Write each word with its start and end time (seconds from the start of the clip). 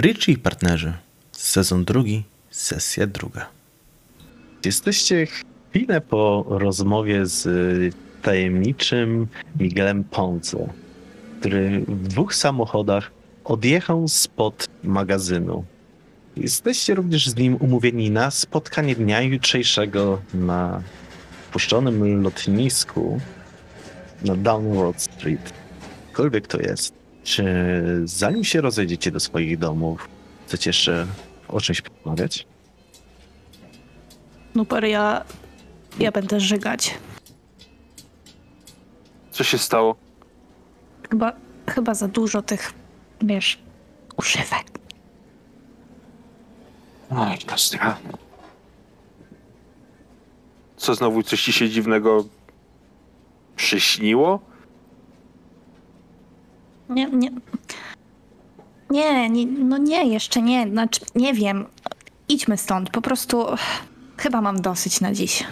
Richie 0.00 0.34
i 0.34 0.38
partnerzy. 0.38 0.92
Sezon 1.32 1.84
drugi, 1.84 2.24
sesja 2.50 3.06
druga. 3.06 3.48
Jesteście 4.64 5.26
chwilę 5.26 6.00
po 6.00 6.44
rozmowie 6.48 7.26
z 7.26 7.44
tajemniczym 8.22 9.26
Miguelem 9.58 10.04
Ponce, 10.04 10.68
który 11.40 11.80
w 11.80 12.08
dwóch 12.08 12.34
samochodach 12.34 13.10
odjechał 13.44 14.08
spod 14.08 14.66
magazynu. 14.84 15.64
Jesteście 16.36 16.94
również 16.94 17.28
z 17.28 17.36
nim 17.36 17.56
umówieni 17.56 18.10
na 18.10 18.30
spotkanie 18.30 18.94
dnia 18.94 19.22
jutrzejszego 19.22 20.20
na 20.34 20.82
puszczonym 21.52 22.22
lotnisku 22.22 23.20
na 24.24 24.36
Downward 24.36 25.02
Street. 25.02 25.52
Kolwiek 26.12 26.46
to 26.46 26.60
jest. 26.60 26.99
Czy 27.24 27.44
zanim 28.04 28.44
się 28.44 28.60
rozejdziecie 28.60 29.10
do 29.10 29.20
swoich 29.20 29.58
domów, 29.58 30.08
chcecie 30.46 30.70
jeszcze 30.70 31.06
o 31.48 31.60
czymś 31.60 31.80
porozmawiać? 31.82 32.46
Nuper, 34.54 34.84
ja... 34.84 35.24
Ja 35.98 36.12
będę 36.12 36.40
żygać. 36.40 36.94
Co 39.30 39.44
się 39.44 39.58
stało? 39.58 39.96
Chyba, 41.10 41.32
chyba 41.68 41.94
za 41.94 42.08
dużo 42.08 42.42
tych, 42.42 42.72
wiesz, 43.22 43.58
używek. 44.16 44.64
Oj, 47.10 47.38
Kostra. 47.46 47.96
Co 50.76 50.94
znowu 50.94 51.22
coś 51.22 51.42
ci 51.42 51.52
się 51.52 51.70
dziwnego 51.70 52.24
przyśniło? 53.56 54.40
Nie, 56.90 57.10
nie... 57.10 57.30
Nie, 58.90 59.30
nie, 59.30 59.46
no 59.46 59.78
nie, 59.78 60.04
jeszcze 60.04 60.42
nie, 60.42 60.68
znaczy, 60.70 61.00
nie 61.14 61.34
wiem. 61.34 61.66
Idźmy 62.28 62.56
stąd, 62.56 62.90
po 62.90 63.02
prostu 63.02 63.46
chyba 64.16 64.40
mam 64.40 64.60
dosyć 64.60 65.00
na 65.00 65.12
dziś. 65.12 65.44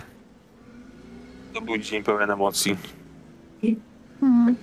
To 1.55 1.61
był 1.61 1.79
dzień 1.79 2.03
pełen 2.03 2.31
emocji. 2.31 2.77
Mhm. 4.23 4.57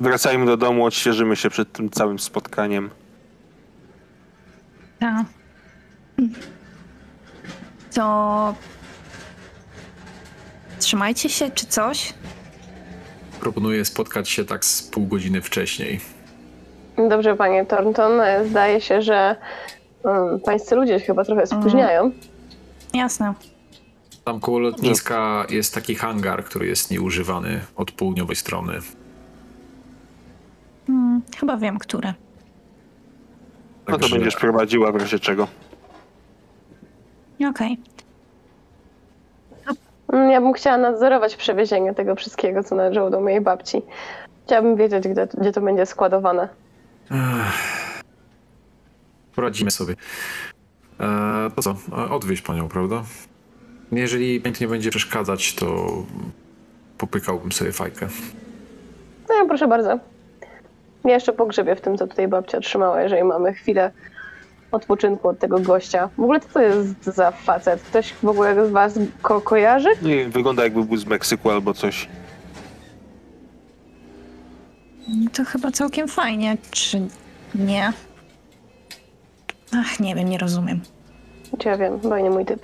Wracajmy 0.00 0.46
do 0.46 0.56
domu, 0.56 0.84
odświeżymy 0.84 1.36
się 1.36 1.50
przed 1.50 1.72
tym 1.72 1.90
całym 1.90 2.18
spotkaniem. 2.18 2.90
Tak. 4.98 5.26
To... 7.94 8.54
Trzymajcie 10.78 11.28
się, 11.28 11.50
czy 11.50 11.66
coś? 11.66 12.14
Proponuję 13.40 13.84
spotkać 13.84 14.28
się 14.28 14.44
tak 14.44 14.64
z 14.64 14.82
pół 14.82 15.06
godziny 15.06 15.40
wcześniej. 15.42 16.00
Dobrze, 17.08 17.36
panie 17.36 17.66
Thornton. 17.66 18.20
e, 18.20 18.44
Zdaje 18.48 18.80
się, 18.80 19.02
że 19.02 19.36
um, 20.04 20.40
pańscy 20.40 20.74
ludzie 20.76 21.00
się 21.00 21.06
chyba 21.06 21.24
trochę 21.24 21.46
spóźniają. 21.46 22.10
Jasne. 22.94 23.34
Tam 24.24 24.40
koło 24.40 24.58
lotniska 24.58 25.46
jest 25.50 25.74
taki 25.74 25.94
hangar, 25.94 26.44
który 26.44 26.66
jest 26.66 26.90
nieużywany 26.90 27.60
od 27.76 27.90
południowej 27.92 28.36
strony. 28.36 28.72
Hmm, 30.86 31.22
chyba 31.38 31.56
wiem, 31.56 31.78
które. 31.78 32.14
No 33.88 33.94
to 33.94 33.98
Także- 33.98 34.16
będziesz 34.16 34.36
prowadziła 34.36 34.92
w 34.92 34.96
razie 34.96 35.18
czego. 35.18 35.48
Okej. 37.50 37.78
Ja 40.12 40.40
bym 40.40 40.52
chciała 40.52 40.78
nadzorować 40.78 41.36
przewiezienie 41.36 41.94
tego 41.94 42.14
wszystkiego, 42.14 42.64
co 42.64 42.74
należało 42.74 43.10
do 43.10 43.20
mojej 43.20 43.40
babci. 43.40 43.82
Chciałabym 44.46 44.76
wiedzieć, 44.76 45.08
gdzie, 45.08 45.28
gdzie 45.38 45.52
to 45.52 45.60
będzie 45.60 45.86
składowane. 45.86 46.48
Ech. 47.10 48.02
Poradzimy 49.34 49.70
sobie. 49.70 49.94
E, 51.00 51.50
to 51.56 51.62
co? 51.62 51.76
E, 51.98 52.10
Odwieź 52.10 52.42
panią, 52.42 52.68
prawda? 52.68 53.02
Jeżeli 53.92 54.40
tu 54.40 54.50
nie 54.60 54.68
będzie 54.68 54.90
przeszkadzać, 54.90 55.54
to 55.54 55.66
popykałbym 56.98 57.52
sobie 57.52 57.72
fajkę. 57.72 58.08
No, 59.28 59.46
proszę 59.48 59.68
bardzo. 59.68 59.98
Ja 61.04 61.14
jeszcze 61.14 61.32
pogrzebię 61.32 61.76
w 61.76 61.80
tym, 61.80 61.98
co 61.98 62.06
tutaj 62.06 62.28
babcia 62.28 62.60
trzymała, 62.60 63.02
jeżeli 63.02 63.24
mamy 63.24 63.54
chwilę 63.54 63.90
odpoczynku 64.72 65.28
od 65.28 65.38
tego 65.38 65.60
gościa. 65.60 66.08
W 66.18 66.20
ogóle 66.20 66.40
co 66.40 66.48
to 66.48 66.60
jest 66.62 67.04
za 67.04 67.30
facet? 67.30 67.82
Ktoś 67.82 68.12
w 68.12 68.28
ogóle 68.28 68.66
z 68.68 68.70
was 68.70 68.98
ko 69.22 69.40
kojarzy? 69.40 69.88
Nie, 70.02 70.28
wygląda 70.28 70.64
jakby 70.64 70.84
był 70.84 70.96
z 70.96 71.06
Meksyku 71.06 71.50
albo 71.50 71.74
coś. 71.74 72.08
To 75.32 75.44
chyba 75.44 75.70
całkiem 75.70 76.08
fajnie, 76.08 76.56
czy 76.70 77.00
nie? 77.54 77.92
Ach, 79.76 80.00
nie 80.00 80.14
wiem, 80.14 80.28
nie 80.28 80.38
rozumiem. 80.38 80.80
Ja 81.64 81.76
wiem, 81.76 81.98
bo 81.98 82.18
nie 82.18 82.30
mój 82.30 82.44
typ. 82.46 82.62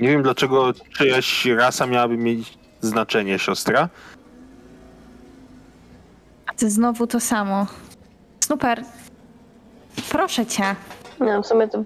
Nie 0.00 0.08
wiem 0.08 0.22
dlaczego 0.22 0.72
czyjaś 0.98 1.46
rasa 1.46 1.86
miałaby 1.86 2.16
mieć 2.16 2.58
znaczenie, 2.80 3.38
siostra. 3.38 3.88
A 6.46 6.54
ty 6.54 6.70
znowu 6.70 7.06
to 7.06 7.20
samo. 7.20 7.66
Super. 8.40 8.84
Proszę 10.10 10.46
cię. 10.46 10.76
No, 11.20 11.42
w 11.42 11.46
sumie 11.46 11.68
to 11.68 11.84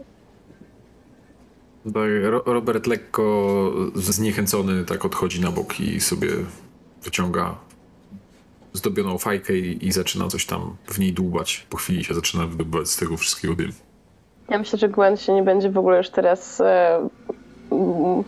Tak, 1.85 1.95
Ro- 2.23 2.43
Robert 2.47 2.87
lekko 2.87 3.73
zniechęcony 3.95 4.85
tak 4.85 5.05
odchodzi 5.05 5.41
na 5.41 5.51
bok 5.51 5.81
i 5.81 6.01
sobie 6.01 6.29
wyciąga 7.03 7.55
zdobioną 8.73 9.19
fajkę 9.19 9.55
i, 9.59 9.87
i 9.87 9.93
zaczyna 9.93 10.29
coś 10.29 10.47
tam 10.47 10.77
w 10.87 10.99
niej 10.99 11.13
dłubać. 11.13 11.67
Po 11.71 11.77
chwili 11.77 12.05
się 12.05 12.15
zaczyna 12.15 12.47
wydobywać 12.47 12.89
z 12.89 12.97
tego 12.97 13.17
wszystkiego 13.17 13.55
dym. 13.55 13.73
Ja 14.49 14.59
myślę, 14.59 14.79
że 14.79 14.89
Gwen 14.89 15.17
się 15.17 15.33
nie 15.33 15.43
będzie 15.43 15.71
w 15.71 15.79
ogóle 15.79 15.97
już 15.99 16.11
teraz 16.11 16.61
e, 16.61 17.09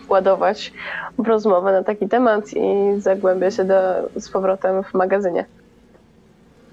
władować 0.08 0.72
w 1.18 1.26
rozmowę 1.26 1.72
na 1.72 1.84
taki 1.84 2.08
temat 2.08 2.44
i 2.52 3.00
zagłębia 3.00 3.50
się 3.50 3.64
do, 3.64 3.74
z 4.16 4.28
powrotem 4.28 4.84
w 4.84 4.94
magazynie. 4.94 5.44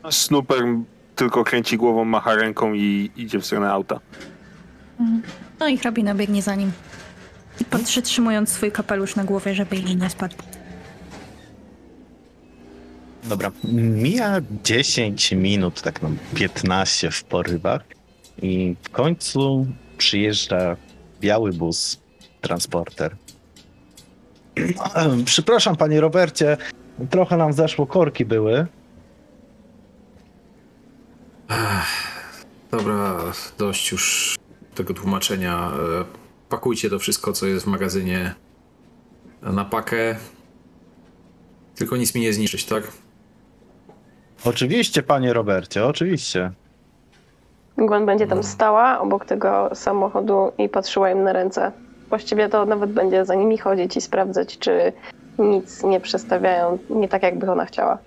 Snooper 0.09 0.63
tylko 1.15 1.43
kręci 1.43 1.77
głową, 1.77 2.05
macha 2.05 2.35
ręką 2.35 2.73
i 2.73 3.11
idzie 3.15 3.39
w 3.39 3.45
stronę 3.45 3.71
auta. 3.71 3.99
No 5.59 5.67
i 5.67 5.77
hrabina 5.77 6.15
biegnie 6.15 6.41
za 6.41 6.55
nim. 6.55 6.71
I 7.61 7.65
przytrzymując 7.85 8.49
swój 8.49 8.71
kapelusz 8.71 9.15
na 9.15 9.23
głowie, 9.23 9.55
żeby 9.55 9.75
jej 9.75 9.95
nie 9.95 10.09
spadł. 10.09 10.35
Dobra, 13.23 13.51
mija 13.73 14.41
10 14.63 15.31
minut, 15.31 15.81
tak 15.81 16.01
no 16.01 16.09
15 16.35 17.11
w 17.11 17.23
porywach 17.23 17.81
i 18.41 18.75
w 18.83 18.89
końcu 18.89 19.67
przyjeżdża 19.97 20.77
biały 21.21 21.53
bus, 21.53 21.99
transporter. 22.41 23.15
Przepraszam, 25.25 25.75
panie 25.75 26.01
Robercie, 26.01 26.57
trochę 27.09 27.37
nam 27.37 27.53
zeszło, 27.53 27.87
korki 27.87 28.25
były. 28.25 28.65
Dobra, 32.71 33.15
dość 33.57 33.91
już 33.91 34.35
tego 34.75 34.93
tłumaczenia. 34.93 35.71
E, 36.01 36.25
Pakujcie 36.49 36.89
to 36.89 36.99
wszystko, 36.99 37.33
co 37.33 37.45
jest 37.45 37.65
w 37.65 37.67
magazynie 37.67 38.33
na 39.41 39.65
pakę. 39.65 40.15
Tylko 41.75 41.97
nic 41.97 42.15
mi 42.15 42.21
nie 42.21 42.33
zniszczyć, 42.33 42.65
tak? 42.65 42.83
Oczywiście, 44.45 45.03
panie 45.03 45.33
Robercie, 45.33 45.85
oczywiście. 45.85 46.51
Gwen 47.77 48.05
będzie 48.05 48.27
tam 48.27 48.43
stała 48.43 48.99
obok 48.99 49.25
tego 49.25 49.69
samochodu 49.73 50.51
i 50.57 50.69
patrzyła 50.69 51.11
im 51.11 51.23
na 51.23 51.33
ręce. 51.33 51.71
Właściwie 52.09 52.49
to 52.49 52.65
nawet 52.65 52.91
będzie 52.91 53.25
za 53.25 53.35
nimi 53.35 53.57
chodzić 53.57 53.97
i 53.97 54.01
sprawdzać, 54.01 54.57
czy 54.57 54.93
nic 55.39 55.83
nie 55.83 55.99
przestawiają 55.99 56.77
nie 56.89 57.07
tak, 57.07 57.23
jakby 57.23 57.51
ona 57.51 57.65
chciała. 57.65 57.97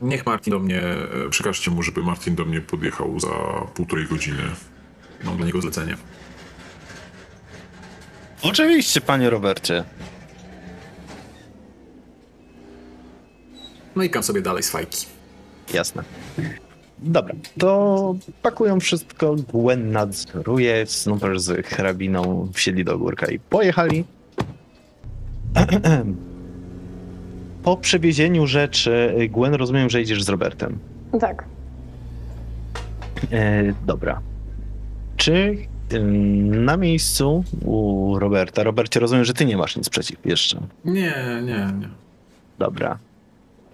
Niech 0.00 0.26
Martin 0.26 0.50
do 0.50 0.58
mnie, 0.58 0.82
e, 0.82 1.30
przekażcie 1.30 1.70
mu, 1.70 1.82
żeby 1.82 2.02
Martin 2.02 2.34
do 2.34 2.44
mnie 2.44 2.60
podjechał 2.60 3.20
za 3.20 3.28
półtorej 3.74 4.06
godziny. 4.06 4.42
Mam 5.24 5.36
dla 5.36 5.46
niego 5.46 5.60
zlecenie. 5.60 5.96
Oczywiście, 8.42 9.00
panie 9.00 9.30
Robercie. 9.30 9.84
No 13.96 14.02
i 14.02 14.10
kam 14.10 14.22
sobie 14.22 14.42
dalej 14.42 14.62
z 14.62 14.70
fajki. 14.70 15.06
Jasne. 15.74 16.04
Dobra, 16.98 17.34
to 17.58 18.14
pakują 18.42 18.80
wszystko, 18.80 19.34
Gwen 19.34 19.92
nadzoruje, 19.92 20.86
Snooper 20.86 21.40
z 21.40 21.66
hrabiną 21.66 22.48
wsiedli 22.54 22.84
do 22.84 22.98
górka 22.98 23.26
i 23.26 23.38
pojechali. 23.38 24.04
Po 27.64 27.76
przewiezieniu 27.76 28.46
rzeczy, 28.46 29.14
Gwen, 29.36 29.54
rozumiem, 29.54 29.90
że 29.90 30.02
idziesz 30.02 30.22
z 30.24 30.28
Robertem. 30.28 30.78
Tak. 31.20 31.44
E, 33.32 33.62
dobra. 33.86 34.20
Czy 35.16 35.56
na 36.50 36.76
miejscu 36.76 37.44
u 37.64 38.14
Roberta, 38.18 38.62
Robercie, 38.62 39.00
rozumiem, 39.00 39.24
że 39.24 39.34
ty 39.34 39.44
nie 39.44 39.56
masz 39.56 39.76
nic 39.76 39.88
przeciw 39.88 40.26
jeszcze. 40.26 40.60
Nie, 40.84 41.14
nie, 41.42 41.68
nie. 41.80 41.88
Dobra. 42.58 42.98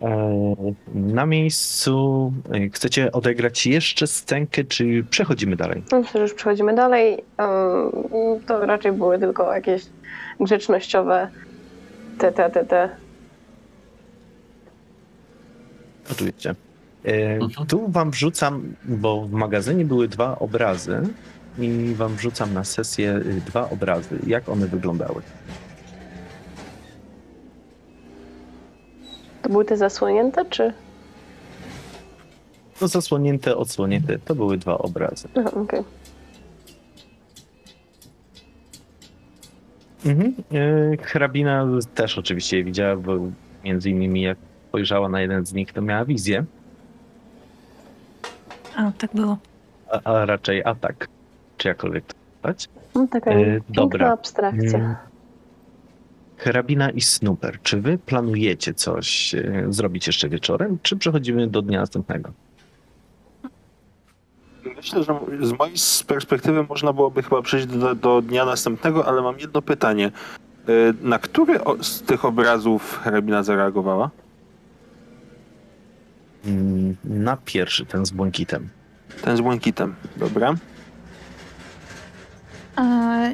E, 0.02 0.54
Na 0.94 1.26
miejscu 1.26 2.32
e, 2.54 2.68
chcecie 2.68 3.12
odegrać 3.12 3.66
jeszcze 3.66 4.06
scenkę, 4.06 4.64
czy 4.64 5.04
przechodzimy 5.10 5.56
dalej? 5.56 5.82
Myślę, 5.92 6.12
że 6.12 6.20
już 6.22 6.34
przechodzimy 6.34 6.74
dalej. 6.74 7.18
To 8.46 8.66
raczej 8.66 8.92
były 8.92 9.18
tylko 9.18 9.54
jakieś 9.54 9.82
grzecznościowe 10.40 11.28
te, 12.18 12.32
te, 12.32 12.50
te, 12.50 12.64
te. 12.64 12.88
Oczywiście. 16.12 16.54
E, 17.04 17.34
Mhm. 17.36 17.66
Tu 17.66 17.88
wam 17.88 18.10
wrzucam, 18.10 18.74
bo 18.84 19.22
w 19.26 19.30
magazynie 19.32 19.84
były 19.84 20.08
dwa 20.08 20.38
obrazy 20.38 21.02
i 21.58 21.94
wam 21.94 22.16
wrzucam 22.16 22.54
na 22.54 22.64
sesję 22.64 23.16
y, 23.16 23.40
dwa 23.46 23.70
obrazy. 23.70 24.18
Jak 24.26 24.48
one 24.48 24.66
wyglądały? 24.66 25.22
To 29.42 29.48
były 29.48 29.64
te 29.64 29.76
zasłonięte, 29.76 30.44
czy? 30.44 30.72
No 32.80 32.88
zasłonięte, 32.88 33.56
odsłonięte. 33.56 34.18
To 34.18 34.34
były 34.34 34.58
dwa 34.58 34.78
obrazy. 34.78 35.28
Aha, 35.34 35.50
okej. 35.54 35.82
Mhm. 40.06 40.34
E, 40.52 40.96
Hrabina 41.02 41.66
też 41.94 42.18
oczywiście 42.18 42.58
je 42.58 42.64
widziała, 42.64 42.96
bo 42.96 43.12
między 43.64 43.90
innymi 43.90 44.22
jak 44.22 44.38
spojrzała 44.76 45.08
na 45.08 45.20
jeden 45.20 45.46
z 45.46 45.52
nich, 45.52 45.72
to 45.72 45.82
miała 45.82 46.04
wizję, 46.04 46.44
A, 48.76 48.92
tak 48.98 49.10
było. 49.14 49.38
a, 49.92 50.00
a 50.12 50.26
raczej 50.26 50.64
atak, 50.64 51.08
czy 51.58 51.68
jakkolwiek 51.68 52.04
to 52.04 52.14
nazwać. 52.42 52.68
No, 52.94 53.06
taka 53.10 53.30
E, 53.30 53.60
dobra. 53.68 54.12
abstrakcja. 54.12 54.78
Mm. 54.78 54.94
Hrabina 56.36 56.90
i 56.90 57.00
Snooper, 57.00 57.58
czy 57.62 57.80
wy 57.80 57.98
planujecie 57.98 58.74
coś 58.74 59.34
e, 59.34 59.66
zrobić 59.68 60.06
jeszcze 60.06 60.28
wieczorem, 60.28 60.78
czy 60.82 60.96
przechodzimy 60.96 61.46
do 61.46 61.62
dnia 61.62 61.80
następnego? 61.80 62.30
Myślę, 64.76 65.02
że 65.04 65.14
z 65.46 65.52
mojej 65.52 65.74
perspektywy 66.06 66.62
można 66.68 66.92
byłoby 66.92 67.22
chyba 67.22 67.42
przejść 67.42 67.66
do, 67.66 67.94
do 67.94 68.22
dnia 68.22 68.44
następnego, 68.44 69.06
ale 69.06 69.22
mam 69.22 69.38
jedno 69.38 69.62
pytanie. 69.62 70.10
Y, 70.68 70.94
Na 71.02 71.18
który 71.18 71.64
o- 71.64 71.82
z 71.84 72.02
tych 72.02 72.24
obrazów 72.24 73.00
hrabina 73.04 73.42
zareagowała? 73.42 74.10
Mm, 76.46 76.96
Na 77.04 77.36
pierwszy, 77.36 77.86
ten 77.86 78.06
z 78.06 78.10
błękitem. 78.10 78.68
Ten 79.22 79.36
z 79.36 79.40
błękitem, 79.40 79.94
dobra. 80.16 80.54
E, 82.78 82.82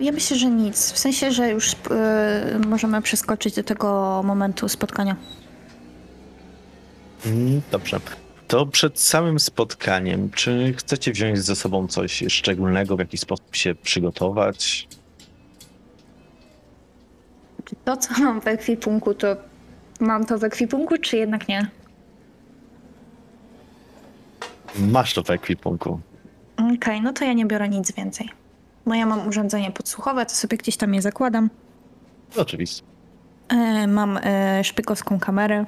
Ja 0.00 0.12
myślę, 0.12 0.36
że 0.36 0.46
nic. 0.46 0.92
W 0.92 0.98
sensie, 0.98 1.32
że 1.32 1.50
już 1.50 1.72
e, 1.90 2.58
możemy 2.66 3.02
przeskoczyć 3.02 3.54
do 3.54 3.62
tego 3.62 4.20
momentu 4.24 4.68
spotkania. 4.68 5.16
Mm, 7.26 7.60
Dobrze. 7.70 8.00
To 8.48 8.66
przed 8.66 9.00
samym 9.00 9.38
spotkaniem, 9.40 10.30
czy 10.30 10.74
chcecie 10.76 11.12
wziąć 11.12 11.38
ze 11.38 11.56
sobą 11.56 11.88
coś 11.88 12.24
szczególnego, 12.28 12.96
w 12.96 12.98
jakiś 12.98 13.20
sposób 13.20 13.56
się 13.56 13.74
przygotować? 13.74 14.88
Czy 17.64 17.76
to, 17.84 17.96
co 17.96 18.22
mam 18.22 18.40
w 18.40 18.46
ekwipunku, 18.46 19.14
to 19.14 19.36
mam 20.00 20.26
to 20.26 20.38
w 20.38 20.44
ekwipunku, 20.44 20.98
czy 20.98 21.16
jednak 21.16 21.48
nie? 21.48 21.70
Masz 24.78 25.14
to 25.14 25.22
w 25.22 25.30
ekwipunku. 25.30 26.00
Okej, 26.74 27.00
no 27.02 27.12
to 27.12 27.24
ja 27.24 27.32
nie 27.32 27.46
biorę 27.46 27.68
nic 27.68 27.92
więcej. 27.92 28.28
Bo 28.86 28.94
ja 28.94 29.06
mam 29.06 29.28
urządzenie 29.28 29.70
podsłuchowe, 29.70 30.26
to 30.26 30.32
sobie 30.34 30.56
gdzieś 30.56 30.76
tam 30.76 30.94
je 30.94 31.02
zakładam. 31.02 31.50
Oczywiście. 32.36 32.82
E, 33.48 33.86
mam 33.86 34.18
e, 34.22 34.64
szpykowską 34.64 35.18
kamerę 35.20 35.64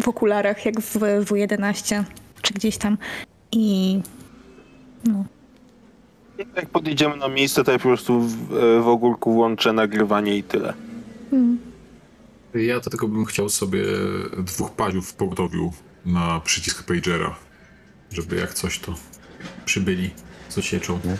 w 0.00 0.08
okularach, 0.08 0.64
jak 0.64 0.80
w 0.80 0.96
W11, 0.98 2.02
czy 2.42 2.54
gdzieś 2.54 2.78
tam. 2.78 2.98
I 3.52 4.00
no, 5.04 5.24
Jak 6.56 6.66
podjedziemy 6.68 7.16
na 7.16 7.28
miejsce, 7.28 7.64
to 7.64 7.72
ja 7.72 7.78
po 7.78 7.82
prostu 7.84 8.20
w, 8.20 8.36
w 8.82 8.88
ogórku 8.88 9.32
włączę 9.32 9.72
nagrywanie 9.72 10.36
i 10.36 10.42
tyle. 10.42 10.74
mm, 11.32 11.58
Ja 12.54 12.80
tego 12.80 13.08
bym 13.08 13.24
chciał 13.24 13.48
sobie 13.48 13.82
dwóch 14.38 14.70
paziów 14.70 15.08
w 15.08 15.14
pogotowiu 15.14 15.72
na 16.06 16.40
przycisk 16.40 16.82
pagera, 16.86 17.34
żeby 18.12 18.36
jak 18.36 18.54
coś 18.54 18.78
to 18.78 18.94
przybyli 19.64 20.10
z 20.48 20.58
ocieczą. 20.58 20.94
Mhm. 20.94 21.16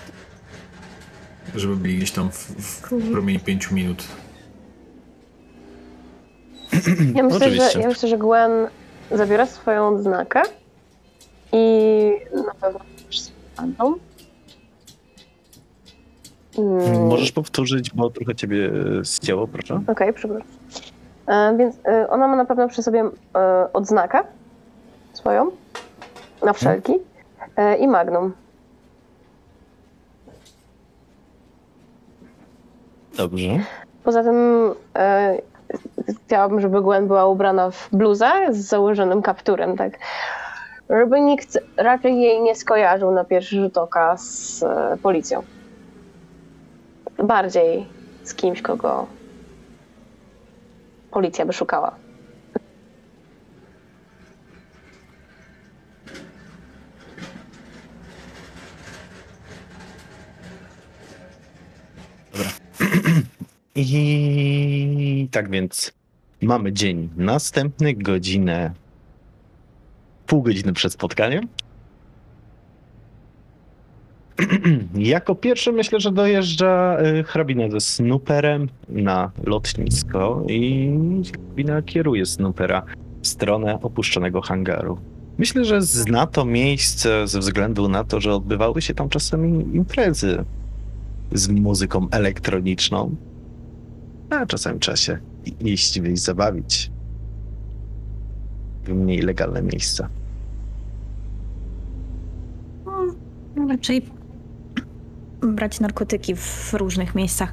Żeby 1.55 1.77
byli 1.77 1.97
gdzieś 1.97 2.11
tam 2.11 2.31
w, 2.31 2.37
w 2.37 3.13
promieniu 3.13 3.41
pięciu 3.41 3.75
minut. 3.75 4.05
Ja 7.15 7.23
myślę, 7.23 7.51
że, 7.51 7.81
ja 7.81 7.89
myślę, 7.89 8.09
że 8.09 8.19
Gwen 8.19 8.51
zabiera 9.11 9.47
swoją 9.47 9.89
odznakę 9.89 10.43
i 11.53 12.13
na 12.47 12.55
pewno 12.61 12.81
też. 13.09 13.23
Mm, 16.59 17.07
Możesz 17.07 17.33
powtórzyć, 17.33 17.91
bo 17.95 18.11
trochę 18.11 18.35
ciebie 18.35 18.73
e, 19.01 19.05
zcięło, 19.05 19.49
proszę. 19.49 19.81
Okej, 19.87 20.13
przepraszam. 20.13 20.49
E, 21.27 21.57
więc 21.59 21.77
e, 21.85 22.09
ona 22.11 22.29
ma 22.29 22.37
na 22.37 22.45
pewno 22.45 22.69
przy 22.69 22.83
sobie 22.83 23.05
e, 23.37 23.73
odznakę 23.73 24.25
swoją, 25.13 25.51
na 26.45 26.53
wszelki, 26.53 26.93
e, 27.57 27.77
i 27.77 27.89
magnum. 27.89 28.33
Dobrze. 33.17 33.49
Poza 34.05 34.23
tym 34.23 34.71
e, 34.97 35.39
chciałabym, 36.27 36.61
żeby 36.61 36.83
Gwen 36.83 37.07
była 37.07 37.27
ubrana 37.27 37.71
w 37.71 37.89
bluzę 37.93 38.31
z 38.51 38.57
założonym 38.57 39.23
kapturem, 39.23 39.77
tak. 39.77 39.99
Żeby 40.91 41.21
nikt 41.21 41.59
raczej 41.77 42.21
jej 42.21 42.43
nie 42.43 42.55
skojarzył 42.55 43.11
na 43.11 43.25
pierwszy 43.25 43.57
rzut 43.57 43.79
oka 43.79 44.17
z 44.17 44.63
e, 44.63 44.97
policją. 45.03 45.43
Bardziej 47.19 47.87
z 48.25 48.35
kimś, 48.35 48.63
kogo 48.63 49.07
policja 51.11 51.47
by 51.47 51.53
szukała. 51.53 52.02
I 63.75 65.29
tak 65.31 65.51
więc 65.51 65.93
mamy 66.43 66.73
dzień 66.73 67.09
następny, 67.17 67.95
godzinę, 67.95 68.75
pół 70.27 70.43
godziny 70.43 70.73
przed 70.73 70.93
spotkaniem. 70.93 71.49
Jako 74.95 75.35
pierwszy 75.35 75.73
myślę, 75.73 76.01
że 76.01 76.13
dojeżdża 76.13 76.99
y, 77.01 77.25
hrabina 77.25 77.71
ze 77.71 77.81
snooperem 77.81 78.69
na 78.89 79.31
lotnisko 79.45 80.43
i 80.49 80.91
hrabina 81.33 81.83
kieruje 81.83 82.27
snoopera 82.27 82.83
w 83.23 83.27
stronę 83.27 83.79
opuszczonego 83.83 84.41
hangaru. 84.41 84.99
Myślę, 85.39 85.65
że 85.65 85.83
zna 85.83 86.27
to 86.27 86.45
miejsce 86.45 87.29
ze 87.29 87.39
względu 87.39 87.89
na 87.89 88.05
to, 88.05 88.21
że 88.21 88.35
odbywały 88.35 88.83
się 88.83 88.95
tam 88.95 89.09
czasami 89.09 89.77
imprezy 89.77 90.45
z 91.33 91.49
muzyką 91.49 92.07
elektroniczną. 92.11 93.17
A 94.41 94.47
czasami 94.47 94.81
trzeba 94.81 94.97
się 94.97 95.19
iść, 95.61 96.01
wyjść, 96.01 96.23
zabawić 96.23 96.91
w 98.85 98.89
mniej 98.89 99.23
legalne 99.23 99.63
miejsca. 99.63 100.09
no, 103.57 103.69
raczej 103.69 104.03
brać 105.41 105.81
narkotyki 105.81 106.35
w 106.37 106.75
różnych 106.75 107.15
miejscach. 107.15 107.53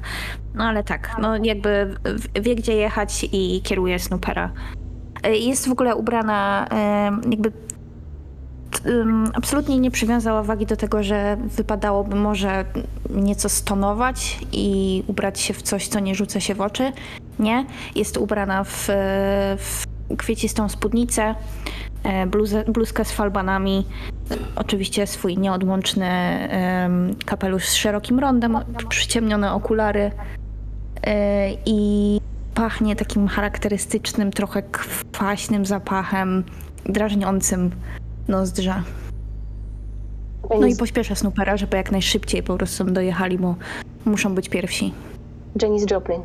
No 0.54 0.64
ale 0.64 0.84
tak, 0.84 1.16
no 1.22 1.36
jakby 1.44 1.94
wie 2.42 2.54
gdzie 2.54 2.74
jechać 2.74 3.28
i 3.32 3.60
kieruje 3.62 3.98
Snoopera. 3.98 4.52
E, 5.22 5.36
Jest 5.36 5.68
w 5.68 5.72
ogóle 5.72 5.96
ubrana 5.96 6.66
jakby 7.30 7.52
absolutnie 9.34 9.78
nie 9.78 9.90
przywiązała 9.90 10.42
wagi 10.42 10.66
do 10.66 10.76
tego, 10.76 11.02
że 11.02 11.36
wypadałoby 11.56 12.16
może 12.16 12.64
nieco 13.10 13.48
stonować 13.48 14.38
i 14.52 15.02
ubrać 15.06 15.40
się 15.40 15.54
w 15.54 15.62
coś, 15.62 15.88
co 15.88 16.00
nie 16.00 16.14
rzuca 16.14 16.40
się 16.40 16.54
w 16.54 16.60
oczy. 16.60 16.92
Nie. 17.38 17.66
Jest 17.94 18.16
ubrana 18.16 18.64
w, 18.64 18.90
e, 18.90 19.56
w 19.58 19.86
kwiecistą 20.16 20.68
spódnicę, 20.68 21.34
e, 22.02 22.26
bluzę, 22.26 22.64
bluzkę 22.64 23.04
z 23.04 23.12
falbanami, 23.12 23.84
Oczywiście 24.56 25.06
swój 25.06 25.38
nieodłączny 25.38 26.08
kapelusz 27.26 27.64
z 27.64 27.74
szerokim 27.74 28.18
rondem, 28.18 28.58
przyciemnione 28.88 29.52
okulary 29.52 30.10
e, 31.02 31.50
i 31.66 32.20
pachnie 32.54 32.96
takim 32.96 33.28
charakterystycznym, 33.28 34.30
trochę 34.30 34.62
kwaśnym 34.62 35.66
zapachem, 35.66 36.44
drażniącym 36.84 37.70
nozdrza. 38.30 38.82
No 40.60 40.66
i 40.66 40.76
pośpiesza 40.76 41.14
Snoopera, 41.14 41.56
żeby 41.56 41.76
jak 41.76 41.92
najszybciej 41.92 42.42
po 42.42 42.56
prostu 42.56 42.84
dojechali, 42.84 43.38
bo 43.38 43.54
muszą 44.04 44.34
być 44.34 44.48
pierwsi. 44.48 44.92
Janis 45.62 45.90
Joplin. 45.90 46.20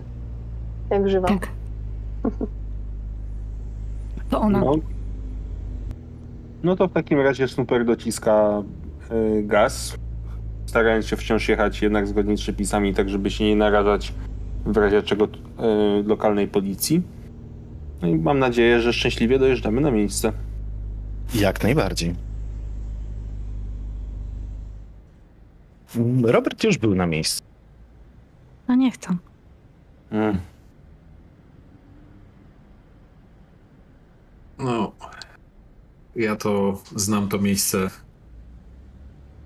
Jak 0.90 1.10
żywa. 1.10 1.28
Tak. 1.28 1.48
To 4.30 4.42
ona. 4.42 4.60
No, 4.60 4.76
No 6.64 6.76
to 6.76 6.88
w 6.88 6.94
takim 6.94 7.20
razie 7.20 7.48
Snooper 7.48 7.86
dociska 7.86 8.64
y, 9.12 9.44
gaz, 9.44 9.98
starając 10.66 11.06
się 11.06 11.16
wciąż 11.16 11.50
jechać 11.50 11.82
jednak 11.82 12.08
zgodnie 12.08 12.38
z 12.38 12.42
przepisami, 12.42 12.94
tak 12.94 13.10
żeby 13.10 13.32
się 13.32 13.44
nie 13.44 13.56
narażać 13.56 14.14
w 14.66 14.78
razie 14.78 15.04
czego 15.04 15.26
y, 15.26 15.30
lokalnej 16.06 16.48
policji. 16.48 17.02
No 18.02 18.08
i 18.08 18.16
mam 18.16 18.40
nadzieję, 18.40 18.82
że 18.82 18.94
szczęśliwie 18.94 19.40
dojeżdżamy 19.40 19.82
na 19.82 19.92
miejsce. 19.92 20.32
Jak 21.34 21.63
najbardziej. 21.63 22.15
Robert 26.24 26.63
już 26.63 26.77
był 26.77 26.96
na 26.96 27.05
miejscu. 27.05 27.44
No 28.67 28.75
niech 28.75 28.98
to. 28.98 29.15
Mm. 30.12 30.39
No, 34.58 34.91
ja 36.15 36.36
to 36.36 36.82
znam 36.96 37.29
to 37.29 37.39
miejsce. 37.39 37.89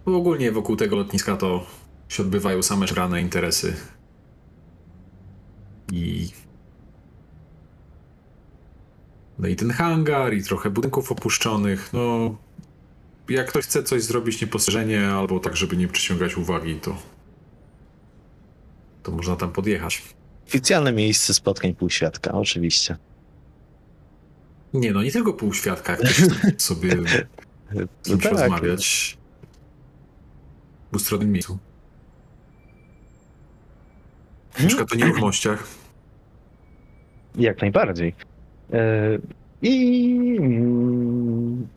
Bo 0.05 0.17
ogólnie 0.17 0.51
wokół 0.51 0.75
tego 0.75 0.95
lotniska 0.95 1.37
to 1.37 1.65
się 2.09 2.23
odbywają 2.23 2.63
same 2.63 2.87
szrane 2.87 3.21
interesy. 3.21 3.75
I. 5.91 6.29
No 9.39 9.47
i 9.47 9.55
ten 9.55 9.71
hangar, 9.71 10.33
i 10.33 10.43
trochę 10.43 10.69
budynków 10.69 11.11
opuszczonych. 11.11 11.93
No, 11.93 12.35
jak 13.29 13.47
ktoś 13.47 13.65
chce 13.65 13.83
coś 13.83 14.03
zrobić 14.03 14.41
niepostrzeżenie, 14.41 15.07
albo 15.07 15.39
tak, 15.39 15.57
żeby 15.57 15.77
nie 15.77 15.87
przyciągać 15.87 16.37
uwagi, 16.37 16.75
to. 16.75 16.97
to 19.03 19.11
można 19.11 19.35
tam 19.35 19.51
podjechać. 19.51 20.01
Oficjalne 20.47 20.91
miejsce 20.91 21.33
spotkań 21.33 21.75
półświadka, 21.75 22.31
oczywiście. 22.31 22.97
Nie 24.73 24.91
no, 24.91 25.03
nie 25.03 25.11
tylko 25.11 25.33
półświadka, 25.33 25.91
jak 25.91 26.61
sobie 26.61 26.91
z 28.01 28.07
kimś 28.07 28.23
tak, 28.23 28.31
rozmawiać 28.31 29.17
w 30.91 30.95
ustronnym 30.95 31.31
miejscu. 31.31 31.57
Na 34.59 34.67
przykład 34.67 34.93
o 34.93 34.95
nieruchomościach. 34.95 35.67
Jak 37.35 37.61
najbardziej. 37.61 38.15
E, 38.73 38.77
I. 39.61 40.39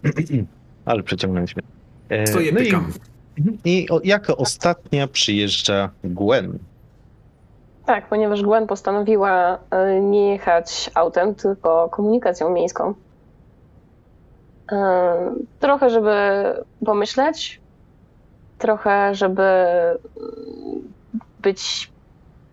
Ale 0.85 1.03
przeciągnęliśmy. 1.03 1.63
E, 2.09 2.27
Stoję, 2.27 2.53
no 2.53 2.61
i- 2.61 2.65
pykam. 2.65 2.93
I 3.65 3.87
o, 3.91 4.01
jako 4.05 4.37
ostatnia 4.37 5.07
przyjeżdża 5.09 5.91
Gwen. 6.05 6.59
Tak, 7.87 8.09
ponieważ 8.09 8.43
Gwen 8.43 8.67
postanowiła 8.67 9.59
e, 9.71 10.01
nie 10.01 10.31
jechać 10.33 10.91
autem, 10.95 11.35
tylko 11.35 11.89
komunikacją 11.89 12.51
miejską. 12.51 12.95
E, 14.73 15.35
Trochę, 15.61 15.91
żeby 15.91 16.11
pomyśleć, 16.87 17.61
trochę, 18.59 19.15
żeby 19.15 19.43
mm, 19.43 20.83
być 21.43 21.91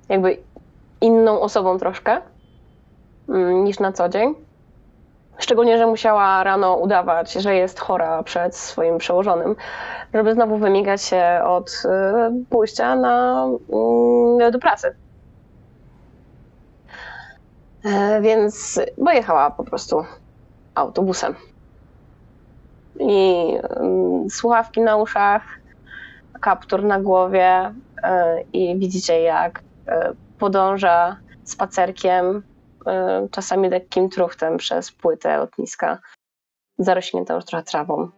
jakby 0.10 0.38
inną 1.02 1.42
osobą 1.42 1.80
troszkę 1.80 2.22
niż 3.64 3.80
na 3.80 3.92
co 3.92 4.10
dzień. 4.10 4.36
Szczególnie, 5.38 5.78
że 5.78 5.88
musiała 5.88 6.44
rano 6.44 6.76
udawać, 6.76 7.34
że 7.34 7.56
jest 7.56 7.80
chora 7.80 8.24
przed 8.24 8.56
swoim 8.56 8.98
przełożonym, 8.98 9.56
żeby 10.14 10.34
znowu 10.34 10.58
wymigać 10.58 11.02
się 11.02 11.42
od 11.46 11.84
e, 11.86 12.32
pójścia 12.50 12.96
na, 12.96 13.46
mm, 13.74 14.52
do 14.52 14.60
pracy. 14.60 14.96
E, 17.86 18.22
Więc 18.22 18.82
pojechała 19.06 19.52
po 19.52 19.64
prostu 19.64 20.06
autobusem. 20.76 21.36
I 23.00 23.46
mm, 23.80 24.30
słuchawki 24.30 24.82
na 24.82 24.98
uszach, 24.98 25.44
kaptur 26.42 26.84
na 26.84 27.00
głowie 27.00 27.74
e, 28.04 28.42
i 28.54 28.80
widzicie 28.80 29.22
jak 29.22 29.62
e, 29.88 30.14
podąża 30.40 31.18
spacerkiem, 31.44 32.44
czasami 33.32 33.70
lekkim 33.70 34.10
truchtem 34.10 34.58
przez 34.58 34.92
płytę 34.92 35.38
lotniska, 35.38 36.00
zarośniętą 36.78 37.36
już 37.36 37.46
trochę 37.46 37.64
trawą. 37.64 38.10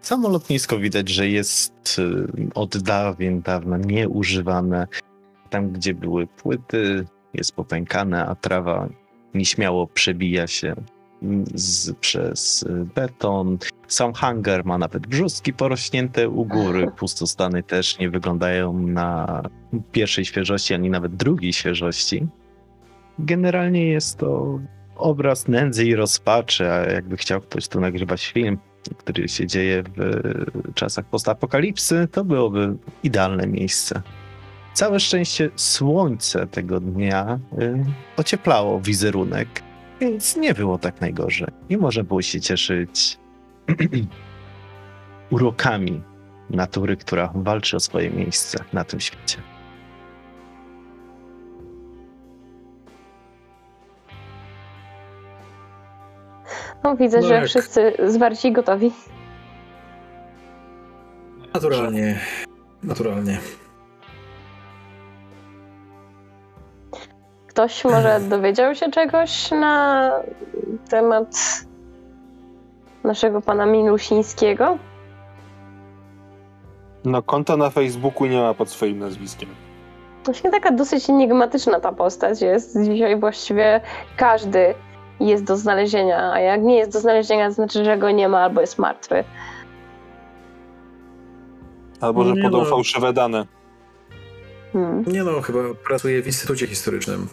Samo 0.00 0.28
lotnisko 0.28 0.78
widać, 0.78 1.08
że 1.08 1.28
jest 1.28 1.98
y, 1.98 2.26
od 2.54 2.76
dawien 2.76 3.42
dawna 3.42 3.76
nieużywane. 3.76 4.86
Tam, 5.50 5.70
gdzie 5.70 5.94
były 5.94 6.26
płyty, 6.26 7.04
jest 7.34 7.52
popękane, 7.52 8.26
a 8.26 8.34
trawa 8.34 8.88
nieśmiało 9.34 9.86
przebija 9.86 10.46
się 10.46 10.74
z, 11.54 11.96
przez 11.96 12.64
beton. 12.94 13.58
Sam 13.88 14.12
hangar 14.12 14.64
ma 14.64 14.78
nawet 14.78 15.06
brzustki 15.06 15.52
porośnięte 15.52 16.28
u 16.28 16.44
góry. 16.44 16.90
Pustostany 16.98 17.62
też 17.62 17.98
nie 17.98 18.10
wyglądają 18.10 18.78
na 18.78 19.42
pierwszej 19.92 20.24
świeżości, 20.24 20.74
ani 20.74 20.90
nawet 20.90 21.16
drugiej 21.16 21.52
świeżości. 21.52 22.26
Generalnie 23.18 23.86
jest 23.86 24.18
to 24.18 24.58
obraz 24.96 25.48
nędzy 25.48 25.84
i 25.84 25.94
rozpaczy, 25.94 26.70
a 26.70 26.92
jakby 26.92 27.16
chciał 27.16 27.40
ktoś 27.40 27.68
tu 27.68 27.80
nagrywać 27.80 28.26
film, 28.26 28.58
który 28.96 29.28
się 29.28 29.46
dzieje 29.46 29.82
w 29.96 30.74
czasach 30.74 31.04
postapokalipsy, 31.04 32.08
to 32.12 32.24
byłoby 32.24 32.76
idealne 33.02 33.46
miejsce. 33.46 34.02
Całe 34.74 35.00
szczęście 35.00 35.50
słońce 35.56 36.46
tego 36.46 36.80
dnia 36.80 37.38
y, 37.58 37.84
ocieplało 38.16 38.80
wizerunek, 38.80 39.48
więc 40.10 40.36
nie 40.36 40.54
było 40.54 40.78
tak 40.78 41.00
najgorzej. 41.00 41.48
I 41.68 41.76
można 41.76 42.04
było 42.04 42.22
się 42.22 42.40
cieszyć 42.40 43.18
urokami 45.30 46.02
natury, 46.50 46.96
która 46.96 47.32
walczy 47.34 47.76
o 47.76 47.80
swoje 47.80 48.10
miejsce 48.10 48.64
na 48.72 48.84
tym 48.84 49.00
świecie. 49.00 49.38
No, 56.84 56.96
widzę, 56.96 57.20
No 57.20 57.26
że 57.28 57.34
jak- 57.34 57.46
wszyscy 57.46 57.92
zwarci 58.06 58.48
i 58.48 58.52
gotowi. 58.52 58.92
Naturalnie. 61.54 62.18
Naturalnie. 62.82 63.38
Ktoś 67.54 67.84
może 67.84 68.20
dowiedział 68.30 68.74
się 68.74 68.90
czegoś 68.90 69.50
na 69.50 70.10
temat 70.88 71.26
naszego 73.04 73.40
pana 73.40 73.66
Milusińskiego? 73.66 74.78
No 77.04 77.22
konta 77.22 77.56
na 77.56 77.70
Facebooku 77.70 78.26
nie 78.26 78.40
ma 78.40 78.54
pod 78.54 78.68
swoim 78.68 78.98
nazwiskiem. 78.98 79.48
Właśnie 80.24 80.50
taka 80.50 80.70
dosyć 80.70 81.10
enigmatyczna 81.10 81.80
ta 81.80 81.92
postać 81.92 82.40
jest. 82.40 82.82
Dzisiaj 82.82 83.20
właściwie 83.20 83.80
każdy 84.16 84.74
jest 85.20 85.44
do 85.44 85.56
znalezienia, 85.56 86.32
a 86.32 86.40
jak 86.40 86.62
nie 86.62 86.76
jest 86.76 86.92
do 86.92 87.00
znalezienia, 87.00 87.48
to 87.48 87.54
znaczy, 87.54 87.84
że 87.84 87.98
go 87.98 88.10
nie 88.10 88.28
ma 88.28 88.38
albo 88.38 88.60
jest 88.60 88.78
martwy. 88.78 89.24
Albo, 92.00 92.24
że 92.24 92.34
podał 92.42 92.60
no. 92.60 92.70
fałszywe 92.70 93.12
dane. 93.12 93.46
Hmm. 94.72 95.04
Nie 95.06 95.24
no, 95.24 95.40
chyba 95.40 95.58
pracuje 95.86 96.22
w 96.22 96.26
Instytucie 96.26 96.66
Historycznym. 96.66 97.28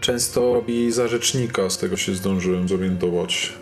Często 0.00 0.54
robi 0.54 0.92
za 0.92 1.08
rzecznika, 1.08 1.70
z 1.70 1.78
tego 1.78 1.96
się 1.96 2.14
zdążyłem 2.14 2.68
zorientować. 2.68 3.52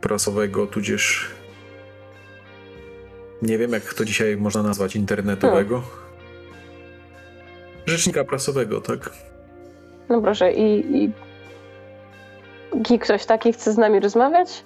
Prasowego, 0.00 0.66
tudzież... 0.66 1.26
Nie 3.42 3.58
wiem, 3.58 3.72
jak 3.72 3.94
to 3.94 4.04
dzisiaj 4.04 4.36
można 4.36 4.62
nazwać, 4.62 4.96
internetowego. 4.96 5.82
Rzecznika 7.86 8.24
prasowego, 8.24 8.80
tak? 8.80 9.10
No 10.08 10.22
proszę, 10.22 10.52
i, 10.52 10.96
i... 11.04 11.10
I 12.94 12.98
ktoś 12.98 13.26
taki 13.26 13.52
chce 13.52 13.72
z 13.72 13.78
nami 13.78 14.00
rozmawiać? 14.00 14.64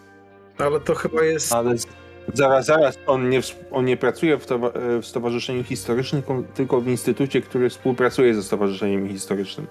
Ale 0.59 0.81
to 0.81 0.95
chyba 0.95 1.23
jest... 1.23 1.53
Ale 1.53 1.79
z- 1.79 1.87
zaraz, 2.35 2.67
zaraz, 2.67 2.99
on 3.07 3.29
nie, 3.31 3.41
on 3.71 3.85
nie 3.85 3.97
pracuje 3.97 4.39
w, 4.39 4.47
towa- 4.47 4.77
e, 4.97 5.03
w 5.03 5.07
Stowarzyszeniu 5.07 5.65
Historycznym, 5.65 6.23
tylko- 6.23 6.43
tylko 6.55 6.81
w 6.81 6.89
instytucie, 6.89 7.41
który 7.41 7.71
współpracuje 7.71 8.35
ze 8.35 8.43
Stowarzyszeniem 8.43 9.09
Historycznym. 9.09 9.67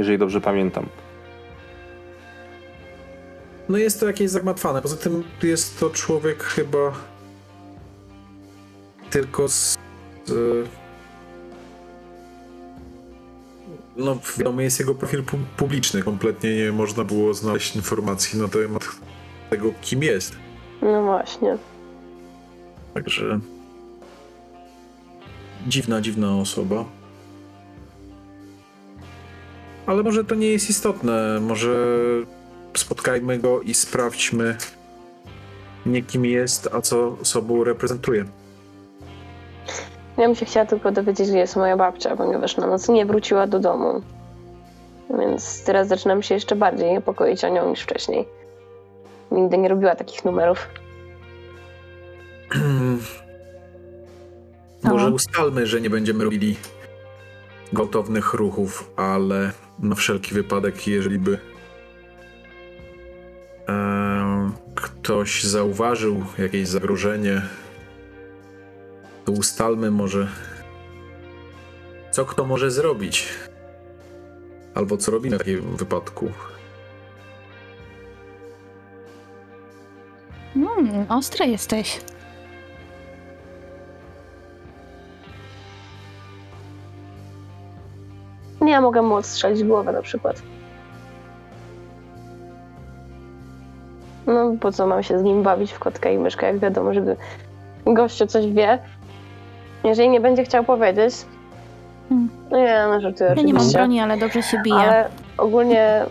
Jeżeli 0.00 0.18
dobrze 0.18 0.40
pamiętam. 0.40 0.86
No 3.68 3.78
jest 3.78 4.00
to 4.00 4.06
jakieś 4.06 4.30
zagmatwane. 4.30 4.82
Poza 4.82 4.96
tym 4.96 5.24
jest 5.42 5.80
to 5.80 5.90
człowiek 5.90 6.42
chyba 6.42 6.92
tylko 9.10 9.48
z... 9.48 9.76
z 10.26 10.68
no 13.96 14.18
wiadomo, 14.38 14.60
jest 14.60 14.80
jego 14.80 14.94
profil 14.94 15.22
pu- 15.22 15.44
publiczny. 15.56 16.02
Kompletnie 16.02 16.56
nie 16.56 16.72
można 16.72 17.04
było 17.04 17.34
znaleźć 17.34 17.76
informacji 17.76 18.40
na 18.40 18.48
temat 18.48 18.84
tego, 19.50 19.72
kim 19.82 20.02
jest. 20.02 20.36
No 20.82 21.02
właśnie. 21.02 21.58
Także... 22.94 23.40
Dziwna, 25.66 26.00
dziwna 26.00 26.36
osoba. 26.36 26.84
Ale 29.86 30.02
może 30.02 30.24
to 30.24 30.34
nie 30.34 30.46
jest 30.46 30.70
istotne. 30.70 31.40
Może 31.40 31.74
spotkajmy 32.74 33.38
go 33.38 33.60
i 33.60 33.74
sprawdźmy, 33.74 34.56
nie 35.86 36.02
kim 36.02 36.24
jest, 36.24 36.68
a 36.72 36.80
co 36.80 37.16
sobą 37.22 37.64
reprezentuje. 37.64 38.24
Ja 40.18 40.26
bym 40.26 40.34
się 40.34 40.46
chciała 40.46 40.66
tylko 40.66 40.92
dowiedzieć, 40.92 41.28
gdzie 41.28 41.38
jest 41.38 41.56
moja 41.56 41.76
babcia, 41.76 42.16
ponieważ 42.16 42.56
na 42.56 42.66
noc 42.66 42.88
nie 42.88 43.06
wróciła 43.06 43.46
do 43.46 43.60
domu. 43.60 44.02
Więc 45.18 45.64
teraz 45.64 45.88
zaczynam 45.88 46.22
się 46.22 46.34
jeszcze 46.34 46.56
bardziej 46.56 46.92
niepokoić 46.92 47.44
o 47.44 47.48
nią 47.48 47.70
niż 47.70 47.80
wcześniej. 47.80 48.28
Nigdy 49.30 49.58
nie 49.58 49.68
robiła 49.68 49.94
takich 49.94 50.24
numerów. 50.24 50.68
Może 54.84 55.10
ustalmy, 55.10 55.66
że 55.66 55.80
nie 55.80 55.90
będziemy 55.90 56.24
robili 56.24 56.56
gwałtownych 57.72 58.34
ruchów, 58.34 58.90
ale 58.96 59.52
na 59.82 59.94
wszelki 59.94 60.34
wypadek, 60.34 60.86
jeżeli 60.86 61.18
by 61.18 61.38
em, 63.66 64.52
ktoś 64.74 65.44
zauważył 65.44 66.24
jakieś 66.38 66.68
zagrożenie, 66.68 67.42
to 69.24 69.32
ustalmy 69.32 69.90
może, 69.90 70.28
co 72.10 72.24
kto 72.24 72.46
może 72.46 72.70
zrobić. 72.70 73.28
Albo 74.74 74.96
co 74.96 75.10
robimy 75.10 75.36
w 75.36 75.38
takim 75.38 75.76
wypadku. 75.76 76.32
Mm, 80.56 81.06
ostry 81.08 81.46
jesteś. 81.46 82.00
Nie, 88.60 88.72
ja 88.72 88.80
mogę 88.80 89.02
mu 89.02 89.14
odstrzelić 89.14 89.64
głowę 89.64 89.92
na 89.92 90.02
przykład. 90.02 90.42
No, 94.26 94.52
po 94.60 94.72
co 94.72 94.86
mam 94.86 95.02
się 95.02 95.18
z 95.18 95.22
nim 95.22 95.42
bawić 95.42 95.72
w 95.72 95.78
kotka 95.78 96.10
i 96.10 96.18
myszkę, 96.18 96.46
jak 96.46 96.58
wiadomo, 96.58 96.94
żeby 96.94 97.16
gościu 97.86 98.26
coś 98.26 98.46
wie. 98.46 98.78
Jeżeli 99.84 100.08
nie 100.08 100.20
będzie 100.20 100.44
chciał 100.44 100.64
powiedzieć, 100.64 101.14
Hmm. 102.08 102.28
no 102.50 102.56
nie, 102.58 102.84
no 102.88 103.00
żartuję 103.00 103.28
Ja 103.30 103.34
nie 103.36 103.42
mam 103.42 103.56
oczywiście. 103.56 103.78
broni, 103.78 104.00
ale 104.00 104.16
dobrze 104.18 104.42
się 104.42 104.58
bije. 104.64 104.76
Ale 104.76 105.08
ogólnie 105.38 106.04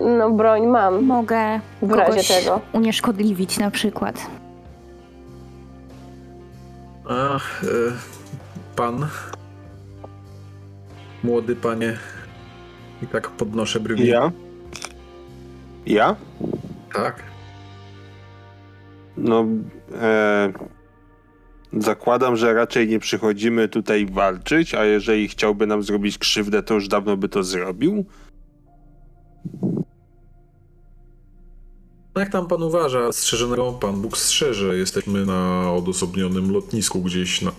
no 0.00 0.30
broń 0.30 0.66
mam 0.66 1.04
Mogę 1.04 1.60
w 1.82 1.92
razie 1.92 2.10
kogoś 2.10 2.28
tego. 2.28 2.60
unieszkodliwić 2.72 3.58
na 3.58 3.70
przykład. 3.70 4.26
A, 7.08 7.36
e, 7.36 7.38
pan, 8.76 9.06
młody 11.22 11.56
panie, 11.56 11.98
i 13.02 13.06
tak 13.06 13.30
podnoszę 13.30 13.80
brwi. 13.80 14.06
Ja? 14.06 14.32
Ja? 15.86 16.16
Tak. 16.94 17.22
No, 19.16 19.46
e, 20.00 20.52
zakładam, 21.72 22.36
że 22.36 22.54
raczej 22.54 22.88
nie 22.88 22.98
przychodzimy 22.98 23.68
tutaj 23.68 24.06
walczyć, 24.06 24.74
a 24.74 24.84
jeżeli 24.84 25.28
chciałby 25.28 25.66
nam 25.66 25.82
zrobić 25.82 26.18
krzywdę, 26.18 26.62
to 26.62 26.74
już 26.74 26.88
dawno 26.88 27.16
by 27.16 27.28
to 27.28 27.44
zrobił. 27.44 28.04
No 32.14 32.20
jak 32.22 32.32
tam 32.32 32.46
pan 32.46 32.62
uważa, 32.62 33.12
strzeżonego 33.12 33.72
pan 33.72 34.02
Bóg 34.02 34.16
strzeże. 34.16 34.76
Jesteśmy 34.76 35.26
na 35.26 35.72
odosobnionym 35.72 36.52
lotnisku 36.52 37.02
gdzieś 37.02 37.42
na 37.42 37.52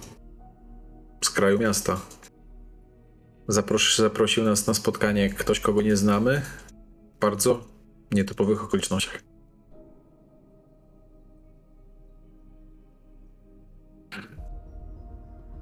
skraju 1.21 1.59
miasta. 1.59 1.97
Zapros 3.49 3.97
zaprosił 3.97 4.43
nas 4.43 4.67
na 4.67 4.73
spotkanie 4.73 5.29
ktoś, 5.29 5.59
kogo 5.59 5.81
nie 5.81 5.95
znamy. 5.95 6.41
W 7.15 7.19
bardzo 7.19 7.61
nietypowych 8.11 8.63
okolicznościach. 8.63 9.19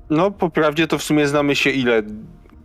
No, 0.10 0.32
po 0.32 0.50
prawdzie 0.50 0.88
to 0.88 0.98
w 0.98 1.04
sumie 1.04 1.28
znamy 1.28 1.56
się 1.56 1.70
ile? 1.70 2.04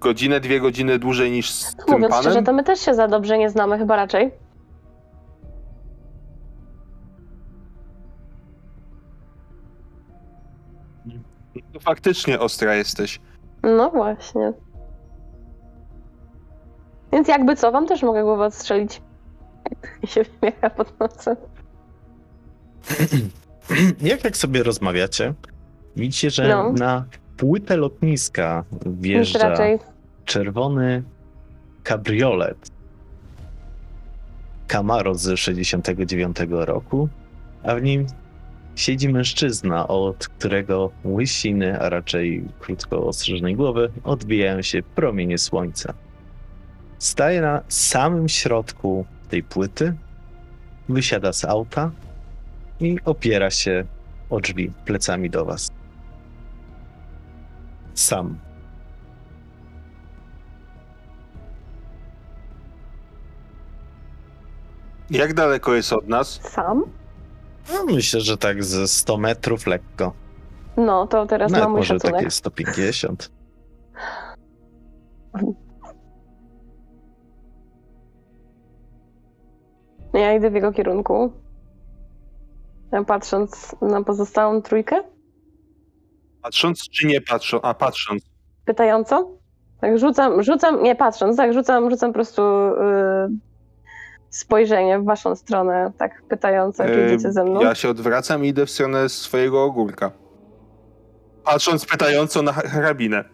Godzinę, 0.01 0.41
dwie 0.41 0.61
godziny 0.61 0.99
dłużej 0.99 1.31
niż 1.31 1.51
z 1.51 1.77
tym 1.77 1.85
Mówiąc 1.89 2.11
panem? 2.11 2.23
szczerze, 2.23 2.43
to 2.43 2.53
my 2.53 2.65
też 2.65 2.81
się 2.81 2.95
za 2.95 3.09
dobrze 3.09 3.39
nie 3.39 3.51
znamy 3.51 3.79
chyba 3.79 3.97
raczej. 3.97 4.31
No, 11.75 11.81
faktycznie 11.81 12.41
ostra 12.41 12.75
jesteś. 12.75 13.21
No 13.63 13.91
właśnie. 13.91 14.53
Więc 17.13 17.29
jakby 17.29 17.57
co, 17.57 17.73
wam 17.73 17.87
też 17.87 18.03
mogę 18.03 18.23
głowę 18.23 18.45
odstrzelić. 18.45 19.03
I 20.03 20.07
się 20.13 20.25
wymiera 20.41 20.71
pod 20.71 21.01
nosem. 21.01 21.37
Jak 24.01 24.21
tak 24.21 24.37
sobie 24.37 24.63
rozmawiacie, 24.63 25.35
widzicie, 25.97 26.31
że 26.31 26.49
No. 26.49 26.73
na 26.73 27.05
płytę 27.37 27.77
lotniska 27.77 28.65
wjeżdża 28.87 29.55
czerwony 30.25 31.03
kabriolet 31.83 32.71
Camaro 34.67 35.15
z 35.15 35.39
69 35.39 36.37
roku, 36.51 37.09
a 37.63 37.75
w 37.75 37.83
nim 37.83 38.07
siedzi 38.75 39.09
mężczyzna, 39.09 39.89
od 39.89 40.29
którego 40.29 40.91
łysiny, 41.05 41.81
a 41.81 41.89
raczej 41.89 42.45
krótko 42.61 43.07
ostrzyżnej 43.07 43.57
głowy, 43.57 43.93
odbijają 44.05 44.63
się 44.63 44.83
promienie 44.83 45.39
słońca. 45.39 45.95
Staje 47.03 47.41
na 47.41 47.63
samym 47.69 48.29
środku 48.29 49.07
tej 49.29 49.43
płyty, 49.43 49.95
wysiada 50.89 51.33
z 51.33 51.45
auta 51.45 51.91
i 52.81 52.99
opiera 53.05 53.51
się 53.51 53.85
o 54.31 54.41
drzwi 54.41 54.73
plecami 54.85 55.31
do 55.31 55.45
was. 55.45 55.69
Sam. 57.95 58.39
Jak 65.11 65.35
daleko 65.35 65.75
jest 65.75 65.93
od 65.93 66.09
nas? 66.09 66.41
sam? 66.43 66.85
No, 67.73 67.85
myślę, 67.85 68.21
że 68.21 68.37
tak 68.37 68.65
ze 68.65 68.89
100 68.89 69.17
metrów 69.17 69.67
lekko. 69.67 70.13
No, 70.77 71.07
to 71.07 71.27
teraz 71.27 71.53
Nawet 71.53 71.65
ma 71.65 71.71
mój 71.71 71.79
może 71.79 71.95
szacunek. 71.95 72.17
takie 72.17 72.31
150. 72.31 73.31
Ja 80.13 80.35
idę 80.35 80.51
w 80.51 80.55
jego 80.55 80.73
kierunku. 80.73 81.33
Patrząc 83.07 83.77
na 83.83 84.03
pozostałą 84.05 84.63
trójkę, 84.63 84.97
Patrząc 86.43 86.89
czy 86.89 87.07
nie 87.07 87.21
patrząc? 87.21 87.65
A 87.65 87.75
patrząc. 87.75 88.23
pytająco. 88.65 89.31
Tak 89.81 89.99
rzucam, 89.99 90.43
rzucam, 90.43 90.83
nie 90.83 90.95
patrząc, 90.97 91.37
tak 91.37 91.53
rzucam, 91.53 91.91
rzucam 91.91 92.11
po 92.11 92.15
prostu 92.15 92.43
yy, 92.43 93.29
spojrzenie 94.31 94.99
w 94.99 95.05
waszą 95.05 95.37
stronę, 95.37 95.93
tak 95.99 96.23
pytająco, 96.29 96.83
jak 96.83 96.93
E, 96.93 97.07
idziecie 97.07 97.33
ze 97.33 97.45
mną. 97.45 97.61
Ja 97.61 97.75
się 97.75 97.89
odwracam 97.89 98.45
i 98.45 98.49
idę 98.49 98.67
w 98.67 98.71
stronę 98.71 99.09
swojego 99.09 99.65
ogórka. 99.65 100.11
Patrząc 101.45 101.87
pytająco 101.87 102.43
na 102.43 102.53
karabinę. 102.53 103.25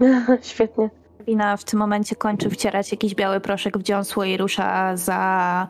Świetnie. 0.42 0.90
Lina 1.26 1.56
w 1.56 1.64
tym 1.64 1.78
momencie 1.78 2.16
kończy 2.16 2.50
wcierać 2.50 2.92
jakiś 2.92 3.14
biały 3.14 3.40
proszek 3.40 3.78
w 3.78 3.82
dziąsło 3.82 4.24
i 4.24 4.36
rusza 4.36 4.96
za 4.96 5.68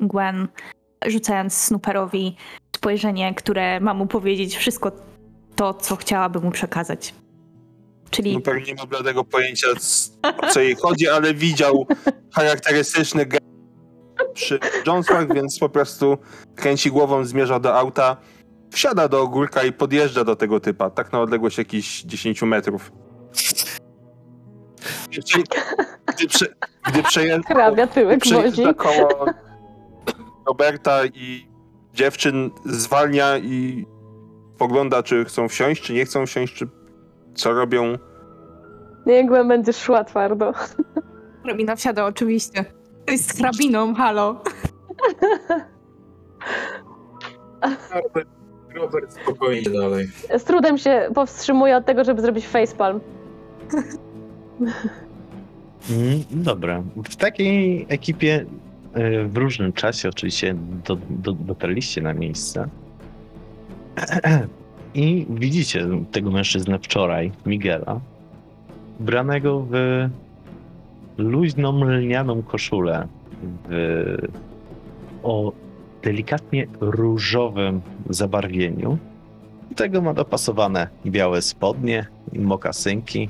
Gwen, 0.00 0.48
rzucając 1.06 1.54
Snooperowi 1.54 2.36
spojrzenie, 2.76 3.34
które 3.34 3.80
ma 3.80 3.94
mu 3.94 4.06
powiedzieć 4.06 4.56
wszystko 4.56 4.92
to, 5.56 5.74
co 5.74 5.96
chciałaby 5.96 6.40
mu 6.40 6.50
przekazać. 6.50 7.14
Czyli 8.10 8.34
No 8.34 8.40
pewnie 8.40 8.64
nie 8.64 8.74
ma 8.74 8.86
bladego 8.86 9.24
pojęcia 9.24 9.66
o 10.42 10.46
co 10.50 10.60
jej 10.60 10.74
chodzi, 10.76 11.08
ale 11.08 11.34
widział 11.34 11.86
charakterystyczny 12.34 13.26
ge- 13.26 13.38
przy 14.34 14.58
Jonesach, 14.86 15.34
więc 15.34 15.58
po 15.58 15.68
prostu 15.68 16.18
kręci 16.56 16.90
głową, 16.90 17.24
zmierza 17.24 17.60
do 17.60 17.74
auta, 17.78 18.16
wsiada 18.72 19.08
do 19.08 19.22
ogórka 19.22 19.62
i 19.62 19.72
podjeżdża 19.72 20.24
do 20.24 20.36
tego 20.36 20.60
typa, 20.60 20.90
tak 20.90 21.12
na 21.12 21.20
odległość 21.20 21.58
jakichś 21.58 22.02
10 22.02 22.42
metrów. 22.42 22.92
Gdy, 25.10 25.22
prze, 25.22 25.38
gdy, 26.16 26.26
prze, 26.28 26.46
gdy 26.88 27.02
przejeżdża, 27.02 27.54
Hrabia 27.54 27.86
tyłek 27.86 28.20
przejeżdża 28.20 28.62
wozi. 28.62 28.74
koło 28.74 29.26
Roberta 30.46 31.04
i 31.06 31.46
dziewczyn 31.94 32.50
zwalnia 32.64 33.38
i 33.38 33.86
pogląda, 34.58 35.02
czy 35.02 35.24
chcą 35.24 35.48
wsiąść, 35.48 35.82
czy 35.82 35.92
nie 35.92 36.04
chcą 36.04 36.26
wsiąść, 36.26 36.54
czy 36.54 36.68
co 37.34 37.52
robią. 37.52 37.98
Nie, 39.06 39.26
Gwen 39.26 39.48
będzie 39.48 39.72
szła 39.72 40.04
twardo. 40.04 40.52
Hrabina 41.42 41.76
wsiada 41.76 42.04
oczywiście. 42.04 42.64
To 43.06 43.12
jest 43.12 43.28
z 43.34 43.38
hrabiną, 43.38 43.94
halo. 43.94 44.42
Robert, 47.94 48.28
Robert 48.74 49.12
spokojnie 49.22 49.70
dalej. 49.70 50.08
Z 50.38 50.44
trudem 50.44 50.78
się 50.78 51.08
powstrzymuję 51.14 51.76
od 51.76 51.86
tego, 51.86 52.04
żeby 52.04 52.22
zrobić 52.22 52.46
facepalm. 52.48 53.00
Mm, 55.90 56.22
Dobra. 56.30 56.82
W 56.96 57.16
takiej 57.16 57.86
ekipie 57.88 58.46
w 59.26 59.36
różnym 59.36 59.72
czasie 59.72 60.08
oczywiście 60.08 60.54
do, 60.86 60.96
do, 61.10 61.32
dotarliście 61.32 62.02
na 62.02 62.14
miejsce. 62.14 62.68
I 64.94 65.26
widzicie 65.30 65.86
tego 66.12 66.30
mężczyznę 66.30 66.78
wczoraj, 66.78 67.32
Miguela, 67.46 68.00
ubranego 69.00 69.66
w 69.70 70.08
luźną 71.18 71.84
lnianą 71.84 72.42
koszulę 72.42 73.08
w, 73.68 74.16
o 75.22 75.52
delikatnie 76.02 76.66
różowym 76.80 77.80
zabarwieniu. 78.10 78.98
Do 79.70 79.74
tego 79.74 80.02
ma 80.02 80.14
dopasowane 80.14 80.88
białe 81.06 81.42
spodnie 81.42 82.06
i 82.32 82.38
mokasynki. 82.38 83.28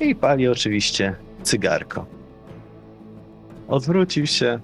I 0.00 0.14
pali 0.14 0.48
oczywiście 0.48 1.14
cygarko. 1.42 2.19
Odwrócił 3.70 4.26
się, 4.26 4.58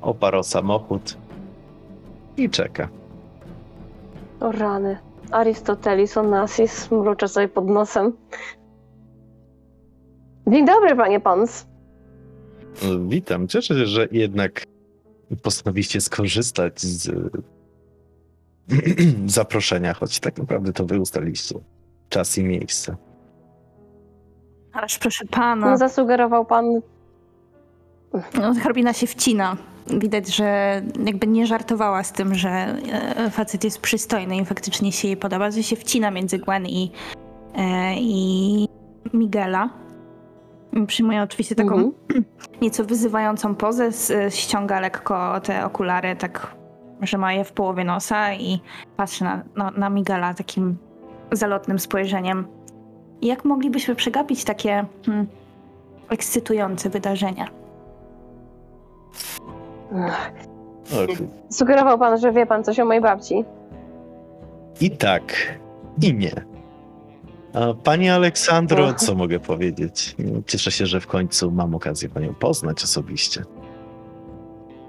oparł 0.00 0.42
samochód 0.42 1.16
i 2.36 2.50
czeka. 2.50 2.88
O 4.40 4.52
rany. 4.52 4.98
Aristoteles 5.30 6.16
Onassis 6.16 6.90
mruczę 6.90 7.28
sobie 7.28 7.48
pod 7.48 7.68
nosem. 7.68 8.12
Dzień 10.46 10.66
dobry, 10.66 10.96
panie 10.96 11.20
Pons. 11.20 11.66
Witam. 13.08 13.48
Cieszę 13.48 13.74
się, 13.74 13.86
że 13.86 14.08
jednak 14.12 14.64
postanowiliście 15.42 16.00
skorzystać 16.00 16.80
z 16.80 17.10
zaproszenia, 19.26 19.94
choć 19.94 20.20
tak 20.20 20.38
naprawdę 20.38 20.72
to 20.72 20.86
wy 20.86 21.00
ustaliliście 21.00 21.54
czas 22.08 22.38
i 22.38 22.44
miejsce. 22.44 22.96
Ależ 24.72 24.98
proszę 24.98 25.24
No, 25.24 25.36
pana, 25.36 25.76
zasugerował 25.76 26.44
pan 26.44 26.80
no, 28.40 28.54
hrabina 28.54 28.92
się 28.92 29.06
wcina. 29.06 29.56
Widać, 29.86 30.34
że 30.36 30.82
jakby 31.04 31.26
nie 31.26 31.46
żartowała 31.46 32.02
z 32.02 32.12
tym, 32.12 32.34
że 32.34 32.50
e, 32.50 33.30
facet 33.30 33.64
jest 33.64 33.80
przystojny 33.80 34.36
i 34.36 34.44
faktycznie 34.44 34.92
się 34.92 35.08
jej 35.08 35.16
podoba, 35.16 35.50
że 35.50 35.62
się 35.62 35.76
wcina 35.76 36.10
między 36.10 36.38
Gwen 36.38 36.66
i, 36.66 36.90
e, 37.56 37.94
i 37.96 38.68
Miguela. 39.14 39.68
Przyjmuje 40.86 41.22
oczywiście 41.22 41.54
taką 41.54 41.74
Mhm. 41.74 41.92
nieco 42.62 42.84
wyzywającą 42.84 43.54
pozę, 43.54 43.84
s- 43.84 44.12
ściąga 44.28 44.80
lekko 44.80 45.40
te 45.40 45.64
okulary, 45.64 46.16
tak, 46.16 46.54
że 47.02 47.18
ma 47.18 47.32
je 47.32 47.44
w 47.44 47.52
połowie 47.52 47.84
nosa 47.84 48.34
i 48.34 48.60
patrzy 48.96 49.24
na, 49.24 49.42
na, 49.56 49.70
na 49.70 49.90
Miguela 49.90 50.34
takim 50.34 50.76
zalotnym 51.32 51.78
spojrzeniem. 51.78 52.46
Jak 53.22 53.44
moglibyśmy 53.44 53.94
przegapić 53.94 54.44
takie 54.44 54.84
hmm, 55.06 55.26
ekscytujące 56.10 56.90
wydarzenia? 56.90 57.48
Sugerował 61.50 61.98
pan, 61.98 62.18
że 62.18 62.32
wie 62.32 62.46
pan 62.46 62.64
coś 62.64 62.80
o 62.80 62.84
mojej 62.84 63.02
babci. 63.02 63.44
I 64.80 64.90
tak, 64.90 65.58
i 66.02 66.14
nie. 66.14 66.32
A 67.54 67.74
pani 67.84 68.10
Aleksandro, 68.10 68.94
co 68.94 69.14
mogę 69.14 69.40
powiedzieć? 69.40 70.16
Cieszę 70.46 70.70
się, 70.70 70.86
że 70.86 71.00
w 71.00 71.06
końcu 71.06 71.50
mam 71.50 71.74
okazję 71.74 72.08
panią 72.08 72.34
poznać 72.34 72.84
osobiście. 72.84 73.42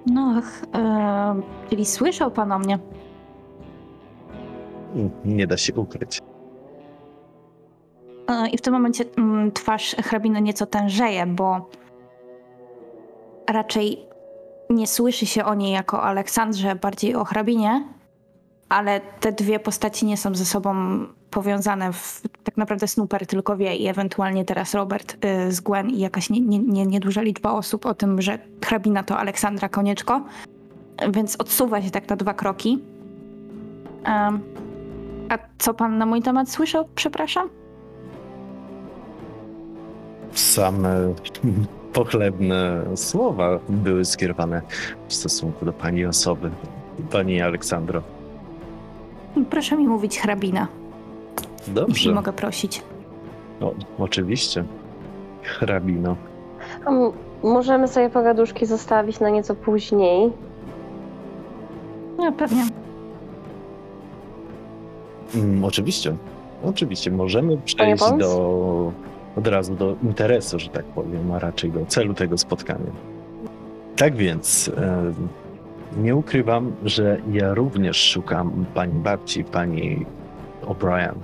No, 0.06 0.42
e, 0.76 1.42
czyli 1.70 1.86
słyszał 1.86 2.32
pan 2.32 2.52
o 2.52 2.60
mnie? 2.60 2.80
Nie 5.26 5.48
da 5.48 5.58
się 5.58 5.74
ukryć. 5.74 6.20
E, 8.30 8.50
I 8.50 8.58
w 8.58 8.62
tym 8.62 8.74
momencie 8.74 9.06
mm, 9.18 9.52
twarz 9.52 9.96
hrabiny 9.96 10.42
nieco 10.42 10.66
tężeje, 10.66 11.26
bo 11.26 11.70
raczej 13.50 14.13
nie 14.74 14.88
słyszy 14.88 15.26
się 15.26 15.46
o 15.46 15.54
niej 15.54 15.72
jako 15.72 15.98
o 15.98 16.04
Aleksandrze, 16.04 16.76
bardziej 16.76 17.16
o 17.16 17.26
hrabinie, 17.26 17.88
ale 18.70 19.02
te 19.20 19.32
dwie 19.32 19.60
postaci 19.60 20.06
nie 20.06 20.18
są 20.18 20.36
ze 20.36 20.46
sobą 20.46 20.76
powiązane. 21.30 21.94
W, 21.94 22.22
tak 22.44 22.58
naprawdę 22.58 22.88
Snooper 22.88 23.28
tylko 23.28 23.58
wie 23.58 23.76
i 23.76 23.88
ewentualnie 23.88 24.46
teraz 24.46 24.74
Robert 24.74 25.26
y, 25.26 25.52
z 25.52 25.62
Gwen 25.62 25.90
i 25.90 26.00
jakaś 26.00 26.30
nie, 26.30 26.42
nie, 26.42 26.60
nie, 26.60 26.86
nieduża 26.86 27.22
liczba 27.22 27.52
osób 27.52 27.86
o 27.86 27.94
tym, 27.94 28.22
że 28.22 28.40
hrabina 28.66 29.04
to 29.04 29.18
Aleksandra 29.18 29.70
Konieczko, 29.70 30.22
więc 31.12 31.36
odsuwa 31.36 31.82
się 31.82 31.92
tak 31.92 32.10
na 32.10 32.16
dwa 32.16 32.34
kroki. 32.34 32.84
Em, 34.04 34.42
a 35.30 35.38
co 35.58 35.74
pan 35.74 35.98
na 35.98 36.06
mój 36.06 36.22
temat 36.22 36.50
słyszał, 36.50 36.86
przepraszam? 36.96 37.50
Same 40.34 41.14
pochlebne 41.94 42.84
słowa 42.96 43.60
były 43.70 44.06
skierowane 44.06 44.62
w 45.08 45.14
stosunku 45.14 45.66
do 45.66 45.74
pani 45.74 46.06
osoby, 46.06 46.52
pani 47.12 47.42
Aleksandro. 47.42 48.02
Proszę 49.50 49.78
mi 49.78 49.88
mówić 49.88 50.20
hrabina, 50.20 50.68
jeśli 51.58 51.74
Dobrze, 51.74 52.12
mogę 52.14 52.34
prosić. 52.34 52.82
o, 53.62 53.74
oczywiście. 54.00 54.64
Hrabino. 55.44 56.16
M- 56.88 57.12
możemy 57.44 57.88
sobie 57.88 58.10
pogaduszki 58.10 58.66
zostawić 58.66 59.20
na 59.20 59.30
nieco 59.30 59.56
później. 59.56 60.32
No 62.18 62.32
pewnie. 62.32 62.64
Mm, 65.36 65.64
oczywiście. 65.64 66.16
Oczywiście, 66.66 67.12
możemy 67.12 67.58
przejść 67.58 68.04
do, 68.20 68.92
od 69.36 69.48
razu 69.48 69.76
do 69.76 69.96
interesu, 70.04 70.60
że 70.60 70.70
tak 70.70 70.86
powiem, 70.86 71.32
a 71.32 71.40
raczej 71.40 71.72
do 71.72 71.86
celu 71.86 72.14
tego 72.14 72.38
spotkania. 72.38 72.92
Tak 73.96 74.16
więc, 74.16 74.72
e, 74.78 75.14
nie 75.98 76.16
ukrywam, 76.16 76.76
że 76.86 77.22
ja 77.32 77.54
również 77.54 77.98
szukam 77.98 78.66
pani 78.74 78.94
babci, 78.94 79.44
pani 79.44 80.06
O'Brien. 80.62 81.16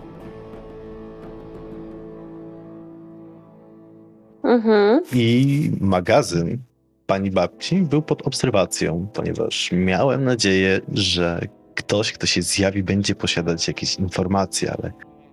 Mhm. 4.43 5.01
I 5.13 5.71
magazyn 5.81 6.57
pani 7.05 7.31
babci 7.31 7.81
był 7.81 8.01
pod 8.01 8.27
obserwacją, 8.27 9.07
ponieważ 9.13 9.71
miałem 9.71 10.23
nadzieję, 10.23 10.81
że 10.93 11.41
ktoś, 11.75 12.13
kto 12.13 12.27
się 12.27 12.41
zjawi, 12.41 12.83
będzie 12.83 13.15
posiadać 13.15 13.67
jakieś 13.67 13.95
informacje, 13.95 14.71
ale 14.71 14.91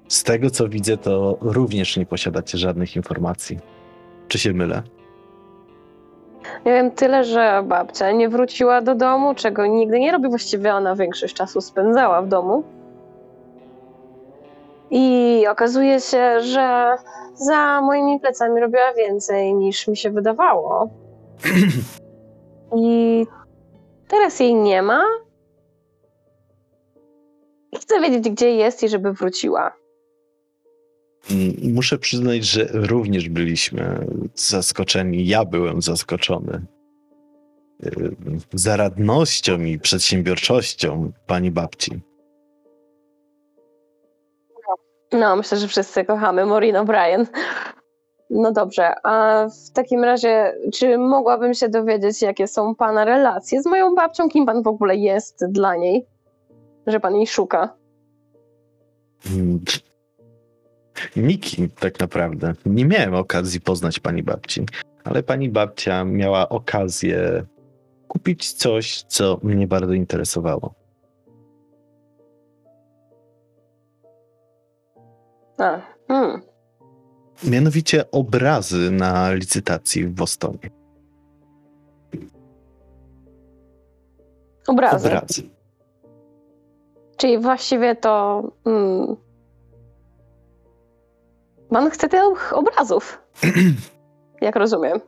z 0.08 0.22
tego 0.22 0.50
co 0.50 0.68
widzę, 0.68 0.96
to 0.96 1.38
również 1.40 1.96
nie 1.96 2.06
posiadacie 2.06 2.58
żadnych 2.58 2.96
informacji. 2.96 3.58
Czy 4.28 4.38
się 4.38 4.52
mylę? 4.52 4.82
Ja 6.64 6.72
wiem 6.74 6.90
tyle, 6.90 7.24
że 7.24 7.62
babcia 7.66 8.12
nie 8.12 8.28
wróciła 8.28 8.80
do 8.80 8.94
domu, 8.94 9.34
czego 9.34 9.66
nigdy 9.66 10.00
nie 10.00 10.12
robi. 10.12 10.28
Właściwie 10.28 10.74
ona 10.74 10.96
większość 10.96 11.34
czasu 11.34 11.60
spędzała 11.60 12.22
w 12.22 12.28
domu. 12.28 12.64
I 14.90 15.44
okazuje 15.50 16.00
się, 16.00 16.40
że 16.40 16.96
za 17.34 17.80
moimi 17.80 18.20
plecami 18.20 18.60
robiła 18.60 18.94
więcej 18.94 19.54
niż 19.54 19.88
mi 19.88 19.96
się 19.96 20.10
wydawało. 20.10 20.88
I 22.76 23.26
teraz 24.08 24.40
jej 24.40 24.54
nie 24.54 24.82
ma. 24.82 25.04
I 27.72 27.76
chcę 27.76 28.00
wiedzieć, 28.00 28.30
gdzie 28.30 28.50
jest 28.50 28.82
i 28.82 28.88
żeby 28.88 29.12
wróciła. 29.12 29.72
Mm, 31.30 31.74
Muszę 31.74 31.98
przyznać, 31.98 32.44
że 32.44 32.68
również 32.72 33.28
byliśmy 33.28 34.06
zaskoczeni. 34.34 35.26
Ja 35.26 35.44
byłem 35.44 35.82
zaskoczony 35.82 36.66
y, 37.86 38.16
zaradnością 38.52 39.60
i 39.60 39.78
przedsiębiorczością 39.78 41.12
pani 41.26 41.50
babci. 41.50 42.00
No, 45.12 45.36
myślę, 45.36 45.58
że 45.58 45.68
wszyscy 45.68 46.04
kochamy 46.04 46.46
Maureen 46.46 46.74
O'Brien. 46.76 47.26
No 48.30 48.52
dobrze, 48.52 48.92
a 49.02 49.46
w 49.48 49.72
takim 49.72 50.04
razie, 50.04 50.52
czy 50.74 50.98
mogłabym 50.98 51.54
się 51.54 51.68
dowiedzieć, 51.68 52.22
jakie 52.22 52.46
są 52.46 52.74
pana 52.74 53.04
relacje 53.04 53.62
z 53.62 53.66
moją 53.66 53.94
babcią? 53.94 54.28
Kim 54.28 54.46
pan 54.46 54.62
w 54.62 54.66
ogóle 54.66 54.96
jest 54.96 55.44
dla 55.48 55.76
niej? 55.76 56.06
Że 56.86 57.00
pan 57.00 57.16
jej 57.16 57.26
szuka. 57.26 57.76
Mm, 61.16 61.28
Nikim 61.28 61.68
tak 61.80 62.00
naprawdę. 62.00 62.54
Nie 62.66 62.84
miałem 62.84 63.14
okazji 63.14 63.60
poznać 63.60 64.00
pani 64.00 64.22
babci, 64.22 64.66
ale 65.04 65.22
pani 65.22 65.48
babcia 65.48 66.04
miała 66.04 66.48
okazję 66.48 67.46
kupić 68.08 68.52
coś, 68.52 69.02
co 69.02 69.40
mnie 69.42 69.66
bardzo 69.66 69.92
interesowało. 69.92 70.74
A, 75.58 75.80
hmm. 76.08 76.42
Mianowicie 77.44 78.10
obrazy 78.10 78.90
na 78.90 79.32
licytacji 79.32 80.04
w 80.04 80.10
Bostonie. 80.10 80.70
Obrazy. 84.68 85.08
Obrazy. 85.08 85.42
Czyli 87.16 87.38
właściwie 87.38 87.96
to. 87.96 88.42
Hmm. 88.64 89.25
Pan 91.70 91.90
chce 91.90 92.08
tych 92.08 92.52
obrazów. 92.52 93.18
Jak 94.40 94.56
rozumiem. 94.56 95.00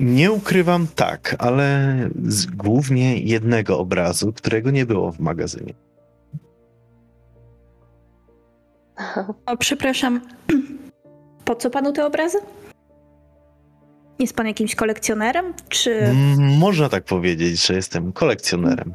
Nie 0.00 0.32
ukrywam 0.32 0.86
tak, 0.94 1.36
ale 1.38 1.96
z 2.24 2.46
głównie 2.46 3.18
jednego 3.18 3.78
obrazu, 3.78 4.32
którego 4.32 4.70
nie 4.70 4.86
było 4.86 5.12
w 5.12 5.18
magazynie. 5.20 5.74
O, 9.46 9.56
przepraszam. 9.56 10.20
Po 11.44 11.54
co 11.56 11.70
panu 11.70 11.92
te 11.92 12.06
obrazy? 12.06 12.38
Jest 14.18 14.36
pan 14.36 14.46
jakimś 14.46 14.74
kolekcjonerem? 14.74 15.54
Czy. 15.68 15.94
M- 16.00 16.58
Można 16.58 16.88
tak 16.88 17.04
powiedzieć, 17.04 17.66
że 17.66 17.74
jestem 17.74 18.12
kolekcjonerem. 18.12 18.92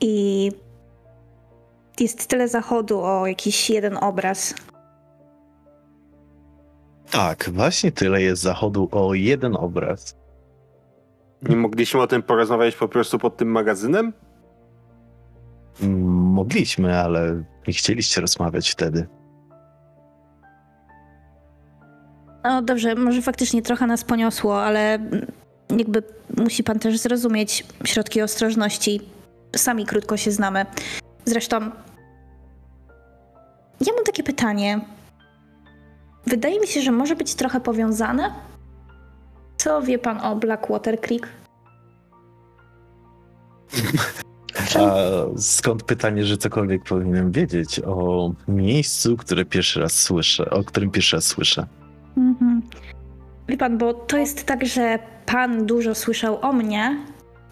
I. 0.00 0.50
Jest 2.00 2.26
tyle 2.26 2.48
zachodu 2.48 3.00
o 3.02 3.26
jakiś 3.26 3.70
jeden 3.70 3.96
obraz. 3.96 4.54
Tak, 7.10 7.50
właśnie 7.52 7.92
tyle 7.92 8.22
jest 8.22 8.42
zachodu 8.42 8.88
o 8.92 9.14
jeden 9.14 9.56
obraz. 9.56 10.16
Nie 11.42 11.56
mogliśmy 11.56 12.00
o 12.00 12.06
tym 12.06 12.22
porozmawiać 12.22 12.76
po 12.76 12.88
prostu 12.88 13.18
pod 13.18 13.36
tym 13.36 13.48
magazynem? 13.50 14.12
Mogliśmy, 16.08 17.00
ale 17.00 17.44
nie 17.68 17.74
chcieliście 17.74 18.20
rozmawiać 18.20 18.70
wtedy. 18.70 19.06
No 22.44 22.62
dobrze, 22.62 22.94
może 22.94 23.22
faktycznie 23.22 23.62
trochę 23.62 23.86
nas 23.86 24.04
poniosło, 24.04 24.62
ale 24.62 24.98
jakby 25.76 26.02
musi 26.36 26.64
pan 26.64 26.78
też 26.78 26.98
zrozumieć 26.98 27.66
środki 27.84 28.22
ostrożności. 28.22 29.00
Sami 29.56 29.86
krótko 29.86 30.16
się 30.16 30.30
znamy. 30.30 30.66
Zresztą. 31.24 31.70
Ja 33.86 33.92
mam 33.96 34.04
takie 34.04 34.22
pytanie. 34.22 34.80
Wydaje 36.26 36.60
mi 36.60 36.66
się, 36.66 36.80
że 36.80 36.92
może 36.92 37.16
być 37.16 37.34
trochę 37.34 37.60
powiązane. 37.60 38.32
Co 39.56 39.82
wie 39.82 39.98
pan 39.98 40.20
o 40.20 40.36
Blackwater 40.36 41.00
Creek? 41.00 41.28
A 44.78 44.90
skąd 45.36 45.82
pytanie, 45.82 46.24
że 46.24 46.36
cokolwiek 46.36 46.84
powinienem 46.84 47.32
wiedzieć 47.32 47.80
o 47.80 48.30
miejscu, 48.48 49.16
które 49.16 49.44
pierwszy 49.44 49.80
raz 49.80 49.92
słyszę, 49.92 50.50
o 50.50 50.64
którym 50.64 50.90
pierwszy 50.90 51.16
raz 51.16 51.24
słyszę? 51.24 51.66
Mhm. 52.16 52.62
Wie 53.48 53.56
pan, 53.56 53.78
bo 53.78 53.94
to 53.94 54.18
jest 54.18 54.44
tak, 54.46 54.66
że 54.66 54.98
pan 55.26 55.66
dużo 55.66 55.94
słyszał 55.94 56.38
o 56.40 56.52
mnie. 56.52 56.98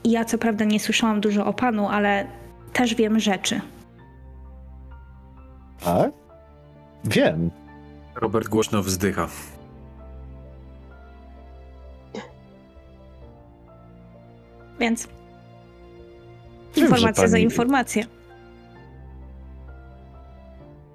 i 0.05 0.11
Ja 0.11 0.25
co 0.25 0.39
prawda 0.39 0.65
nie 0.65 0.81
słyszałam 0.81 1.21
dużo 1.21 1.47
o 1.47 1.53
panu, 1.53 1.89
ale 1.89 2.27
też 2.73 2.95
wiem 2.95 3.21
rzeczy. 3.21 3.61
Tak? 5.85 6.13
Wiem. 7.05 7.51
Robert 8.15 8.49
głośno 8.49 8.83
wzdycha. 8.83 9.29
Więc 14.81 15.09
informacja 16.77 17.29
za 17.29 17.39
informację. 17.39 18.05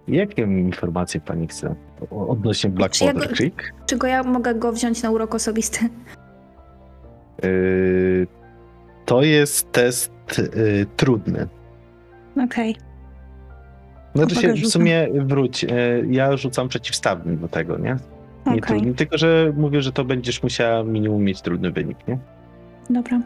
Jakie 0.08 0.41
informacje 0.41 1.20
pani 1.22 1.48
chce 1.48 1.76
odnośnie 2.10 2.70
Blackwater 2.70 3.15
Czy 3.15 3.22
ja 3.22 3.28
go- 3.28 3.36
Creek? 3.36 3.74
Czego 3.86 4.08
ja 4.08 4.24
mogę 4.24 4.56
go 4.56 4.72
wziąć 4.72 5.04
na 5.04 5.12
urok 5.12 5.36
osobisty? 5.36 5.80
Yy, 7.44 8.28
to 9.06 9.22
jest 9.22 9.72
test 9.72 10.12
yy, 10.38 10.86
trudny. 10.98 11.48
Okej. 12.46 12.76
Znaczy 14.15 14.36
się 14.36 14.54
w 14.54 14.67
sumie 14.67 15.08
wróć. 15.13 15.63
Yy, 15.63 15.69
ja 16.10 16.38
rzucam 16.38 16.67
przeciwstawny 16.67 17.38
do 17.38 17.47
tego, 17.47 17.78
nie? 17.78 17.95
Nie 18.45 18.52
Okej, 18.52 18.62
trudny, 18.62 18.93
tylko 18.93 19.17
że 19.17 19.54
mówię, 19.58 19.82
że 19.82 19.91
to 19.91 20.06
będziesz 20.06 20.43
musiała 20.43 20.84
minimum 20.84 21.24
mieć 21.24 21.41
trudny 21.41 21.71
wynik, 21.71 22.08
nie? 22.08 22.17
dobra. 22.89 23.21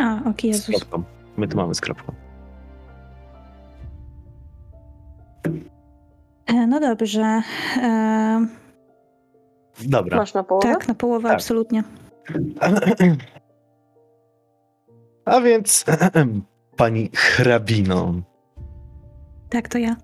A, 0.00 0.16
ok, 0.30 0.40
Z 0.40 0.44
Jezus. 0.44 0.66
kropką. 0.66 1.02
My 1.36 1.48
tu 1.48 1.56
mamy 1.56 1.74
z 1.74 1.80
kropką. 1.80 2.12
E, 6.46 6.66
no 6.66 6.80
dobrze. 6.80 7.42
E, 7.82 8.46
Dobra. 9.86 10.16
Masz 10.16 10.34
na 10.34 10.42
połowę? 10.44 10.68
tak, 10.72 10.88
na 10.88 10.94
połowę 10.94 11.28
Tak. 11.28 11.34
absolutnie. 11.34 11.82
A 15.24 15.40
więc 15.40 15.84
pani 16.76 17.10
hrabino, 17.14 18.14
Tak, 19.52 19.68
to 19.68 19.78
ja. 19.78 19.96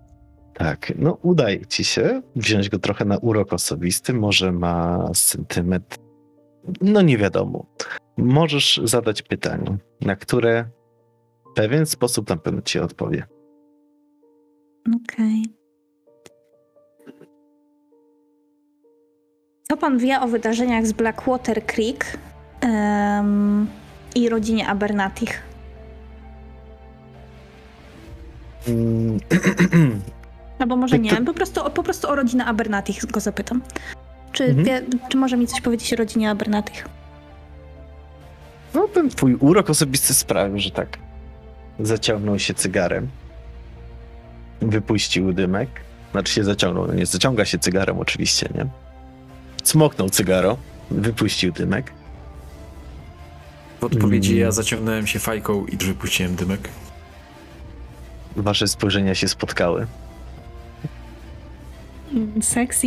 tak, 0.55 0.93
no 0.99 1.19
udaje 1.23 1.67
ci 1.67 1.85
się 1.85 2.23
wziąć 2.37 2.69
go 2.69 2.79
trochę 2.79 3.05
na 3.05 3.19
urok 3.19 3.53
osobisty, 3.53 4.13
może 4.13 4.53
ma 4.53 5.09
sentyment, 5.15 5.99
no 6.81 7.03
nie 7.03 7.19
wiadomo. 7.19 7.67
Możesz 8.17 8.81
zadać 8.85 9.23
pytanie, 9.23 9.79
na 10.01 10.17
które 10.17 10.65
w 11.51 11.55
pewien 11.55 11.87
sposób 11.87 12.29
na 12.29 12.37
pewno 12.37 12.63
ci 12.63 12.79
odpowie. 12.79 13.27
Okej. 15.05 15.45
Co 19.63 19.77
pan 19.77 19.99
wie 19.99 20.21
o 20.21 20.29
wydarzeniach 20.29 20.87
z 20.87 20.93
Blackwater 20.93 21.67
Creek 21.67 22.19
em, 22.61 23.67
i 24.15 24.29
rodzinie 24.29 24.69
Abernathy? 24.69 25.27
Albo 30.59 30.76
może 30.76 30.96
Tak, 30.96 31.02
nie, 31.02 31.16
po 31.16 31.35
prostu, 31.35 31.70
po 31.70 31.83
prostu 31.83 32.09
o 32.09 32.14
rodzinę 32.14 32.44
Abernathy 32.44 32.92
go 33.12 33.20
zapytam. 33.20 33.62
Czy, 34.33 34.44
Mhm. 34.44 34.64
wie, 34.64 34.83
czy 35.09 35.16
może 35.16 35.37
mi 35.37 35.46
coś 35.46 35.61
powiedzieć 35.61 35.92
o 35.92 35.96
rodzinie 35.96 36.31
Abernathy? 36.31 36.72
No 38.74 38.88
ten 38.88 39.11
twój 39.11 39.35
urok 39.35 39.70
osobisty 39.70 40.14
sprawił, 40.14 40.59
że 40.59 40.70
tak 40.70 40.98
zaciągnął 41.81 42.38
się 42.38 42.54
cygarem, 42.54 43.09
wypuścił 44.61 45.33
dymek, 45.33 45.68
znaczy 46.12 46.33
się 46.33 46.44
zaciągnął, 46.44 46.87
no 46.87 46.94
nie 46.94 47.07
zaciąga 47.07 47.44
się 47.44 47.59
cygarem 47.59 47.98
oczywiście, 47.98 48.48
nie? 48.54 48.66
Smoknął 49.64 50.11
cygaro, 50.11 50.57
wypuścił 50.90 51.52
dymek. 51.52 51.92
W 53.81 53.85
odpowiedzi 53.85 54.31
Mm. 54.33 54.40
ja 54.42 54.50
zaciągnąłem 54.52 55.07
się 55.07 55.18
fajką 55.18 55.66
i 55.66 55.76
wypuściłem 55.76 56.35
dymek. 56.37 56.68
Wasze 58.38 58.68
spojrzenia 58.68 59.14
się 59.14 59.29
spotkały. 59.29 59.87
Sexy. 62.42 62.87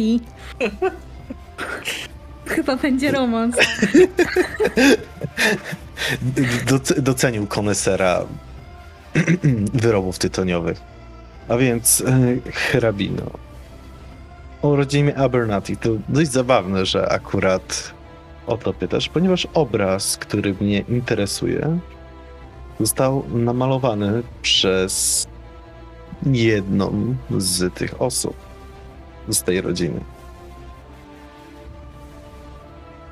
Chyba 2.45 2.75
będzie 2.75 3.11
romans. 3.11 3.55
Doc- 6.67 6.99
docenił 7.01 7.47
konesera 7.47 8.21
wyrobów 9.73 10.19
tytoniowych. 10.19 10.81
A 11.49 11.57
więc 11.57 12.01
e, 12.01 12.51
hrabino. 12.51 13.31
O 14.61 14.75
rodzinie 14.75 15.17
Abernathy 15.17 15.77
to 15.77 15.89
dość 16.09 16.31
zabawne, 16.31 16.85
że 16.85 17.09
akurat 17.11 17.93
o 18.47 18.57
to 18.57 18.73
pytasz, 18.73 19.09
ponieważ 19.09 19.47
obraz, 19.53 20.17
który 20.17 20.53
mnie 20.61 20.79
interesuje, 20.79 21.79
został 22.79 23.23
namalowany 23.29 24.23
przez 24.41 25.27
jedną 26.25 27.15
z 27.37 27.73
tych 27.73 28.01
osób 28.01 28.35
z 29.29 29.43
tej 29.43 29.61
rodziny. 29.61 29.99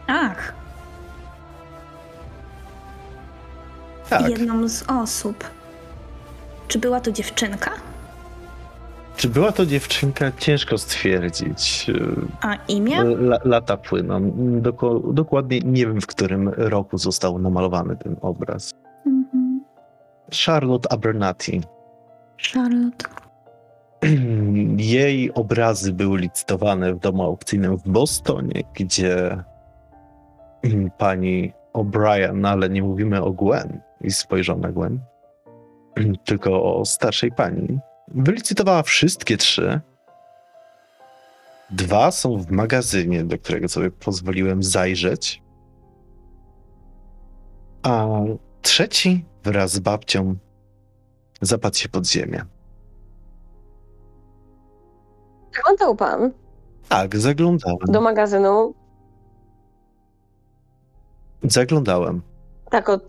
Ach, 0.08 0.54
Tak. 4.10 4.30
jedną 4.30 4.68
z 4.70 4.84
osób. 4.88 5.44
Czy 6.68 6.80
była 6.80 7.00
to 7.00 7.12
dziewczynka? 7.12 7.72
Czy 9.18 9.30
była 9.30 9.52
to 9.52 9.66
dziewczynka? 9.66 10.32
Ciężko 10.38 10.78
stwierdzić. 10.78 11.88
A 12.42 12.56
imię? 12.68 13.00
La, 13.02 13.38
lata 13.44 13.78
płyną. 13.78 14.32
Doko, 14.62 15.00
dokładnie 15.00 15.60
nie 15.60 15.88
wiem, 15.88 16.02
w 16.02 16.08
którym 16.08 16.50
roku 16.50 16.98
został 16.98 17.40
namalowany 17.40 17.98
ten 17.98 18.16
obraz. 18.22 18.74
Mhm. 19.06 19.62
Charlotte 20.46 20.92
Abernathy. 20.92 21.62
Charlotte. 22.40 23.06
Jej 24.78 25.34
obrazy 25.34 25.94
były 25.94 26.20
licytowane 26.20 26.94
w 26.94 27.00
domu 27.00 27.24
aukcyjnym 27.24 27.78
w 27.78 27.84
Bostonie, 27.90 28.64
gdzie 28.74 29.44
pani 30.98 31.54
O'Brien, 31.74 32.48
ale 32.48 32.70
nie 32.70 32.84
mówimy 32.84 33.24
o 33.24 33.32
Gwen, 33.32 33.82
i 34.02 34.12
spojrzał 34.12 34.60
na 34.60 34.72
Gwen, 34.72 35.00
tylko 36.26 36.80
o 36.80 36.86
starszej 36.86 37.32
pani, 37.32 37.80
wylicytowała 38.08 38.84
wszystkie 38.84 39.38
trzy. 39.38 39.82
Dwa 41.70 42.12
są 42.12 42.38
w 42.38 42.52
magazynie, 42.52 43.24
do 43.24 43.38
którego 43.38 43.68
sobie 43.68 43.92
pozwoliłem 43.92 44.64
zajrzeć. 44.64 45.44
A 47.84 48.08
trzeci 48.62 49.26
wraz 49.44 49.72
z 49.72 49.80
babcią 49.80 50.36
zapadł 51.42 51.78
się 51.78 51.90
pod 51.90 52.08
ziemię. 52.08 52.46
Zaglądał 55.56 55.96
pan? 55.96 56.32
Tak, 56.90 57.18
zaglądałem. 57.18 57.78
Do 57.88 58.02
magazynu? 58.02 58.74
Zaglądałem. 61.44 62.22
Tak 62.70 62.90
od... 62.90 63.04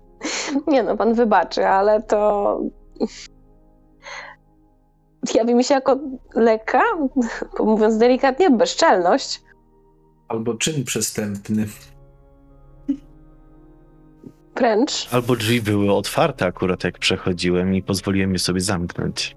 Nie 0.66 0.82
no, 0.82 0.96
pan 0.96 1.14
wybaczy, 1.14 1.66
ale 1.66 2.02
to... 2.02 2.60
Jawi 5.34 5.54
mi 5.54 5.64
się 5.64 5.74
jako 5.74 5.98
lekka, 6.34 6.82
mówiąc 7.60 7.98
delikatnie, 7.98 8.50
bezczelność. 8.50 9.42
Albo 10.28 10.54
czyn 10.54 10.84
przestępny. 10.84 11.66
Wręcz. 14.56 15.08
Albo 15.14 15.36
drzwi 15.36 15.62
były 15.62 15.92
otwarte 15.94 16.46
akurat 16.46 16.84
jak 16.84 16.98
przechodziłem 16.98 17.74
i 17.74 17.82
pozwoliłem 17.82 18.32
je 18.32 18.38
sobie 18.38 18.60
zamknąć. 18.60 19.36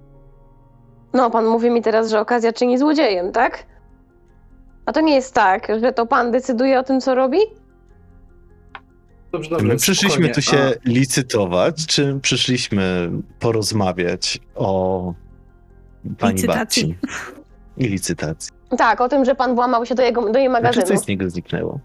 No, 1.13 1.29
pan 1.31 1.45
mówi 1.45 1.69
mi 1.71 1.81
teraz, 1.81 2.09
że 2.09 2.19
okazja 2.19 2.53
czyni 2.53 2.77
złodziejem, 2.77 3.31
tak? 3.31 3.65
A 4.85 4.91
to 4.93 5.01
nie 5.01 5.15
jest 5.15 5.33
tak, 5.33 5.67
że 5.81 5.93
to 5.93 6.05
pan 6.05 6.31
decyduje 6.31 6.79
o 6.79 6.83
tym, 6.83 7.01
co 7.01 7.15
robi? 7.15 7.37
Dobrze, 9.31 9.49
My 9.51 9.57
dobrze. 9.57 9.75
przyszliśmy 9.75 10.09
spokojnie. 10.11 10.33
tu 10.33 10.41
się 10.41 10.73
licytować, 10.85 11.85
czy 11.87 12.19
przyszliśmy 12.21 13.11
porozmawiać 13.39 14.39
o 14.55 15.13
pani 16.19 16.33
Licytacji. 16.35 16.95
babci? 17.01 17.15
I 17.77 17.87
licytacji. 17.87 18.51
Tak, 18.77 19.01
o 19.01 19.09
tym, 19.09 19.25
że 19.25 19.35
pan 19.35 19.55
włamał 19.55 19.85
się 19.85 19.95
do, 19.95 20.03
jego, 20.03 20.21
do 20.31 20.39
jej 20.39 20.49
Znaczy, 20.49 20.63
magazynu. 20.63 20.85
co 20.99 21.03
z 21.03 21.07
niego 21.07 21.29
zniknęło? 21.29 21.79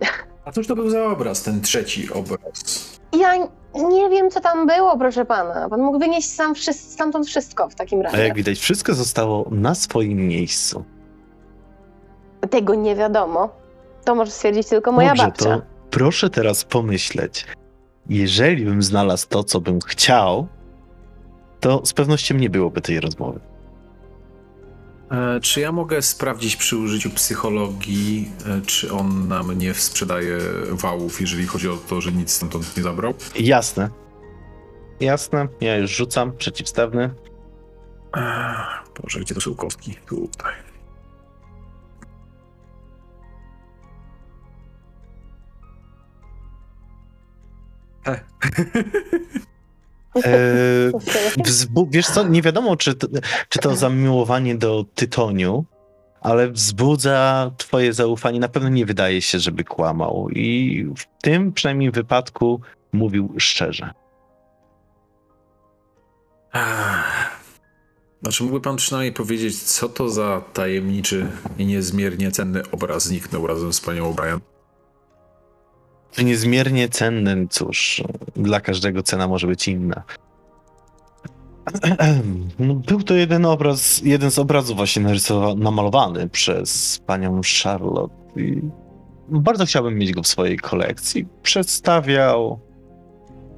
A 0.48 0.52
cóż 0.52 0.66
to 0.66 0.74
był 0.76 0.90
za 0.90 1.06
obraz, 1.06 1.42
ten 1.42 1.60
trzeci 1.60 2.12
obraz? 2.12 2.98
Ja 3.20 3.34
nie 3.74 4.10
wiem, 4.10 4.30
co 4.30 4.40
tam 4.40 4.66
było, 4.66 4.98
proszę 4.98 5.24
pana. 5.24 5.68
Pan 5.68 5.80
mógł 5.80 5.98
wynieść 5.98 6.28
sam 6.32 6.54
wszy- 6.54 6.72
stamtąd 6.72 7.26
wszystko 7.26 7.68
w 7.68 7.74
takim 7.74 8.00
A 8.00 8.02
razie. 8.02 8.18
jak 8.24 8.34
widać, 8.36 8.58
wszystko 8.58 8.94
zostało 8.94 9.48
na 9.50 9.74
swoim 9.74 10.18
miejscu. 10.28 10.84
Tego 12.50 12.74
nie 12.74 12.96
wiadomo. 12.96 13.48
To 14.04 14.14
może 14.14 14.30
stwierdzić 14.30 14.66
tylko 14.68 14.92
moja 14.92 15.08
Dobrze, 15.08 15.22
babcia. 15.24 15.44
to 15.56 15.62
proszę 15.90 16.30
teraz 16.30 16.64
pomyśleć. 16.64 17.46
Jeżeli 18.08 18.64
bym 18.64 18.82
znalazł 18.82 19.28
to, 19.28 19.44
co 19.44 19.60
bym 19.60 19.80
chciał, 19.80 20.46
to 21.60 21.86
z 21.86 21.92
pewnością 21.92 22.34
nie 22.34 22.50
byłoby 22.50 22.80
tej 22.80 23.00
rozmowy. 23.00 23.40
E, 25.10 25.40
czy 25.40 25.60
ja 25.60 25.72
mogę 25.72 26.02
sprawdzić 26.02 26.56
przy 26.56 26.76
użyciu 26.76 27.10
psychologii, 27.10 28.30
e, 28.46 28.60
czy 28.66 28.92
on 28.92 29.28
nam 29.28 29.58
nie 29.58 29.74
sprzedaje 29.74 30.38
wałów, 30.70 31.20
jeżeli 31.20 31.46
chodzi 31.46 31.68
o 31.68 31.76
to, 31.76 32.00
że 32.00 32.12
nic 32.12 32.30
stamtąd 32.30 32.76
nie 32.76 32.82
zabrał? 32.82 33.14
Jasne. 33.40 33.90
Jasne, 35.00 35.48
ja 35.60 35.76
już 35.76 35.90
rzucam 35.90 36.36
przeciwstawny. 36.36 37.10
Ech, 38.16 38.84
Boże, 39.02 39.20
gdzie 39.20 39.34
to 39.34 39.40
są 39.40 39.54
kostki? 39.54 39.94
Tutaj. 40.06 40.54
E. 48.06 48.20
Wzbu- 51.46 51.88
wiesz 51.90 52.06
co, 52.06 52.28
nie 52.28 52.42
wiadomo, 52.42 52.76
czy 52.76 52.94
to, 52.94 53.06
czy 53.48 53.58
to 53.58 53.76
zamiłowanie 53.76 54.54
do 54.54 54.84
tytoniu, 54.94 55.64
ale 56.20 56.50
wzbudza 56.50 57.50
twoje 57.56 57.92
zaufanie. 57.92 58.40
Na 58.40 58.48
pewno 58.48 58.68
nie 58.68 58.86
wydaje 58.86 59.22
się, 59.22 59.38
żeby 59.38 59.64
kłamał. 59.64 60.28
I 60.30 60.86
w 60.96 61.22
tym 61.22 61.52
przynajmniej 61.52 61.90
wypadku 61.90 62.60
mówił 62.92 63.34
szczerze. 63.38 63.90
Znaczy, 68.22 68.42
mógłby 68.42 68.60
pan 68.60 68.76
przynajmniej 68.76 69.12
powiedzieć, 69.12 69.62
co 69.62 69.88
to 69.88 70.08
za 70.08 70.42
tajemniczy 70.52 71.26
i 71.58 71.66
niezmiernie 71.66 72.30
cenny 72.30 72.62
obraz 72.72 73.04
zniknął 73.04 73.46
razem 73.46 73.72
z 73.72 73.80
panią 73.80 74.12
O'Brien? 74.12 74.38
To 76.14 76.22
niezmiernie 76.22 76.88
cenny, 76.88 77.46
cóż, 77.50 78.02
dla 78.36 78.60
każdego 78.60 79.02
cena 79.02 79.28
może 79.28 79.46
być 79.46 79.68
inna. 79.68 80.02
No, 82.58 82.74
był 82.74 83.02
to 83.02 83.14
jeden 83.14 83.46
obraz, 83.46 84.02
jeden 84.02 84.30
z 84.30 84.38
obrazów 84.38 84.76
właśnie 84.76 85.04
namalowany 85.56 86.28
przez 86.28 86.98
panią 87.06 87.40
Charlotte. 87.64 88.14
I 88.36 88.62
bardzo 89.28 89.66
chciałbym 89.66 89.98
mieć 89.98 90.12
go 90.12 90.22
w 90.22 90.26
swojej 90.26 90.58
kolekcji. 90.58 91.26
Przedstawiał 91.42 92.60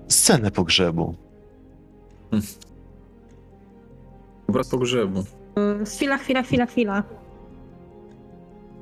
scenę 0.08 0.50
pogrzebu. 0.50 1.14
Obraz 4.48 4.68
pogrzebu. 4.68 5.24
Chwila, 5.86 6.18
chwila, 6.18 6.42
chwila, 6.42 6.66
chwila. 6.66 7.02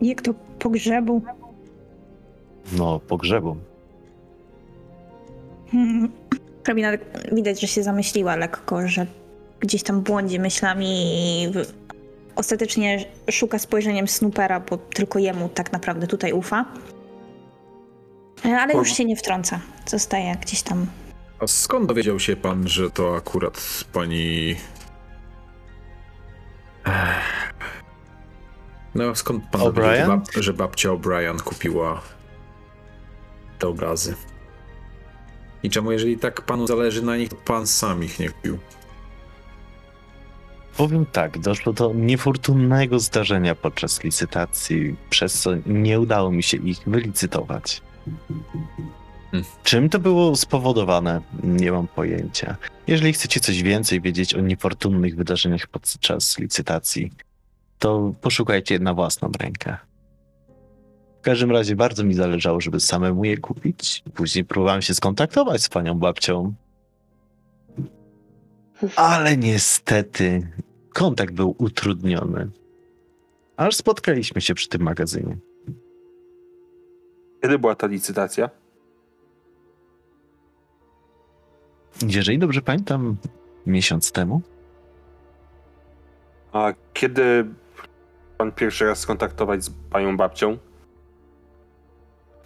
Jak 0.02 0.22
to 0.22 0.34
pogrzebu? 0.58 1.22
No, 2.72 3.00
pogrzebu. 3.00 3.56
Hmm. 5.72 6.12
Hrabina 6.64 6.88
widać, 7.32 7.60
że 7.60 7.66
się 7.66 7.82
zamyśliła 7.82 8.36
lekko, 8.36 8.88
że 8.88 9.06
gdzieś 9.60 9.82
tam 9.82 10.00
błądzi 10.00 10.40
myślami 10.40 10.86
i 10.88 11.48
ostatecznie 12.36 13.04
szuka 13.30 13.58
spojrzeniem 13.58 14.08
Snoopera, 14.08 14.60
bo 14.60 14.76
tylko 14.76 15.18
jemu 15.18 15.48
tak 15.48 15.72
naprawdę 15.72 16.06
tutaj 16.06 16.32
ufa. 16.32 16.64
E, 18.44 18.60
Ale 18.60 18.74
już 18.74 18.92
się 18.92 19.04
nie 19.04 19.16
wtrąca. 19.16 19.60
Zostaje 19.86 20.36
gdzieś 20.42 20.62
tam. 20.62 20.86
A 21.40 21.46
skąd 21.46 21.86
dowiedział 21.88 22.20
się 22.20 22.36
pan, 22.36 22.68
że 22.68 22.90
to 22.90 23.16
akurat 23.16 23.84
pani. 23.92 24.56
No, 28.94 29.14
skąd 29.14 29.44
pan 29.50 29.60
dowiedział, 29.60 30.20
że 30.40 30.52
babcia 30.52 30.88
O'Brien 30.88 31.42
kupiła 31.42 32.00
te 33.58 33.68
obrazy? 33.68 34.14
I 35.62 35.70
czemu, 35.70 35.92
jeżeli 35.92 36.18
tak 36.18 36.42
panu 36.42 36.66
zależy 36.66 37.02
na 37.02 37.16
nich, 37.16 37.28
to 37.28 37.36
pan 37.36 37.66
sam 37.66 38.04
ich 38.04 38.18
nie 38.18 38.28
kupił? 38.28 38.58
Powiem 40.76 41.06
tak, 41.06 41.38
doszło 41.38 41.72
do 41.72 41.92
niefortunnego 41.94 42.98
zdarzenia 42.98 43.54
podczas 43.54 44.04
licytacji, 44.04 44.96
przez 45.10 45.40
co 45.40 45.50
nie 45.66 46.00
udało 46.00 46.32
mi 46.32 46.42
się 46.42 46.56
ich 46.56 46.78
wylicytować. 46.86 47.82
Hmm. 49.30 49.50
Czym 49.64 49.88
to 49.88 49.98
było 49.98 50.36
spowodowane? 50.36 51.20
Nie 51.42 51.72
mam 51.72 51.88
pojęcia. 51.88 52.56
Jeżeli 52.86 53.12
chcecie 53.12 53.40
coś 53.40 53.62
więcej 53.62 54.00
wiedzieć 54.00 54.34
o 54.34 54.40
niefortunnych 54.40 55.16
wydarzeniach 55.16 55.66
podczas 55.66 56.38
licytacji, 56.38 57.12
to 57.78 58.14
poszukajcie 58.20 58.78
na 58.78 58.94
własną 58.94 59.30
rękę. 59.40 59.76
W 61.28 61.30
każdym 61.30 61.50
razie 61.50 61.76
bardzo 61.76 62.04
mi 62.04 62.14
zależało, 62.14 62.60
żeby 62.60 62.80
samemu 62.80 63.24
je 63.24 63.38
kupić. 63.38 64.02
Później 64.14 64.44
próbowałem 64.44 64.82
się 64.82 64.94
skontaktować 64.94 65.62
z 65.62 65.68
panią 65.68 65.98
babcią. 65.98 66.54
Ale 68.96 69.36
niestety 69.36 70.52
kontakt 70.94 71.34
był 71.34 71.54
utrudniony. 71.58 72.50
Aż 73.56 73.76
spotkaliśmy 73.76 74.40
się 74.40 74.54
przy 74.54 74.68
tym 74.68 74.82
magazynie. 74.82 75.36
Kiedy 77.42 77.58
była 77.58 77.74
ta 77.74 77.86
licytacja? 77.86 78.50
Jeżeli 82.06 82.38
dobrze 82.38 82.62
pamiętam, 82.62 83.16
miesiąc 83.66 84.12
temu. 84.12 84.40
A 86.52 86.72
kiedy 86.92 87.44
pan 88.38 88.52
pierwszy 88.52 88.84
raz 88.84 88.98
skontaktować 88.98 89.64
z 89.64 89.70
panią 89.90 90.16
babcią? 90.16 90.58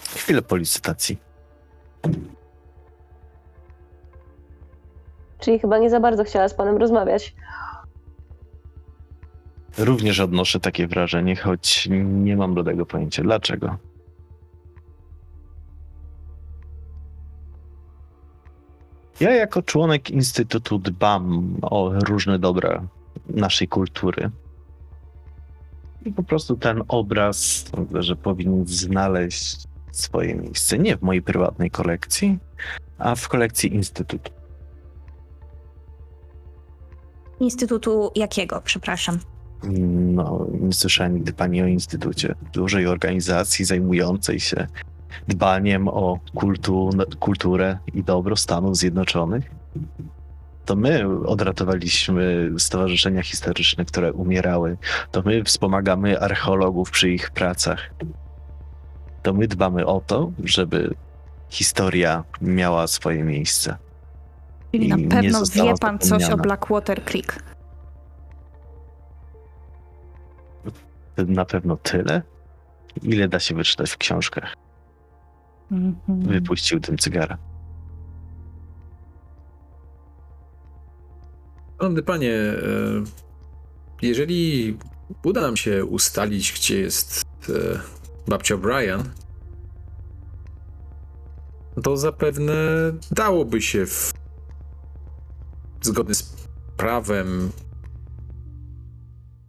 Chwilę 0.08 0.42
po 0.42 0.56
licytacji. 0.56 1.18
Czyli 5.38 5.58
chyba 5.58 5.78
nie 5.78 5.90
za 5.90 6.00
bardzo 6.00 6.24
chciała 6.24 6.48
z 6.48 6.54
panem 6.54 6.76
rozmawiać. 6.76 7.34
Również 9.78 10.20
odnoszę 10.20 10.60
takie 10.60 10.86
wrażenie, 10.86 11.36
choć 11.36 11.88
nie 12.02 12.36
mam 12.36 12.54
bladego 12.54 12.86
pojęcia 12.86 13.22
dlaczego. 13.22 13.76
Ja 19.20 19.30
jako 19.30 19.62
członek 19.62 20.10
Instytutu 20.10 20.78
dbam 20.78 21.56
o 21.62 21.92
różne 22.08 22.38
dobra 22.38 22.82
naszej 23.26 23.68
kultury. 23.68 24.30
I 26.04 26.12
po 26.12 26.22
prostu 26.22 26.56
ten 26.56 26.82
obraz, 26.88 27.64
że 27.94 28.16
powinien 28.16 28.66
znaleźć 28.66 29.71
swoje 29.92 30.34
miejsce 30.34 30.78
nie 30.78 30.96
w 30.96 31.02
mojej 31.02 31.22
prywatnej 31.22 31.70
kolekcji, 31.70 32.38
a 32.98 33.14
w 33.14 33.28
kolekcji 33.28 33.74
Instytutu. 33.74 34.32
Instytutu 37.40 38.10
jakiego, 38.14 38.62
przepraszam? 38.64 39.18
No, 39.62 40.46
nie 40.60 40.72
słyszałem 40.72 41.14
nigdy 41.14 41.32
pani 41.32 41.62
o 41.62 41.66
Instytucie. 41.66 42.34
Dużej 42.52 42.86
organizacji 42.86 43.64
zajmującej 43.64 44.40
się 44.40 44.66
dbaniem 45.28 45.88
o 45.88 46.18
kultu, 46.34 46.90
kulturę 47.20 47.78
i 47.94 48.04
dobro 48.04 48.36
Stanów 48.36 48.76
Zjednoczonych. 48.76 49.50
To 50.64 50.76
my 50.76 51.06
odratowaliśmy 51.26 52.52
stowarzyszenia 52.58 53.22
historyczne, 53.22 53.84
które 53.84 54.12
umierały. 54.12 54.76
To 55.10 55.22
my 55.22 55.44
wspomagamy 55.44 56.20
archeologów 56.20 56.90
przy 56.90 57.10
ich 57.10 57.30
pracach. 57.30 57.90
To 59.22 59.32
my 59.32 59.48
dbamy 59.48 59.86
o 59.86 60.00
to, 60.00 60.32
żeby 60.44 60.94
historia 61.48 62.24
miała 62.40 62.86
swoje 62.86 63.24
miejsce. 63.24 63.76
Czyli 64.72 64.86
I 64.86 64.88
na 64.88 64.96
pewno 65.16 65.42
wie 65.54 65.74
pan 65.80 65.98
coś 65.98 66.30
o. 66.30 66.36
Blackwater 66.36 67.04
Creek. 67.04 67.42
Na 71.16 71.44
pewno 71.44 71.76
tyle, 71.76 72.22
ile 73.02 73.28
da 73.28 73.40
się 73.40 73.54
wyczytać 73.54 73.90
w 73.90 73.96
książkach. 73.98 74.54
Mhm. 75.72 76.22
Wypuścił 76.22 76.80
tym 76.80 76.98
cygara. 76.98 77.38
Szanowny 81.80 82.02
panie, 82.02 82.32
e, 82.32 82.54
jeżeli 84.02 84.76
uda 85.24 85.40
nam 85.40 85.56
się 85.56 85.84
ustalić, 85.84 86.52
gdzie 86.52 86.80
jest 86.80 87.22
e, 87.48 87.52
babcia 88.28 88.56
Brian, 88.56 89.10
to 91.82 91.96
zapewne 91.96 92.54
dałoby 93.10 93.62
się 93.62 93.86
w 93.86 94.12
zgodny 95.82 96.14
z 96.14 96.46
prawem 96.76 97.50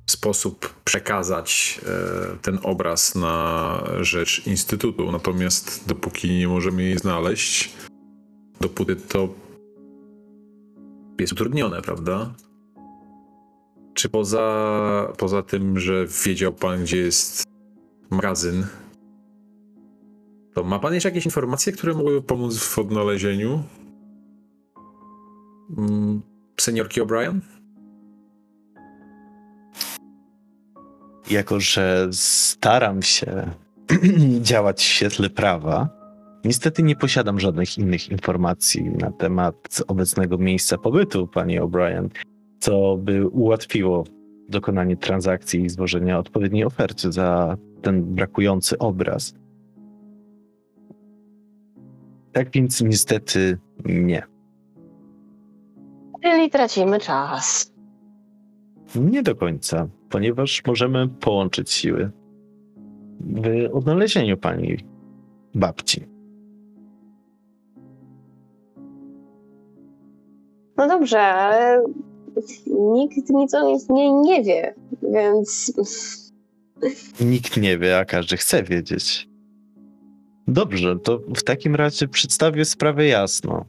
sposób 0.10 0.74
przekazać 0.84 1.82
e, 1.86 2.38
ten 2.38 2.60
obraz 2.64 3.16
na 3.16 3.84
rzecz 4.02 4.48
Instytutu. 4.48 5.12
Natomiast 5.12 5.88
dopóki 5.88 6.32
nie 6.32 6.48
możemy 6.48 6.84
jej 6.84 6.98
znaleźć, 6.98 7.74
dopóty 8.62 8.96
to 8.96 9.30
jest 11.20 11.34
utrudnione, 11.34 11.82
prawda? 11.82 12.34
Czy 13.94 14.10
poza, 14.10 15.14
poza 15.18 15.44
tym, 15.44 15.80
że 15.80 16.08
wiedział 16.26 16.54
pan, 16.54 16.84
gdzie 16.84 16.98
jest 16.98 17.44
magazyn, 18.14 18.66
to 20.54 20.64
ma 20.64 20.80
pan 20.80 20.94
jeszcze 20.94 21.10
jakieś 21.10 21.26
informacje, 21.26 21.74
które 21.74 21.94
mogłyby 21.94 22.22
pomóc 22.22 22.58
w 22.58 22.80
odnalezieniu 22.80 23.64
mm, 25.78 26.22
seniorki 26.62 27.02
O'Brien? 27.02 27.40
Jako, 31.32 31.60
że 31.60 32.10
staram 32.12 33.02
się 33.02 33.52
działać 34.42 34.80
w 34.80 34.82
świetle 34.82 35.30
prawa, 35.30 35.90
niestety 36.46 36.84
nie 36.84 36.96
posiadam 36.96 37.40
żadnych 37.40 37.78
innych 37.78 38.10
informacji 38.10 38.84
na 38.84 39.12
temat 39.12 39.82
obecnego 39.88 40.38
miejsca 40.38 40.78
pobytu 40.78 41.28
pani 41.28 41.62
O'Brien, 41.62 42.10
co 42.60 42.98
by 42.98 43.28
ułatwiło 43.28 44.04
dokonanie 44.50 44.98
transakcji 44.98 45.62
i 45.62 45.70
złożenia 45.70 46.20
odpowiedniej 46.20 46.66
oferty 46.66 47.12
za 47.12 47.58
ten 47.82 48.04
brakujący 48.04 48.78
obraz. 48.78 49.34
Tak 52.32 52.52
więc 52.52 52.82
niestety 52.82 53.58
nie. 53.86 54.24
Czyli 56.24 56.50
tracimy 56.50 57.00
czas. 57.00 57.74
Nie 58.96 59.24
do 59.24 59.36
końca, 59.36 59.88
ponieważ 60.10 60.66
możemy 60.68 61.08
połączyć 61.08 61.72
siły 61.72 62.12
w 63.20 63.70
odnalezieniu 63.74 64.38
pani 64.38 64.78
babci. 65.56 66.06
No 70.78 70.88
dobrze, 70.88 71.20
ale 71.20 71.84
nikt 72.68 73.30
nic 73.30 73.54
o 73.54 73.72
nic 73.72 73.90
nie, 73.90 74.12
nie 74.12 74.44
wie, 74.44 74.76
więc 75.14 75.74
Nikt 77.22 77.58
nie 77.58 77.78
wie, 77.78 77.98
a 77.98 78.06
każdy 78.06 78.38
chce 78.38 78.64
wiedzieć. 78.64 79.30
Dobrze, 80.48 81.00
to 81.00 81.20
w 81.36 81.44
takim 81.44 81.76
razie 81.76 82.08
przedstawię 82.08 82.66
sprawę 82.66 83.06
jasno. 83.06 83.66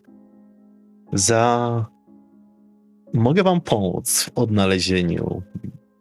Za. 1.13 1.87
Mogę 3.13 3.43
wam 3.43 3.61
pomóc 3.61 4.23
w 4.23 4.39
odnalezieniu 4.39 5.43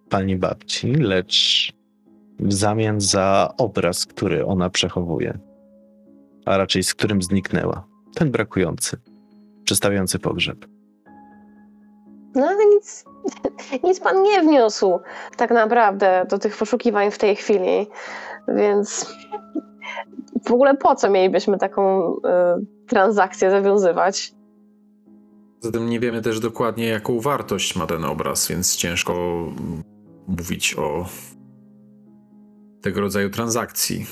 pani 0.09 0.35
babci, 0.35 0.93
lecz 0.93 1.73
w 2.39 2.53
zamian 2.53 3.01
za 3.01 3.53
obraz, 3.57 4.05
który 4.05 4.45
ona 4.45 4.69
przechowuje, 4.69 5.39
a 6.45 6.57
raczej 6.57 6.83
z 6.83 6.93
którym 6.93 7.21
zniknęła. 7.21 7.87
Ten 8.15 8.31
brakujący, 8.31 8.97
przedstawiający 9.63 10.19
pogrzeb. 10.19 10.72
No 12.35 12.47
ale 12.47 12.65
nic, 12.65 13.05
nic 13.87 13.99
pan 13.99 14.23
nie 14.23 14.41
wniósł 14.41 14.99
tak 15.37 15.51
naprawdę 15.51 16.25
do 16.29 16.37
tych 16.37 16.57
poszukiwań 16.57 17.11
w 17.11 17.17
tej 17.17 17.35
chwili, 17.35 17.87
więc 18.47 19.13
w 20.45 20.51
ogóle 20.51 20.77
po 20.77 20.95
co 20.95 21.09
mielibyśmy 21.09 21.57
taką 21.57 22.13
y, 22.13 22.19
transakcję 22.87 23.51
zawiązywać? 23.51 24.33
Zatem 25.59 25.89
nie 25.89 25.99
wiemy 25.99 26.21
też 26.21 26.39
dokładnie, 26.39 26.87
jaką 26.87 27.19
wartość 27.19 27.75
ma 27.75 27.87
ten 27.87 28.05
obraz, 28.05 28.47
więc 28.47 28.75
ciężko 28.75 29.13
mówić 30.27 30.75
o 30.75 31.05
tego 32.81 33.01
rodzaju 33.01 33.29
transakcji. 33.29 34.05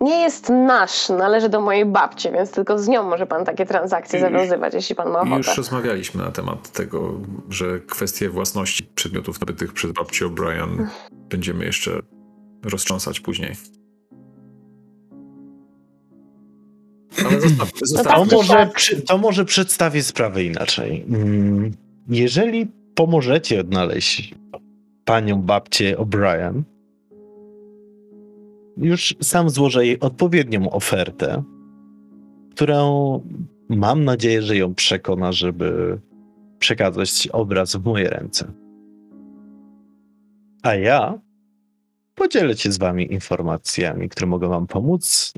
Nie 0.00 0.20
jest 0.20 0.48
nasz, 0.48 1.08
należy 1.08 1.48
do 1.48 1.60
mojej 1.60 1.86
babci, 1.86 2.30
więc 2.32 2.50
tylko 2.50 2.78
z 2.78 2.88
nią 2.88 3.02
może 3.02 3.26
pan 3.26 3.44
takie 3.44 3.66
transakcje 3.66 4.20
zawiązywać, 4.20 4.74
jeśli 4.74 4.94
pan 4.96 5.10
ma 5.10 5.20
ochotę. 5.20 5.36
Już 5.36 5.56
rozmawialiśmy 5.56 6.22
na 6.24 6.30
temat 6.30 6.72
tego, 6.72 7.20
że 7.50 7.80
kwestie 7.80 8.28
własności 8.30 8.84
przedmiotów 8.94 9.40
nabytych 9.40 9.72
przez 9.72 9.92
babcię 9.92 10.24
O'Brien 10.26 10.86
będziemy 11.10 11.64
jeszcze 11.64 12.00
roztrząsać 12.64 13.20
później. 13.20 13.52
Ale 17.26 17.40
zostaw, 17.48 17.72
To 17.72 17.86
zostawmy. 17.86 18.26
tak, 18.26 18.32
może, 18.32 18.70
to 19.06 19.18
może 19.18 19.44
przedstawię 19.44 20.02
sprawę 20.02 20.44
inaczej. 20.44 21.04
Mm, 21.08 21.70
Jeżeli 22.08 22.66
pomożecie 22.94 23.60
odnaleźć 23.60 24.34
panią 25.04 25.42
babcię 25.42 25.96
O'Brien, 25.96 26.62
już 28.78 29.16
sam 29.20 29.50
złożę 29.50 29.86
jej 29.86 30.00
odpowiednią 30.00 30.70
ofertę, 30.70 31.42
którą 32.54 33.20
mam 33.68 34.04
nadzieję, 34.04 34.42
że 34.42 34.56
ją 34.56 34.74
przekona, 34.74 35.32
żeby 35.32 36.00
przekazać 36.58 37.28
obraz 37.32 37.76
w 37.76 37.84
moje 37.84 38.10
ręce. 38.10 38.52
A 40.62 40.74
ja 40.74 41.18
podzielę 42.14 42.56
się 42.56 42.72
z 42.72 42.78
wami 42.78 43.12
informacjami, 43.12 44.08
które 44.08 44.26
mogą 44.26 44.48
wam 44.48 44.66
pomóc 44.66 45.32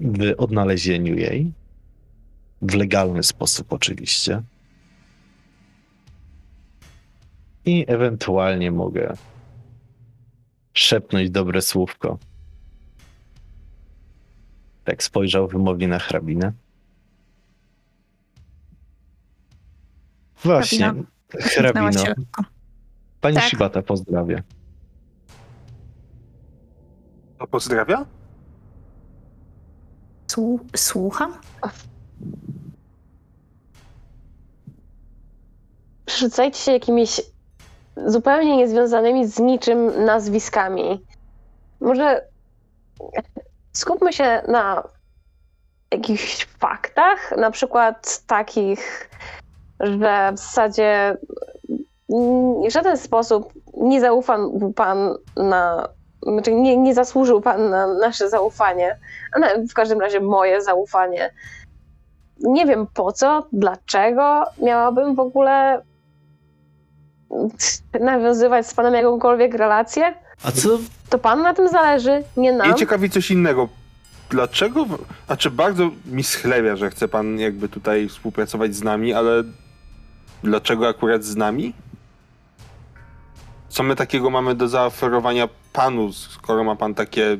w 0.00 0.34
odnalezieniu 0.38 1.14
jej. 1.14 1.52
W 2.62 2.74
legalny 2.74 3.22
sposób, 3.22 3.72
oczywiście. 3.72 4.42
I 7.64 7.84
ewentualnie 7.88 8.70
mogę 8.70 9.16
szepnąć 10.74 11.30
dobre 11.30 11.62
słówko. 11.62 12.18
Tak 14.84 15.02
spojrzał 15.02 15.48
wymownie 15.48 15.88
na 15.88 15.98
hrabinę. 15.98 16.52
Właśnie, 20.44 20.94
hrabino, 21.40 22.04
lekko. 22.04 22.44
pani 23.20 23.36
Tak. 23.36 23.44
Shibata 23.44 23.82
pozdrawia. 23.82 24.42
To 27.38 27.46
pozdrawia? 27.46 28.06
Słu- 30.28 30.60
słucham? 30.76 31.32
Przerzucajcie 36.06 36.58
się 36.58 36.72
jakimiś 36.72 37.20
zupełnie 38.06 38.56
niezwiązanymi 38.56 39.26
z 39.28 39.38
niczym 39.38 40.04
nazwiskami. 40.04 41.04
Może 41.80 42.26
skupmy 43.72 44.12
się 44.12 44.42
na 44.48 44.88
jakichś 45.90 46.46
faktach, 46.46 47.36
na 47.36 47.50
przykład 47.50 48.22
takich, 48.26 49.10
że 49.80 50.32
w 50.32 50.38
zasadzie 50.38 51.16
w 52.08 52.70
żaden 52.70 52.96
sposób 52.96 53.52
nie 53.74 54.00
zaufał 54.00 54.72
pan 54.76 55.14
na. 55.36 55.88
Znaczy 56.22 56.52
nie, 56.52 56.76
nie 56.76 56.94
zasłużył 56.94 57.40
pan 57.40 57.70
na 57.70 57.94
nasze 57.94 58.28
zaufanie, 58.28 58.98
w 59.70 59.74
każdym 59.74 60.00
razie 60.00 60.20
moje 60.20 60.62
zaufanie. 60.62 61.30
Nie 62.40 62.66
wiem 62.66 62.86
po 62.94 63.12
co, 63.12 63.46
dlaczego 63.52 64.44
miałabym 64.58 65.14
w 65.14 65.20
ogóle 65.20 65.82
nawiązywać 68.00 68.66
z 68.66 68.74
panem 68.74 68.94
jakąkolwiek 68.94 69.54
relację. 69.54 70.14
A 70.42 70.52
co? 70.52 70.78
To 71.10 71.18
pan 71.18 71.42
na 71.42 71.54
tym 71.54 71.68
zależy, 71.68 72.22
nie 72.36 72.52
nam. 72.52 72.68
Mnie 72.68 72.76
ciekawi 72.76 73.10
coś 73.10 73.30
innego. 73.30 73.68
dlaczego, 74.30 74.86
znaczy 75.26 75.50
bardzo 75.50 75.90
mi 76.06 76.24
schlewia, 76.24 76.76
że 76.76 76.90
chce 76.90 77.08
pan 77.08 77.38
jakby 77.38 77.68
tutaj 77.68 78.08
współpracować 78.08 78.76
z 78.76 78.82
nami, 78.82 79.12
ale 79.12 79.44
dlaczego 80.42 80.88
akurat 80.88 81.24
z 81.24 81.36
nami? 81.36 81.74
Co 83.68 83.82
my 83.82 83.96
takiego 83.96 84.30
mamy 84.30 84.54
do 84.54 84.68
zaoferowania 84.68 85.48
panu, 85.72 86.12
skoro 86.12 86.64
ma 86.64 86.76
pan 86.76 86.94
takie 86.94 87.36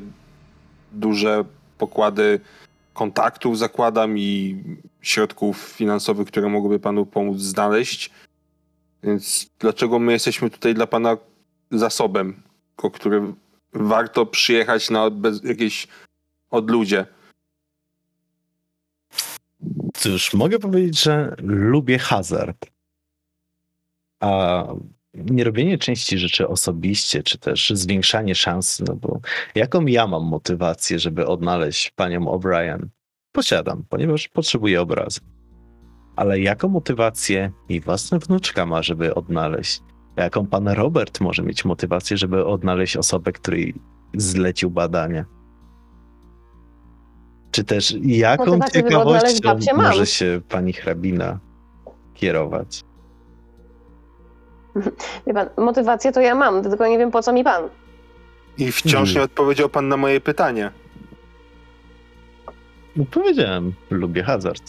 duże 0.91 1.45
pokłady 1.77 2.39
kontaktów, 2.93 3.57
zakładam, 3.57 4.17
i 4.17 4.57
środków 5.01 5.57
finansowych, 5.57 6.27
które 6.27 6.49
mogłyby 6.49 6.79
panu 6.79 7.05
pomóc 7.05 7.37
znaleźć. 7.37 8.09
Więc 9.03 9.47
dlaczego 9.59 9.99
my 9.99 10.11
jesteśmy 10.11 10.49
tutaj 10.49 10.73
dla 10.73 10.87
pana 10.87 11.17
zasobem, 11.71 12.41
o 12.83 12.91
który 12.91 13.33
warto 13.73 14.25
przyjechać 14.25 14.89
na 14.89 15.09
bez, 15.09 15.43
jakieś 15.43 15.87
odludzie? 16.49 17.05
Cóż, 19.93 20.33
mogę 20.33 20.59
powiedzieć, 20.59 21.03
że 21.03 21.35
lubię 21.41 21.99
hazard. 21.99 22.65
A 24.19 24.63
nie 25.13 25.43
robienie 25.43 25.77
części 25.77 26.17
rzeczy 26.17 26.47
osobiście, 26.47 27.23
czy 27.23 27.37
też 27.37 27.71
zwiększanie 27.75 28.35
szans, 28.35 28.79
no 28.87 28.95
bo 28.95 29.19
jaką 29.55 29.85
ja 29.85 30.07
mam 30.07 30.23
motywację, 30.23 30.99
żeby 30.99 31.27
odnaleźć 31.27 31.91
panią 31.91 32.19
O'Brien? 32.19 32.85
Posiadam, 33.31 33.83
ponieważ 33.89 34.27
potrzebuję 34.27 34.81
obrazu. 34.81 35.21
Ale 36.15 36.39
jaką 36.39 36.69
motywację 36.69 37.51
jej 37.69 37.81
własna 37.81 38.19
wnuczka 38.19 38.65
ma, 38.65 38.83
żeby 38.83 39.15
odnaleźć? 39.15 39.81
Jaką 40.15 40.47
pan 40.47 40.67
Robert 40.67 41.21
może 41.21 41.43
mieć 41.43 41.65
motywację, 41.65 42.17
żeby 42.17 42.45
odnaleźć 42.45 42.97
osobę, 42.97 43.31
której 43.31 43.73
zlecił 44.17 44.69
badania? 44.69 45.25
Czy 47.51 47.63
też 47.63 47.95
jaką 48.01 48.45
Motywację, 48.45 48.81
żeby 48.81 48.97
odnaleźć 48.97 49.35
ciekawością 49.35 49.49
babcię 49.49 49.73
mam. 49.73 49.85
może 49.91 50.05
się 50.05 50.41
pani 50.49 50.73
hrabina 50.73 51.39
kierować? 52.13 52.81
Wie 55.27 55.33
pan, 55.33 55.49
motywację 55.57 56.11
to 56.11 56.21
ja 56.21 56.35
mam, 56.35 56.63
tylko 56.63 56.87
nie 56.87 56.97
wiem 56.97 57.11
po 57.11 57.21
co 57.21 57.33
mi 57.33 57.43
pan. 57.43 57.63
I 58.57 58.71
wciąż 58.71 58.93
Hmm. 58.93 59.15
nie 59.15 59.21
odpowiedział 59.21 59.69
pan 59.69 59.87
na 59.87 59.97
moje 59.97 60.21
pytanie. 60.21 60.71
No 62.95 63.05
powiedziałem, 63.11 63.73
lubię 63.89 64.23
hazard. 64.23 64.63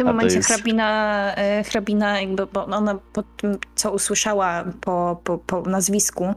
W 0.00 0.02
tym 0.02 0.08
A 0.08 0.12
momencie 0.12 0.36
jest- 0.36 0.48
hrabina, 0.48 1.32
e, 1.36 1.64
hrabina 1.64 2.20
jakby, 2.20 2.46
bo 2.46 2.64
ona 2.66 2.98
po 3.12 3.22
tym, 3.22 3.58
co 3.74 3.92
usłyszała 3.92 4.64
po, 4.80 5.20
po, 5.24 5.38
po 5.38 5.60
nazwisku, 5.62 6.34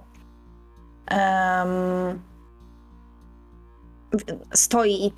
w- 4.13 4.57
stoi 4.57 5.05
i 5.05 5.11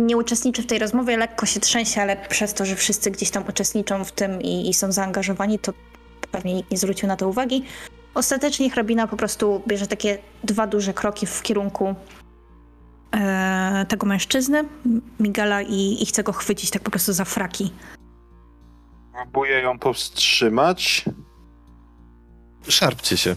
nie 0.00 0.16
uczestniczy 0.16 0.62
w 0.62 0.66
tej 0.66 0.78
rozmowie, 0.78 1.16
lekko 1.16 1.46
się 1.46 1.60
trzęsie, 1.60 2.02
ale 2.02 2.16
przez 2.16 2.54
to, 2.54 2.64
że 2.64 2.76
wszyscy 2.76 3.10
gdzieś 3.10 3.30
tam 3.30 3.44
uczestniczą 3.48 4.04
w 4.04 4.12
tym 4.12 4.42
i, 4.42 4.68
i 4.70 4.74
są 4.74 4.92
zaangażowani, 4.92 5.58
to 5.58 5.72
pewnie 6.32 6.54
nikt 6.54 6.70
nie 6.70 6.78
zwrócił 6.78 7.08
na 7.08 7.16
to 7.16 7.28
uwagi. 7.28 7.64
Ostatecznie 8.14 8.70
hrabina 8.70 9.06
po 9.06 9.16
prostu 9.16 9.62
bierze 9.68 9.86
takie 9.86 10.18
dwa 10.44 10.66
duże 10.66 10.94
kroki 10.94 11.26
w 11.26 11.42
kierunku 11.42 11.94
e, 13.16 13.86
tego 13.88 14.06
mężczyzny, 14.06 14.64
Migala, 15.20 15.62
i, 15.62 16.02
i 16.02 16.06
chce 16.06 16.22
go 16.22 16.32
chwycić 16.32 16.70
tak 16.70 16.82
po 16.82 16.90
prostu 16.90 17.12
za 17.12 17.24
fraki. 17.24 17.72
Próbuję 19.12 19.60
ją 19.60 19.78
powstrzymać. 19.78 21.04
Szarpcie 22.68 23.16
się. 23.16 23.36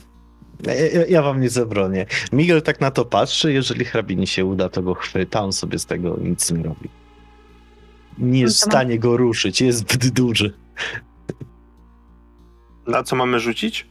Ja, 0.65 0.73
ja, 1.09 1.21
wam 1.21 1.41
nie 1.41 1.49
zabronię. 1.49 2.05
Miguel 2.31 2.61
tak 2.61 2.81
na 2.81 2.91
to 2.91 3.05
patrzy, 3.05 3.53
jeżeli 3.53 3.85
hrabini 3.85 4.27
się 4.27 4.45
uda, 4.45 4.69
to 4.69 4.81
go 4.81 4.93
chwyta, 4.93 5.41
on 5.41 5.53
sobie 5.53 5.79
z 5.79 5.85
tego 5.85 6.17
nic 6.21 6.51
nie 6.51 6.63
robi. 6.63 6.89
Nie 8.17 8.39
jest 8.39 8.57
w 8.57 8.59
No 8.61 8.65
to 8.65 8.67
ma- 8.67 8.71
stanie 8.81 8.99
go 8.99 9.17
ruszyć, 9.17 9.61
jest 9.61 9.79
zbyt 9.79 10.07
duży. 10.09 10.53
Na 12.87 13.03
co 13.03 13.15
mamy 13.15 13.39
rzucić? 13.39 13.87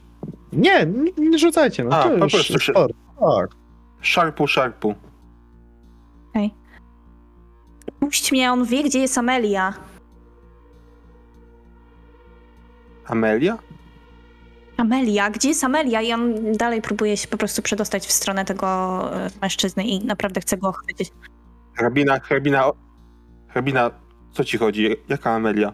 Nie, 0.53 0.85
nie, 0.85 1.29
nie 1.29 1.39
rzucajcie, 1.39 1.83
no 1.83 1.95
A, 1.95 2.03
to 2.03 2.09
po 2.09 2.27
prostu 2.27 2.59
się-. 2.59 2.73
Tak. 2.73 3.49
Szarpu, 4.01 4.47
szarpu. 4.47 4.95
Puść 7.99 8.31
mnie, 8.31 8.51
on 8.51 8.65
wie, 8.65 8.83
gdzie 8.83 8.99
jest 8.99 9.17
Amelia. 9.17 9.73
Amelia? 13.05 13.57
Amelia, 14.77 15.29
gdzie 15.29 15.49
jest 15.49 15.63
Amelia? 15.63 16.01
I 16.01 16.13
on 16.13 16.51
dalej 16.51 16.81
próbuje 16.81 17.17
się 17.17 17.27
po 17.27 17.37
prostu 17.37 17.61
przedostać 17.61 18.05
w 18.05 18.11
stronę 18.11 18.45
tego 18.45 18.67
e, 19.15 19.29
mężczyzny 19.41 19.83
i 19.83 20.05
naprawdę 20.05 20.41
chce 20.41 20.57
go 20.57 20.71
chwycić. 20.71 21.11
Hrabina, 21.77 22.19
hrabina, 22.19 22.71
hrabina, 23.47 23.91
co 24.31 24.43
ci 24.43 24.57
chodzi? 24.57 24.89
Jaka 25.09 25.31
Amelia? 25.31 25.73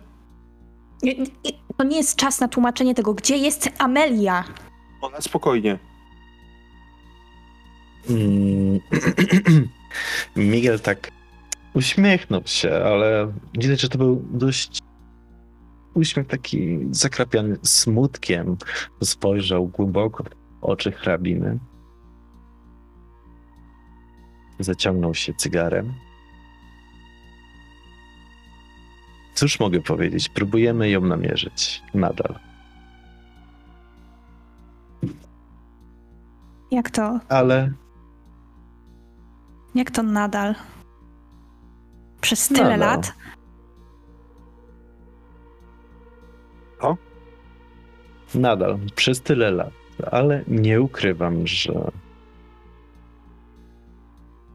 To 1.77 1.83
nie 1.83 1.97
jest 1.97 2.15
czas 2.15 2.39
na 2.39 2.47
tłumaczenie 2.47 2.95
tego, 2.95 3.13
gdzie 3.13 3.37
jest 3.37 3.69
Amelia. 3.77 4.43
Ona 5.01 5.21
spokojnie. 5.21 5.79
Miguel 10.35 10.79
tak 10.79 11.11
uśmiechnął 11.73 12.41
się, 12.45 12.71
ale 12.85 13.33
widać, 13.53 13.81
że 13.81 13.89
to 13.89 13.97
był 13.97 14.25
dość 14.31 14.79
uśmiech 15.93 16.27
taki 16.27 16.79
zakrapiany 16.91 17.57
smutkiem. 17.63 18.57
Spojrzał 19.03 19.67
głęboko 19.67 20.23
w 20.23 20.63
oczy 20.63 20.91
hrabiny. 20.91 21.59
Zaciągnął 24.59 25.13
się 25.13 25.33
cygarem. 25.33 25.93
Cóż 29.35 29.59
mogę 29.59 29.81
powiedzieć? 29.81 30.29
Próbujemy 30.29 30.89
ją 30.89 31.01
namierzyć. 31.01 31.81
Nadal. 31.93 32.39
Jak 36.71 36.89
to, 36.91 37.19
Ale 37.29 37.71
jak 39.75 39.91
to 39.91 40.03
nadal? 40.03 40.55
Przez 42.21 42.47
tyle 42.47 42.77
Nadal. 42.77 42.79
lat? 42.79 43.13
Nadal, 48.35 48.79
przez 48.95 49.21
tyle 49.21 49.51
lat, 49.51 49.73
ale 50.11 50.43
nie 50.47 50.81
ukrywam, 50.81 51.47
że 51.47 51.91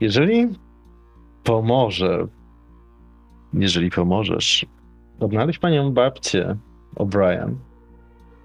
jeżeli 0.01 0.49
pomoże, 1.45 2.27
jeżeli 3.53 3.91
pomożesz 3.91 4.67
odnaleźć 5.21 5.59
panią 5.59 5.93
babcię 5.93 6.57
O'Brien, 6.97 7.55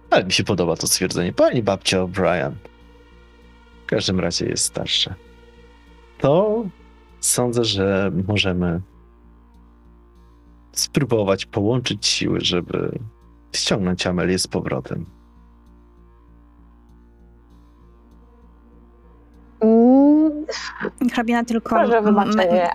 ale 0.10 0.26
mi 0.26 0.32
się 0.32 0.44
podoba 0.44 0.76
to 0.76 0.88
stwierdzenie, 0.88 1.34
pani 1.34 1.64
babcia 1.64 1.98
O'Brien, 1.98 2.52
w 3.84 3.86
każdym 3.86 4.20
razie 4.20 4.46
jest 4.46 4.66
starsza, 4.66 5.16
to 6.20 6.64
sądzę, 7.20 7.64
że 7.64 8.12
możemy 8.28 8.82
spróbować 10.72 11.46
połączyć 11.46 12.08
siły, 12.08 12.40
żeby 12.42 13.00
ściągnąć 13.56 14.08
Amelię 14.08 14.40
z 14.40 14.48
powrotem. 14.48 15.06
Mm, 19.62 20.46
Hrabina 21.14 21.46
tylko, 21.46 21.70
proszę 21.70 21.98
m- 21.98 22.04
wybaczenie, 22.06 22.70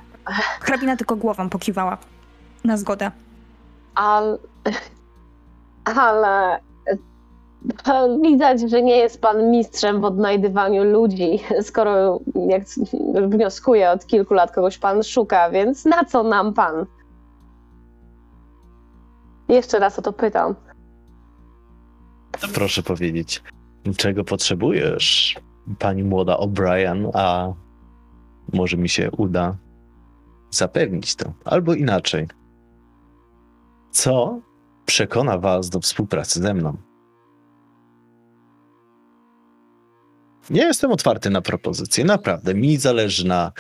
hrabina 0.61 0.97
tylko 0.97 1.17
głową 1.17 1.49
pokiwała 1.49 1.99
na 2.65 2.77
zgodę. 2.77 3.11
ale... 3.95 4.39
Ale... 5.85 6.61
Widać, 8.23 8.61
że 8.61 8.83
nie 8.83 8.97
jest 8.97 9.21
pan 9.21 9.51
mistrzem 9.51 10.01
w 10.01 10.05
odnajdywaniu 10.05 10.85
ludzi, 10.85 11.39
skoro 11.63 12.21
jak 12.49 12.63
wnioskuję 13.29 13.91
od 13.91 14.07
kilku 14.07 14.35
lat 14.35 14.53
kogoś 14.53 14.79
pan 14.79 15.03
szuka, 15.03 15.51
więc 15.51 15.85
na 15.85 16.05
co 16.05 16.23
nam 16.23 16.55
pan? 16.55 16.87
Jeszcze 19.49 19.79
raz 19.79 19.99
o 19.99 20.03
to 20.03 20.13
pytam. 20.13 20.55
Proszę 22.55 22.83
powiedzieć, 22.83 23.43
czego 23.97 24.25
potrzebujesz, 24.25 25.37
pani 25.79 26.03
młoda 26.03 26.37
O'Brien, 26.37 27.11
a 27.15 27.53
może 28.53 28.77
mi 28.77 28.89
się 28.89 29.11
uda 29.11 29.57
zapewnić 30.51 31.17
to, 31.17 31.33
albo 31.45 31.75
inaczej. 31.75 32.29
Co 33.91 34.41
przekona 34.87 35.39
was 35.39 35.71
do 35.71 35.81
współpracy 35.81 36.41
ze 36.41 36.55
mną? 36.55 36.77
Ja 40.51 40.67
jestem 40.67 40.93
otwarty 40.93 41.31
na 41.31 41.43
propozycje, 41.43 42.05
naprawdę. 42.05 42.55
Mi 42.55 42.77
zależy 42.77 43.27
na 43.27 43.53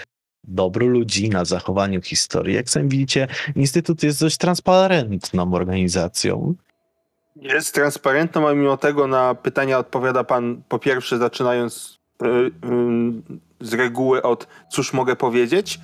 dobru 0.44 0.88
ludzi, 0.88 1.30
na 1.30 1.44
zachowaniu 1.44 2.02
historii. 2.02 2.54
Jak 2.54 2.70
sami 2.70 2.88
widzicie, 2.88 3.28
Instytut 3.56 4.02
jest 4.02 4.20
dość 4.20 4.36
transparentną 4.36 5.54
organizacją. 5.54 6.54
Jest 7.36 7.74
transparentną, 7.74 8.48
a 8.48 8.54
mimo 8.54 8.76
tego 8.76 9.06
na 9.06 9.34
pytania 9.34 9.78
odpowiada 9.78 10.24
pan 10.24 10.62
po 10.68 10.78
pierwsze 10.78 11.18
zaczynając 11.18 11.98
y, 12.22 12.26
y, 12.26 12.50
z 13.60 13.72
reguły 13.74 14.22
od 14.22 14.46
cóż 14.70 14.92
mogę 14.92 15.16
powiedzieć 15.16 15.80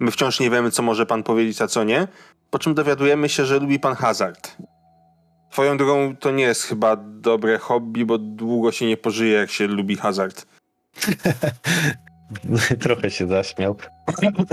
My 0.00 0.10
wciąż 0.10 0.40
nie 0.40 0.50
wiemy, 0.50 0.70
co 0.70 0.82
może 0.82 1.06
pan 1.06 1.22
powiedzieć, 1.22 1.62
a 1.62 1.66
co 1.66 1.84
nie. 1.84 2.08
Po 2.50 2.58
czym 2.58 2.74
dowiadujemy 2.74 3.28
się, 3.28 3.46
że 3.46 3.58
lubi 3.58 3.78
pan 3.78 3.94
hazard. 3.94 4.56
Twoją 5.50 5.76
drogą 5.76 6.16
to 6.16 6.30
nie 6.30 6.44
jest 6.44 6.62
chyba 6.62 6.96
dobre 6.96 7.58
hobby, 7.58 8.04
bo 8.04 8.18
długo 8.18 8.72
się 8.72 8.86
nie 8.86 8.96
pożyje, 8.96 9.32
jak 9.32 9.50
się 9.50 9.66
lubi 9.66 9.96
hazard. 9.96 10.46
Trochę 12.80 13.10
się 13.10 13.28
zaśmiał. 13.28 13.76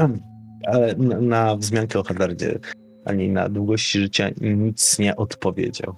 Ale 0.67 0.95
na, 0.95 1.21
na 1.21 1.55
wzmiankę 1.55 1.99
o 1.99 2.03
hazardzie 2.03 2.59
ani 3.05 3.29
na 3.29 3.49
długości 3.49 3.99
życia 3.99 4.29
nic 4.41 4.99
nie 4.99 5.15
odpowiedział. 5.15 5.95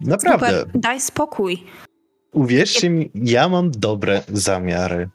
Naprawdę. 0.00 0.60
Super, 0.60 0.80
daj 0.80 1.00
spokój. 1.00 1.62
Uwierzcie 2.32 2.90
mi, 2.90 3.10
ja 3.14 3.48
mam 3.48 3.70
dobre 3.70 4.22
zamiary. 4.28 5.08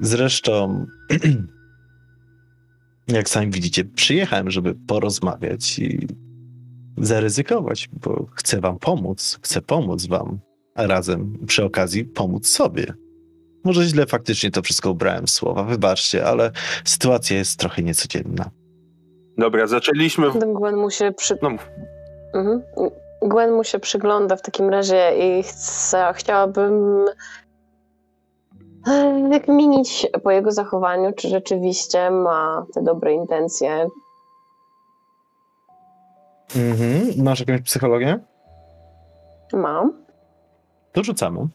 Zresztą, 0.00 0.86
jak 3.08 3.28
sami 3.28 3.50
widzicie, 3.50 3.84
przyjechałem, 3.84 4.50
żeby 4.50 4.74
porozmawiać 4.74 5.78
i 5.78 6.06
zaryzykować, 6.98 7.88
bo 7.92 8.26
chcę 8.34 8.60
wam 8.60 8.78
pomóc. 8.78 9.38
Chcę 9.42 9.60
pomóc 9.60 10.06
wam, 10.06 10.38
a 10.74 10.86
razem 10.86 11.38
przy 11.46 11.64
okazji 11.64 12.04
pomóc 12.04 12.46
sobie. 12.46 12.94
Może 13.64 13.84
źle 13.84 14.06
faktycznie 14.06 14.50
to 14.50 14.62
wszystko 14.62 14.90
ubrałem 14.90 15.26
w 15.26 15.30
słowa, 15.30 15.62
wybaczcie, 15.62 16.26
ale 16.26 16.50
sytuacja 16.84 17.36
jest 17.36 17.58
trochę 17.58 17.82
niecodzienna. 17.82 18.50
Dobra, 19.38 19.66
zaczęliśmy. 19.66 20.30
W... 20.30 20.38
Gwen 20.38 20.76
mu 20.76 20.90
się 20.90 21.12
przy... 21.12 21.38
No. 21.42 21.48
Mhm. 22.34 22.62
Gwen 23.22 23.52
mu 23.52 23.64
się 23.64 23.78
przygląda 23.78 24.36
w 24.36 24.42
takim 24.42 24.70
razie 24.70 25.12
i 25.18 25.42
chce, 25.42 26.12
chciałabym 26.14 27.04
e, 28.88 29.28
wykminić 29.30 30.06
po 30.22 30.30
jego 30.30 30.52
zachowaniu, 30.52 31.12
czy 31.16 31.28
rzeczywiście 31.28 32.10
ma 32.10 32.66
te 32.74 32.82
dobre 32.82 33.12
intencje. 33.12 33.88
Mhm. 36.56 37.24
Masz 37.24 37.40
jakąś 37.40 37.60
psychologię? 37.60 38.18
Mam. 39.52 39.92
To 40.92 41.04
rzucamy. 41.04 41.46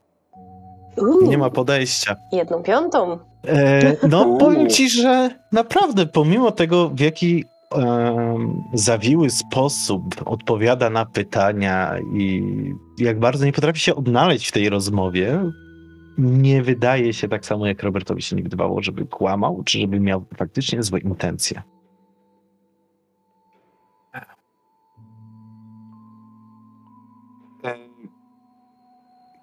Uuu, 0.97 1.21
Nie 1.27 1.37
ma 1.37 1.49
podejścia. 1.49 2.15
Jedną 2.31 2.63
piątą. 2.63 3.19
E, 3.47 4.07
no, 4.09 4.23
Uuu. 4.23 4.37
powiem 4.37 4.69
ci, 4.69 4.89
że 4.89 5.29
naprawdę, 5.51 6.05
pomimo 6.05 6.51
tego, 6.51 6.89
w 6.89 6.99
jaki 6.99 7.45
em, 7.71 8.63
zawiły 8.73 9.29
sposób 9.29 10.03
odpowiada 10.25 10.89
na 10.89 11.05
pytania 11.05 11.95
i 12.13 12.43
jak 12.99 13.19
bardzo 13.19 13.45
nie 13.45 13.53
potrafi 13.53 13.79
się 13.79 13.95
odnaleźć 13.95 14.47
w 14.47 14.51
tej 14.51 14.69
rozmowie, 14.69 15.43
nie 16.17 16.63
wydaje 16.63 17.13
się 17.13 17.27
tak 17.27 17.45
samo, 17.45 17.67
jak 17.67 17.83
Robertowi 17.83 18.21
się 18.21 18.35
nie 18.35 18.43
wydawało, 18.43 18.81
żeby 18.81 19.05
kłamał, 19.05 19.63
czy 19.65 19.79
żeby 19.79 19.99
miał 19.99 20.25
faktycznie 20.37 20.83
złe 20.83 20.99
intencje. 20.99 21.61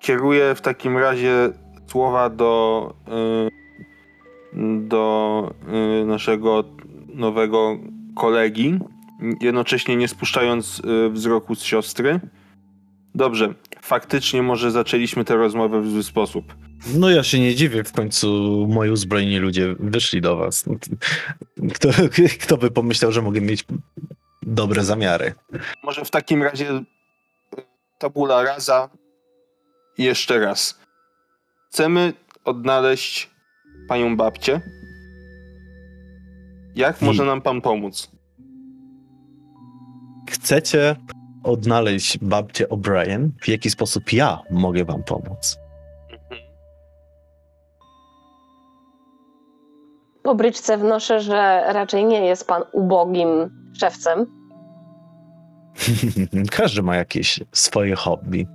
Kieruję 0.04 0.54
w 0.54 0.60
takim 0.60 0.98
razie 0.98 1.50
słowa 1.86 2.30
do, 2.30 2.94
y, 4.52 4.60
do 4.88 5.54
y, 6.02 6.04
naszego 6.04 6.64
nowego 7.14 7.78
kolegi, 8.16 8.78
jednocześnie 9.40 9.96
nie 9.96 10.08
spuszczając 10.08 10.82
y, 11.06 11.10
wzroku 11.10 11.54
z 11.54 11.62
siostry. 11.62 12.20
Dobrze, 13.14 13.54
faktycznie 13.82 14.42
może 14.42 14.70
zaczęliśmy 14.70 15.24
tę 15.24 15.36
rozmowę 15.36 15.80
w 15.82 15.90
zły 15.90 16.02
sposób. 16.02 16.54
No 16.94 17.10
ja 17.10 17.22
się 17.22 17.40
nie 17.40 17.54
dziwię, 17.54 17.84
w 17.84 17.92
końcu 17.92 18.28
moi 18.70 18.90
uzbrojeni 18.90 19.38
ludzie 19.38 19.74
wyszli 19.78 20.20
do 20.20 20.36
was. 20.36 20.64
Kto, 21.74 21.88
kto 22.40 22.56
by 22.56 22.70
pomyślał, 22.70 23.12
że 23.12 23.22
mogę 23.22 23.40
mieć 23.40 23.64
dobre 24.42 24.84
zamiary? 24.84 25.34
Może 25.82 26.04
w 26.04 26.10
takim 26.10 26.42
razie 26.42 26.82
tabula 27.98 28.42
rasa 28.42 28.88
jeszcze 29.98 30.38
raz. 30.38 30.80
Chcemy 31.70 32.12
odnaleźć 32.44 33.30
panią 33.88 34.16
babcię. 34.16 34.60
Jak 36.74 37.02
I- 37.02 37.04
może 37.04 37.24
nam 37.24 37.42
pan 37.42 37.60
pomóc? 37.60 38.10
Chcecie 40.30 40.96
odnaleźć 41.42 42.18
babcię 42.18 42.66
O'Brien? 42.68 43.28
W 43.42 43.48
jaki 43.48 43.70
sposób 43.70 44.12
ja 44.12 44.38
mogę 44.50 44.84
wam 44.84 45.02
pomóc? 45.02 45.58
Po 50.22 50.34
bryczce 50.34 50.78
wnoszę, 50.78 51.20
że 51.20 51.64
raczej 51.72 52.04
nie 52.04 52.26
jest 52.26 52.46
pan 52.48 52.62
ubogim 52.72 53.28
szewcem. 53.80 54.26
Każdy 56.56 56.82
ma 56.82 56.96
jakieś 56.96 57.40
swoje 57.52 57.94
hobby. 57.94 58.46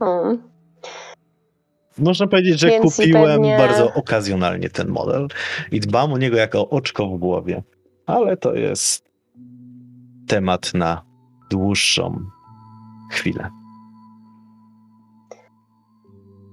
Hmm. 0.00 0.50
Można 1.98 2.26
powiedzieć, 2.26 2.60
że 2.60 2.68
Więc 2.68 2.96
kupiłem 2.96 3.24
pewnie- 3.24 3.58
bardzo 3.58 3.94
okazjonalnie 3.94 4.70
ten 4.70 4.88
model 4.88 5.28
i 5.72 5.80
dbam 5.80 6.12
o 6.12 6.18
niego 6.18 6.36
jako 6.36 6.68
oczko 6.68 7.06
w 7.06 7.18
głowie. 7.18 7.62
Ale 8.06 8.36
to 8.36 8.54
jest 8.54 9.10
temat 10.28 10.74
na 10.74 11.02
dłuższą 11.50 12.18
chwilę. 13.10 13.50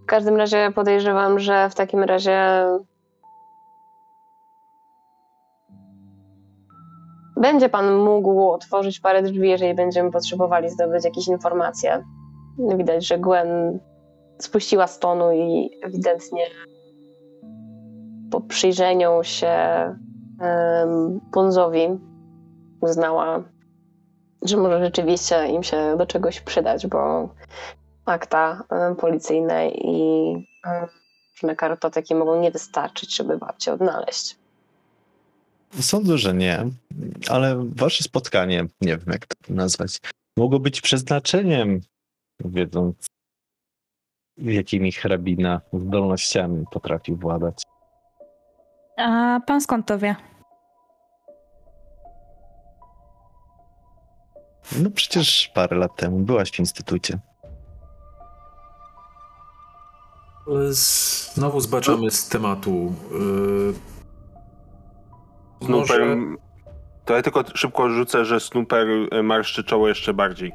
W 0.03 0.05
każdym 0.05 0.35
razie 0.35 0.71
podejrzewam, 0.75 1.39
że 1.39 1.69
w 1.69 1.75
takim 1.75 2.03
razie 2.03 2.65
będzie 7.41 7.69
pan 7.69 7.95
mógł 7.95 8.49
otworzyć 8.51 8.99
parę 8.99 9.23
drzwi, 9.23 9.49
jeżeli 9.49 9.73
będziemy 9.75 10.11
potrzebowali 10.11 10.69
zdobyć 10.69 11.05
jakieś 11.05 11.27
informacje. 11.27 12.03
Widać, 12.57 13.07
że 13.07 13.19
Gwen 13.19 13.79
spuściła 14.39 14.87
z 14.87 14.99
tonu 14.99 15.31
i 15.31 15.69
ewidentnie 15.83 16.45
po 18.31 18.41
przyjrzeniu 18.41 19.19
się 19.23 19.55
um, 20.39 21.19
uznała, 22.81 23.43
że 24.41 24.57
może 24.57 24.85
rzeczywiście 24.85 25.47
im 25.47 25.63
się 25.63 25.95
do 25.97 26.05
czegoś 26.05 26.41
przydać, 26.41 26.87
bo 26.87 27.29
akta 28.05 28.63
policyjne 28.99 29.69
i 29.69 30.33
różne 31.33 31.55
kartoteki 31.55 32.15
mogą 32.15 32.41
nie 32.41 32.51
wystarczyć, 32.51 33.15
żeby 33.15 33.37
babcię 33.37 33.73
odnaleźć. 33.73 34.35
Sądzę, 35.81 36.17
że 36.17 36.33
nie, 36.33 36.65
ale 37.29 37.65
wasze 37.75 38.03
spotkanie, 38.03 38.65
nie 38.81 38.97
wiem 38.97 39.07
jak 39.07 39.25
to 39.25 39.35
nazwać, 39.49 39.99
mogło 40.37 40.59
być 40.59 40.81
przeznaczeniem, 40.81 41.81
wiedząc 42.45 43.05
jakimi 44.37 44.91
hrabina 44.91 45.61
zdolnościami 45.73 46.65
potrafił 46.71 47.17
władać. 47.17 47.63
A 48.97 49.39
pan 49.47 49.61
skąd 49.61 49.87
to 49.87 49.99
wie? 49.99 50.15
No 54.83 54.89
przecież 54.91 55.51
parę 55.53 55.77
lat 55.77 55.95
temu 55.95 56.19
byłaś 56.19 56.51
w 56.51 56.59
instytucie. 56.59 57.19
Ale 60.47 60.73
znowu 60.73 61.59
zbaczamy 61.59 62.11
z 62.11 62.29
tematu. 62.29 62.93
Yy, 63.11 63.73
Snooper. 65.65 65.99
może, 66.05 66.17
To 67.05 67.15
ja 67.15 67.21
tylko 67.21 67.43
szybko 67.55 67.89
rzucę, 67.89 68.25
że 68.25 68.39
Snooper 68.39 68.87
marszczy 69.23 69.63
czoło 69.63 69.87
jeszcze 69.87 70.13
bardziej. 70.13 70.51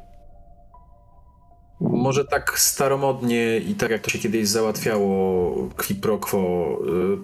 Może 1.83 2.25
tak 2.25 2.59
staromodnie 2.59 3.57
i 3.57 3.75
tak 3.75 3.91
jak 3.91 4.01
to 4.01 4.09
się 4.09 4.19
kiedyś 4.19 4.47
załatwiało 4.47 5.53
qui 5.77 5.95
pro 5.95 6.17
quo. 6.17 6.79
Yy, 6.85 7.17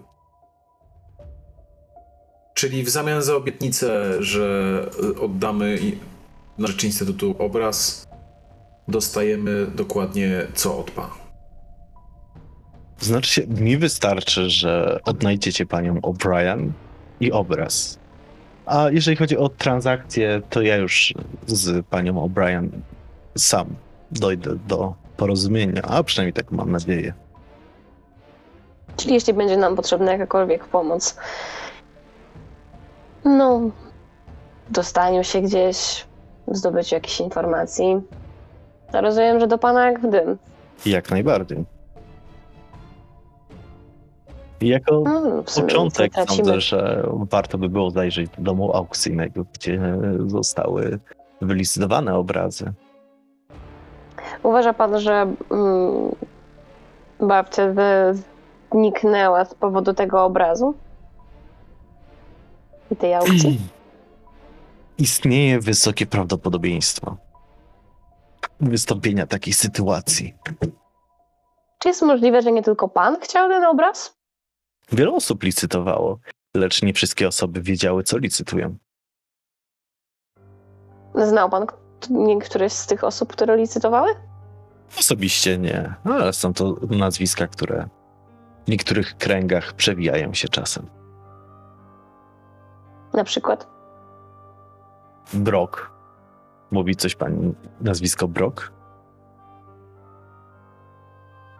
czyli 2.53 2.83
w 2.83 2.89
zamian 2.89 3.21
za 3.21 3.35
obietnicę, 3.35 4.13
że 4.23 4.85
y, 5.03 5.21
oddamy 5.21 5.77
na 6.57 6.67
rzecz 6.67 6.83
Instytutu 6.83 7.35
obraz, 7.39 8.07
dostajemy 8.87 9.67
dokładnie 9.75 10.47
co 10.53 10.79
od 10.79 10.91
pana. 10.91 11.13
Znaczy 12.99 13.47
mi 13.47 13.77
wystarczy, 13.77 14.49
że 14.49 14.99
odnajdziecie 15.05 15.65
panią 15.65 15.95
O'Brien 15.95 16.71
i 17.19 17.31
obraz. 17.31 17.99
A 18.65 18.89
jeżeli 18.91 19.17
chodzi 19.17 19.37
o 19.37 19.49
transakcję, 19.49 20.41
to 20.49 20.61
ja 20.61 20.75
już 20.75 21.13
z 21.47 21.85
panią 21.85 22.13
O'Brien 22.13 22.69
sam 23.37 23.75
dojdę 24.11 24.55
do 24.67 24.93
porozumienia, 25.17 25.81
a 25.81 26.03
przynajmniej 26.03 26.33
tak 26.33 26.51
mam 26.51 26.71
nadzieję. 26.71 27.13
Czyli 28.97 29.13
jeśli 29.13 29.33
będzie 29.33 29.57
nam 29.57 29.75
potrzebna 29.75 30.11
jakakolwiek 30.11 30.65
pomoc, 30.65 31.17
no, 33.25 33.61
dostaniu 34.69 35.23
się 35.23 35.41
gdzieś, 35.41 36.05
zdobyciu 36.47 36.95
jakichś 36.95 37.19
informacji, 37.19 38.01
rozumiem, 38.93 39.39
że 39.39 39.47
do 39.47 39.57
pana 39.57 39.85
jak 39.85 39.99
w 39.99 40.09
dym. 40.09 40.37
Jak 40.85 41.11
najbardziej. 41.11 41.65
Jako 44.61 45.03
nie 45.57 45.63
początek 45.63 46.11
sądzę, 46.27 46.61
że 46.61 47.09
warto 47.31 47.57
by 47.57 47.69
było 47.69 47.91
zajrzeć 47.91 48.29
do 48.37 48.43
domu 48.43 48.75
aukcyjnego, 48.75 49.45
gdzie 49.53 49.81
zostały 50.25 50.99
wylicytowane 51.41 52.15
obrazy. 52.15 52.73
Uważa 54.43 54.73
pan, 54.73 54.99
że 54.99 55.33
mm, 55.51 56.15
babcia 57.19 57.63
zniknęła 58.71 59.45
z 59.45 59.53
powodu 59.53 59.93
tego 59.93 60.23
obrazu? 60.23 60.73
I 62.91 62.95
tej 62.95 63.13
aukcji? 63.13 63.59
Istnieje 64.97 65.59
wysokie 65.59 66.05
prawdopodobieństwo 66.05 67.17
wystąpienia 68.61 69.27
takiej 69.27 69.53
sytuacji. 69.53 70.33
Czy 71.79 71.87
jest 71.89 72.01
możliwe, 72.01 72.41
że 72.41 72.51
nie 72.51 72.63
tylko 72.63 72.87
pan 72.89 73.19
chciał 73.21 73.49
ten 73.49 73.63
obraz? 73.63 74.17
Wiele 74.91 75.11
osób 75.11 75.43
licytowało, 75.43 76.19
lecz 76.55 76.81
nie 76.83 76.93
wszystkie 76.93 77.27
osoby 77.27 77.61
wiedziały, 77.61 78.03
co 78.03 78.17
licytują. 78.17 78.77
Znał 81.15 81.49
pan 81.49 81.65
k- 81.65 81.75
niektóreś 82.09 82.73
z 82.73 82.87
tych 82.87 83.03
osób, 83.03 83.31
które 83.33 83.57
licytowały? 83.57 84.09
Osobiście 84.99 85.57
nie, 85.57 85.93
ale 86.03 86.33
są 86.33 86.53
to 86.53 86.75
nazwiska, 86.89 87.47
które 87.47 87.87
w 88.65 88.69
niektórych 88.71 89.17
kręgach 89.17 89.73
przewijają 89.73 90.33
się 90.33 90.47
czasem. 90.47 90.85
Na 93.13 93.23
przykład. 93.23 93.67
Brok. 95.33 95.91
Mówi 96.71 96.95
coś 96.95 97.15
pani 97.15 97.53
nazwisko 97.81 98.27
Brok? 98.27 98.71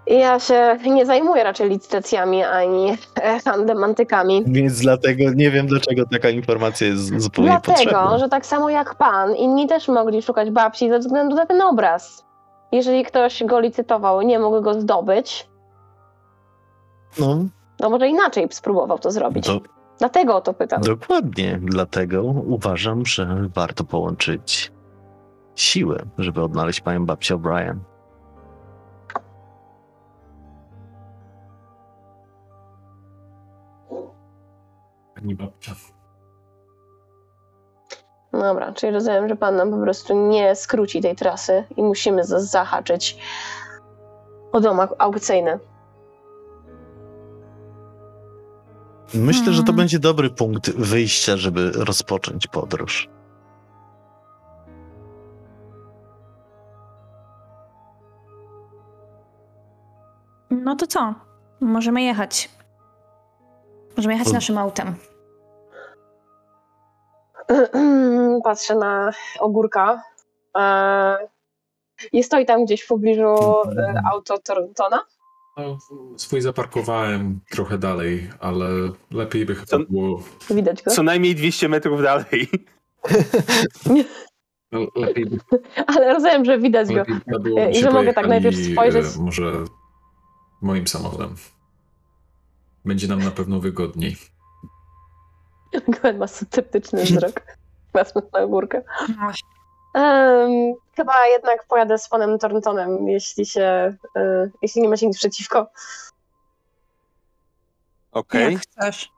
Ja 0.08 0.40
się 0.40 0.78
nie 0.86 1.06
zajmuję 1.06 1.44
raczej 1.44 1.70
licytacjami 1.70 2.44
ani 2.44 2.98
handlem 3.46 3.84
antykami. 3.84 4.44
Więc 4.48 4.80
dlatego 4.82 5.24
nie 5.36 5.52
wiem, 5.52 5.68
dlaczego 5.68 6.04
taka 6.12 6.30
informacja 6.30 6.88
jest 6.88 7.22
zupełnie 7.22 7.52
Dlatego, 7.52 7.74
potrzebna. 7.78 8.18
że 8.18 8.30
tak 8.30 8.46
samo 8.46 8.70
jak 8.70 8.96
pan, 8.96 9.36
inni 9.36 9.68
też 9.68 9.88
mogli 9.88 10.22
szukać 10.22 10.52
babci 10.52 10.90
ze 10.90 11.00
względu 11.00 11.36
na 11.36 11.46
ten 11.46 11.62
obraz. 11.62 12.26
Jeżeli 12.72 13.04
ktoś 13.06 13.44
go 13.44 13.60
licytował 13.60 14.22
i 14.22 14.26
nie 14.26 14.40
mógł 14.40 14.62
go 14.62 14.74
zdobyć, 14.82 15.50
No, 17.20 17.38
to 17.78 17.90
może 17.90 18.08
inaczej 18.08 18.48
spróbował 18.52 19.00
to 19.00 19.12
zrobić. 19.12 19.48
do, 19.48 19.62
Dlatego 20.00 20.36
o 20.36 20.42
to 20.42 20.54
pytam. 20.54 20.82
dokładnie. 20.82 21.60
Dlatego 21.62 22.24
uważam, 22.24 23.06
że 23.06 23.48
warto 23.56 23.84
połączyć 23.84 24.72
siły, 25.56 26.00
żeby 26.18 26.42
odnaleźć 26.44 26.82
panią 26.82 27.06
babcię 27.06 27.36
O'Brien. 27.36 27.76
Pani 35.16 35.36
babcia. 35.36 35.76
Dobra, 38.32 38.72
czyli 38.74 38.94
rozumiem, 38.94 39.30
że 39.30 39.36
pan 39.36 39.56
nam 39.56 39.72
po 39.72 39.78
prostu 39.78 40.28
nie 40.28 40.56
skróci 40.56 41.02
tej 41.02 41.16
trasy 41.16 41.64
i 41.78 41.84
musimy 41.84 42.24
za- 42.24 42.40
zahaczyć 42.40 43.18
o 44.52 44.60
dom 44.60 44.78
au- 44.78 44.96
aukcyjny. 44.98 45.60
Myślę, 49.14 49.54
że 49.54 49.62
to 49.62 49.66
Hmm. 49.66 49.76
będzie 49.76 50.00
dobry 50.00 50.30
punkt 50.30 50.70
wyjścia, 50.72 51.38
żeby 51.38 51.72
rozpocząć 51.72 52.48
podróż. 52.48 53.10
No 60.52 60.76
to 60.76 60.88
co? 60.88 61.14
Możemy 61.62 62.02
jechać. 62.02 62.50
Możemy 63.98 64.14
jechać 64.14 64.34
naszym 64.34 64.58
autem. 64.58 64.96
Patrzę 68.44 68.76
na 68.76 69.12
ogórka. 69.40 70.04
E, 70.58 71.18
I 72.14 72.24
stoi 72.24 72.46
tam 72.46 72.66
gdzieś 72.66 72.82
w 72.82 72.88
pobliżu 72.88 73.36
e, 73.78 74.02
auto 74.12 74.38
Thorntona. 74.40 75.00
No, 75.58 75.78
swój 76.18 76.42
zaparkowałem 76.42 77.40
trochę 77.52 77.78
dalej, 77.78 78.30
ale 78.40 78.66
lepiej 79.12 79.46
by 79.46 79.56
chyba 79.56 79.86
było. 79.90 80.24
Widać 80.50 80.84
go. 80.84 80.92
Co 80.92 81.04
najmniej 81.04 81.36
200 81.36 81.70
metrów 81.70 82.02
dalej. 82.04 82.50
no, 84.72 84.80
Lepiej 84.96 85.26
by, 85.26 85.38
Ale 85.88 86.14
rozumiem, 86.14 86.46
że 86.46 86.60
widać 86.60 86.88
go. 86.94 87.04
było, 87.40 87.70
I 87.70 87.76
że 87.76 87.92
mogę 87.92 88.14
tak 88.14 88.28
najpierw 88.28 88.58
spojrzeć. 88.74 89.06
e, 89.06 89.20
Może 89.20 89.52
moim 90.62 90.88
samochodem. 90.88 91.36
Będzie 92.86 93.08
nam 93.08 93.20
na 93.24 93.32
pewno 93.32 93.60
wygodniej. 93.60 94.16
Gwen 95.88 96.18
ma 96.18 96.28
sceptyczny 96.28 97.04
wzrok. 97.06 97.42
Patrząc 97.92 98.32
na 98.34 98.40
ogórkę. 98.40 98.82
Em, 99.94 100.74
chyba 100.96 101.28
jednak 101.28 101.66
pojadę 101.68 101.98
z 101.98 102.10
panem 102.10 102.40
Thorntonem, 102.40 103.08
jeśli 103.08 103.46
się, 103.46 103.96
e, 104.16 104.50
jeśli 104.62 104.82
nie 104.82 104.90
macie 104.90 105.08
nic 105.08 105.18
przeciwko. 105.18 105.68
Okej. 108.12 108.54
Jak 108.54 108.62
chcesz. 108.62 109.12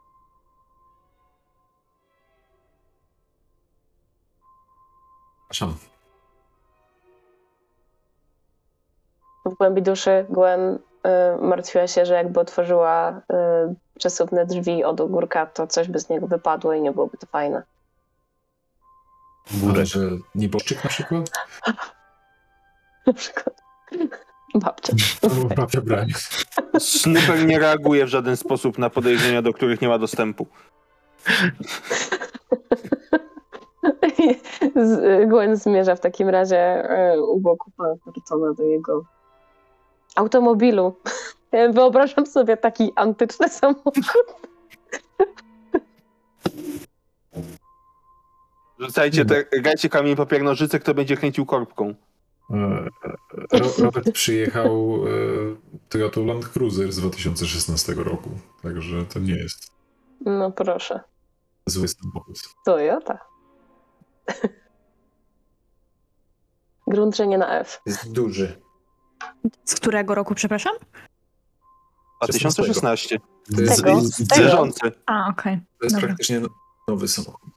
Przepraszam. 5.49 5.77
W 9.45 9.53
głębi 9.55 9.81
duszy 9.81 10.25
Gwen 10.29 10.79
martwiła 11.41 11.87
się, 11.87 12.05
że 12.05 12.13
jakby 12.13 12.39
otworzyła 12.39 13.21
e, 13.33 13.73
przesuwne 13.97 14.45
drzwi 14.45 14.83
od 14.83 15.01
ogórka, 15.01 15.45
to 15.45 15.67
coś 15.67 15.87
by 15.87 15.99
z 15.99 16.09
niego 16.09 16.27
wypadło 16.27 16.73
i 16.73 16.81
nie 16.81 16.91
byłoby 16.91 17.17
to 17.17 17.27
fajne. 17.27 17.63
Ale 19.69 19.85
że 19.85 19.99
nieboszczyk 20.35 20.83
na 20.83 20.89
przykład? 20.89 21.31
Na 23.07 23.13
przykład 23.13 23.61
babcia. 24.55 24.93
Babcia 25.55 25.81
branie. 25.81 26.13
Snooper 26.79 27.45
nie 27.45 27.59
reaguje 27.59 28.05
w 28.05 28.09
żaden 28.09 28.37
sposób 28.37 28.77
na 28.77 28.89
podejrzenia, 28.89 29.41
do 29.41 29.53
których 29.53 29.81
nie 29.81 29.87
ma 29.87 29.97
dostępu. 29.97 30.47
Gwen 35.27 35.55
zmierza 35.55 35.95
w 35.95 35.99
takim 35.99 36.29
razie 36.29 36.57
e, 36.57 37.21
u 37.21 37.39
boku 37.39 37.71
pana 37.75 37.95
do 38.57 38.63
jego 38.63 39.05
automobilu. 40.15 40.95
Wyobrażam 41.73 42.25
sobie 42.25 42.57
taki 42.57 42.91
antyczny 42.95 43.49
samochód. 43.49 43.95
Rzucajcie, 48.79 49.25
te, 49.25 49.45
grajcie 49.61 49.89
kamień 49.89 50.15
papier 50.15 50.43
nożyce, 50.43 50.79
kto 50.79 50.93
będzie 50.93 51.17
kręcił 51.17 51.45
korbką. 51.45 51.95
E, 52.49 52.87
Ro- 53.59 53.73
Robert 53.79 54.11
przyjechał 54.11 54.95
e, 55.07 55.09
Toyota 55.89 56.21
Land 56.21 56.47
Cruiser 56.47 56.91
z 56.91 56.97
2016 56.97 57.93
roku, 57.93 58.29
także 58.63 59.05
to 59.05 59.19
nie 59.19 59.33
jest 59.35 59.71
No 60.25 60.51
proszę. 60.51 60.99
zły 61.67 61.87
samochód. 61.87 62.39
Toyota. 62.65 63.17
Grunt, 66.87 67.15
że 67.15 67.27
nie 67.27 67.37
na 67.37 67.59
F. 67.59 67.81
Jest 67.85 68.11
duży. 68.11 68.61
Z 69.65 69.75
którego 69.75 70.15
roku, 70.15 70.35
przepraszam? 70.35 70.73
2016. 72.21 73.19
To 73.55 73.61
jest, 73.61 73.83
Tego? 74.29 74.67
A, 75.05 75.27
okej. 75.29 75.59
to 75.79 75.85
jest 75.85 75.95
Dobra. 75.95 76.07
praktycznie 76.07 76.41
nowy 76.87 77.07
samochód. 77.07 77.49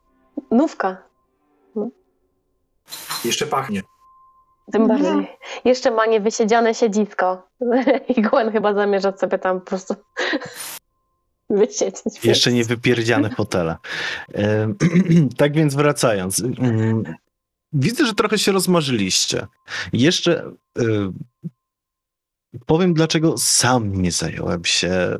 Nówka. 0.50 0.96
Jeszcze 3.24 3.46
pachnie. 3.46 3.82
Tym 4.72 4.82
Mhm. 4.82 5.02
bardziej. 5.02 5.36
Jeszcze 5.64 5.90
ma 5.90 6.06
niewysiedziane 6.06 6.74
siedzisko. 6.74 7.48
I 8.16 8.22
Gwen 8.22 8.52
chyba 8.52 8.74
zamierza 8.74 9.16
sobie 9.16 9.38
tam 9.38 9.60
po 9.60 9.66
prostu 9.66 9.94
wysiedzieć. 11.50 12.24
Jeszcze 12.24 12.52
nie 12.52 12.64
wypierdziane 12.64 13.30
fotele. 13.30 13.76
Tak 15.38 15.52
więc 15.52 15.74
wracając. 15.74 16.40
mm, 16.58 17.14
Widzę, 17.74 18.06
że 18.06 18.14
trochę 18.14 18.38
się 18.38 18.52
rozmarzyliście. 18.52 19.46
Jeszcze 19.92 20.52
y, 20.78 20.84
powiem, 22.66 22.94
dlaczego 22.94 23.38
sam 23.38 24.02
nie 24.02 24.12
zająłem 24.12 24.64
się 24.64 25.18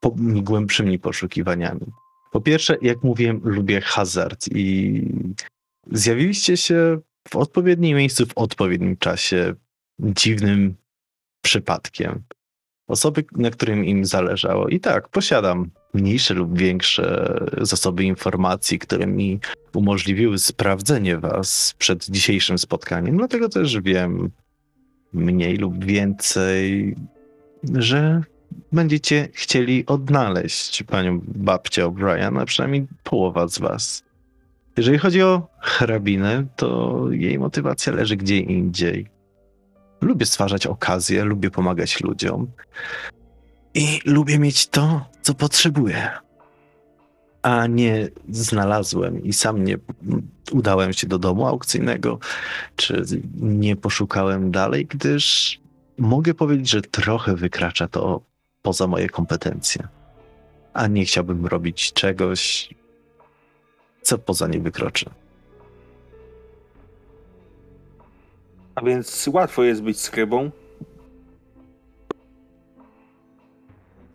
po, 0.00 0.10
głębszymi 0.20 0.98
poszukiwaniami. 0.98 1.86
Po 2.32 2.40
pierwsze, 2.40 2.76
jak 2.82 3.02
mówiłem, 3.02 3.40
lubię 3.44 3.80
hazard 3.80 4.48
i 4.54 5.02
zjawiliście 5.92 6.56
się 6.56 7.00
w 7.28 7.36
odpowiednim 7.36 7.96
miejscu, 7.96 8.26
w 8.26 8.38
odpowiednim 8.38 8.96
czasie, 8.96 9.54
dziwnym 9.98 10.74
przypadkiem. 11.42 12.22
Osoby, 12.88 13.24
na 13.32 13.50
którym 13.50 13.84
im 13.84 14.04
zależało. 14.04 14.68
I 14.68 14.80
tak, 14.80 15.08
posiadam 15.08 15.70
mniejsze 15.94 16.34
lub 16.34 16.58
większe 16.58 17.38
zasoby 17.60 18.04
informacji, 18.04 18.78
które 18.78 19.06
mi 19.06 19.40
umożliwiły 19.74 20.38
sprawdzenie 20.38 21.18
was 21.18 21.74
przed 21.78 22.06
dzisiejszym 22.10 22.58
spotkaniem. 22.58 23.16
Dlatego 23.16 23.48
też 23.48 23.80
wiem 23.80 24.30
mniej 25.12 25.56
lub 25.56 25.84
więcej, 25.84 26.96
że 27.74 28.22
będziecie 28.72 29.28
chcieli 29.32 29.86
odnaleźć 29.86 30.82
panią 30.82 31.20
babcię 31.26 31.84
O'Brien, 31.84 32.40
a 32.40 32.44
przynajmniej 32.46 32.86
połowa 33.04 33.48
z 33.48 33.58
was. 33.58 34.02
Jeżeli 34.76 34.98
chodzi 34.98 35.22
o 35.22 35.48
hrabinę, 35.60 36.46
to 36.56 37.04
jej 37.10 37.38
motywacja 37.38 37.92
leży 37.92 38.16
gdzie 38.16 38.38
indziej. 38.38 39.06
Lubię 40.00 40.26
stwarzać 40.26 40.66
okazje, 40.66 41.24
lubię 41.24 41.50
pomagać 41.50 42.00
ludziom 42.00 42.46
i 43.74 44.00
lubię 44.04 44.38
mieć 44.38 44.66
to, 44.66 45.04
co 45.22 45.34
potrzebuję. 45.34 46.10
A 47.42 47.66
nie 47.66 48.08
znalazłem 48.28 49.24
i 49.24 49.32
sam 49.32 49.64
nie 49.64 49.78
udałem 50.52 50.92
się 50.92 51.06
do 51.06 51.18
domu 51.18 51.46
aukcyjnego, 51.46 52.18
czy 52.76 53.04
nie 53.36 53.76
poszukałem 53.76 54.50
dalej, 54.50 54.86
gdyż 54.86 55.58
mogę 55.98 56.34
powiedzieć, 56.34 56.70
że 56.70 56.82
trochę 56.82 57.36
wykracza 57.36 57.88
to 57.88 58.20
poza 58.62 58.86
moje 58.86 59.08
kompetencje. 59.08 59.88
A 60.72 60.86
nie 60.86 61.04
chciałbym 61.04 61.46
robić 61.46 61.92
czegoś, 61.92 62.68
co 64.02 64.18
poza 64.18 64.46
nie 64.46 64.60
wykroczy. 64.60 65.06
A 68.74 68.82
więc 68.84 69.28
łatwo 69.32 69.62
jest 69.62 69.82
być 69.82 70.00
skrybą. 70.00 70.50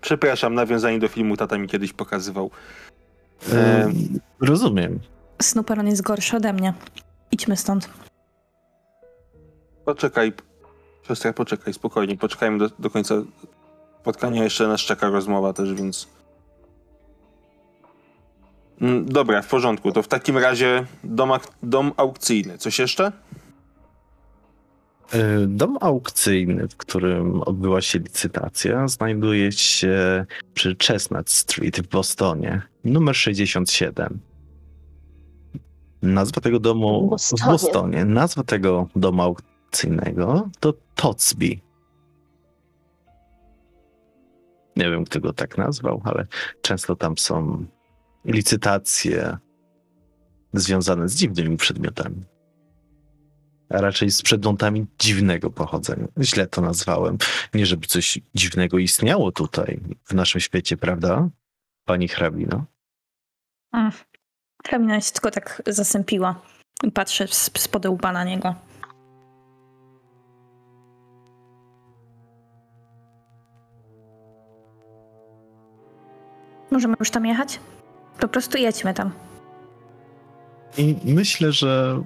Przepraszam, 0.10 0.54
nawiązanie 0.54 1.00
do 1.00 1.08
filmu 1.08 1.38
tata 1.38 1.58
mi 1.58 1.68
kiedyś 1.68 1.94
pokazywał. 1.94 2.52
E, 3.54 3.92
rozumiem. 4.42 5.00
Snooper 5.42 5.80
on 5.80 5.88
jest 5.88 6.02
gorszy 6.02 6.38
ode 6.38 6.54
mnie. 6.54 6.74
Idźmy 7.32 7.58
stąd. 7.58 7.90
Poczekaj, 9.86 10.34
siostra, 11.08 11.34
poczekaj, 11.34 11.74
spokojnie, 11.74 12.18
poczekajmy 12.18 12.58
do, 12.58 12.70
do 12.80 12.90
końca 12.90 13.16
spotkania. 14.02 14.44
Jeszcze 14.44 14.68
nas 14.68 14.82
czeka 14.82 15.10
rozmowa 15.10 15.54
też, 15.54 15.74
więc... 15.74 16.08
Mm, 18.82 19.06
Dobra, 19.06 19.42
w 19.42 19.48
porządku. 19.48 19.92
To 19.92 20.04
w 20.04 20.08
takim 20.08 20.38
razie 20.38 20.86
dom, 21.04 21.32
ak- 21.32 21.52
dom 21.64 21.92
aukcyjny. 21.98 22.58
Coś 22.58 22.80
jeszcze? 22.80 23.12
E, 25.14 25.48
Dom 25.48 25.78
aukcyjny, 25.82 26.68
w 26.68 26.78
którym 26.78 27.42
odbyła 27.42 27.82
się 27.82 28.00
licytacja, 28.00 28.88
znajduje 28.88 29.52
się 29.52 30.26
przy 30.54 30.76
Chestnut 30.88 31.30
Street 31.30 31.80
w 31.80 31.88
Bostonie, 31.88 32.62
numer 32.84 33.16
67. 33.16 34.20
Nazwa 36.02 36.42
tego 36.42 36.60
domu 36.60 37.08
Bostonie. 37.10 37.44
w 37.44 37.46
Bostonie. 37.46 38.06
Nazwa 38.06 38.44
tego 38.44 38.88
domu 38.96 39.22
aukcyjnego 39.22 40.50
to 40.60 40.74
Totsby. 40.96 41.60
Nie 44.76 44.90
wiem, 44.92 45.06
kto 45.06 45.20
go 45.20 45.34
tak 45.34 45.58
nazwał, 45.58 46.02
ale 46.04 46.28
często 46.62 46.96
tam 46.96 47.18
są 47.18 47.66
licytacje 48.26 49.38
związane 50.54 51.10
z 51.10 51.16
dziwnymi 51.16 51.58
przedmiotami 51.58 52.35
a 53.70 53.82
raczej 53.82 54.12
z 54.12 54.22
przedmiotami 54.22 54.86
dziwnego 55.00 55.50
pochodzenia. 55.50 56.08
Źle 56.22 56.48
to 56.48 56.62
nazwałem. 56.62 57.18
Nie, 57.54 57.66
żeby 57.66 57.88
coś 57.88 58.20
dziwnego 58.36 58.78
istniało 58.78 59.32
tutaj, 59.32 59.80
w 60.04 60.14
naszym 60.14 60.42
świecie, 60.42 60.78
prawda? 60.78 61.30
Pani 61.86 62.08
hrabino? 62.08 62.66
Mm. 63.74 63.92
Hrabina 64.68 65.02
się 65.02 65.12
tylko 65.12 65.32
tak 65.32 65.62
zasępiła 65.68 66.42
i 66.84 66.92
patrzę 66.92 67.28
z 67.28 67.52
łba 67.90 68.12
na 68.12 68.24
niego. 68.24 68.56
Możemy 76.72 76.96
już 77.00 77.10
tam 77.10 77.26
jechać? 77.26 77.60
Po 78.20 78.28
prostu 78.28 78.58
jedźmy 78.58 78.94
tam. 78.94 79.12
I 80.78 81.14
myślę, 81.14 81.52
że 81.52 82.04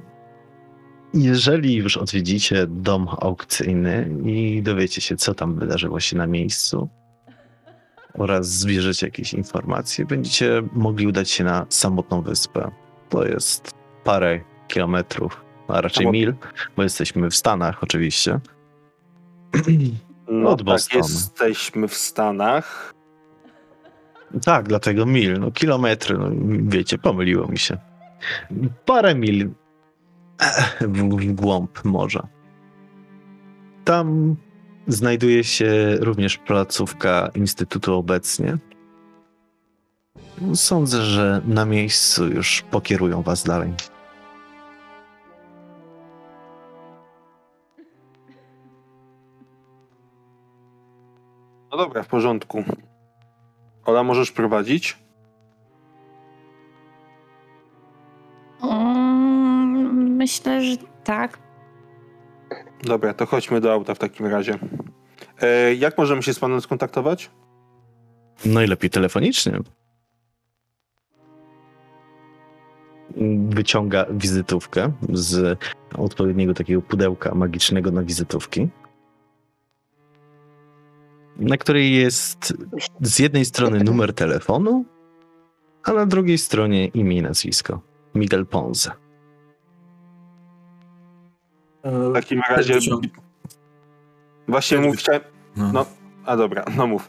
jeżeli 1.14 1.76
już 1.76 1.98
odwiedzicie 1.98 2.68
dom 2.68 3.08
aukcyjny 3.20 4.10
i 4.26 4.62
dowiecie 4.64 5.02
się, 5.02 5.16
co 5.16 5.34
tam 5.34 5.56
wydarzyło 5.56 6.00
się 6.00 6.18
na 6.18 6.28
miejscu 6.28 6.90
oraz 8.14 8.50
zbierzecie 8.50 9.08
jakieś 9.08 9.34
informacje, 9.34 10.06
będziecie 10.06 10.62
mogli 10.74 11.08
udać 11.08 11.30
się 11.30 11.44
na 11.44 11.66
samotną 11.70 12.22
wyspę. 12.22 12.72
To 13.10 13.26
jest 13.26 13.72
parę 14.04 14.40
kilometrów, 14.68 15.42
a 15.68 15.82
raczej 15.82 16.06
Samot- 16.06 16.14
mil, 16.14 16.34
bo 16.76 16.84
jesteśmy 16.84 17.30
w 17.30 17.36
Stanach 17.36 17.84
oczywiście. 17.84 18.40
No 20.28 20.50
Od 20.50 20.66
tak, 20.66 20.94
jesteśmy 20.94 21.88
w 21.88 21.94
Stanach. 21.94 22.94
Tak, 24.46 24.68
dlatego 24.68 25.06
mil, 25.06 25.40
no 25.40 25.52
kilometry, 25.52 26.18
no 26.18 26.30
wiecie, 26.64 26.98
pomyliło 26.98 27.48
mi 27.48 27.58
się. 27.58 27.78
Parę 28.86 29.16
mil 29.16 29.50
w, 30.82 31.10
w 31.10 31.34
głąb 31.34 31.86
morza. 31.86 32.28
Tam 33.86 34.36
znajduje 34.88 35.44
się 35.44 35.98
również 36.00 36.38
placówka 36.38 37.30
Instytutu 37.36 37.94
obecnie. 37.96 38.58
Sądzę, 40.54 41.02
że 41.02 41.42
na 41.46 41.66
miejscu 41.66 42.28
już 42.28 42.62
pokierują 42.72 43.22
was 43.22 43.44
dalej. 43.44 43.74
No 51.72 51.78
dobra, 51.78 52.04
w 52.04 52.08
porządku. 52.08 52.64
Ola, 53.86 54.04
możesz 54.04 54.32
prowadzić? 54.32 54.98
Mm, 58.64 58.99
myślę, 60.20 60.64
że 60.64 60.78
tak. 61.04 61.40
Dobra, 62.84 63.14
to 63.14 63.26
chodźmy 63.26 63.62
do 63.62 63.74
auta 63.74 63.94
w 63.94 64.00
takim 64.00 64.26
razie. 64.26 64.60
E, 65.42 65.76
jak 65.76 65.98
możemy 65.98 66.24
się 66.24 66.34
z 66.34 66.40
panem 66.40 66.62
skontaktować? 66.62 67.32
Najlepiej 68.46 68.90
telefonicznie. 68.90 69.60
Wyciąga 73.50 74.06
wizytówkę 74.10 74.92
z 75.10 75.60
odpowiedniego 75.98 76.54
takiego 76.54 76.82
pudełka 76.82 77.36
magicznego 77.36 77.92
na 77.92 78.04
wizytówki, 78.04 78.70
na 81.38 81.58
której 81.58 81.94
jest 81.94 82.54
z 83.02 83.20
jednej 83.20 83.46
strony 83.46 83.84
numer 83.84 84.14
telefonu, 84.14 84.86
a 85.84 85.94
na 85.94 86.06
drugiej 86.06 86.38
stronie 86.38 86.88
imię 86.88 87.18
i 87.18 87.22
nazwisko. 87.22 87.82
Miguel 88.16 88.46
Ponce. 88.46 88.92
W 91.84 92.14
takim 92.14 92.42
razie... 92.50 92.74
wyciąg- 92.74 93.08
Właśnie 94.48 94.78
Też 94.78 94.86
mu 94.86 94.92
wy- 94.92 94.98
chciałem... 94.98 95.22
No. 95.56 95.72
No, 95.74 95.86
a 96.26 96.38
dobra, 96.38 96.66
no 96.78 96.88
mów. 96.88 97.08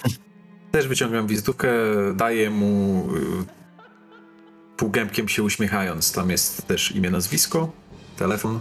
Też 0.73 0.89
wyciągam 0.89 1.27
wizytówkę, 1.27 1.69
daję 2.15 2.51
mu 2.51 3.05
y, 3.17 4.77
półgębkiem 4.77 5.29
się 5.29 5.43
uśmiechając. 5.43 6.13
Tam 6.13 6.31
jest 6.31 6.67
też 6.67 6.93
imię, 6.97 7.11
nazwisko, 7.11 7.71
telefon 8.17 8.61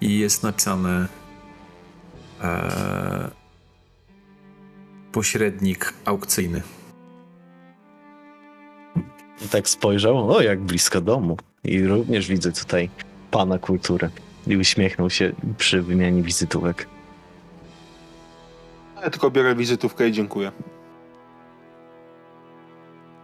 i 0.00 0.18
jest 0.18 0.42
napisane 0.42 1.06
e, 2.42 3.30
pośrednik 5.12 5.92
aukcyjny. 6.04 6.62
Tak 9.50 9.68
spojrzał, 9.68 10.30
o 10.32 10.40
jak 10.42 10.60
blisko 10.60 11.00
domu. 11.00 11.36
I 11.64 11.86
również 11.86 12.28
widzę 12.28 12.52
tutaj 12.52 12.90
pana 13.30 13.58
kultury. 13.58 14.10
I 14.46 14.56
uśmiechnął 14.56 15.10
się 15.10 15.32
przy 15.58 15.82
wymianie 15.82 16.22
wizytówek. 16.22 16.88
Ja 19.02 19.10
tylko 19.10 19.30
biorę 19.30 19.54
wizytówkę 19.54 20.08
i 20.08 20.12
dziękuję. 20.12 20.52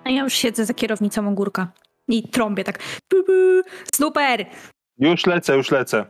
A 0.05 0.11
ja 0.11 0.23
już 0.23 0.33
siedzę 0.35 0.65
za 0.67 0.75
kierownicą 0.75 1.29
ogórka 1.29 1.73
i 2.09 2.29
trąbię 2.29 2.65
tak. 2.65 2.79
Bu, 3.11 3.17
bu, 3.25 3.33
Snooper! 3.95 4.47
Już 4.99 5.27
lecę, 5.27 5.57
już 5.57 5.71
lecę. 5.71 6.07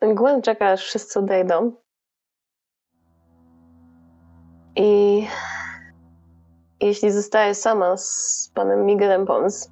Gwen 0.00 0.42
czeka, 0.42 0.70
aż 0.70 0.84
wszyscy 0.84 1.18
odejdą. 1.18 1.72
I 4.76 5.26
jeśli 6.80 7.12
zostaje 7.12 7.54
sama 7.54 7.96
z 7.96 8.50
panem 8.54 8.86
Miguelem 8.86 9.26
Pons, 9.26 9.70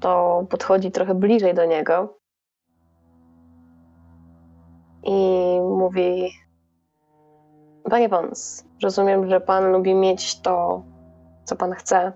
to 0.00 0.44
podchodzi 0.50 0.90
trochę 0.90 1.14
bliżej 1.14 1.54
do 1.54 1.64
niego 1.64 2.18
i 5.02 5.12
mówi: 5.60 6.32
Panie 7.90 8.08
Pons, 8.08 8.64
rozumiem, 8.82 9.30
że 9.30 9.40
pan 9.40 9.72
lubi 9.72 9.94
mieć 9.94 10.40
to, 10.40 10.82
co 11.44 11.56
pan 11.56 11.72
chce, 11.72 12.12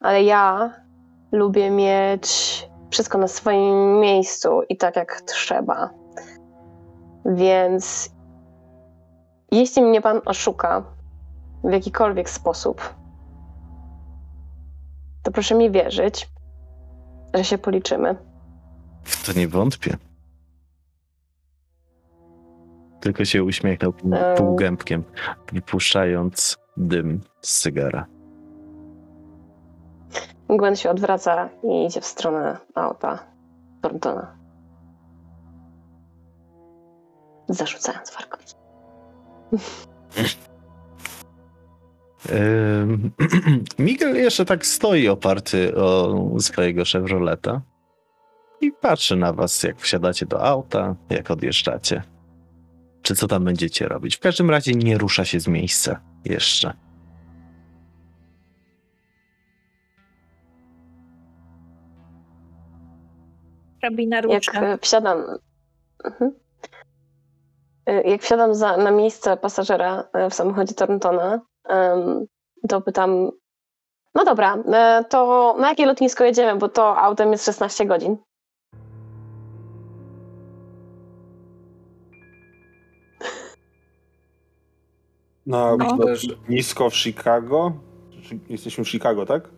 ale 0.00 0.22
ja 0.22 0.74
lubię 1.32 1.70
mieć 1.70 2.28
wszystko 2.90 3.18
na 3.18 3.28
swoim 3.28 4.00
miejscu 4.00 4.62
i 4.68 4.76
tak 4.76 4.96
jak 4.96 5.20
trzeba. 5.20 5.90
Więc 7.24 8.10
Jeśli 9.52 9.82
mnie 9.82 10.00
pan 10.00 10.20
oszuka 10.24 10.82
w 11.64 11.72
jakikolwiek 11.72 12.30
sposób, 12.30 12.94
to 15.22 15.30
proszę 15.30 15.54
mi 15.54 15.70
wierzyć, 15.70 16.28
że 17.34 17.44
się 17.44 17.58
policzymy. 17.58 18.16
W 19.04 19.26
to 19.26 19.38
nie 19.38 19.48
wątpię. 19.48 19.96
Tylko 23.00 23.24
się 23.24 23.44
uśmiechnął 23.44 23.92
Eee. 24.12 24.36
półgębkiem, 24.36 25.04
wypuszczając 25.52 26.58
dym 26.76 27.20
z 27.40 27.60
cygara. 27.60 28.06
Gwen 30.48 30.76
się 30.76 30.90
odwraca 30.90 31.48
i 31.62 31.86
idzie 31.86 32.00
w 32.00 32.04
stronę 32.06 32.56
auta 32.74 33.18
Thorntona. 33.82 34.36
Zarzucając 37.48 38.14
warkot. 38.14 38.56
Miguel 43.78 44.16
jeszcze 44.16 44.44
tak 44.44 44.66
stoi 44.66 45.08
oparty 45.08 45.74
o 45.76 46.16
swojego 46.40 46.82
Chevroleta 46.84 47.60
i 48.60 48.72
patrzy 48.72 49.16
na 49.16 49.32
was, 49.32 49.62
jak 49.62 49.80
wsiadacie 49.80 50.26
do 50.26 50.44
auta, 50.44 50.96
jak 51.10 51.30
odjeżdżacie. 51.30 52.02
Czy 53.02 53.14
co 53.14 53.28
tam 53.28 53.44
będziecie 53.44 53.88
robić? 53.88 54.16
W 54.16 54.20
każdym 54.20 54.50
razie 54.50 54.72
nie 54.72 54.98
rusza 54.98 55.24
się 55.24 55.40
z 55.40 55.48
miejsca 55.48 56.00
jeszcze. 56.24 56.72
Hrabina 63.80 64.16
Jak 64.16 64.24
rusza. 64.24 64.60
e, 64.60 64.78
wsiadam. 64.78 65.24
Mhm. 66.04 66.32
E, 67.86 68.10
Jak 68.10 68.22
wsiadam 68.22 68.54
za, 68.54 68.76
na 68.76 68.90
miejsce 68.90 69.36
pasażera 69.36 70.08
e, 70.12 70.30
w 70.30 70.34
samochodzie 70.34 70.74
Thorntona, 70.74 71.40
em, 71.68 72.26
to 72.68 72.80
pytam. 72.80 73.30
No 74.14 74.24
dobra, 74.24 74.56
e, 74.72 75.04
to 75.04 75.54
na 75.58 75.68
jakie 75.68 75.86
lotnisko 75.86 76.24
jedziemy? 76.24 76.58
Bo 76.58 76.68
to 76.68 76.98
autem 76.98 77.32
jest 77.32 77.44
16 77.44 77.86
godzin. 77.86 78.16
Na 85.46 85.76
No. 85.76 85.96
lotnisko 85.96 86.34
nisko 86.48 86.90
w 86.90 86.96
Chicago. 86.96 87.72
Jesteśmy 88.48 88.84
w 88.84 88.88
Chicago, 88.88 89.26
tak? 89.26 89.48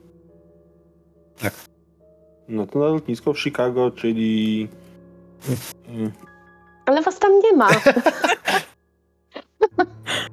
Tak. 1.43 1.53
No 2.49 2.67
to 2.67 2.79
na 2.79 2.85
lotnisko 2.87 3.33
w 3.33 3.41
Chicago, 3.41 3.91
czyli. 3.91 4.69
y, 5.89 6.13
Ale 6.87 7.03
was 7.03 7.19
tam 7.19 7.39
nie 7.39 7.53
ma. 7.57 7.69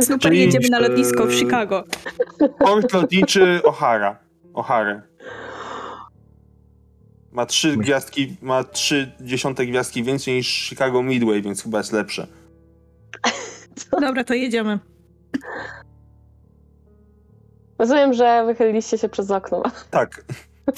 Super, 0.00 0.18
Czyli, 0.20 0.40
jedziemy 0.40 0.68
na 0.68 0.78
lotnisko 0.78 1.26
w 1.26 1.30
e, 1.30 1.32
Chicago. 1.32 1.84
Port 2.58 2.92
lotniczy 2.92 3.60
O'Hara. 3.64 4.16
O'Hare. 4.54 5.02
Ma 7.32 7.46
trzy 7.46 7.76
gwiazdki, 7.76 8.36
ma 8.42 8.64
trzy 8.64 9.12
dziesiąte 9.20 9.66
gwiazdki 9.66 10.02
więcej 10.02 10.34
niż 10.34 10.46
Chicago 10.68 11.02
Midway, 11.02 11.42
więc 11.42 11.62
chyba 11.62 11.78
jest 11.78 11.92
lepsze. 11.92 12.26
Dobra, 14.00 14.24
to 14.24 14.34
jedziemy. 14.34 14.78
Rozumiem, 17.78 18.12
że 18.12 18.46
wychyliliście 18.46 18.98
się 18.98 19.08
przez 19.08 19.30
okno. 19.30 19.62
Tak. 19.90 20.24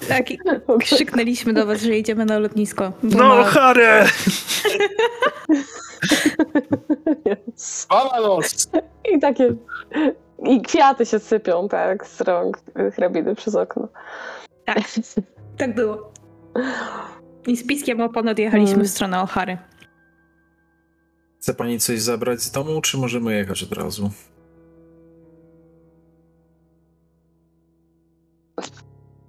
Tak, 0.09 0.27
krzyknęliśmy 0.85 1.53
do 1.53 1.67
was, 1.67 1.83
że 1.83 1.95
jedziemy 1.95 2.25
na 2.25 2.39
lotnisko. 2.39 2.93
No, 3.03 3.37
na- 3.37 3.45
Harry! 3.45 4.05
Vamanos! 7.91 8.69
I 9.15 9.19
takie. 9.21 9.55
I 10.45 10.63
kwiaty 10.63 11.07
się 11.07 11.19
sypią, 11.19 11.69
tak, 11.69 12.07
z 12.07 12.21
rąk 12.21 12.59
hrabiny 12.95 13.35
przez 13.35 13.55
okno. 13.55 13.89
Tak, 14.65 14.79
tak 15.59 15.75
było. 15.75 16.13
I 17.47 17.57
z 17.57 17.67
piskiem 17.67 18.01
opon 18.01 18.29
odjechaliśmy 18.29 18.75
Mm. 18.75 18.87
w 18.87 18.91
stronę 18.91 19.17
O'Hary. 19.17 19.57
Chce 21.41 21.55
pani 21.55 21.81
coś 21.81 22.01
zabrać 22.01 22.41
z 22.43 22.51
domu, 22.51 22.81
czy 22.81 22.99
możemy 22.99 23.35
jechać 23.37 23.63
od 23.63 23.73
razu? 23.73 24.11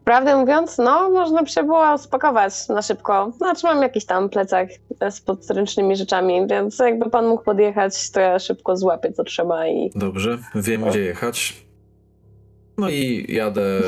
Prawdę 0.07 0.37
mówiąc, 0.37 0.77
no, 0.77 1.09
można 1.09 1.43
by 1.43 1.49
się 1.49 1.63
było 1.63 1.97
spakować 1.97 2.69
na 2.69 2.81
szybko. 2.81 3.31
Znaczy, 3.37 3.67
mam 3.67 3.81
jakiś 3.81 4.05
tam 4.05 4.29
plecak 4.29 4.69
z 5.09 5.21
podręcznymi 5.21 5.95
rzeczami, 5.95 6.47
więc 6.49 6.79
jakby 6.79 7.09
pan 7.09 7.27
mógł 7.27 7.43
podjechać, 7.43 8.11
to 8.11 8.19
ja 8.19 8.39
szybko 8.39 8.77
złapię 8.77 9.11
co 9.13 9.23
trzeba 9.23 9.67
i. 9.67 9.89
Dobrze, 9.95 10.37
wiem 10.55 10.81
gdzie 10.89 10.99
jechać. 10.99 11.65
No 12.77 12.89
i 12.89 13.25
jadę 13.33 13.61
e, 13.61 13.81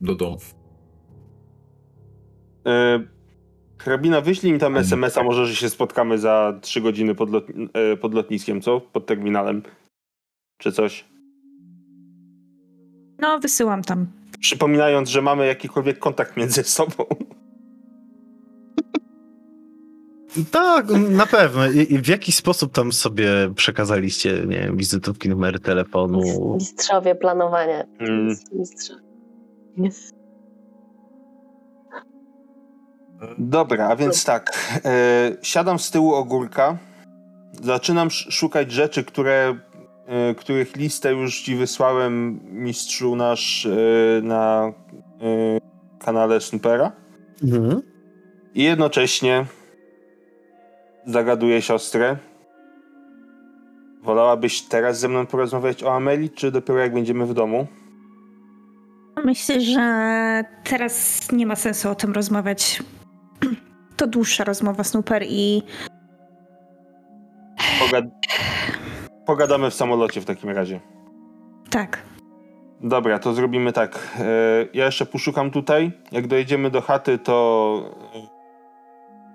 do 0.00 0.14
domu. 0.14 0.38
E, 2.66 3.00
Hrabina, 3.78 4.20
wyślij 4.20 4.52
mi 4.52 4.58
tam 4.58 4.76
SMS-a, 4.76 5.22
może, 5.22 5.46
że 5.46 5.56
się 5.56 5.70
spotkamy 5.70 6.18
za 6.18 6.58
trzy 6.60 6.80
godziny 6.80 7.14
pod, 7.14 7.30
lot, 7.30 7.44
e, 7.72 7.96
pod 7.96 8.14
lotniskiem, 8.14 8.60
co? 8.60 8.80
Pod 8.80 9.06
terminalem. 9.06 9.62
Czy 10.58 10.72
coś. 10.72 11.04
No, 13.18 13.38
wysyłam 13.38 13.82
tam. 13.82 14.06
Przypominając, 14.40 15.08
że 15.08 15.22
mamy 15.22 15.46
jakikolwiek 15.46 15.98
kontakt 15.98 16.36
między 16.36 16.62
sobą. 16.62 17.04
Tak, 20.50 20.86
na 20.90 21.26
pewno. 21.26 21.66
I, 21.66 21.92
I 21.94 21.98
w 21.98 22.06
jaki 22.08 22.32
sposób 22.32 22.72
tam 22.72 22.92
sobie 22.92 23.28
przekazaliście, 23.54 24.32
nie 24.46 24.58
wiem, 24.58 24.76
wizytówki, 24.76 25.28
numery 25.28 25.58
telefonu? 25.58 26.20
Mistrzowie 26.54 27.14
planowania. 27.14 27.84
Mm. 27.98 28.36
Mistrzowie. 28.52 29.00
Dobra, 33.38 33.88
a 33.88 33.96
więc 33.96 34.24
tak. 34.24 34.52
E, 34.84 35.32
siadam 35.42 35.78
z 35.78 35.90
tyłu 35.90 36.14
ogórka. 36.14 36.78
Zaczynam 37.62 38.08
sz- 38.08 38.32
szukać 38.34 38.72
rzeczy, 38.72 39.04
które, 39.04 39.58
których 40.36 40.76
listę 40.76 41.12
już 41.12 41.40
ci 41.42 41.56
wysłałem 41.56 42.40
mistrzu 42.52 43.16
nasz 43.16 43.66
e, 43.66 43.70
na 44.22 44.72
e, 45.20 45.60
kanale 45.98 46.40
Snoopera. 46.40 46.92
Mhm. 47.44 47.82
I 48.54 48.62
jednocześnie 48.62 49.46
zagaduję 51.06 51.62
siostrę. 51.62 52.16
Wolałabyś 54.02 54.62
teraz 54.62 55.00
ze 55.00 55.08
mną 55.08 55.26
porozmawiać 55.26 55.84
o 55.84 55.94
Ameli, 55.94 56.30
czy 56.30 56.50
dopiero 56.50 56.78
jak 56.78 56.94
będziemy 56.94 57.26
w 57.26 57.34
domu? 57.34 57.66
Myślę, 59.24 59.60
że 59.60 60.44
teraz 60.64 61.20
nie 61.32 61.46
ma 61.46 61.56
sensu 61.56 61.90
o 61.90 61.94
tym 61.94 62.12
rozmawiać. 62.12 62.82
To 63.96 64.06
dłuższa 64.06 64.44
rozmowa, 64.44 64.84
Snooper, 64.84 65.24
i 65.28 65.62
Pogad- 67.80 68.10
Pogadamy 69.26 69.70
w 69.70 69.74
samolocie 69.74 70.20
w 70.20 70.24
takim 70.24 70.50
razie. 70.50 70.80
tak. 71.70 72.02
Dobra, 72.80 73.18
to 73.18 73.34
zrobimy 73.34 73.72
tak. 73.72 74.16
E, 74.18 74.24
Ja 74.74 74.84
jeszcze 74.86 75.06
poszukam 75.06 75.50
tutaj. 75.50 75.92
Jak 76.12 76.26
dojedziemy 76.26 76.70
do 76.70 76.80
chaty, 76.80 77.18
to 77.18 77.94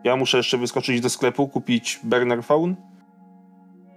ja 0.03 0.15
muszę 0.15 0.37
jeszcze 0.37 0.57
wyskoczyć 0.57 1.01
do 1.01 1.09
sklepu, 1.09 1.47
kupić 1.47 1.99
burner 2.03 2.43
phone. 2.43 2.75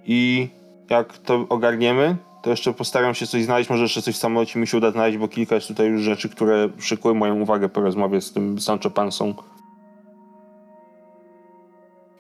I 0.05 0.49
jak 0.91 1.19
to 1.19 1.47
ogarniemy, 1.49 2.17
to 2.43 2.51
jeszcze 2.51 2.73
postaram 2.73 3.15
się 3.15 3.27
coś 3.27 3.45
znaleźć. 3.45 3.71
Może 3.71 3.83
jeszcze 3.83 4.03
coś 4.03 4.15
w 4.15 4.19
samolocie 4.19 4.59
mi 4.61 4.67
się 4.67 4.77
uda 4.79 4.91
znaleźć, 4.91 5.19
bo 5.19 5.29
kilka 5.29 5.55
jest 5.55 5.69
tutaj 5.69 5.87
już 5.87 6.03
rzeczy, 6.03 6.29
które 6.29 6.69
przykuły 6.69 7.15
moją 7.15 7.41
uwagę 7.41 7.69
po 7.69 7.81
rozmowie 7.81 8.21
z 8.21 8.33
tym 8.33 8.61
Sancho 8.61 8.91
Pansą. 8.91 9.35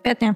Świetnie. 0.00 0.34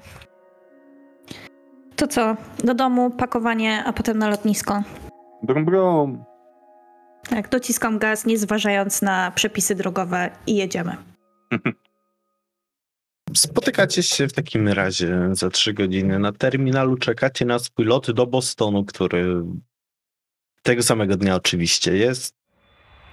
To 1.99 2.07
co? 2.07 2.37
Do 2.65 2.75
domu, 2.75 3.11
pakowanie, 3.11 3.85
a 3.85 3.93
potem 3.93 4.19
na 4.19 4.29
lotnisko. 4.29 4.83
Brum, 5.43 5.65
brum. 5.65 6.25
Tak, 7.31 7.49
dociskam 7.49 7.99
gaz, 7.99 8.27
nie 8.27 8.39
zważając 8.39 9.03
na 9.03 9.31
przepisy 9.35 9.75
drogowe 9.75 10.31
i 10.47 10.57
jedziemy. 10.57 10.97
Spotykacie 13.37 14.03
się 14.03 14.29
w 14.29 14.33
takim 14.33 14.69
razie 14.69 15.29
za 15.33 15.51
trzy 15.51 15.73
godziny 15.73 16.19
na 16.19 16.33
terminalu, 16.33 16.97
czekacie 16.97 17.45
na 17.45 17.59
swój 17.59 17.85
lot 17.85 18.11
do 18.11 18.27
Bostonu, 18.27 18.85
który 18.85 19.43
tego 20.63 20.83
samego 20.83 21.17
dnia 21.17 21.35
oczywiście 21.37 21.97
jest. 21.97 22.35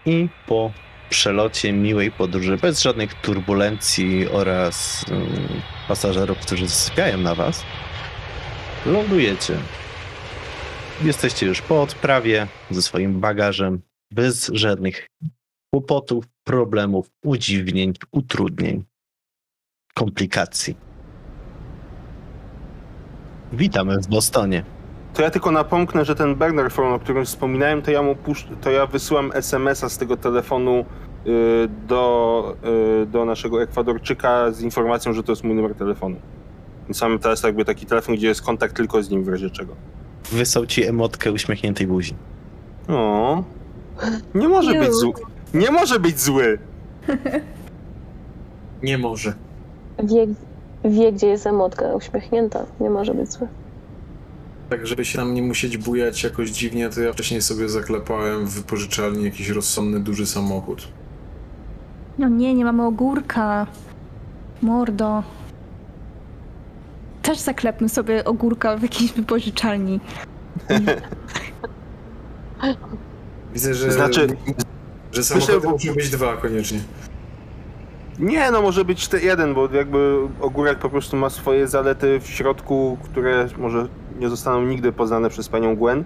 I 0.06 0.30
po 0.48 0.72
przelocie 1.10 1.74
miłej 1.74 2.12
podróży, 2.12 2.58
bez 2.58 2.82
żadnych 2.82 3.14
turbulencji 3.14 4.28
oraz 4.28 5.06
mm, 5.12 5.28
pasażerów, 5.88 6.38
którzy 6.38 6.70
sypiają 6.70 7.18
na 7.18 7.36
was, 7.36 7.64
lądujecie. 8.86 9.58
Jesteście 11.04 11.46
już 11.46 11.62
po 11.62 11.82
odprawie 11.82 12.48
ze 12.72 12.82
swoim 12.82 13.20
bagażem, 13.20 13.82
bez 14.12 14.52
żadnych 14.54 15.08
kłopotów, 15.74 16.26
problemów, 16.44 17.10
udziwnień, 17.24 17.94
utrudnień 18.12 18.84
komplikacji. 19.94 20.76
Witamy 23.54 23.98
w 24.02 24.08
Bostonie. 24.08 24.64
To 25.14 25.22
ja 25.22 25.30
tylko 25.30 25.52
napomknę, 25.52 26.06
że 26.06 26.16
ten 26.16 26.36
burner 26.36 26.72
phone, 26.72 26.94
o 26.94 27.00
którym 27.00 27.26
wspominałem, 27.26 27.82
to 27.82 27.92
ja 27.92 28.02
mu 28.02 28.16
pusz... 28.16 28.48
to 28.62 28.72
ja 28.72 28.86
wysyłam 28.86 29.32
SMS-a 29.34 29.90
z 29.90 29.98
tego 29.98 30.18
telefonu 30.18 30.86
y, 31.28 31.70
do, 31.88 32.56
y, 33.04 33.06
do 33.06 33.26
naszego 33.26 33.64
Ekwadorczyka 33.64 34.52
z 34.52 34.62
informacją, 34.62 35.14
że 35.14 35.24
to 35.24 35.32
jest 35.32 35.44
mój 35.44 35.56
numer 35.56 35.76
telefonu. 35.76 36.16
Mamy 37.02 37.20
teraz 37.20 37.44
jakby 37.44 37.66
taki 37.66 37.86
telefon, 37.86 38.16
gdzie 38.16 38.28
jest 38.28 38.42
kontakt 38.42 38.76
tylko 38.76 39.04
z 39.04 39.10
nim 39.10 39.24
w 39.24 39.28
razie 39.28 39.50
czego. 39.50 39.76
Wysłał 40.32 40.66
ci 40.66 40.86
emotkę 40.86 41.32
uśmiechniętej 41.32 41.88
buzi. 41.88 42.16
O, 42.88 43.44
nie 44.36 44.48
może 44.48 44.74
być 44.80 44.94
zły. 44.94 45.14
Nie 45.54 45.72
może 45.72 46.00
być 46.00 46.20
zły! 46.20 46.58
Nie 48.84 48.98
może. 48.98 49.34
Wie, 50.04 50.28
wie, 50.86 51.14
gdzie 51.14 51.28
jest 51.28 51.48
emotka 51.48 51.86
uśmiechnięta. 51.96 52.66
Nie 52.80 52.90
może 52.90 53.14
być 53.14 53.32
zły. 53.32 53.48
Tak, 54.70 54.88
żeby 54.88 55.06
się 55.06 55.18
tam 55.18 55.34
nie 55.34 55.42
musieć 55.42 55.78
bujać 55.78 56.24
jakoś 56.24 56.50
dziwnie, 56.50 56.90
to 56.90 57.02
ja 57.02 57.14
wcześniej 57.14 57.42
sobie 57.42 57.70
zaklepałem 57.70 58.46
w 58.46 58.50
wypożyczalni 58.54 59.24
jakiś 59.24 59.50
rozsądny, 59.50 60.00
duży 60.00 60.26
samochód. 60.26 60.88
No 62.18 62.30
nie, 62.30 62.54
nie 62.54 62.66
mamy 62.66 62.84
ogórka. 62.86 63.68
Mordo. 64.62 65.24
Też 67.26 67.40
zaklepmy 67.40 67.90
sobie 67.90 68.24
ogórka 68.26 68.78
w 68.78 68.82
jakiejś 68.84 69.12
wypożyczalni. 69.12 70.00
Widzę, 73.54 73.74
że, 73.74 73.92
Znaczy- 73.92 74.28
że 75.12 75.24
samochody 75.24 75.54
Myślę, 75.54 75.70
bo- 75.70 75.76
muszą 75.76 75.94
być 75.94 76.10
dwa 76.10 76.38
koniecznie. 76.38 76.80
Nie, 78.20 78.52
no 78.52 78.62
może 78.62 78.86
być 78.86 79.08
te 79.08 79.20
jeden, 79.20 79.54
bo 79.54 79.70
jakby 79.74 80.18
ogórek 80.42 80.80
po 80.80 80.90
prostu 80.90 81.18
ma 81.18 81.30
swoje 81.30 81.68
zalety 81.68 82.20
w 82.20 82.28
środku, 82.28 82.98
które 83.04 83.48
może 83.58 83.88
nie 84.20 84.30
zostaną 84.30 84.62
nigdy 84.62 84.92
poznane 84.92 85.30
przez 85.30 85.50
panią 85.50 85.76
Gwen. 85.76 86.04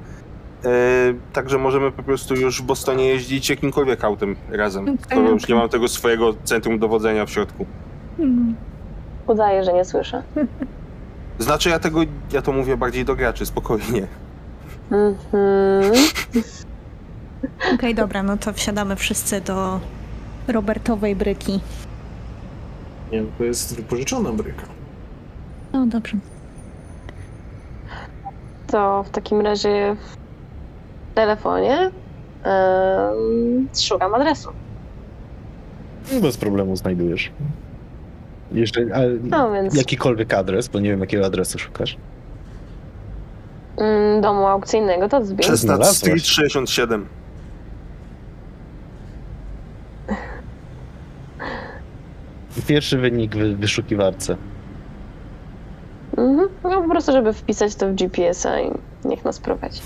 E, 0.65 0.69
także 1.33 1.57
możemy 1.57 1.91
po 1.91 2.03
prostu 2.03 2.35
już 2.35 2.61
w 2.61 2.65
Bostonie 2.65 3.07
jeździć 3.07 3.49
jakimkolwiek 3.49 4.03
autem 4.03 4.35
razem, 4.51 4.97
skoro 5.01 5.29
już 5.29 5.43
okej. 5.43 5.55
nie 5.55 5.61
mam 5.61 5.69
tego 5.69 5.87
swojego 5.87 6.33
centrum 6.43 6.79
dowodzenia 6.79 7.25
w 7.25 7.29
środku. 7.29 7.65
Mm. 8.19 8.55
Udaje, 9.27 9.63
że 9.63 9.73
nie 9.73 9.85
słyszę. 9.85 10.23
Znaczy 11.39 11.69
ja 11.69 11.79
tego, 11.79 11.99
ja 12.31 12.41
to 12.41 12.51
mówię 12.51 12.77
bardziej 12.77 13.05
do 13.05 13.15
graczy, 13.15 13.45
spokojnie. 13.45 14.07
Mhm. 14.91 15.93
Okej, 17.73 17.95
dobra, 17.95 18.23
no 18.23 18.37
to 18.37 18.53
wsiadamy 18.53 18.95
wszyscy 18.95 19.41
do 19.41 19.79
Robertowej 20.47 21.15
bryki. 21.15 21.59
Nie, 23.11 23.23
to 23.37 23.43
jest 23.43 23.75
wypożyczona 23.75 24.31
bryka. 24.31 24.63
No 25.73 25.85
dobrze. 25.85 26.17
To 28.67 29.03
w 29.03 29.09
takim 29.09 29.41
razie 29.41 29.95
w 31.11 31.13
telefonie 31.15 31.91
em, 32.43 33.67
szukam 33.79 34.13
adresu. 34.15 34.49
Bez 36.21 36.37
problemu 36.37 36.75
znajdujesz. 36.75 37.31
Jeżeli, 38.51 38.91
a 38.93 38.99
No 39.23 39.51
więc 39.51 39.75
jakikolwiek 39.75 40.33
adres, 40.33 40.67
bo 40.67 40.79
nie 40.79 40.89
wiem 40.89 40.99
jakiego 40.99 41.25
adresu 41.25 41.59
szukasz. 41.59 41.97
mm, 43.77 44.21
domu 44.21 44.47
aukcyjnego 44.47 45.09
to. 45.09 45.19
Chestnut 45.19 45.57
znalazłaś. 45.57 45.97
Street 45.97 46.25
67. 46.25 47.07
Pierwszy 52.67 52.97
wynik 52.97 53.35
w 53.35 53.59
wyszukiwarce. 53.59 54.35
Mhm. 56.17 56.49
No 56.63 56.81
po 56.81 56.89
prostu, 56.89 57.11
żeby 57.11 57.33
wpisać 57.33 57.75
to 57.75 57.87
w 57.89 57.95
GPS-a 57.95 58.59
i 58.59 58.71
niech 59.05 59.25
nas 59.25 59.39
prowadzi. 59.39 59.81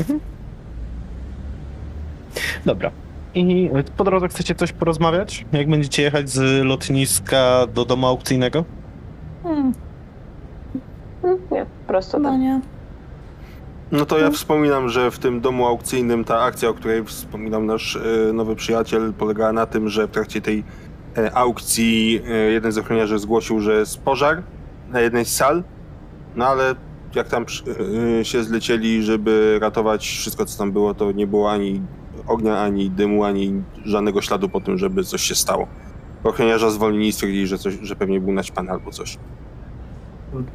Dobra. 2.65 2.91
I 3.35 3.69
po 3.97 4.03
drodze 4.03 4.27
chcecie 4.27 4.55
coś 4.55 4.71
porozmawiać? 4.71 5.45
Jak 5.53 5.69
będziecie 5.69 6.03
jechać 6.03 6.29
z 6.29 6.65
lotniska 6.65 7.67
do 7.73 7.85
domu 7.85 8.07
aukcyjnego? 8.07 8.65
Hmm, 9.43 9.73
Mm, 11.23 11.37
Nie, 11.51 11.65
prosto 11.87 12.19
no 12.19 12.29
tak. 12.29 12.39
nie. 12.39 12.61
No 13.91 14.05
to 14.05 14.19
ja 14.19 14.31
wspominam, 14.31 14.89
że 14.89 15.11
w 15.11 15.19
tym 15.19 15.41
domu 15.41 15.67
aukcyjnym 15.67 16.23
ta 16.23 16.39
akcja, 16.41 16.69
o 16.69 16.73
której 16.73 17.03
wspominał 17.05 17.63
nasz 17.63 17.95
e, 17.95 18.33
nowy 18.33 18.55
przyjaciel, 18.55 19.13
polegała 19.13 19.53
na 19.53 19.65
tym, 19.65 19.89
że 19.89 20.07
w 20.07 20.11
trakcie 20.11 20.41
tej 20.41 20.63
e, 21.17 21.37
aukcji 21.37 22.21
e, 22.27 22.33
jeden 22.33 22.71
z 22.71 22.77
ochroniarzy 22.77 23.19
zgłosił, 23.19 23.59
że 23.59 23.73
jest 23.79 24.01
pożar 24.01 24.43
na 24.91 24.99
jednej 25.01 25.25
z 25.25 25.35
sal, 25.35 25.63
no 26.35 26.47
ale 26.47 26.75
jak 27.15 27.27
tam 27.27 27.45
e, 28.19 28.25
się 28.25 28.43
zlecieli, 28.43 29.03
żeby 29.03 29.57
ratować 29.61 30.07
wszystko, 30.07 30.45
co 30.45 30.57
tam 30.57 30.71
było, 30.71 30.93
to 30.93 31.11
nie 31.11 31.27
było 31.27 31.51
ani 31.51 31.81
ognia, 32.27 32.61
ani 32.61 32.89
dymu, 32.89 33.23
ani 33.23 33.63
żadnego 33.85 34.21
śladu 34.21 34.49
po 34.49 34.61
tym, 34.61 34.77
żeby 34.77 35.03
coś 35.03 35.21
się 35.21 35.35
stało. 35.35 35.67
Ochroniarza 36.23 36.69
zwolnili 36.69 37.07
i 37.07 37.13
stwierdzili, 37.13 37.47
że, 37.47 37.57
coś, 37.57 37.73
że 37.81 37.95
pewnie 37.95 38.19
był 38.19 38.33
naćpany 38.33 38.71
albo 38.71 38.91
coś. 38.91 39.17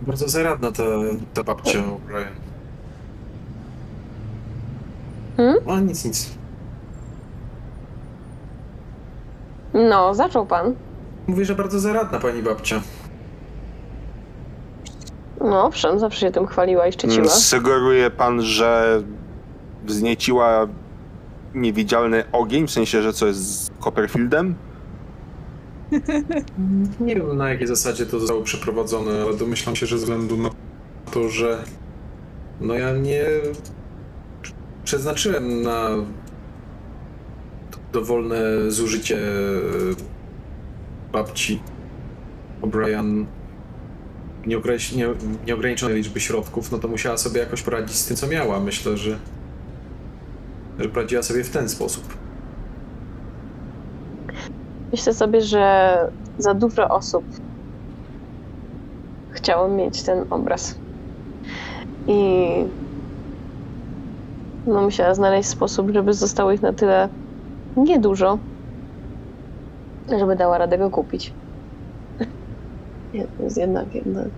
Bardzo 0.03 0.29
zaradna 0.29 0.73
ta, 0.73 0.83
ta 1.35 1.45
babcia 1.45 1.79
O'Brien. 1.79 2.33
Hmm? 5.37 5.57
A 5.69 5.81
nic, 5.81 6.05
nic. 6.05 6.31
No, 9.75 10.15
zaczął 10.15 10.47
pan. 10.47 10.75
Mówię, 11.27 11.45
że 11.45 11.55
bardzo 11.55 11.81
zaradna 11.81 12.19
pani 12.19 12.43
babcia. 12.43 12.81
No 15.41 15.65
owszem, 15.67 15.99
zawsze 15.99 16.21
się 16.21 16.31
tym 16.31 16.47
chwaliła 16.47 16.87
i 16.87 16.93
szczyciła. 16.93 17.29
Sugeruje 17.29 18.11
pan, 18.11 18.43
że 18.43 19.03
wznieciła 19.85 20.67
niewidzialny 21.55 22.25
ogień, 22.33 22.67
w 22.67 22.71
sensie, 22.71 23.03
że 23.03 23.13
co 23.13 23.27
jest 23.27 23.41
z 23.41 23.71
Copperfieldem? 23.81 24.55
Nie 27.01 27.15
wiem 27.15 27.37
na 27.37 27.51
jakiej 27.51 27.67
zasadzie 27.67 28.07
to 28.07 28.21
zostało 28.21 28.43
przeprowadzone, 28.43 29.23
ale 29.23 29.37
domyślam 29.37 29.77
się, 29.77 29.87
że 29.87 29.99
ze 29.99 30.05
względu 30.05 30.37
na 30.37 30.51
to, 31.11 31.29
że 31.29 31.65
no 32.61 32.75
ja 32.75 32.93
nie 32.93 33.25
przeznaczyłem 34.85 35.63
na 35.63 35.89
dowolne 37.93 38.71
zużycie 38.71 39.19
babci 41.13 41.61
O'Brien 42.63 43.25
nieograniczonej 45.47 45.97
liczby 45.97 46.21
środków, 46.21 46.73
no 46.73 46.79
to 46.79 46.89
musiała 46.89 47.17
sobie 47.17 47.41
jakoś 47.41 47.63
poradzić 47.63 47.97
z 47.97 48.07
tym, 48.07 48.17
co 48.17 48.27
miała. 48.27 48.61
Myślę, 48.61 48.97
że, 48.97 49.19
że 50.79 50.89
poradziła 50.89 51.23
sobie 51.23 51.45
w 51.45 51.51
ten 51.51 51.69
sposób. 51.69 52.05
Myślę 54.93 55.15
sobie, 55.15 55.41
że 55.41 55.97
za 56.39 56.55
dużo 56.55 56.89
osób 56.89 57.25
chciało 59.31 59.69
mieć 59.69 60.03
ten 60.03 60.25
obraz. 60.31 60.79
I 62.07 62.49
no 64.67 64.83
musiała 64.83 65.15
znaleźć 65.15 65.49
sposób, 65.49 65.91
żeby 65.91 66.13
zostało 66.13 66.53
ich 66.53 66.63
na 66.63 66.73
tyle 66.73 67.09
niedużo, 67.77 68.39
żeby 70.19 70.37
dała 70.37 70.59
radę 70.59 70.79
go 70.79 70.91
kupić. 70.91 71.33
Jest 73.43 73.57
jednak, 73.57 73.95
jednak 73.95 74.29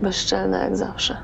bezczelne 0.00 0.58
jak 0.58 0.76
zawsze. 0.76 1.16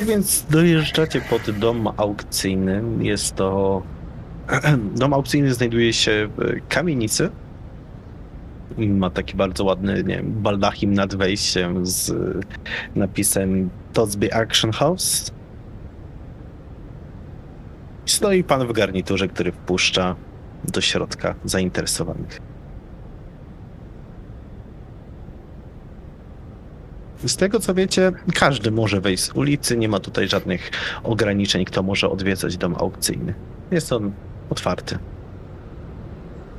Tak 0.00 0.08
więc 0.08 0.46
dojeżdżacie 0.50 1.20
pod 1.20 1.50
dom 1.58 1.88
aukcyjny. 1.96 2.82
Jest 3.00 3.34
to. 3.34 3.82
Dom 5.00 5.14
aukcyjny 5.14 5.54
znajduje 5.54 5.92
się 5.92 6.28
w 6.36 6.68
kamienicy. 6.68 7.30
Ma 8.78 9.10
taki 9.10 9.36
bardzo 9.36 9.64
ładny, 9.64 9.94
nie 9.94 10.16
wiem, 10.16 10.32
baldachim 10.42 10.94
nad 10.94 11.14
wejściem 11.14 11.86
z 11.86 12.12
napisem 12.94 13.70
Totsby 13.92 14.34
Action 14.34 14.72
House. 14.72 15.30
Stoi 18.06 18.44
pan 18.44 18.66
w 18.66 18.72
garniturze, 18.72 19.28
który 19.28 19.52
wpuszcza 19.52 20.16
do 20.64 20.80
środka 20.80 21.34
zainteresowanych. 21.44 22.49
Z 27.24 27.36
tego 27.36 27.60
co 27.60 27.74
wiecie, 27.74 28.12
każdy 28.34 28.70
może 28.70 29.00
wejść 29.00 29.22
z 29.22 29.32
ulicy, 29.32 29.76
nie 29.76 29.88
ma 29.88 30.00
tutaj 30.00 30.28
żadnych 30.28 30.70
ograniczeń, 31.02 31.64
kto 31.64 31.82
może 31.82 32.10
odwiedzać 32.10 32.56
dom 32.56 32.74
aukcyjny. 32.78 33.34
Jest 33.70 33.92
on 33.92 34.12
otwarty. 34.50 34.98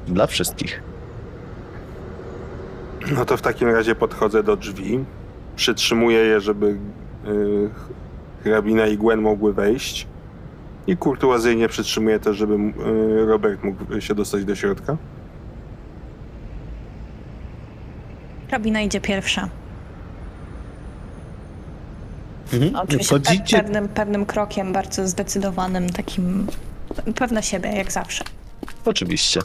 Dla 0.07 0.27
wszystkich. 0.27 0.81
No 3.11 3.25
to 3.25 3.37
w 3.37 3.41
takim 3.41 3.69
razie 3.69 3.95
podchodzę 3.95 4.43
do 4.43 4.55
drzwi, 4.57 5.05
przytrzymuję 5.55 6.17
je, 6.17 6.41
żeby 6.41 6.65
y, 6.67 7.69
hrabina 8.43 8.87
i 8.87 8.97
Gwen 8.97 9.21
mogły 9.21 9.53
wejść. 9.53 10.07
I 10.87 10.97
kurtuazyjnie 10.97 11.67
przytrzymuję 11.67 12.19
też, 12.19 12.37
żeby 12.37 12.53
y, 12.53 13.25
Robert 13.25 13.63
mógł 13.63 14.01
się 14.01 14.15
dostać 14.15 14.45
do 14.45 14.55
środka. 14.55 14.97
Hrabina 18.47 18.81
idzie 18.81 19.01
pierwsza. 19.01 19.60
Mhm. 22.53 22.75
Oczywiście 22.75 23.15
pe- 23.15 23.51
pewnym, 23.51 23.87
pewnym 23.89 24.25
krokiem, 24.25 24.73
bardzo 24.73 25.07
zdecydowanym, 25.07 25.89
takim 25.89 26.47
pewna 27.15 27.41
siebie, 27.41 27.69
jak 27.69 27.91
zawsze. 27.91 28.23
oczywiście. 28.85 29.39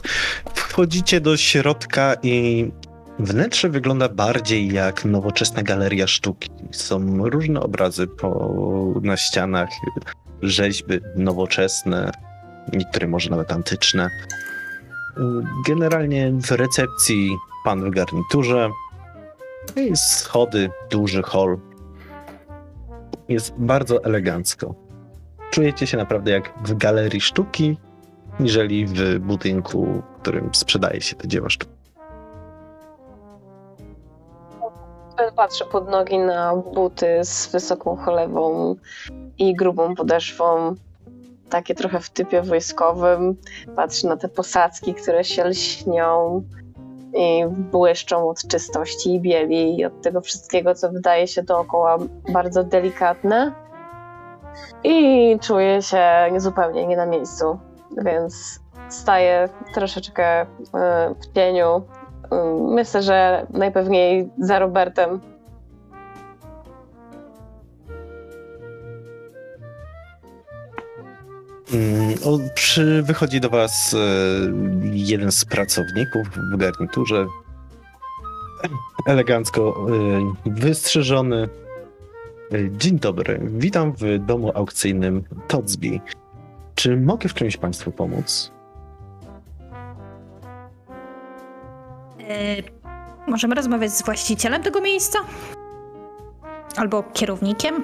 Wchodzicie 0.55 1.21
do 1.21 1.37
środka 1.37 2.15
i 2.23 2.71
wnętrze 3.19 3.69
wygląda 3.69 4.09
bardziej 4.09 4.73
jak 4.73 5.05
nowoczesna 5.05 5.63
galeria 5.63 6.07
sztuki. 6.07 6.49
Są 6.71 7.29
różne 7.29 7.59
obrazy 7.61 8.07
po, 8.07 8.53
na 9.01 9.17
ścianach, 9.17 9.69
rzeźby 10.41 10.99
nowoczesne, 11.15 12.11
niektóre 12.73 13.07
może 13.07 13.29
nawet 13.29 13.51
antyczne. 13.51 14.09
Generalnie 15.67 16.31
w 16.31 16.51
recepcji 16.51 17.37
pan 17.65 17.91
w 17.91 17.93
garniturze, 17.95 18.69
i 19.75 19.97
schody, 19.97 20.69
duży 20.89 21.21
hol. 21.23 21.57
Jest 23.29 23.53
bardzo 23.57 24.03
elegancko. 24.03 24.75
Czujecie 25.51 25.87
się 25.87 25.97
naprawdę 25.97 26.31
jak 26.31 26.53
w 26.63 26.73
galerii 26.73 27.21
sztuki, 27.21 27.77
niżeli 28.39 28.85
w 28.85 29.19
budynku, 29.19 29.85
w 30.17 30.21
którym 30.21 30.49
sprzedaje 30.53 31.01
się 31.01 31.15
te 31.15 31.27
dzieła 31.27 31.49
sztuki. 31.49 31.77
Patrzę 35.35 35.65
pod 35.65 35.89
nogi 35.89 36.19
na 36.19 36.55
buty 36.55 37.19
z 37.23 37.47
wysoką 37.51 37.95
cholewą 37.95 38.75
i 39.37 39.55
grubą 39.55 39.95
podeszwą. 39.95 40.75
Takie 41.49 41.75
trochę 41.75 41.99
w 41.99 42.09
typie 42.09 42.41
wojskowym. 42.41 43.35
Patrzę 43.75 44.07
na 44.07 44.17
te 44.17 44.29
posadzki, 44.29 44.93
które 44.93 45.23
się 45.23 45.45
lśnią 45.45 46.43
błyszczą 47.49 48.29
od 48.29 48.47
czystości 48.47 49.15
i 49.15 49.19
bieli 49.21 49.79
i 49.79 49.85
od 49.85 50.01
tego 50.01 50.21
wszystkiego, 50.21 50.75
co 50.75 50.91
wydaje 50.91 51.27
się 51.27 51.43
dookoła 51.43 51.97
bardzo 52.33 52.63
delikatne. 52.63 53.51
I 54.83 55.37
czuję 55.41 55.81
się 55.81 56.01
zupełnie 56.37 56.87
nie 56.87 56.97
na 56.97 57.05
miejscu, 57.05 57.59
więc 57.97 58.59
staję 58.89 59.49
troszeczkę 59.73 60.41
e, 60.41 60.45
w 61.19 61.33
cieniu. 61.35 61.81
E, 62.31 62.57
Myślę, 62.59 63.01
że 63.01 63.47
najpewniej 63.49 64.29
za 64.37 64.59
Robertem. 64.59 65.21
O, 72.25 72.39
przy, 72.55 73.03
wychodzi 73.03 73.41
do 73.41 73.49
was 73.49 73.93
e, 73.93 73.97
jeden 74.83 75.31
z 75.31 75.45
pracowników 75.45 76.27
w 76.53 76.57
garniturze. 76.57 77.25
Elegancko 79.07 79.87
e, 80.45 80.51
wystrzyżony. 80.51 81.49
E, 82.51 82.77
Dzień 82.77 82.99
dobry. 82.99 83.39
Witam 83.43 83.93
w 83.93 84.25
domu 84.25 84.51
aukcyjnym 84.55 85.23
Todsby. 85.47 85.99
Czy 86.75 86.97
mogę 86.97 87.29
w 87.29 87.33
czymś 87.33 87.57
Państwu 87.57 87.91
pomóc? 87.91 88.51
Yy, 92.19 92.63
możemy 93.27 93.55
rozmawiać 93.55 93.91
z 93.91 94.05
właścicielem 94.05 94.63
tego 94.63 94.81
miejsca? 94.81 95.19
Albo 96.75 97.03
kierownikiem? 97.03 97.83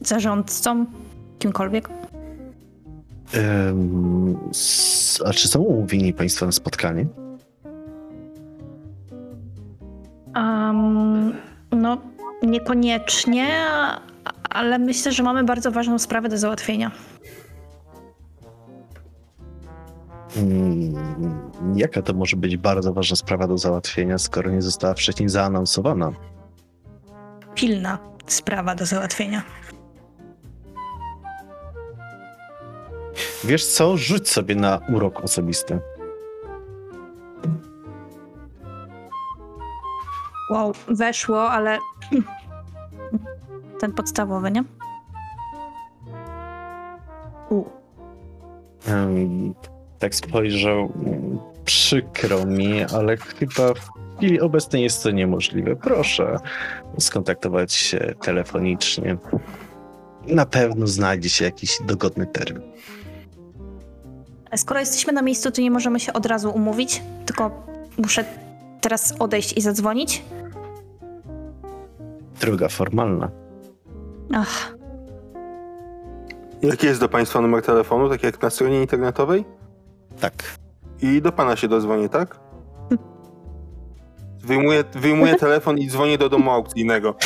Zarządcą? 0.00 0.86
Kimkolwiek? 1.38 1.88
A 5.24 5.32
czy 5.32 5.48
są 5.48 5.60
umówieni 5.60 6.14
Państwo 6.14 6.46
na 6.46 6.52
spotkanie? 6.52 7.06
Um, 10.36 11.32
no, 11.72 11.98
niekoniecznie, 12.42 13.46
ale 14.50 14.78
myślę, 14.78 15.12
że 15.12 15.22
mamy 15.22 15.44
bardzo 15.44 15.70
ważną 15.70 15.98
sprawę 15.98 16.28
do 16.28 16.38
załatwienia. 16.38 16.90
Mm, 20.36 20.94
Jaka 21.76 22.02
to 22.02 22.12
może 22.14 22.36
być 22.36 22.56
bardzo 22.56 22.92
ważna 22.92 23.16
sprawa 23.16 23.46
do 23.46 23.58
załatwienia, 23.58 24.18
skoro 24.18 24.50
nie 24.50 24.62
została 24.62 24.94
wcześniej 24.94 25.28
zaanonsowana? 25.28 26.12
Pilna 27.54 27.98
sprawa 28.26 28.74
do 28.74 28.86
załatwienia. 28.86 29.42
Wiesz 33.44 33.66
co? 33.66 33.96
Rzuć 33.96 34.28
sobie 34.28 34.54
na 34.54 34.80
urok 34.94 35.20
osobisty. 35.24 35.78
Wow, 40.50 40.72
weszło, 40.88 41.50
ale 41.50 41.78
ten 43.80 43.92
podstawowy, 43.92 44.50
nie? 44.50 44.64
U. 47.50 47.64
Em, 48.86 49.54
tak 49.98 50.14
spojrzał. 50.14 50.92
Przykro 51.64 52.46
mi, 52.46 52.82
ale 52.82 53.16
chyba 53.16 53.74
w 53.74 53.88
chwili 54.16 54.40
obecnej 54.40 54.82
jest 54.82 55.02
to 55.02 55.10
niemożliwe. 55.10 55.76
Proszę 55.76 56.36
skontaktować 56.98 57.72
się 57.72 58.14
telefonicznie. 58.22 59.16
Na 60.26 60.46
pewno 60.46 60.86
znajdzie 60.86 61.28
się 61.28 61.44
jakiś 61.44 61.78
dogodny 61.86 62.26
termin. 62.26 62.62
Skoro 64.56 64.80
jesteśmy 64.80 65.12
na 65.12 65.22
miejscu, 65.22 65.50
to 65.50 65.60
nie 65.60 65.70
możemy 65.70 66.00
się 66.00 66.12
od 66.12 66.26
razu 66.26 66.50
umówić, 66.50 67.02
tylko 67.26 67.50
muszę 67.98 68.24
teraz 68.80 69.14
odejść 69.18 69.56
i 69.56 69.60
zadzwonić. 69.60 70.24
Droga 72.40 72.68
formalna. 72.68 73.30
Ach, 74.34 74.78
Jaki 76.62 76.86
jest 76.86 77.00
do 77.00 77.08
Państwa 77.08 77.40
numer 77.40 77.62
telefonu, 77.62 78.08
tak 78.08 78.22
jak 78.22 78.42
na 78.42 78.50
stronie 78.50 78.80
internetowej? 78.80 79.44
Tak. 80.20 80.34
I 81.02 81.22
do 81.22 81.32
Pana 81.32 81.56
się 81.56 81.68
dozwonię, 81.68 82.08
tak? 82.08 82.40
Wyjmuję, 84.40 84.84
wyjmuję 84.92 85.36
telefon 85.36 85.78
i 85.78 85.88
dzwonię 85.88 86.18
do 86.18 86.28
domu 86.28 86.50
aukcyjnego. 86.50 87.14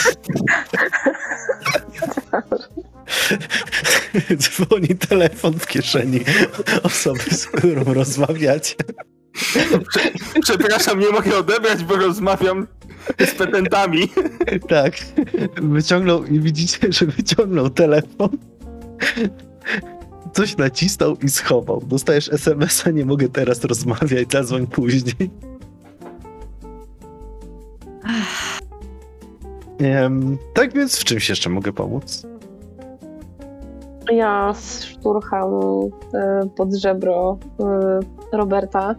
Dzwoni 4.37 4.89
telefon 4.89 5.59
w 5.59 5.67
kieszeni 5.67 6.21
osoby, 6.83 7.21
z 7.31 7.47
którą 7.47 7.85
rozmawiacie. 7.85 8.75
Przepraszam, 10.43 11.01
nie 11.01 11.11
mogę 11.11 11.37
odebrać, 11.37 11.85
bo 11.85 11.97
rozmawiam 11.97 12.67
z 13.19 13.31
petentami. 13.31 14.09
Tak. 14.69 14.95
Wyciągnął 15.63 16.25
i 16.25 16.41
widzicie, 16.41 16.79
że 16.93 17.07
wyciągnął 17.07 17.71
telefon. 17.71 18.29
Coś 20.33 20.57
nacisnął 20.57 21.17
i 21.17 21.29
schował. 21.29 21.83
Dostajesz 21.87 22.33
SMS-a, 22.33 22.91
nie 22.91 23.05
mogę 23.05 23.29
teraz 23.29 23.65
rozmawiać, 23.65 24.33
zadzwoń 24.33 24.67
później. 24.67 25.31
Em, 29.79 30.39
tak 30.55 30.75
więc 30.75 30.99
w 30.99 31.05
czymś 31.05 31.29
jeszcze 31.29 31.51
mogę 31.51 31.73
pomóc? 31.73 32.27
Ja 34.17 34.55
szturcham 34.55 35.51
e, 36.15 36.41
pod 36.57 36.75
żebro 36.75 37.39
e, 37.61 38.01
Roberta 38.37 38.95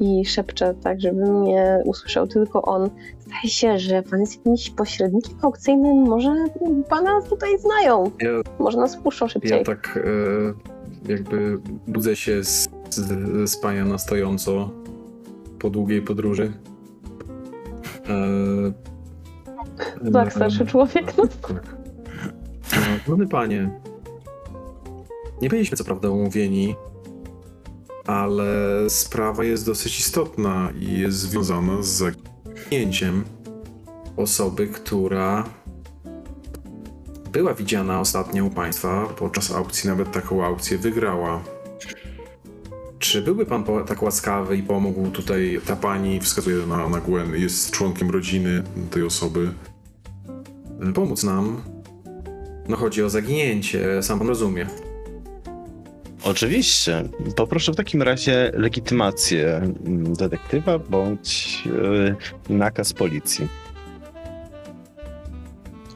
i 0.00 0.24
szepczę 0.24 0.74
tak, 0.74 1.00
żeby 1.00 1.30
mnie 1.32 1.82
usłyszał 1.84 2.26
tylko 2.26 2.62
on. 2.62 2.90
Zdaje 3.20 3.48
się, 3.48 3.78
że 3.78 4.02
pan 4.02 4.20
jest 4.20 4.36
jakimś 4.36 4.70
pośrednikiem 4.70 5.34
aukcyjnym, 5.42 5.96
może 5.96 6.34
pana 6.88 7.22
tutaj 7.22 7.58
znają. 7.58 8.10
Ja, 8.20 8.30
Może 8.58 8.78
nas 8.78 8.96
puszczą 8.96 9.28
szybciej. 9.28 9.58
ja 9.58 9.64
tak 9.64 9.98
e, 11.06 11.12
jakby 11.12 11.58
budzę 11.86 12.16
się 12.16 12.44
z, 12.44 12.68
z, 12.90 12.96
ze 13.38 13.48
spania 13.48 13.84
na 13.84 13.98
stojąco 13.98 14.70
po 15.58 15.70
długiej 15.70 16.02
podróży. 16.02 16.52
E, 18.08 20.12
Tak, 20.12 20.32
starszy 20.32 20.66
człowiek. 20.66 21.12
No. 21.18 21.24
Tak. 21.48 21.76
E, 23.22 23.26
panie, 23.26 23.70
nie 25.42 25.48
byliśmy 25.48 25.76
co 25.76 25.84
prawda 25.84 26.10
umówieni, 26.10 26.76
ale 28.06 28.44
sprawa 28.90 29.44
jest 29.44 29.66
dosyć 29.66 29.98
istotna 29.98 30.72
i 30.80 31.00
jest 31.00 31.18
związana 31.18 31.82
z 31.82 31.86
zaginięciem 31.86 33.24
osoby, 34.16 34.66
która 34.66 35.44
była 37.32 37.54
widziana 37.54 38.00
ostatnio 38.00 38.44
u 38.44 38.50
państwa 38.50 39.06
podczas 39.06 39.50
aukcji, 39.50 39.90
nawet 39.90 40.12
taką 40.12 40.44
aukcję 40.44 40.78
wygrała. 40.78 41.40
Czy 42.98 43.22
byłby 43.22 43.46
pan 43.46 43.64
tak 43.86 44.02
łaskawy 44.02 44.56
i 44.56 44.62
pomógł 44.62 45.10
tutaj, 45.10 45.60
ta 45.66 45.76
pani 45.76 46.20
wskazuje 46.20 46.66
na, 46.66 46.88
na 46.88 47.00
Gwen, 47.00 47.34
jest 47.34 47.70
członkiem 47.70 48.10
rodziny 48.10 48.62
tej 48.90 49.02
osoby, 49.02 49.52
pomóc 50.94 51.24
nam 51.24 51.62
no 52.68 52.76
chodzi 52.76 53.02
o 53.02 53.10
zaginięcie, 53.10 54.02
sam 54.02 54.18
pan 54.18 54.28
rozumie. 54.28 54.66
Oczywiście. 56.26 57.02
Poproszę 57.36 57.72
w 57.72 57.76
takim 57.76 58.02
razie 58.02 58.52
legitymację 58.54 59.56
mm, 59.56 60.14
detektywa 60.14 60.78
bądź 60.78 61.62
e, 62.48 62.52
nakaz 62.54 62.92
policji. 62.92 63.48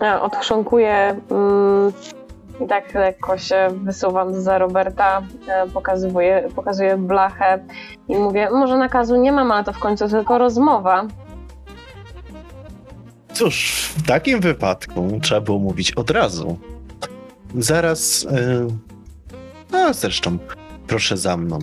Ja 0.01 0.23
odchrząkuję 0.23 1.21
mm, 1.31 1.93
i 2.65 2.69
tak 2.69 2.95
lekko 2.95 3.39
się 3.39 3.69
wysuwam 3.85 4.43
za 4.43 4.59
Roberta, 4.59 5.23
e, 5.49 5.67
pokazuję, 5.69 6.49
pokazuję 6.57 6.97
blachę 6.97 7.65
i 8.09 8.17
mówię, 8.17 8.49
może 8.51 8.79
nakazu 8.79 9.17
nie 9.17 9.33
mam, 9.33 9.53
ale 9.53 9.65
to 9.65 9.73
w 9.73 9.79
końcu 9.79 10.09
tylko 10.09 10.39
rozmowa. 10.39 11.07
Cóż, 13.33 13.89
w 13.97 14.07
takim 14.07 14.41
wypadku 14.41 15.19
trzeba 15.23 15.41
było 15.41 15.59
mówić 15.59 15.93
od 15.93 16.11
razu. 16.11 16.59
Zaraz. 17.55 18.27
A 19.73 19.93
zresztą, 19.93 20.39
proszę 20.87 21.17
za 21.17 21.37
mną. 21.37 21.59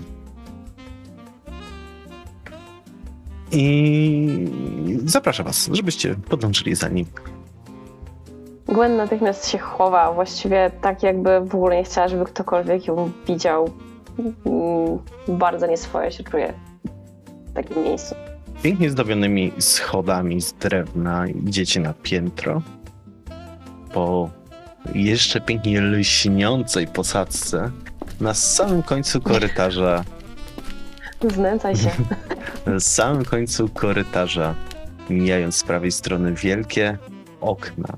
I 3.51 4.47
zapraszam 5.05 5.45
was, 5.45 5.69
żebyście 5.73 6.15
podłączyli 6.15 6.75
za 6.75 6.89
nim. 6.89 7.05
Gwen 8.67 8.97
natychmiast 8.97 9.49
się 9.49 9.57
chowa, 9.57 10.11
właściwie 10.13 10.71
tak 10.81 11.03
jakby 11.03 11.39
w 11.41 11.55
ogóle 11.55 11.75
nie 11.77 11.84
chciała, 11.84 12.07
żeby 12.07 12.25
ktokolwiek 12.25 12.88
ją 12.88 13.11
widział. 13.27 13.69
Mm, 14.45 14.99
Bardzo 15.27 15.67
nieswoje 15.67 16.11
się 16.11 16.23
czuje 16.23 16.53
w 17.45 17.53
takim 17.53 17.84
miejscu. 17.84 18.15
Pięknie 18.63 18.89
zdobionymi 18.89 19.51
schodami 19.59 20.41
z 20.41 20.53
drewna 20.53 21.27
idziecie 21.27 21.79
na 21.79 21.93
piętro. 21.93 22.61
Po 23.93 24.29
jeszcze 24.95 25.41
pięknie 25.41 25.81
lśniącej 25.81 26.88
posadzce 26.88 27.71
na 28.21 28.34
samym 28.34 28.84
końcu 28.84 29.21
korytarza 29.21 30.03
Znęcaj 31.34 31.75
się. 31.75 31.91
Na 32.65 32.79
samym 32.79 33.25
końcu 33.25 33.69
korytarza, 33.69 34.55
mijając 35.09 35.55
z 35.55 35.63
prawej 35.63 35.91
strony 35.91 36.34
wielkie 36.34 36.97
okna, 37.41 37.97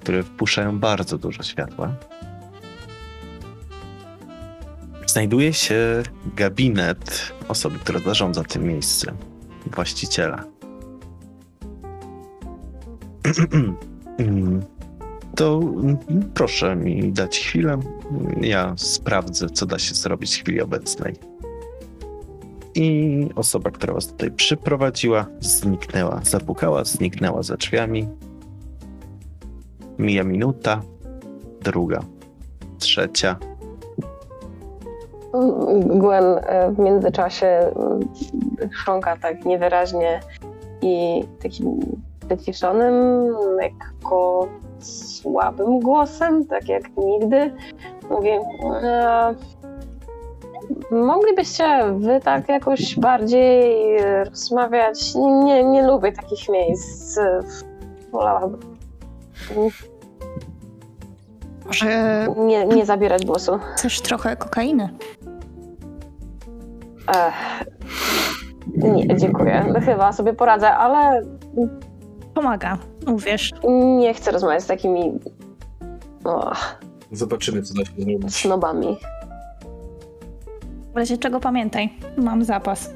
które 0.00 0.22
wpuszczają 0.22 0.78
bardzo 0.78 1.18
dużo 1.18 1.42
światła, 1.42 1.94
znajduje 5.06 5.52
się 5.52 6.02
gabinet 6.36 7.32
osoby, 7.48 7.78
która 7.78 8.00
zarządza 8.00 8.44
tym 8.44 8.64
miejscem, 8.64 9.16
właściciela. 9.66 10.44
To 15.36 15.60
proszę 16.34 16.76
mi 16.76 17.12
dać 17.12 17.38
chwilę. 17.38 17.78
Ja 18.40 18.74
sprawdzę, 18.76 19.50
co 19.50 19.66
da 19.66 19.78
się 19.78 19.94
zrobić 19.94 20.36
w 20.36 20.42
chwili 20.42 20.60
obecnej. 20.60 21.14
I 22.74 23.28
osoba, 23.36 23.70
która 23.70 23.94
was 23.94 24.06
tutaj 24.06 24.30
przyprowadziła, 24.30 25.26
zniknęła. 25.40 26.20
Zapukała, 26.24 26.84
zniknęła 26.84 27.42
za 27.42 27.56
drzwiami. 27.56 28.08
Mija 29.98 30.24
minuta, 30.24 30.80
druga, 31.60 32.00
trzecia. 32.78 33.36
Gwen 35.84 36.24
e, 36.24 36.72
w 36.72 36.78
międzyczasie 36.78 37.74
chrząka 38.72 39.16
tak 39.16 39.44
niewyraźnie 39.44 40.20
i 40.82 41.24
takim 41.42 41.80
wyciszonym, 42.28 42.94
lekko 43.56 44.48
słabym 44.86 45.80
głosem, 45.80 46.46
tak 46.46 46.68
jak 46.68 46.82
nigdy. 46.96 47.54
Mówi, 48.10 48.28
e, 48.82 49.34
moglibyście 50.90 51.64
wy 51.96 52.20
tak 52.20 52.48
jakoś 52.48 52.98
bardziej 52.98 53.74
rozmawiać? 54.24 55.14
Nie, 55.44 55.64
nie 55.64 55.86
lubię 55.86 56.12
takich 56.12 56.48
miejsc. 56.48 57.18
Wolałabym 58.12 58.60
Może 61.66 62.26
nie, 62.36 62.66
nie 62.66 62.86
zabierać 62.86 63.26
głosu. 63.26 63.58
chcesz 63.74 64.00
trochę 64.00 64.36
kokainy? 64.36 64.88
Ech, 67.08 67.64
nie, 68.76 69.16
dziękuję. 69.16 69.74
Chyba 69.84 70.12
sobie 70.12 70.32
poradzę, 70.32 70.70
ale 70.74 71.22
Pomaga, 72.34 72.78
uwierz. 73.06 73.50
nie 73.98 74.14
chcę 74.14 74.30
rozmawiać 74.30 74.62
z 74.62 74.66
takimi 74.66 75.12
o, 76.24 76.52
Zobaczymy, 77.12 77.62
co 77.62 77.74
da 77.74 77.84
się 77.84 77.92
zrobić. 77.96 78.36
snobami. 78.36 78.96
W 80.94 80.96
razie 80.96 81.18
czego 81.18 81.40
pamiętaj, 81.40 81.92
mam 82.16 82.44
zapas. 82.44 82.90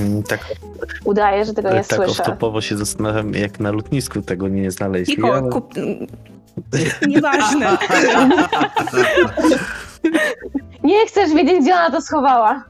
Mm, 0.00 0.22
Tak, 0.22 0.40
Udaję, 1.04 1.44
że 1.44 1.54
tego 1.54 1.68
nie 1.72 1.84
tak 1.84 2.04
słyszę. 2.04 2.22
off-topowo 2.22 2.60
się 2.60 2.76
zastanawiam, 2.76 3.32
jak 3.34 3.60
na 3.60 3.72
lotnisku 3.72 4.22
tego 4.22 4.48
nie 4.48 4.70
znaleźli. 4.70 5.14
Cicho, 5.16 5.34
ale- 5.34 5.50
kup... 5.50 5.74
Nieważne. 7.08 7.78
Nie 10.84 11.06
chcesz 11.06 11.34
wiedzieć, 11.34 11.62
gdzie 11.62 11.74
ona 11.74 11.90
to 11.90 12.00
schowała. 12.00 12.64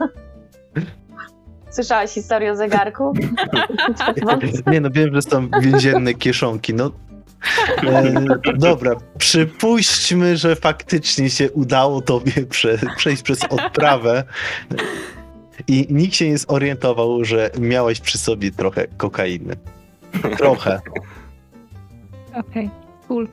Słyszałaś 1.73 2.11
historię 2.11 2.53
o 2.53 2.57
zegarku? 2.57 3.13
Nie 4.73 4.81
no, 4.81 4.91
wiem, 4.91 5.15
że 5.15 5.23
są 5.23 5.49
więzienne 5.61 6.15
kieszonki, 6.15 6.75
no. 6.75 6.91
E, 7.83 8.25
dobra, 8.57 8.97
przypuśćmy, 9.19 10.37
że 10.37 10.57
faktycznie 10.57 11.31
się 11.31 11.51
udało 11.51 12.01
tobie 12.01 12.33
prze, 12.51 12.79
przejść 12.97 13.23
przez 13.23 13.45
odprawę 13.45 14.25
i 15.69 15.87
nikt 15.91 16.15
się 16.15 16.29
nie 16.29 16.39
zorientował, 16.39 17.25
że 17.25 17.51
miałeś 17.61 18.01
przy 18.01 18.19
sobie 18.19 18.51
trochę 18.51 18.87
kokainy. 18.87 19.57
Trochę. 20.39 20.81
Okej, 22.35 22.71
cool. 23.09 23.29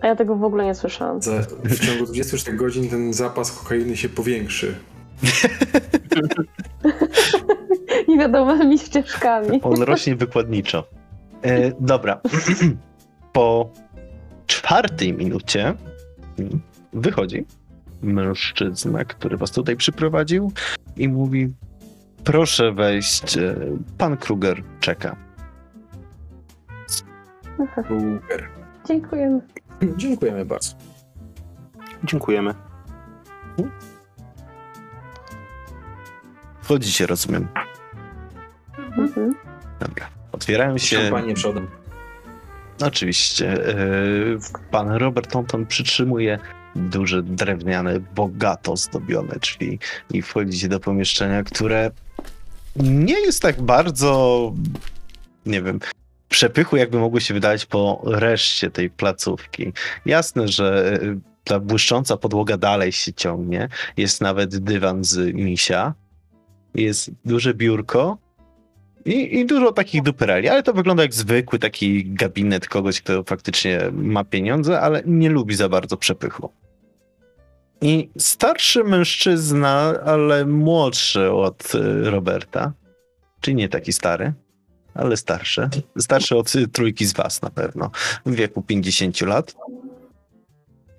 A 0.00 0.06
ja 0.06 0.16
tego 0.16 0.36
w 0.36 0.44
ogóle 0.44 0.64
nie 0.64 0.74
słyszałam. 0.74 1.22
Za, 1.22 1.32
w 1.64 1.86
ciągu 1.86 2.04
24 2.04 2.56
godzin 2.56 2.88
ten 2.88 3.12
zapas 3.12 3.52
kokainy 3.52 3.96
się 3.96 4.08
powiększy. 4.08 4.74
Niewiadomymi 8.08 8.78
ścieżkami. 8.78 9.60
On 9.62 9.82
rośnie 9.82 10.16
wykładniczo. 10.16 10.88
E, 11.42 11.72
dobra. 11.80 12.20
Po 13.32 13.70
czwartej 14.46 15.12
minucie 15.12 15.74
wychodzi 16.92 17.44
mężczyzna, 18.02 19.04
który 19.04 19.36
was 19.36 19.50
tutaj 19.50 19.76
przyprowadził 19.76 20.52
i 20.96 21.08
mówi 21.08 21.52
proszę 22.24 22.72
wejść, 22.72 23.38
e, 23.38 23.54
pan 23.98 24.16
Kruger 24.16 24.62
czeka. 24.80 25.16
Super. 27.88 28.48
Dziękujemy. 28.88 29.40
Dziękujemy 29.96 30.44
bardzo. 30.44 30.74
Dziękujemy. 32.04 32.54
Wchodzicie, 36.64 37.06
rozumiem. 37.06 37.48
Mhm. 38.98 39.34
Dobra. 39.80 40.08
Otwierają 40.32 40.78
się... 40.78 40.96
Szampanie 40.96 41.34
przodem. 41.34 41.66
Oczywiście. 42.82 43.68
e, 43.68 43.76
Pan 44.70 44.90
Robert 44.92 45.30
Tonton 45.30 45.66
przytrzymuje 45.66 46.38
duże, 46.76 47.22
drewniane, 47.22 48.00
bogato 48.00 48.76
zdobione 48.76 49.36
drzwi 49.40 49.78
i 50.10 50.22
wchodzicie 50.22 50.68
do 50.68 50.80
pomieszczenia, 50.80 51.42
które 51.42 51.90
nie 52.76 53.20
jest 53.20 53.42
tak 53.42 53.62
bardzo, 53.62 54.52
nie 55.46 55.62
wiem, 55.62 55.80
przepychu, 56.28 56.76
jakby 56.76 56.98
mogło 56.98 57.20
się 57.20 57.34
wydać 57.34 57.66
po 57.66 58.02
reszcie 58.04 58.70
tej 58.70 58.90
placówki. 58.90 59.72
Jasne, 60.06 60.48
że 60.48 60.98
e, 61.02 61.18
ta 61.44 61.60
błyszcząca 61.60 62.16
podłoga 62.16 62.56
dalej 62.56 62.92
się 62.92 63.12
ciągnie. 63.12 63.68
Jest 63.96 64.20
nawet 64.20 64.58
dywan 64.58 65.04
z 65.04 65.34
misia. 65.34 65.94
Jest 66.74 67.10
duże 67.24 67.54
biurko, 67.54 68.18
i, 69.04 69.38
I 69.38 69.46
dużo 69.46 69.72
takich 69.72 70.02
dupereli, 70.02 70.48
ale 70.48 70.62
to 70.62 70.72
wygląda 70.72 71.02
jak 71.02 71.14
zwykły 71.14 71.58
taki 71.58 72.04
gabinet 72.04 72.68
kogoś, 72.68 73.00
kto 73.00 73.22
faktycznie 73.24 73.80
ma 73.92 74.24
pieniądze, 74.24 74.80
ale 74.80 75.02
nie 75.06 75.30
lubi 75.30 75.54
za 75.54 75.68
bardzo 75.68 75.96
przepychu. 75.96 76.52
I 77.80 78.08
starszy 78.18 78.84
mężczyzna, 78.84 79.94
ale 80.04 80.46
młodszy 80.46 81.32
od 81.32 81.74
y, 81.74 82.10
Roberta, 82.10 82.72
czyli 83.40 83.54
nie 83.54 83.68
taki 83.68 83.92
stary, 83.92 84.32
ale 84.94 85.16
starszy. 85.16 85.68
Starszy 85.98 86.36
od 86.36 86.52
trójki 86.72 87.06
z 87.06 87.12
was 87.12 87.42
na 87.42 87.50
pewno, 87.50 87.90
w 88.26 88.34
wieku 88.34 88.62
50 88.62 89.20
lat. 89.20 89.54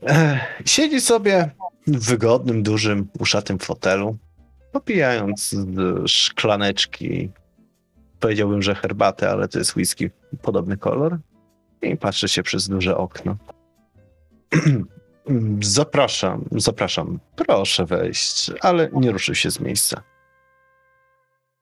Ech, 0.02 0.40
siedzi 0.66 1.02
sobie 1.02 1.50
w 1.88 2.06
wygodnym, 2.06 2.64
dużym, 2.64 3.08
uszatym 3.20 3.60
fotelu, 3.60 4.18
popijając 4.76 5.50
z 5.50 6.08
szklaneczki 6.10 7.32
powiedziałbym, 8.20 8.62
że 8.62 8.76
herbatę, 8.76 9.30
ale 9.30 9.48
to 9.48 9.60
jest 9.60 9.76
whisky, 9.76 10.12
podobny 10.42 10.78
kolor. 10.78 11.18
I 11.82 11.98
patrzy 11.98 12.28
się 12.28 12.44
przez 12.44 12.70
duże 12.70 12.98
okno. 12.98 13.38
zapraszam, 15.62 16.46
zapraszam. 16.52 17.20
Proszę 17.36 17.86
wejść, 17.86 18.52
ale 18.62 18.90
nie 18.94 19.12
ruszył 19.12 19.36
się 19.36 19.52
z 19.52 19.60
miejsca. 19.60 20.02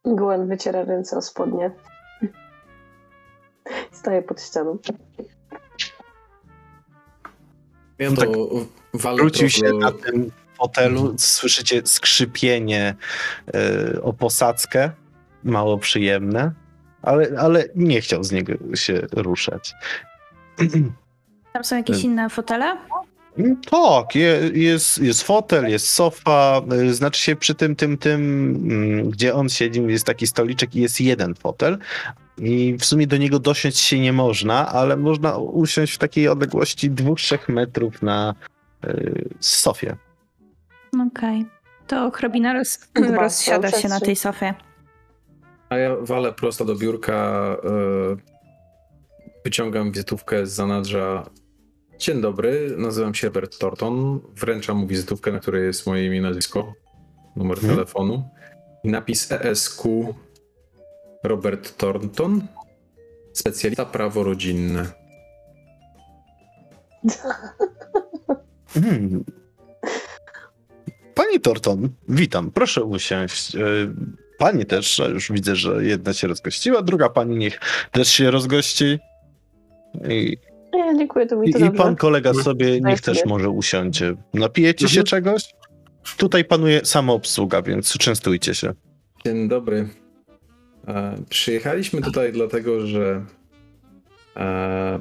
Gwen 0.05 0.47
wyciera 0.47 0.83
ręce 0.83 1.17
o 1.17 1.21
spodnie. 1.21 1.71
Staję 4.01 4.21
pod 4.21 4.41
ścianą. 4.41 4.77
Ja 7.99 8.09
No 8.09 8.15
to 8.15 8.21
tak 8.21 9.15
Wrócił 9.17 9.49
się 9.49 9.73
na 9.73 9.91
tym 9.91 10.31
fotelu, 10.63 11.15
słyszycie 11.17 11.81
skrzypienie 11.85 12.95
e, 13.53 14.01
o 14.01 14.13
posadzkę, 14.13 14.91
mało 15.43 15.77
przyjemne, 15.77 16.51
ale, 17.01 17.27
ale 17.39 17.65
nie 17.75 18.01
chciał 18.01 18.23
z 18.23 18.31
niego 18.31 18.53
się 18.75 19.01
ruszać. 19.11 19.73
Tam 21.53 21.63
są 21.63 21.75
jakieś 21.75 21.97
Y- 21.97 22.01
inne 22.01 22.29
fotele? 22.29 22.77
Tak, 23.71 24.15
je, 24.15 24.51
jest, 24.53 24.97
jest 24.97 25.23
fotel, 25.23 25.69
jest 25.69 25.89
sofa, 25.89 26.61
y, 26.73 26.93
znaczy 26.93 27.21
się 27.21 27.35
przy 27.35 27.55
tym, 27.55 27.75
tym, 27.75 27.97
tym, 27.97 28.21
mm, 28.71 29.09
gdzie 29.09 29.35
on 29.35 29.49
siedzi, 29.49 29.81
jest 29.81 30.05
taki 30.05 30.27
stoliczek 30.27 30.75
i 30.75 30.81
jest 30.81 31.01
jeden 31.01 31.35
fotel 31.35 31.77
i 32.37 32.77
w 32.79 32.85
sumie 32.85 33.07
do 33.07 33.17
niego 33.17 33.39
dosiąść 33.39 33.77
się 33.77 33.99
nie 33.99 34.13
można, 34.13 34.67
ale 34.67 34.97
można 34.97 35.37
usiąść 35.37 35.93
w 35.93 35.97
takiej 35.97 36.27
odległości 36.27 36.91
2-3 36.91 37.37
metrów 37.51 38.01
na 38.01 38.35
y, 38.85 39.29
sofie. 39.39 39.95
Okej. 41.01 41.45
To 41.87 42.11
hrabina 42.11 42.53
roz, 42.53 42.79
rozsiada 42.95 43.71
się 43.71 43.87
na 43.87 43.99
tej 43.99 44.15
sofie. 44.15 44.53
A 45.69 45.77
ja 45.77 45.95
walę 46.01 46.33
prosto 46.33 46.65
do 46.65 46.75
biurka, 46.75 47.13
e, 47.13 48.15
wyciągam 49.45 49.91
wizytówkę 49.91 50.45
z 50.45 50.51
zanadrza. 50.51 51.29
Dzień 51.99 52.21
dobry, 52.21 52.75
nazywam 52.77 53.13
się 53.13 53.21
Herbert 53.27 53.57
Thornton. 53.59 54.19
Wręczam 54.35 54.77
mu 54.77 54.87
wizytówkę, 54.87 55.31
na 55.31 55.39
której 55.39 55.65
jest 55.65 55.87
moje 55.87 56.05
imię 56.05 56.17
i 56.17 56.21
nazwisko, 56.21 56.73
numer 57.35 57.57
Mhm. 57.57 57.75
telefonu 57.75 58.29
i 58.83 58.89
napis 58.89 59.31
ESQ 59.31 60.13
Robert 61.23 61.77
Thornton, 61.77 62.47
specjalista 63.33 63.85
prawo 63.85 64.23
rodzinne. 64.23 64.85
Hmm. 68.67 69.23
Pani 71.15 71.39
Torton, 71.39 71.89
witam, 72.09 72.51
proszę 72.51 72.83
usiąść. 72.83 73.55
Y, 73.55 73.59
Pani 74.37 74.65
też, 74.65 75.01
już 75.13 75.31
widzę, 75.31 75.55
że 75.55 75.85
jedna 75.85 76.13
się 76.13 76.27
rozgościła, 76.27 76.81
druga 76.81 77.09
pani 77.09 77.37
niech 77.37 77.59
też 77.91 78.07
się 78.07 78.31
rozgości. 78.31 78.99
I, 80.09 80.37
Nie, 80.73 80.97
dziękuję, 80.97 81.25
to 81.25 81.35
mi 81.35 81.51
to 81.53 81.57
i, 81.57 81.61
i 81.61 81.65
dobrze. 81.65 81.83
pan 81.83 81.95
kolega 81.95 82.33
sobie 82.33 82.81
niech 82.81 83.01
też 83.01 83.25
może 83.25 83.49
usiądzie. 83.49 84.15
Napijecie 84.33 84.87
się 84.89 84.99
Mhm. 85.01 85.05
czegoś? 85.05 85.43
Tutaj 86.17 86.45
panuje 86.45 86.81
samoobsługa, 86.85 87.61
więc 87.61 87.97
częstujcie 87.97 88.55
się. 88.55 88.73
Dzień 89.25 89.47
dobry. 89.49 89.89
E, 90.87 91.15
przyjechaliśmy 91.29 92.01
tutaj 92.01 92.31
dlatego, 92.31 92.87
że 92.87 93.25
e, 94.37 94.99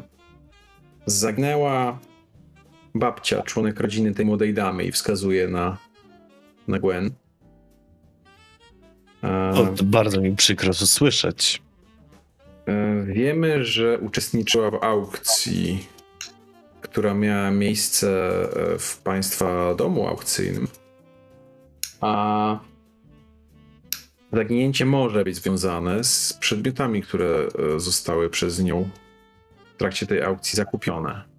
zagnęła 1.07 1.99
babcia, 2.95 3.43
członek 3.43 3.81
rodziny 3.81 4.15
tej 4.15 4.27
młodej 4.27 4.55
damy 4.55 4.85
i 4.85 4.93
wskazuje 4.93 5.49
na, 5.49 5.79
na 6.69 6.79
Gwen. 6.79 7.11
O, 9.23 9.67
to 9.77 9.85
bardzo 9.85 10.21
mi 10.21 10.37
przykro 10.37 10.75
to 10.75 10.87
słyszeć. 10.87 11.63
e, 12.67 13.05
wiemy, 13.05 13.65
że 13.65 13.99
uczestniczyła 13.99 14.71
w 14.71 14.85
aukcji, 14.85 15.87
która 16.81 17.15
miała 17.15 17.51
miejsce 17.51 18.09
e, 18.75 18.79
w 18.79 18.99
państwa 18.99 19.75
domu 19.75 20.09
aukcyjnym. 20.09 20.69
A 22.01 22.59
Zaginięcie 24.33 24.87
może 24.87 25.25
być 25.25 25.37
związane 25.37 26.05
z 26.05 26.33
przedmiotami, 26.33 27.03
które 27.03 27.27
e, 27.77 27.81
zostały 27.81 28.31
przez 28.31 28.63
nią 28.63 28.89
w 29.75 29.79
trakcie 29.79 30.07
tej 30.07 30.23
aukcji 30.23 30.57
zakupione. 30.57 31.32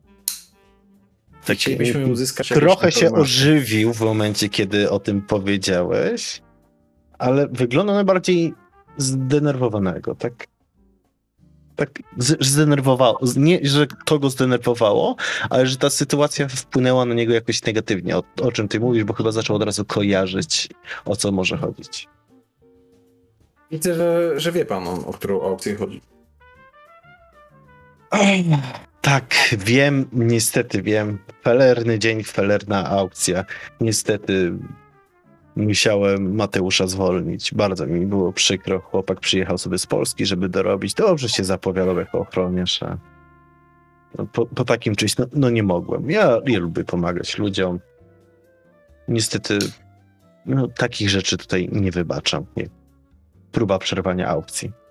Tak, 1.45 1.57
Chcielibyśmy 1.57 2.07
uzyskać 2.07 2.47
Trochę 2.47 2.91
się 2.91 3.11
ożywił 3.11 3.93
w 3.93 4.01
momencie, 4.01 4.49
kiedy 4.49 4.89
o 4.89 4.99
tym 4.99 5.21
powiedziałeś, 5.21 6.41
ale 7.19 7.47
wygląda 7.47 7.93
na 7.93 8.03
bardziej 8.03 8.53
zdenerwowanego, 8.97 10.15
tak? 10.15 10.47
Tak, 11.75 11.99
zdenerwowało. 12.39 13.19
Nie, 13.35 13.59
że 13.63 13.87
to 14.05 14.19
go 14.19 14.29
zdenerwowało, 14.29 15.15
ale 15.49 15.67
że 15.67 15.77
ta 15.77 15.89
sytuacja 15.89 16.47
wpłynęła 16.47 17.05
na 17.05 17.13
niego 17.13 17.33
jakoś 17.33 17.63
negatywnie. 17.63 18.17
O, 18.17 18.23
o 18.41 18.51
czym 18.51 18.67
ty 18.67 18.79
mówisz, 18.79 19.03
bo 19.03 19.13
chyba 19.13 19.31
zaczął 19.31 19.55
od 19.55 19.63
razu 19.63 19.85
kojarzyć, 19.85 20.69
o 21.05 21.15
co 21.15 21.31
może 21.31 21.57
chodzić. 21.57 22.07
Widzę, 23.71 23.95
że, 23.95 24.39
że 24.39 24.51
wie 24.51 24.65
pan, 24.65 24.87
o, 24.87 25.07
o 25.07 25.13
którą 25.13 25.41
aukcję 25.41 25.75
chodzi. 25.75 26.01
Tak, 29.02 29.35
wiem, 29.57 30.06
niestety 30.11 30.81
wiem. 30.81 31.19
Felerny 31.44 31.99
dzień, 31.99 32.23
felerna 32.23 32.90
aukcja. 32.90 33.45
Niestety 33.81 34.53
musiałem 35.56 36.35
Mateusza 36.35 36.88
zwolnić. 36.88 37.53
Bardzo 37.53 37.88
mi 37.88 38.06
było 38.06 38.34
przykro. 38.34 38.80
Chłopak 38.80 39.19
przyjechał 39.19 39.57
sobie 39.57 39.77
z 39.77 39.85
Polski, 39.85 40.26
żeby 40.26 40.49
dorobić. 40.49 40.94
Dobrze 40.94 41.30
się 41.30 41.44
zapowiadał 41.44 41.99
jako 41.99 42.19
ochroniarz. 42.19 42.84
a 42.84 42.98
no, 44.18 44.26
po, 44.26 44.45
po 44.45 44.65
takim 44.65 44.95
czymś, 44.95 45.18
no, 45.18 45.26
no 45.34 45.49
nie 45.49 45.64
mogłem. 45.64 46.10
Ja, 46.10 46.40
ja 46.45 46.60
lubię 46.60 46.84
pomagać 46.84 47.38
ludziom. 47.38 47.80
Niestety 49.07 49.60
no, 50.45 50.68
takich 50.68 51.10
rzeczy 51.10 51.38
tutaj 51.38 51.69
nie 51.72 51.91
wybaczam. 51.91 52.45
Nie. 52.57 52.69
Próba 53.52 53.80
przerwania 53.80 54.27
aukcji. 54.27 54.82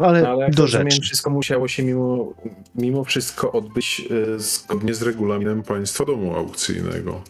Ale, 0.00 0.28
Ale 0.28 0.44
jak 0.44 0.54
do 0.54 0.66
rzeczy. 0.66 1.00
wszystko 1.00 1.30
musiało 1.30 1.68
się 1.68 1.82
mimo, 1.82 2.32
mimo 2.74 3.04
wszystko 3.04 3.52
odbyć 3.52 4.08
e, 4.34 4.38
zgodnie 4.38 4.94
z 4.94 5.02
regulaminem 5.02 5.62
państwa 5.62 6.04
domu 6.04 6.36
aukcyjnego. 6.36 7.22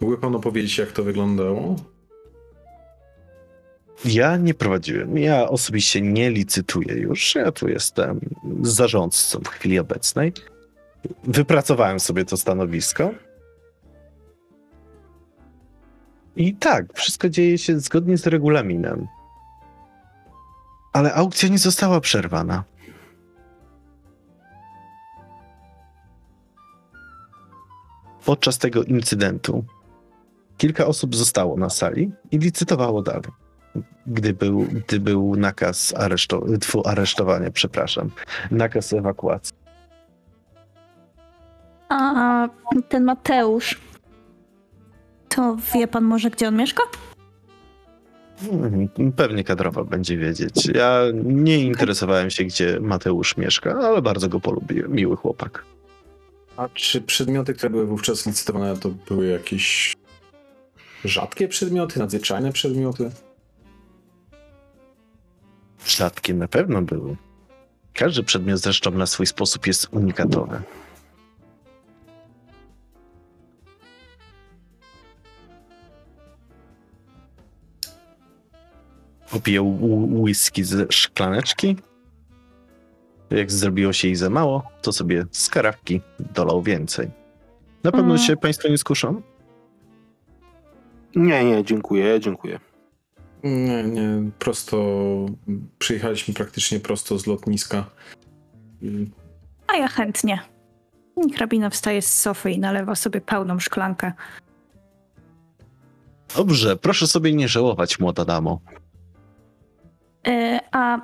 Mógłby 0.00 0.18
pan 0.18 0.34
opowiedzieć, 0.34 0.78
jak 0.78 0.92
to 0.92 1.02
wyglądało? 1.02 1.76
Ja 4.04 4.36
nie 4.36 4.54
prowadziłem. 4.54 5.18
Ja 5.18 5.48
osobiście 5.48 6.00
nie 6.02 6.30
licytuję 6.30 6.94
już. 6.94 7.34
Ja 7.34 7.52
tu 7.52 7.68
jestem 7.68 8.20
zarządcą 8.62 9.40
w 9.40 9.48
chwili 9.48 9.78
obecnej. 9.78 10.32
Wypracowałem 11.24 12.00
sobie 12.00 12.24
to 12.24 12.36
stanowisko. 12.36 13.10
I 16.36 16.54
tak, 16.54 16.92
wszystko 16.94 17.28
dzieje 17.28 17.58
się 17.58 17.80
zgodnie 17.80 18.18
z 18.18 18.26
regulaminem. 18.26 19.06
Ale 20.96 21.14
aukcja 21.14 21.48
nie 21.48 21.58
została 21.58 22.00
przerwana. 22.00 22.64
Podczas 28.24 28.58
tego 28.58 28.82
incydentu 28.82 29.64
kilka 30.56 30.86
osób 30.86 31.16
zostało 31.16 31.56
na 31.56 31.70
sali 31.70 32.12
i 32.30 32.38
licytowało 32.38 33.02
dalej 33.02 33.22
gdy 34.06 34.34
był, 34.34 34.58
gdy 34.60 35.00
był 35.00 35.36
nakaz 35.36 35.94
areszto- 35.94 36.82
aresztowania, 36.84 37.50
przepraszam, 37.50 38.10
nakaz 38.50 38.92
ewakuacji. 38.92 39.56
A 41.88 42.48
ten 42.88 43.04
Mateusz, 43.04 43.80
to 45.28 45.56
wie 45.74 45.88
pan 45.88 46.04
może, 46.04 46.30
gdzie 46.30 46.48
on 46.48 46.56
mieszka? 46.56 46.82
Mhm, 48.42 49.12
Pewnie 49.12 49.44
kadrowa 49.44 49.84
będzie 49.84 50.16
wiedzieć. 50.16 50.66
Ja 50.74 51.02
nie 51.24 51.58
interesowałem 51.58 52.30
się, 52.30 52.44
gdzie 52.44 52.80
Mateusz 52.80 53.36
mieszka, 53.36 53.70
ale 53.82 54.02
bardzo 54.02 54.28
go 54.28 54.40
polubiłem. 54.40 54.92
Miły 54.92 55.16
chłopak. 55.16 55.64
A 56.56 56.68
czy 56.74 57.00
przedmioty, 57.00 57.54
które 57.54 57.70
były 57.70 57.86
wówczas 57.86 58.26
licytowane, 58.26 58.76
to 58.76 58.90
były 59.08 59.26
jakieś 59.26 59.94
rzadkie 61.04 61.48
przedmioty, 61.48 61.98
nadzwyczajne 61.98 62.52
przedmioty? 62.52 63.10
Rzadkie 65.86 66.34
na 66.34 66.48
pewno 66.48 66.82
były. 66.82 67.16
Każdy 67.94 68.22
przedmiot 68.22 68.60
zresztą 68.60 68.90
na 68.90 69.06
swój 69.06 69.26
sposób 69.26 69.66
jest 69.66 69.88
unikatowy. 69.90 70.62
Popijał 79.30 79.64
wh- 79.64 80.20
whisky 80.22 80.64
z 80.64 80.92
szklaneczki. 80.94 81.76
Jak 83.30 83.52
zrobiło 83.52 83.92
się 83.92 84.08
jej 84.08 84.16
za 84.16 84.30
mało, 84.30 84.62
to 84.82 84.92
sobie 84.92 85.24
z 85.30 85.48
karafki 85.48 86.00
dolał 86.34 86.62
więcej. 86.62 87.10
Na 87.84 87.92
pewno 87.92 88.14
Mm. 88.14 88.18
się 88.18 88.36
Państwo 88.36 88.68
nie 88.68 88.78
skuszą? 88.78 89.22
Nie, 91.16 91.44
nie, 91.44 91.64
dziękuję, 91.64 92.20
dziękuję. 92.20 92.60
Nie, 93.44 93.82
nie, 93.82 94.30
prosto 94.38 94.76
przyjechaliśmy 95.78 96.34
praktycznie 96.34 96.80
prosto 96.80 97.18
z 97.18 97.26
lotniska. 97.26 97.84
A 99.66 99.76
ja 99.76 99.88
chętnie. 99.88 100.40
Hrabina 101.34 101.70
wstaje 101.70 102.02
z 102.02 102.20
sofy 102.20 102.50
i 102.50 102.58
nalewa 102.58 102.94
sobie 102.94 103.20
pełną 103.20 103.58
szklankę. 103.58 104.12
Dobrze, 106.36 106.76
proszę 106.76 107.06
sobie 107.06 107.32
nie 107.34 107.48
żałować, 107.48 108.00
młoda 108.00 108.24
damo. 108.24 108.60
A 110.72 110.98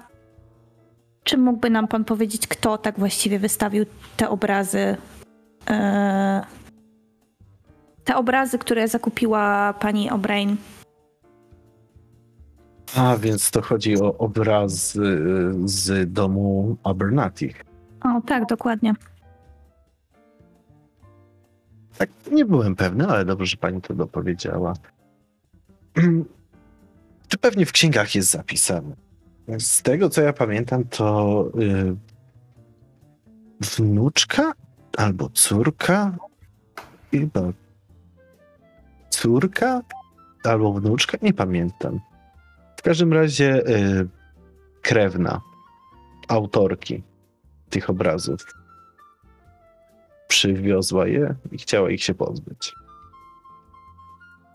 Czy 1.24 1.38
mógłby 1.38 1.70
nam 1.70 1.88
pan 1.88 2.04
powiedzieć, 2.04 2.46
kto 2.46 2.78
tak 2.78 2.98
właściwie 2.98 3.38
wystawił 3.38 3.84
te 4.16 4.28
obrazy? 4.28 4.96
e, 5.70 6.42
te 8.04 8.16
obrazy, 8.16 8.58
które 8.58 8.88
zakupiła 8.88 9.72
pani 9.72 10.10
O'Brien. 10.10 10.56
A 12.96 13.16
więc 13.16 13.50
to 13.50 13.62
chodzi 13.62 14.00
o 14.00 14.18
obraz 14.18 14.92
z 15.64 16.12
domu 16.12 16.76
Abernathy. 16.84 17.52
O, 18.04 18.20
tak, 18.26 18.46
dokładnie. 18.46 18.94
Tak, 21.98 22.10
nie 22.32 22.44
byłem 22.44 22.76
pewny, 22.76 23.06
ale 23.06 23.24
dobrze, 23.24 23.46
że 23.46 23.56
pani 23.56 23.80
to 23.80 23.94
dopowiedziała. 23.94 24.74
To 27.28 27.38
pewnie 27.46 27.66
w 27.66 27.72
księgach 27.72 28.14
jest 28.14 28.30
zapisane. 28.30 28.96
Z 29.58 29.82
tego, 29.82 30.10
co 30.10 30.22
ja 30.22 30.32
pamiętam, 30.32 30.84
to 30.84 31.44
y, 31.60 31.96
wnuczka 33.60 34.52
albo 34.96 35.28
córka, 35.28 36.16
chyba 37.10 37.52
córka 39.10 39.80
albo 40.44 40.72
wnuczka, 40.72 41.18
nie 41.22 41.32
pamiętam. 41.32 42.00
W 42.76 42.82
każdym 42.82 43.12
razie 43.12 43.66
y, 43.68 44.08
krewna 44.82 45.40
autorki 46.28 47.02
tych 47.70 47.90
obrazów 47.90 48.46
przywiozła 50.28 51.06
je 51.06 51.34
i 51.52 51.58
chciała 51.58 51.90
ich 51.90 52.04
się 52.04 52.14
pozbyć. 52.14 52.74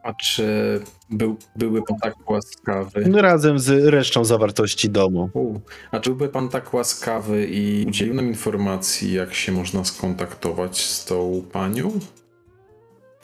A 0.08 0.14
czy 0.14 0.80
był, 1.10 1.38
byłby 1.56 1.82
pan 1.82 1.98
tak 2.00 2.30
łaskawy? 2.30 3.06
No, 3.10 3.22
Razem 3.22 3.60
z 3.60 3.70
resztą 3.70 4.26
zawartości 4.26 4.90
domu. 4.90 5.30
U, 5.34 5.60
a 5.92 6.00
czy 6.00 6.10
byłby 6.10 6.30
pan 6.30 6.50
tak 6.50 6.74
łaskawy 6.74 7.48
i 7.48 7.86
udzielił 7.88 8.14
nam 8.14 8.28
informacji, 8.28 9.14
jak 9.14 9.34
się 9.34 9.52
można 9.52 9.84
skontaktować 9.84 10.86
z 10.86 11.06
tą 11.06 11.44
panią? 11.52 11.92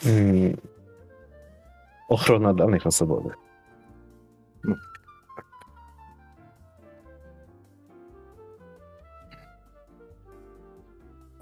Mm. 0.06 0.58
Ochrona 2.10 2.54
danych 2.54 2.88
osobowych. 2.88 3.34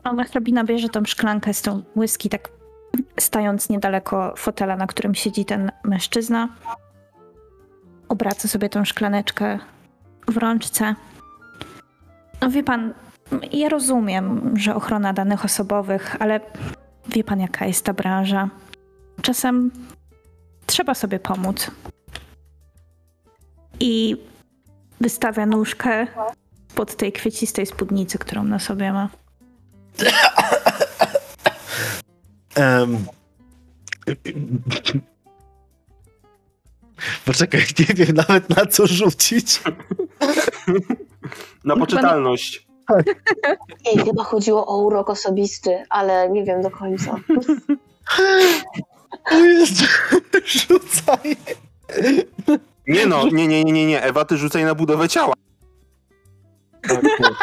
Ona 0.03 0.23
hrabina 0.23 0.63
bierze 0.63 0.89
tą 0.89 1.05
szklankę 1.05 1.53
z 1.53 1.61
tą 1.61 1.83
whisky, 1.95 2.29
tak 2.29 2.60
stając 3.19 3.69
niedaleko 3.69 4.33
fotela, 4.37 4.75
na 4.75 4.87
którym 4.87 5.15
siedzi 5.15 5.45
ten 5.45 5.71
mężczyzna. 5.83 6.49
Obraca 8.09 8.47
sobie 8.47 8.69
tą 8.69 8.85
szklaneczkę 8.85 9.59
w 10.27 10.37
rączce. 10.37 10.95
No 12.41 12.49
wie 12.49 12.63
pan, 12.63 12.93
ja 13.51 13.69
rozumiem, 13.69 14.53
że 14.57 14.75
ochrona 14.75 15.13
danych 15.13 15.45
osobowych, 15.45 16.15
ale 16.19 16.39
wie 17.07 17.23
pan, 17.23 17.39
jaka 17.39 17.65
jest 17.65 17.85
ta 17.85 17.93
branża. 17.93 18.49
Czasem 19.21 19.71
trzeba 20.65 20.93
sobie 20.93 21.19
pomóc. 21.19 21.71
I 23.79 24.17
wystawia 25.01 25.45
nóżkę 25.45 26.07
pod 26.75 26.95
tej 26.95 27.11
kwiecistej 27.11 27.65
spódnicy, 27.65 28.17
którą 28.17 28.43
na 28.43 28.59
sobie 28.59 28.93
ma. 28.93 29.09
Em. 32.55 33.05
Poczekaj, 37.25 37.61
nie 37.79 37.95
wiem 37.95 38.15
nawet 38.15 38.49
na 38.49 38.65
co 38.65 38.87
rzucić. 38.87 39.61
Na 41.63 41.75
poczytalność. 41.75 42.67
Ej, 43.85 43.97
chyba 44.05 44.23
chodziło 44.23 44.67
o 44.67 44.77
urok 44.77 45.09
osobisty, 45.09 45.83
ale 45.89 46.29
nie 46.29 46.43
wiem 46.43 46.61
do 46.61 46.71
końca. 46.71 47.15
O 49.31 49.35
Jezu, 49.35 49.85
rzucaj. 50.45 51.35
Nie 52.87 53.05
no, 53.05 53.27
nie, 53.31 53.47
nie, 53.47 53.63
nie, 53.63 53.73
nie, 53.73 53.85
nie. 53.85 54.03
Ewa, 54.03 54.25
ty 54.25 54.37
rzucaj 54.37 54.65
na 54.65 54.75
budowę 54.75 55.09
ciała. 55.09 55.33
Tak, 56.81 57.01
tak. 57.21 57.33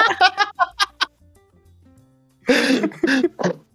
Nie. 3.39 3.68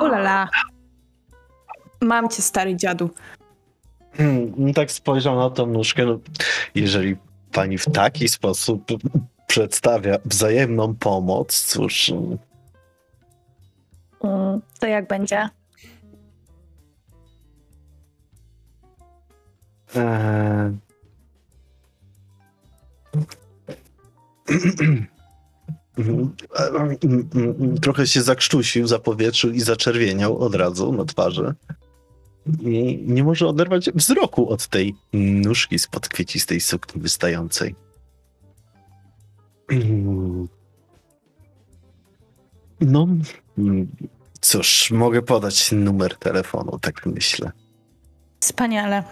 Ulala. 0.00 0.48
Mam 2.00 2.28
cię, 2.28 2.42
stary 2.42 2.76
dziadu. 2.76 3.10
Hmm, 4.12 4.74
tak 4.74 4.90
spojrzał 4.92 5.36
na 5.36 5.50
tą 5.50 5.66
nóżkę. 5.66 6.06
No, 6.06 6.18
jeżeli 6.74 7.16
pani 7.52 7.78
w 7.78 7.84
taki 7.84 8.28
sposób 8.28 8.84
przedstawia 9.46 10.16
wzajemną 10.24 10.94
pomoc, 10.94 11.64
cóż, 11.64 12.12
Mm, 14.24 14.60
To 14.80 14.86
jak 14.86 15.06
będzie? 15.08 15.48
Eee... 19.96 20.76
Trochę 27.82 28.06
się 28.06 28.22
zakrztusił, 28.22 28.86
zapowietrzył 28.86 29.50
i 29.50 29.60
zaczerwieniał 29.60 30.38
od 30.38 30.54
razu 30.54 30.92
na 30.92 31.04
twarzy. 31.04 31.54
I 32.60 33.04
nie 33.06 33.24
może 33.24 33.46
oderwać 33.46 33.90
wzroku 33.90 34.48
od 34.48 34.66
tej 34.66 34.94
nóżki 35.12 35.78
spod 35.78 36.08
kwiecistej 36.08 36.60
sukni 36.60 37.02
wystającej. 37.02 37.74
No, 42.80 43.06
cóż, 44.40 44.90
mogę 44.90 45.22
podać 45.22 45.72
numer 45.72 46.16
telefonu, 46.16 46.78
tak 46.78 47.06
myślę. 47.06 47.52
Wspaniale. 48.40 49.04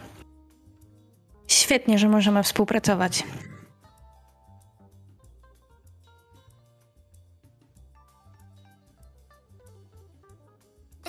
Świetnie, 1.46 1.98
że 1.98 2.08
możemy 2.08 2.42
współpracować. 2.42 3.24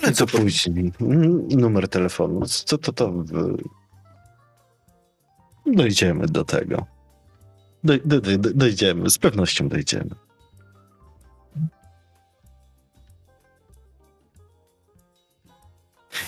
Ale 0.06 0.14
co 0.14 0.28
później? 0.28 0.92
Mm, 1.02 1.48
Numer 1.48 1.88
telefonu. 1.90 2.46
Co 2.46 2.78
to 2.78 2.94
to? 2.94 3.14
Dojdziemy 5.66 6.26
do 6.28 6.44
tego. 6.46 6.86
Doj, 7.84 8.02
doj, 8.06 8.22
doj, 8.22 8.38
dojdziemy, 8.56 9.10
z 9.10 9.18
pewnością 9.18 9.70
dojdziemy. 9.70 10.10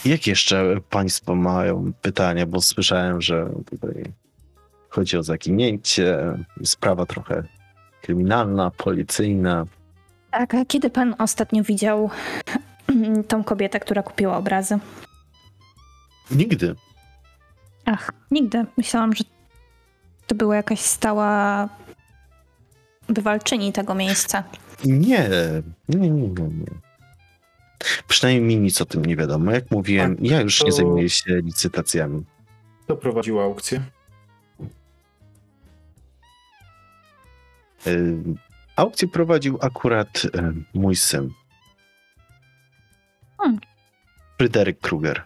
Jak 0.06 0.28
jeszcze 0.28 0.78
Państwo 0.90 1.36
mają 1.36 1.94
pytania? 2.02 2.46
Bo 2.46 2.62
słyszałem, 2.62 3.22
że 3.22 3.50
tutaj 3.70 4.04
chodzi 4.90 5.18
o 5.18 5.24
zaginięcie, 5.24 6.38
sprawa 6.64 7.06
trochę 7.06 7.44
kryminalna, 8.02 8.72
policyjna. 8.72 9.66
Tak, 10.32 10.54
a 10.54 10.66
kiedy 10.66 10.90
pan 10.90 11.16
ostatnio 11.20 11.64
widział 11.64 12.10
tą 13.28 13.44
kobietę, 13.44 13.80
która 13.80 14.04
kupiła 14.04 14.38
obrazy? 14.38 14.80
Nigdy. 16.32 16.76
Ach, 17.86 18.12
nigdy. 18.32 18.66
Myślałam, 18.78 19.14
że 19.16 19.24
to 20.28 20.36
była 20.36 20.56
jakaś 20.56 20.80
stała 20.80 21.70
bywalczyni 23.10 23.74
tego 23.74 23.96
miejsca. 23.96 24.44
Nie, 24.86 25.30
nie, 25.90 25.98
nie, 26.00 26.10
nie. 26.10 26.28
nie. 26.28 26.66
Przynajmniej 28.08 28.46
mi 28.58 28.64
nic 28.64 28.82
o 28.82 28.86
tym 28.86 29.06
nie 29.06 29.16
wiadomo. 29.16 29.52
Jak 29.52 29.72
mówiłem, 29.72 30.16
Tak, 30.16 30.26
ja 30.26 30.42
już 30.42 30.64
nie 30.64 30.70
to- 30.70 30.76
zajmuję 30.76 31.10
się 31.10 31.36
licytacjami. 31.38 32.26
Kto 32.84 32.96
prowadził 32.98 33.40
aukcję? 33.40 33.82
Y, 37.88 38.18
Aukcję 38.76 39.08
prowadził 39.08 39.58
akurat 39.62 40.26
y, 40.26 40.30
mój 40.74 40.96
syn. 40.96 41.30
Hmm. 43.38 43.60
Fryderyk 44.38 44.80
Kruger. 44.80 45.24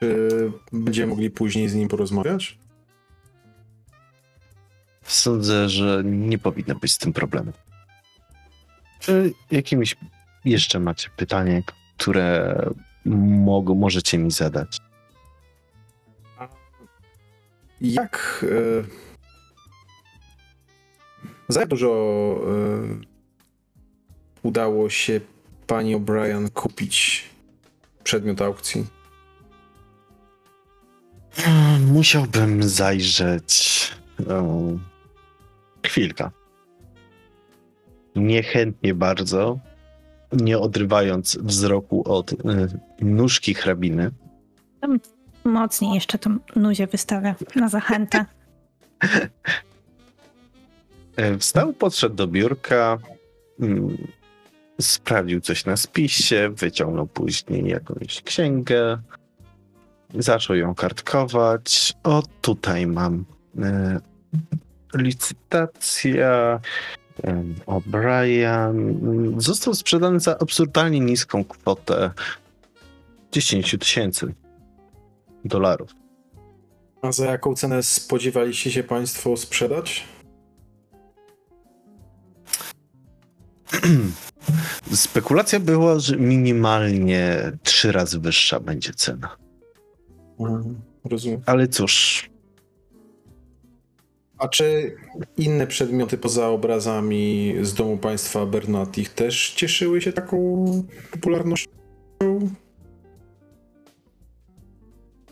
Czy 0.00 0.52
będziemy 0.72 1.10
mogli 1.10 1.30
później 1.30 1.68
z 1.68 1.74
nim 1.74 1.88
porozmawiać? 1.88 2.58
Sądzę, 5.02 5.68
że 5.68 6.02
nie 6.04 6.38
powinno 6.38 6.74
być 6.74 6.92
z 6.92 6.98
tym 6.98 7.12
problemu. 7.12 7.52
Czy 9.00 9.32
jakimiś 9.50 9.96
jeszcze 10.44 10.80
macie 10.80 11.10
pytanie, 11.16 11.62
które 11.96 12.56
mogą, 13.04 13.74
możecie 13.74 14.18
mi 14.18 14.30
zadać? 14.30 14.78
Jak. 17.80 18.44
E, 18.48 18.84
za 21.48 21.66
dużo 21.66 21.88
e, 22.46 23.12
udało 24.42 24.90
się 24.90 25.20
pani 25.72 25.96
O'Brien 25.96 26.50
kupić 26.50 27.24
przedmiot 28.04 28.42
aukcji? 28.42 28.86
Musiałbym 31.86 32.62
zajrzeć. 32.62 33.90
No, 34.28 34.62
chwilka. 35.86 36.30
Niechętnie 38.16 38.94
bardzo, 38.94 39.58
nie 40.32 40.58
odrywając 40.58 41.36
wzroku 41.36 42.12
od 42.12 42.32
y, 42.32 42.36
nóżki 43.00 43.54
hrabiny, 43.54 44.10
Mocniej 45.44 45.94
jeszcze 45.94 46.18
tą 46.18 46.38
nuzie 46.56 46.86
wystawia 46.86 47.34
na 47.56 47.68
zachętę. 47.68 48.24
Wstał, 51.38 51.72
podszedł 51.72 52.14
do 52.14 52.26
biurka, 52.26 52.98
mm, 53.60 53.96
sprawdził 54.82 55.40
coś 55.40 55.64
na 55.64 55.76
spisie, 55.76 56.50
wyciągnął 56.56 57.06
później 57.06 57.64
jakąś 57.64 58.22
księgę, 58.22 58.98
zaczął 60.14 60.56
ją 60.56 60.74
kartkować. 60.74 61.92
O, 62.02 62.22
tutaj 62.40 62.86
mam 62.86 63.24
e, 63.58 64.00
licytacja. 64.94 66.60
e, 67.24 67.44
O'Brien 67.66 68.74
został 69.40 69.74
sprzedany 69.74 70.20
za 70.20 70.38
absurdalnie 70.38 71.00
niską 71.00 71.44
kwotę 71.44 72.10
10 73.32 73.76
tysięcy 73.80 74.34
dolarów. 75.44 75.90
A 77.02 77.12
za 77.12 77.26
jaką 77.26 77.54
cenę 77.54 77.82
spodziewaliście 77.82 78.70
się 78.70 78.82
Państwo 78.82 79.36
sprzedać? 79.36 80.04
Spekulacja 84.94 85.60
była, 85.60 85.98
że 85.98 86.16
minimalnie 86.16 87.52
trzy 87.62 87.92
razy 87.92 88.20
wyższa 88.20 88.60
będzie 88.60 88.92
cena. 88.92 89.36
Mhm, 90.40 90.80
rozumiem. 91.04 91.40
Ale 91.46 91.68
cóż, 91.68 92.30
A 94.38 94.48
czy 94.48 94.96
inne 95.36 95.66
przedmioty 95.66 96.18
poza 96.18 96.48
obrazami 96.48 97.54
z 97.62 97.74
domu 97.74 97.98
państwa 97.98 98.46
Bernatich 98.46 99.08
też 99.08 99.52
cieszyły 99.56 100.00
się 100.00 100.12
taką 100.12 100.64
popularnością? 101.10 101.70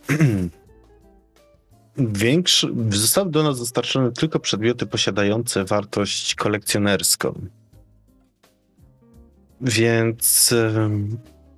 większy, 1.96 2.74
zostały 2.90 3.30
do 3.30 3.42
nas 3.42 3.58
dostarczone 3.58 4.12
tylko 4.12 4.40
przedmioty 4.40 4.86
posiadające 4.86 5.64
wartość 5.64 6.34
kolekcjonerską. 6.34 7.34
Więc 9.60 10.54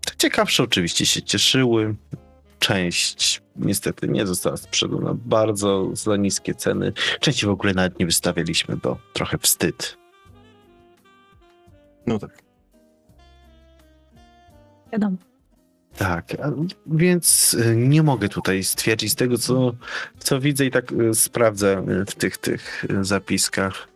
te 0.04 0.16
ciekawsze 0.18 0.62
oczywiście 0.62 1.06
się 1.06 1.22
cieszyły. 1.22 1.94
Część 2.58 3.42
niestety 3.56 4.08
nie 4.08 4.26
została 4.26 4.56
sprzedana 4.56 5.14
bardzo 5.14 5.90
za 5.92 6.16
niskie 6.16 6.54
ceny. 6.54 6.92
Części 7.20 7.46
w 7.46 7.50
ogóle 7.50 7.74
nawet 7.74 7.98
nie 7.98 8.06
wystawialiśmy, 8.06 8.76
bo 8.76 8.98
trochę 9.12 9.38
wstyd. 9.38 9.96
No 12.06 12.18
tak. 12.18 12.42
Wiadomo. 14.92 15.16
Tak, 15.96 16.36
więc 16.86 17.54
y, 17.54 17.76
nie 17.76 18.02
mogę 18.02 18.28
tutaj 18.28 18.64
stwierdzić 18.64 19.12
z 19.12 19.14
tego, 19.14 19.38
co, 19.38 19.72
co 20.18 20.40
widzę 20.40 20.64
i 20.64 20.70
tak 20.70 20.92
y, 20.92 21.14
sprawdzę 21.14 21.84
y, 21.88 22.06
w 22.06 22.14
tych, 22.14 22.38
tych 22.38 22.84
zapiskach. 23.00 23.88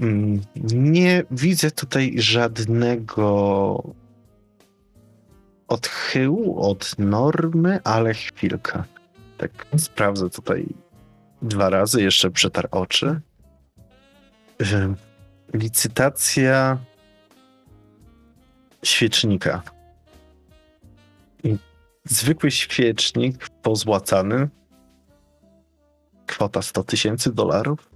Mm, 0.00 0.40
Nie 0.72 1.24
widzę 1.30 1.70
tutaj 1.70 2.14
żadnego 2.18 3.82
odchyłu 5.68 6.62
od 6.62 6.98
normy, 6.98 7.80
ale 7.84 8.14
chwilkę. 8.14 8.84
Tak 9.38 9.66
sprawdzę 9.78 10.30
tutaj 10.30 10.66
dwa 11.42 11.70
razy, 11.70 12.02
jeszcze 12.02 12.30
przetar 12.30 12.68
oczy. 12.70 13.20
Licytacja 15.54 16.78
świecznika. 18.82 19.62
Zwykły 22.04 22.50
świecznik 22.50 23.48
pozłacany. 23.48 24.48
Kwota 26.26 26.62
100 26.62 26.84
tysięcy 26.84 27.32
dolarów. 27.32 27.89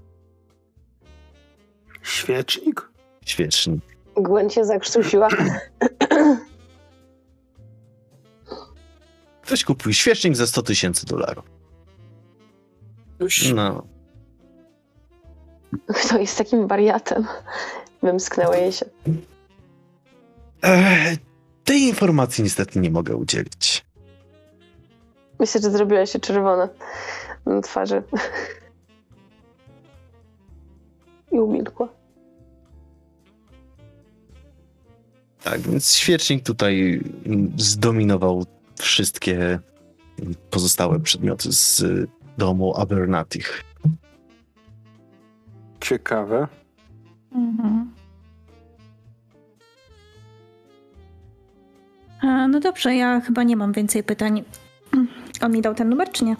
Świecznik? 2.05 2.89
Świecznik. 3.26 3.81
Gwen 4.16 4.51
się 4.51 4.64
zakrztusiła. 4.64 5.28
Ktoś 9.43 9.64
kupił 9.64 9.93
świecznik 9.93 10.36
za 10.36 10.47
100 10.47 10.62
tysięcy 10.62 11.06
dolarów. 11.06 11.44
No. 13.55 13.86
Kto 15.94 16.18
jest 16.18 16.39
takim 16.39 16.68
wariatem? 16.68 17.26
Wymsknęło 18.02 18.55
jej 18.55 18.72
się. 18.72 18.86
Ech, 20.62 21.18
tej 21.64 21.81
informacji 21.82 22.44
niestety 22.44 22.78
nie 22.81 22.90
mogę 22.90 23.16
udzielić. 23.16 23.85
Myślę, 25.40 25.60
że 25.60 25.70
zrobiła 25.70 26.06
się 26.06 26.20
czerwona 26.20 26.68
na 27.47 27.60
twarzy. 27.60 28.02
I 31.35 31.39
umilkła. 31.39 31.89
Tak, 35.43 35.61
więc 35.61 35.93
świecznik 35.93 36.44
tutaj 36.44 37.01
zdominował 37.56 38.44
wszystkie 38.77 39.59
pozostałe 40.51 41.01
przedmioty 41.01 41.52
z 41.52 41.85
domu 42.39 42.77
Abernatych. 42.77 43.65
Ciekawe. 45.81 46.48
Mhm. 47.32 47.93
A, 52.20 52.48
no 52.48 52.61
dobrze, 52.61 52.94
ja 52.94 53.20
chyba 53.20 53.43
nie 53.43 53.56
mam 53.56 53.73
więcej 53.73 54.02
pytań. 54.05 54.43
On 55.43 55.52
mi 55.52 55.62
dał 55.62 55.74
ten 55.74 55.89
numer, 55.89 56.11
czy 56.12 56.24
nie? 56.24 56.36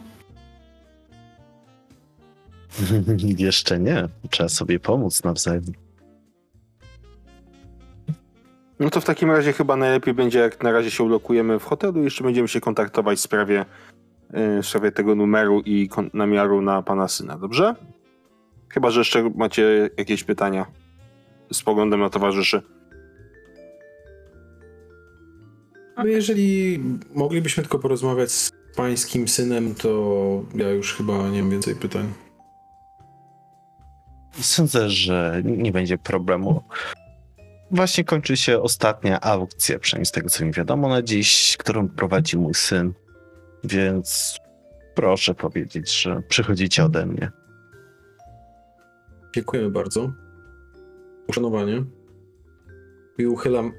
Jeszcze 3.39 3.79
nie. 3.79 4.09
Trzeba 4.31 4.49
sobie 4.49 4.81
pomóc 4.81 5.25
nawzajem. 5.25 5.65
No 8.81 8.91
to 8.91 9.01
w 9.01 9.05
takim 9.05 9.31
razie 9.31 9.53
chyba 9.53 9.77
najlepiej 9.77 10.15
będzie, 10.15 10.39
jak 10.39 10.63
na 10.63 10.73
razie 10.73 10.91
się 10.91 11.05
ulokujemy 11.05 11.59
w 11.59 11.65
hotelu. 11.65 12.05
Jeszcze 12.05 12.25
będziemy 12.25 12.49
się 12.49 12.61
kontaktować 12.61 13.19
w 13.19 13.23
sprawie, 13.23 13.65
yy, 14.33 14.63
w 14.63 14.67
sprawie 14.67 14.93
tego 14.93 15.15
numeru 15.15 15.63
i 15.67 15.89
namiaru 16.15 16.63
na 16.63 16.83
pana 16.83 17.09
syna, 17.09 17.39
dobrze? 17.39 17.75
Chyba, 18.69 18.91
że 18.91 19.01
jeszcze 19.01 19.31
macie 19.35 19.91
jakieś 19.97 20.25
pytania 20.25 20.67
z 21.53 21.63
poglądem 21.63 22.01
na 22.01 22.11
towarzyszy. 22.11 22.63
No 25.97 26.07
jeżeli 26.07 26.81
moglibyśmy 27.15 27.63
tylko 27.63 27.79
porozmawiać 27.79 28.33
z 28.33 28.51
pańskim 28.77 29.29
synem, 29.29 29.75
to 29.75 30.45
ja 30.55 30.71
już 30.71 30.95
chyba 30.95 31.29
nie 31.29 31.43
mam 31.43 31.51
więcej 31.51 31.75
pytań. 31.75 32.24
Sądzę, 34.41 34.91
że 34.91 35.43
nie 35.45 35.73
będzie 35.73 35.99
problemu. 35.99 36.63
Właśnie 37.71 38.05
kończy 38.05 38.37
się 38.37 38.61
ostatnia 38.61 39.21
aukcja, 39.21 39.79
przynajmniej 39.79 40.07
z 40.07 40.13
tego 40.13 40.29
co 40.29 40.45
mi 40.45 40.53
wiadomo 40.53 40.89
na 40.89 41.03
dziś, 41.03 41.57
którą 41.57 41.89
prowadzi 41.89 42.39
mój 42.39 42.55
syn. 42.55 42.93
Więc 43.65 44.39
proszę 44.95 45.35
powiedzieć, 45.35 46.03
że 46.03 46.23
przychodzicie 46.29 46.85
ode 46.85 47.07
mnie. 47.07 47.31
Dziękujemy 49.35 49.71
bardzo. 49.71 50.13
Uszanowanie. 51.29 51.85
I 53.19 53.27
uchylam. 53.27 53.73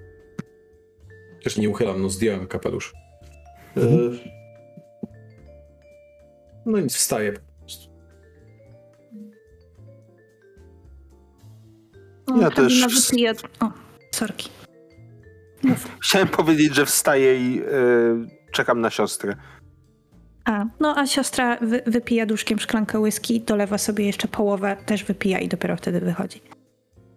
Też 1.44 1.58
nie 1.58 1.70
uchylam, 1.70 2.02
no 2.02 2.10
zdjąłem 2.10 2.48
kapelusz. 2.48 2.94
E... 3.78 3.82
No 6.66 6.80
nic, 6.80 6.96
wstaję. 6.96 7.34
Ja 12.42 12.52
też- 12.52 13.10
wypije... 13.10 13.34
O, 13.60 13.72
sorki. 14.12 14.50
Chciałem 16.02 16.28
powiedzieć, 16.28 16.76
że 16.76 16.86
wstaję 16.86 17.38
i 17.40 17.56
yy, 17.56 18.28
czekam 18.52 18.82
na 18.82 18.90
siostrę. 18.90 19.36
A, 20.46 20.66
no 20.80 20.96
a 20.98 21.08
siostra 21.08 21.58
wy, 21.62 21.82
wypija 21.88 22.26
duszkiem 22.26 22.60
szklankę 22.60 23.00
whisky, 23.00 23.42
dolewa 23.42 23.78
sobie 23.78 24.06
jeszcze 24.06 24.28
połowę, 24.28 24.78
też 24.86 25.04
wypija 25.04 25.40
i 25.40 25.48
dopiero 25.48 25.78
wtedy 25.78 26.00
wychodzi. 26.00 26.42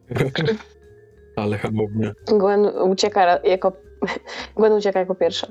Ale 1.37 1.59
hamownie. 1.59 2.13
Gwen 2.39 2.65
ucieka 2.65 3.39
jako... 3.45 3.73
Gwen 4.57 4.73
ucieka 4.73 5.01
jako 5.01 5.15
pierwsza. 5.15 5.47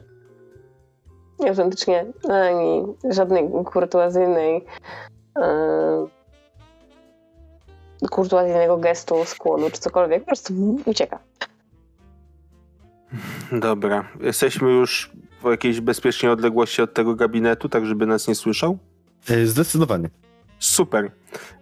Autentycznie 1.47 2.05
ani 2.29 2.85
żadnej 3.09 3.49
kurtuazyjnej 3.65 4.65
e, 5.39 6.07
kurtuazyjnego 8.11 8.77
gestu, 8.77 9.15
skłonu 9.25 9.69
czy 9.71 9.79
cokolwiek. 9.79 10.19
Po 10.19 10.25
prostu 10.25 10.53
ucieka. 10.85 11.19
Dobra. 13.51 14.07
Jesteśmy 14.19 14.71
już 14.71 15.11
w 15.43 15.49
jakiejś 15.51 15.81
bezpiecznej 15.81 16.31
odległości 16.31 16.81
od 16.81 16.93
tego 16.93 17.15
gabinetu, 17.15 17.69
tak 17.69 17.85
żeby 17.85 18.05
nas 18.05 18.27
nie 18.27 18.35
słyszał? 18.35 18.77
E, 19.29 19.45
Zdecydowanie. 19.45 20.09
Super. 20.59 21.11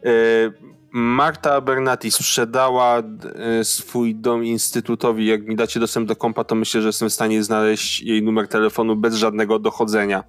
Yy, 0.03 0.53
Marta 0.91 1.61
Bernati 1.61 2.11
sprzedała 2.11 2.97
e, 2.99 3.63
swój 3.63 4.15
dom 4.15 4.45
instytutowi. 4.45 5.25
Jak 5.25 5.47
mi 5.47 5.55
dacie 5.55 5.79
dostęp 5.79 6.07
do 6.07 6.15
kompa, 6.15 6.43
to 6.43 6.55
myślę, 6.55 6.81
że 6.81 6.87
jestem 6.87 7.09
w 7.09 7.13
stanie 7.13 7.43
znaleźć 7.43 8.01
jej 8.01 8.23
numer 8.23 8.47
telefonu 8.47 8.95
bez 8.95 9.15
żadnego 9.15 9.59
dochodzenia. 9.59 10.23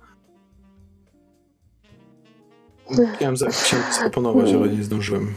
Chciałem 3.15 3.37
zaproponować, 3.37 4.53
ale 4.53 4.69
nie 4.69 4.83
zdążyłem. 4.83 5.35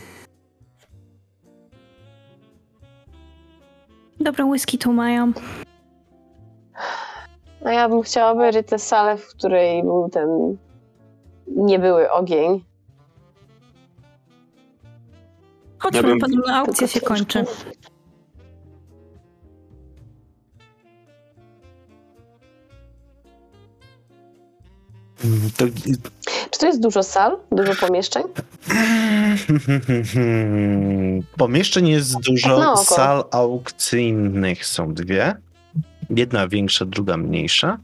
Dobrą 4.19 4.49
whisky 4.49 4.77
tu 4.77 4.93
mają. 4.93 5.31
A 7.65 7.71
ja 7.71 7.89
bym 7.89 8.01
chciała 8.01 8.31
obejrzeć 8.31 8.67
tę 8.67 8.79
salę, 8.79 9.17
w 9.17 9.27
której 9.27 9.83
był 9.83 10.09
ten 10.09 10.57
niebyły 11.47 12.11
ogień. 12.11 12.63
Chodźmy, 15.79 16.01
Ja 16.01 16.07
bym- 16.07 16.19
podobno 16.19 16.53
aukcja 16.55 16.87
się 16.87 17.01
kończy. 17.01 17.45
To... 25.57 25.65
Czy 26.51 26.59
to 26.59 26.65
jest 26.65 26.79
dużo 26.81 27.03
sal? 27.03 27.37
Dużo 27.51 27.75
pomieszczeń? 27.87 28.23
Pomieszczeń 31.37 31.87
jest 31.87 32.19
dużo, 32.19 32.71
oko. 32.71 32.77
sal 32.77 33.23
aukcyjnych 33.31 34.65
są 34.65 34.93
dwie. 34.93 35.35
Jedna 36.09 36.47
większa, 36.47 36.85
druga 36.85 37.17
mniejsza. 37.17 37.77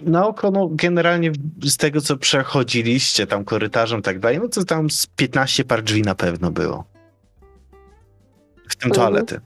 Na 0.00 0.26
oko, 0.26 0.50
no 0.50 0.68
generalnie 0.72 1.32
z 1.64 1.76
tego, 1.76 2.00
co 2.00 2.16
przechodziliście 2.16 3.26
tam 3.26 3.44
korytarzem 3.44 4.00
i 4.00 4.02
tak 4.02 4.18
dalej, 4.18 4.38
no 4.38 4.48
to 4.48 4.64
tam 4.64 4.90
z 4.90 5.06
15 5.06 5.64
par 5.64 5.82
drzwi 5.82 6.02
na 6.02 6.14
pewno 6.14 6.50
było. 6.50 6.84
W 8.68 8.76
tym 8.76 8.90
Mhm. 8.90 8.92
toalety. 8.94 9.40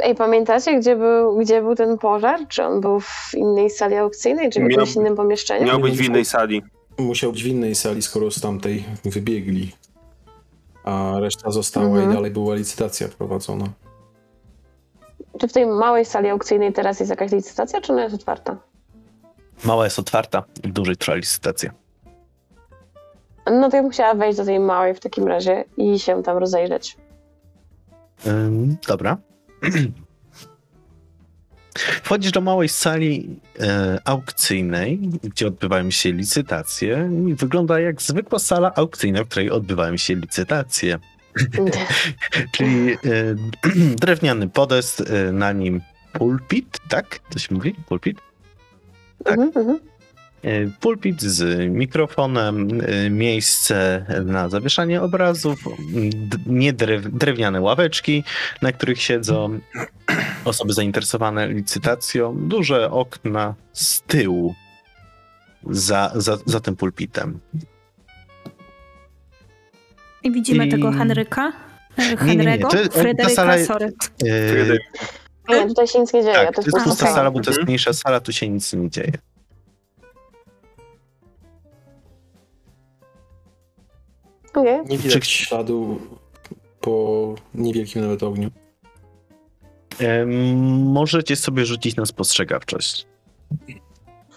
Ej, 0.00 0.14
pamiętacie, 0.14 0.80
gdzie 0.80 0.96
był, 0.96 1.36
gdzie 1.36 1.62
był 1.62 1.74
ten 1.74 1.98
pożar? 1.98 2.40
Czy 2.48 2.64
on 2.64 2.80
był 2.80 3.00
w 3.00 3.34
innej 3.34 3.70
sali 3.70 3.94
aukcyjnej, 3.96 4.50
czy 4.50 4.60
w 4.60 4.70
jakimś 4.70 4.96
innym 4.96 5.16
pomieszczeniu? 5.16 5.66
Miał 5.66 5.80
być 5.80 5.98
w 5.98 6.04
innej 6.08 6.24
sali. 6.24 6.62
Musiał 6.98 7.32
być 7.32 7.44
w 7.44 7.46
innej 7.46 7.74
sali, 7.74 8.02
skoro 8.02 8.30
z 8.30 8.40
tamtej 8.40 8.84
wybiegli. 9.04 9.72
A 10.84 11.14
reszta 11.20 11.50
została 11.50 11.86
Mhm. 11.86 12.10
i 12.10 12.14
dalej 12.14 12.30
była 12.30 12.54
licytacja 12.54 13.08
prowadzona. 13.08 13.64
Czy 15.40 15.48
w 15.48 15.52
tej 15.52 15.66
małej 15.66 16.04
sali 16.04 16.28
aukcyjnej 16.28 16.72
teraz 16.72 17.00
jest 17.00 17.10
jakaś 17.10 17.32
licytacja, 17.32 17.80
czy 17.80 17.92
ona 17.92 18.02
jest 18.02 18.14
otwarta? 18.14 18.56
Mała 19.64 19.84
jest 19.84 19.98
otwarta, 19.98 20.44
w 20.64 20.72
dużej 20.72 20.96
trwa 20.96 21.14
licytacja. 21.14 21.70
No 23.50 23.70
to 23.70 23.76
ja 23.76 23.82
bym 23.82 23.92
chciała 23.92 24.14
wejść 24.14 24.38
do 24.38 24.44
tej 24.44 24.60
małej 24.60 24.94
w 24.94 25.00
takim 25.00 25.26
razie 25.26 25.64
i 25.76 25.98
się 25.98 26.22
tam 26.22 26.36
rozejrzeć. 26.38 26.96
Ym, 28.26 28.76
dobra. 28.88 29.16
Wchodzisz 32.02 32.32
do 32.32 32.40
małej 32.40 32.68
sali 32.68 33.40
e, 33.60 33.98
aukcyjnej, 34.04 34.98
gdzie 35.22 35.46
odbywają 35.46 35.90
się 35.90 36.12
licytacje 36.12 37.10
i 37.28 37.34
wygląda 37.34 37.80
jak 37.80 38.02
zwykła 38.02 38.38
sala 38.38 38.74
aukcyjna, 38.74 39.24
w 39.24 39.28
której 39.28 39.50
odbywają 39.50 39.96
się 39.96 40.14
licytacje. 40.14 40.98
Czyli 42.54 42.92
e, 42.92 42.96
drewniany 44.00 44.48
podest, 44.48 45.00
e, 45.00 45.32
na 45.32 45.52
nim 45.52 45.80
pulpit, 46.12 46.78
tak? 46.88 47.20
To 47.30 47.38
się 47.38 47.54
mówi? 47.54 47.74
Pulpit? 47.88 48.18
Tak. 49.24 49.38
Mhm, 49.38 49.52
mhm. 49.56 49.78
Pulpit 50.80 51.22
z 51.22 51.70
mikrofonem, 51.70 52.68
e, 52.86 53.10
miejsce 53.10 54.06
na 54.24 54.48
zawieszanie 54.48 55.02
obrazów, 55.02 55.58
nie 56.46 56.72
drew, 56.72 57.10
drewniane 57.18 57.60
ławeczki, 57.60 58.24
na 58.62 58.72
których 58.72 59.02
siedzą 59.02 59.58
osoby 60.44 60.72
zainteresowane 60.72 61.48
licytacją, 61.48 62.48
duże 62.48 62.90
okna 62.90 63.54
z 63.72 64.00
tyłu 64.02 64.54
za, 65.70 66.12
za, 66.14 66.38
za 66.46 66.60
tym 66.60 66.76
pulpitem. 66.76 67.40
I 70.22 70.32
widzimy 70.32 70.66
I- 70.66 70.70
tego 70.70 70.92
Henryka. 70.92 71.52
e, 71.96 72.24
nie, 72.24 72.36
nie, 72.36 72.58
to- 72.58 72.68
ta 72.68 72.76
Fryderyka, 72.90 73.34
sala- 73.34 73.64
sorry. 73.64 73.92
E, 74.26 74.78
Nie, 75.48 75.66
tutaj 75.66 75.86
się 75.88 76.00
nic 76.00 76.12
nie 76.12 76.22
dzieje. 76.22 76.34
tak, 76.34 76.46
to 76.54 76.62
to 76.62 76.68
jest 76.76 76.84
pusta 76.86 77.04
okej. 77.04 77.14
sala, 77.14 77.30
bo 77.30 77.40
to 77.40 77.50
jest 77.50 77.58
Mhm. 77.58 77.66
mniejsza 77.66 77.92
sala, 77.92 78.20
tu 78.20 78.32
się 78.32 78.48
nic 78.48 78.72
nie 78.72 78.90
dzieje. 78.90 79.12
Okej. 84.54 84.80
Nie 84.86 84.98
widać 84.98 85.22
Czy- 85.22 85.30
śladu 85.44 86.00
po 86.80 87.34
niewielkim 87.54 88.02
nawet 88.02 88.22
ogniu. 88.22 88.50
E, 90.00 90.26
Możecie 90.84 91.36
sobie 91.36 91.66
rzucić 91.66 91.96
na 91.96 92.06
spostrzegawczość. 92.06 93.06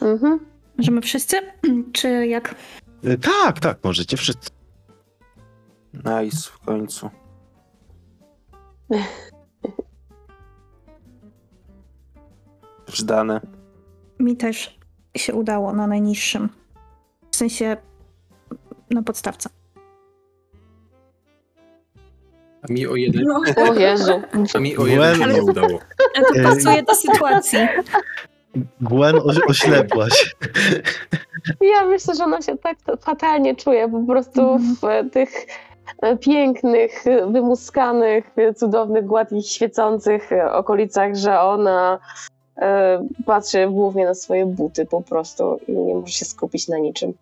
Mhm. 0.01 0.39
Możemy 0.77 1.01
wszyscy? 1.01 1.37
Czy 1.93 2.27
jak? 2.27 2.55
E, 3.03 3.17
Tak, 3.17 3.59
tak, 3.59 3.83
możecie 3.83 4.17
wszyscy. 4.17 4.49
Nice, 5.93 6.49
w 6.51 6.59
końcu. 6.59 7.09
Zdane. 12.87 13.41
Mi 14.19 14.37
też 14.37 14.79
się 15.17 15.33
udało 15.33 15.73
na 15.73 15.87
najniższym. 15.87 16.49
W 17.31 17.35
sensie 17.35 17.77
na 18.89 19.03
podstawce. 19.03 19.49
A 22.69 22.73
mi 22.73 22.87
o 22.87 22.95
jeden, 22.95 23.23
No, 23.25 23.41
O 23.69 23.73
Jezu. 23.73 24.21
a 24.55 24.59
mi 24.59 24.77
o 24.77 24.85
jeden 24.85 25.33
nie 25.33 25.43
udało. 25.43 25.79
ale 26.15 26.25
to 26.43 26.49
pasuje 26.49 26.83
do 26.83 26.95
sytuacji. 26.95 27.59
Gwen, 28.81 29.15
oś- 29.15 29.39
oślepłaś. 29.49 30.35
Ja 31.61 31.85
myślę, 31.85 32.15
że 32.15 32.23
ona 32.23 32.41
się 32.41 32.57
tak 32.57 32.77
fatalnie 33.01 33.55
czuje 33.55 33.89
po 33.89 33.99
prostu 33.99 34.41
Mhm. 34.41 34.75
w 34.75 34.83
e, 34.83 35.09
tych 35.09 35.29
e, 36.01 36.17
pięknych, 36.17 37.07
e, 37.07 37.27
wymuskanych, 37.31 38.25
cudownych, 38.55 39.05
gładkich, 39.05 39.45
świecących 39.47 40.29
okolicach, 40.51 41.15
że 41.15 41.39
ona 41.39 41.99
patrzy 43.25 43.67
głównie 43.67 44.05
na 44.05 44.13
swoje 44.13 44.45
buty 44.45 44.85
po 44.85 45.01
prostu 45.01 45.59
i 45.67 45.71
nie 45.71 45.95
może 45.95 46.13
się 46.13 46.25
skupić 46.25 46.67
na 46.67 46.77
niczym. 46.77 47.13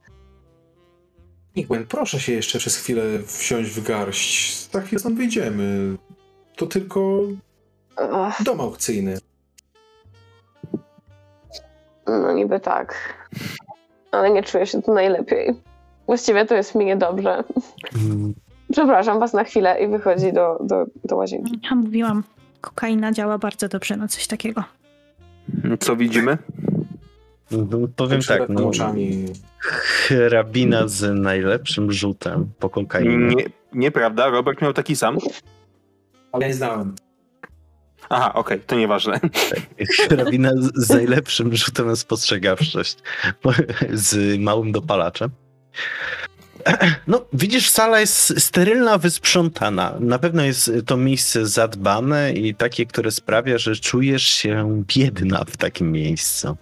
Gwen, 1.65 1.85
proszę 1.87 2.19
się 2.19 2.33
jeszcze 2.33 2.59
przez 2.59 2.77
chwilę 2.77 3.03
wsiąść 3.25 3.69
w 3.69 3.83
garść. 3.83 4.69
Za 4.71 4.81
chwilę 4.81 4.99
stąd 4.99 5.17
wyjdziemy. 5.17 5.97
To 6.55 6.67
tylko 6.67 7.19
dom 8.45 8.61
aukcyjny. 8.61 9.17
no 12.07 12.33
niby 12.33 12.59
tak. 12.59 12.95
Ale 14.11 14.29
nie 14.31 14.43
czuję 14.43 14.65
się 14.65 14.81
tu 14.81 14.93
najlepiej. 14.93 15.55
Właściwie 16.07 16.45
to 16.45 16.55
jest 16.55 16.75
mi 16.75 16.85
niedobrze. 16.85 17.43
Mm, 17.95 18.33
Przepraszam 18.71 19.19
was 19.19 19.33
na 19.33 19.43
chwilę 19.43 19.83
i 19.83 19.87
wychodzi 19.87 20.33
do, 20.33 20.57
do, 20.63 20.85
do 21.05 21.15
łazienki. 21.15 21.59
Ja 21.69 21.75
mówiłam, 21.75 22.23
kokaina 22.61 23.11
działa 23.11 23.37
bardzo 23.37 23.67
dobrze 23.67 23.97
na 23.97 24.07
coś 24.07 24.27
takiego. 24.27 24.63
Co 25.79 25.95
widzimy? 25.95 26.37
No, 27.51 27.87
Powiem 27.95 28.19
Przed 28.19 28.39
tak, 28.39 28.49
no, 28.49 28.67
oczami. 28.67 29.25
hrabina 29.59 30.87
z 30.87 31.19
najlepszym 31.19 31.91
rzutem 31.91 32.51
po 32.59 32.69
kokainie. 32.69 33.35
Nie, 33.35 33.45
nieprawda, 33.73 34.29
Robert 34.29 34.61
miał 34.61 34.73
taki 34.73 34.95
sam. 34.95 35.17
Ale 36.31 36.47
nie 36.47 36.53
znałem. 36.53 36.95
Aha, 38.09 38.33
okej, 38.33 38.59
to 38.59 38.75
nieważne. 38.75 39.19
Hrabina 40.09 40.51
z, 40.57 40.71
z 40.85 40.89
najlepszym 40.89 41.55
rzutem 41.55 41.87
na 41.87 41.95
spostrzegawczość. 41.95 42.97
Po- 43.41 43.53
Z 43.93 44.39
małym 44.39 44.71
dopalaczem. 44.71 45.29
No, 47.07 47.25
widzisz, 47.33 47.69
sala 47.69 47.99
jest 47.99 48.41
sterylna, 48.41 48.97
wysprzątana. 48.97 49.95
Na 49.99 50.19
pewno 50.19 50.43
jest 50.43 50.71
to 50.85 50.97
miejsce 50.97 51.45
zadbane 51.45 52.33
i 52.33 52.55
takie, 52.55 52.85
które 52.85 53.11
sprawia, 53.11 53.57
że 53.57 53.75
czujesz 53.75 54.23
się 54.23 54.83
biedna 54.95 55.43
w 55.47 55.57
takim 55.57 55.91
miejscu. 55.91 56.57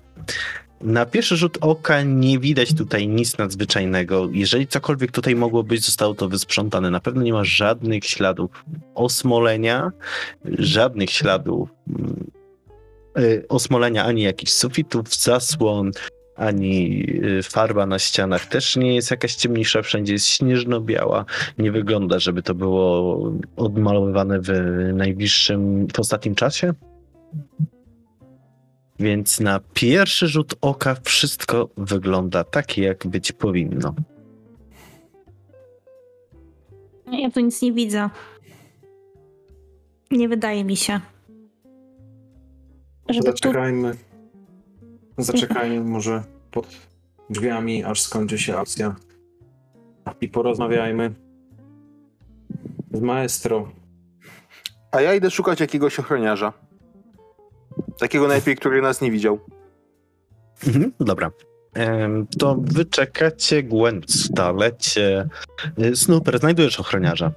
Na 0.81 1.05
pierwszy 1.05 1.37
rzut 1.37 1.57
oka 1.61 2.01
nie 2.01 2.39
widać 2.39 2.73
tutaj 2.73 3.07
nic 3.07 3.37
nadzwyczajnego. 3.37 4.29
Jeżeli 4.31 4.67
cokolwiek 4.67 5.11
tutaj 5.11 5.35
mogło 5.35 5.63
być, 5.63 5.85
zostało 5.85 6.13
to 6.13 6.29
wysprzątane. 6.29 6.91
Na 6.91 6.99
pewno 6.99 7.21
nie 7.21 7.33
ma 7.33 7.43
żadnych 7.43 8.05
śladów 8.05 8.65
osmolenia, 8.95 9.91
żadnych 10.45 11.09
śladów 11.09 11.69
mm, 11.89 12.31
y, 13.19 13.45
osmolenia, 13.49 14.05
ani 14.05 14.21
jakichś 14.21 14.51
sufitów, 14.51 15.15
zasłon, 15.15 15.91
ani 16.35 17.05
y, 17.39 17.43
farba 17.43 17.85
na 17.85 17.99
ścianach 17.99 18.45
też 18.45 18.75
nie 18.75 18.95
jest 18.95 19.11
jakaś 19.11 19.35
ciemniejsza, 19.35 19.81
wszędzie 19.81 20.13
jest 20.13 20.27
śnieżno-biała. 20.27 21.25
Nie 21.57 21.71
wygląda, 21.71 22.19
żeby 22.19 22.43
to 22.43 22.55
było 22.55 23.31
odmalowywane 23.55 24.39
w 24.41 24.49
najbliższym, 24.93 25.87
w 25.95 25.99
ostatnim 25.99 26.35
czasie. 26.35 26.73
Więc 28.99 29.39
na 29.39 29.59
pierwszy 29.73 30.27
rzut 30.27 30.55
oka 30.61 30.95
wszystko 31.03 31.69
wygląda 31.77 32.43
tak, 32.43 32.77
jak 32.77 33.07
być 33.07 33.31
powinno. 33.31 33.95
Ja 37.11 37.31
tu 37.31 37.39
nic 37.39 37.61
nie 37.61 37.73
widzę. 37.73 38.09
Nie 40.11 40.29
wydaje 40.29 40.63
mi 40.63 40.77
się. 40.77 40.99
Żeby 43.09 43.25
tu... 43.25 43.31
Zaczekajmy. 43.31 43.95
Zaczekajmy 45.17 45.79
może 45.83 46.23
pod 46.51 46.67
drzwiami, 47.29 47.83
aż 47.83 48.01
skończy 48.01 48.37
się 48.37 48.57
akcja. 48.57 48.95
I 50.21 50.27
porozmawiajmy 50.29 51.13
z 52.93 53.01
maestro. 53.01 53.71
A 54.91 55.01
ja 55.01 55.13
idę 55.13 55.31
szukać 55.31 55.59
jakiegoś 55.59 55.99
ochroniarza. 55.99 56.53
Takiego 57.99 58.27
najlepiej, 58.27 58.55
który 58.55 58.81
nas 58.81 59.01
nie 59.01 59.11
widział. 59.11 59.39
Mhm, 60.67 60.91
dobra. 60.99 61.31
To 62.39 62.55
wy 62.61 62.85
czekacie, 62.85 63.63
Gwen 63.63 64.01
w 64.01 64.35
toalecie. 64.35 65.27
Y, 65.79 65.95
Snooper, 65.95 66.39
znajdujesz 66.39 66.79
ochroniarza, 66.79 67.31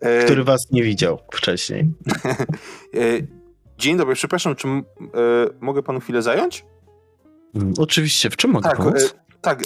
E, 0.00 0.24
który 0.24 0.44
was 0.44 0.70
nie 0.70 0.82
widział 0.82 1.18
wcześniej. 1.32 1.84
e, 2.94 2.98
dzień 3.78 3.96
dobry, 3.96 4.14
przepraszam, 4.14 4.56
czy 4.56 4.68
e, 4.68 4.82
mogę 5.60 5.82
panu 5.82 6.00
chwilę 6.00 6.22
zająć? 6.22 6.64
Mm, 7.54 7.74
Oczywiście, 7.78 8.30
w 8.30 8.36
czym 8.36 8.50
mogę 8.50 8.68
Tak, 8.68 8.76
pomóc? 8.78 9.14
e, 9.14 9.38
tak. 9.40 9.62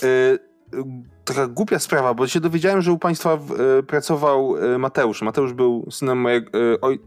Taka 1.35 1.47
głupia 1.47 1.78
sprawa, 1.78 2.15
bo 2.15 2.27
się 2.28 2.40
dowiedziałem, 2.40 2.82
że 2.82 2.93
u 2.93 2.98
państwa 2.98 3.39
e, 3.78 3.82
pracował 3.82 4.57
e, 4.57 4.78
Mateusz. 4.78 5.23
Mateusz 5.23 5.52
był 5.52 5.89
synem 5.90 6.19
mojego, 6.19 6.59
e, 6.59 6.81
oj, 6.81 7.01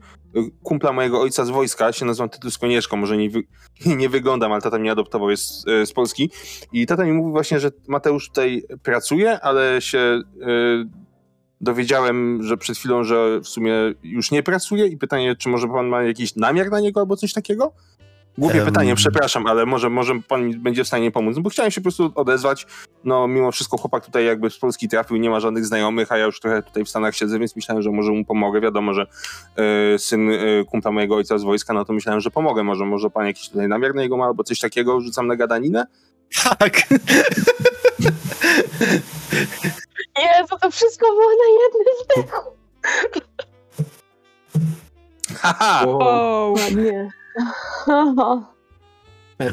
kumpla 0.64 0.94
mojego 0.94 1.22
ojca 1.22 1.46
z 1.46 1.50
wojska, 1.50 1.92
się 1.92 2.06
nazywam 2.06 2.30
Tytus 2.30 2.58
Konieczko, 2.58 2.98
może 2.98 3.18
nie, 3.18 3.30
wy, 3.30 3.44
nie 3.86 4.10
wyglądam, 4.10 4.52
ale 4.52 4.62
tata 4.62 4.80
mnie 4.80 4.92
adoptował, 4.92 5.30
jest 5.30 5.64
z 5.86 5.94
Polski. 5.94 6.32
I 6.72 6.86
tata 6.86 7.06
mi 7.06 7.14
mówił 7.14 7.32
właśnie, 7.32 7.60
że 7.60 7.72
Mateusz 7.88 8.28
tutaj 8.28 8.64
pracuje, 8.84 9.42
ale 9.42 9.82
się 9.82 10.22
dowiedziałem, 11.62 12.44
że 12.44 12.58
przed 12.58 12.78
chwilą, 12.78 13.04
że 13.04 13.40
w 13.40 13.48
sumie 13.48 13.74
już 14.04 14.32
nie 14.32 14.44
pracuje 14.44 14.88
i 14.88 14.98
pytanie, 14.98 15.36
czy 15.36 15.50
może 15.50 15.68
pan 15.68 15.88
ma 15.88 16.04
jakiś 16.04 16.36
namiar 16.36 16.72
na 16.72 16.80
niego 16.80 17.00
albo 17.00 17.16
coś 17.16 17.34
takiego? 17.34 17.74
Głupie 18.38 18.60
Em. 18.60 18.66
pytanie, 18.66 18.96
przepraszam, 18.96 19.48
ale 19.48 19.66
może, 19.66 19.90
może 19.90 20.14
pan 20.28 20.48
mi 20.48 20.56
będzie 20.56 20.84
w 20.84 20.88
stanie 20.88 21.12
pomóc, 21.12 21.40
bo 21.40 21.50
chciałem 21.50 21.72
się 21.72 21.82
po 21.82 21.84
prostu 21.84 22.12
odezwać. 22.16 22.68
No, 23.04 23.28
mimo 23.28 23.52
wszystko 23.52 23.78
chłopak 23.78 24.06
tutaj 24.06 24.26
jakby 24.26 24.50
z 24.50 24.58
Polski 24.58 24.90
trafił, 24.90 25.18
nie 25.18 25.30
ma 25.30 25.40
żadnych 25.40 25.66
znajomych, 25.66 26.12
a 26.12 26.18
ja 26.18 26.26
już 26.26 26.40
trochę 26.40 26.64
tutaj 26.64 26.86
w 26.86 26.90
Stanach 26.90 27.16
siedzę, 27.16 27.40
więc 27.40 27.56
myślałem, 27.56 27.84
że 27.84 27.92
może 27.92 28.12
mu 28.12 28.26
pomogę. 28.26 28.62
Wiadomo, 28.62 28.94
że 28.94 29.08
e, 29.94 30.00
syn 30.00 30.30
e, 30.30 30.38
kumpla 30.66 30.92
mojego 30.92 31.16
ojca 31.16 31.38
z 31.38 31.44
wojska, 31.44 31.74
no 31.74 31.86
to 31.86 31.94
myślałem, 31.94 32.22
że 32.22 32.32
pomogę. 32.32 32.64
Może, 32.64 32.86
może 32.86 33.10
pan 33.10 33.26
jakiś 33.26 33.50
tutaj 33.50 33.68
namiar 33.68 33.96
na 33.96 34.02
jego 34.02 34.18
ma 34.18 34.26
albo 34.26 34.44
coś 34.44 34.60
takiego, 34.60 35.02
rzucam 35.02 35.28
na 35.28 35.36
gadaninę? 35.36 35.86
Tak. 36.60 36.82
Jezu, 40.24 40.56
to 40.62 40.72
wszystko 40.72 41.06
było 41.08 41.30
na 41.30 41.48
jednym 41.64 41.88
zdechu. 42.04 42.42
Haha! 45.42 45.86
Wow. 45.86 46.54
Ładnie. 46.54 47.23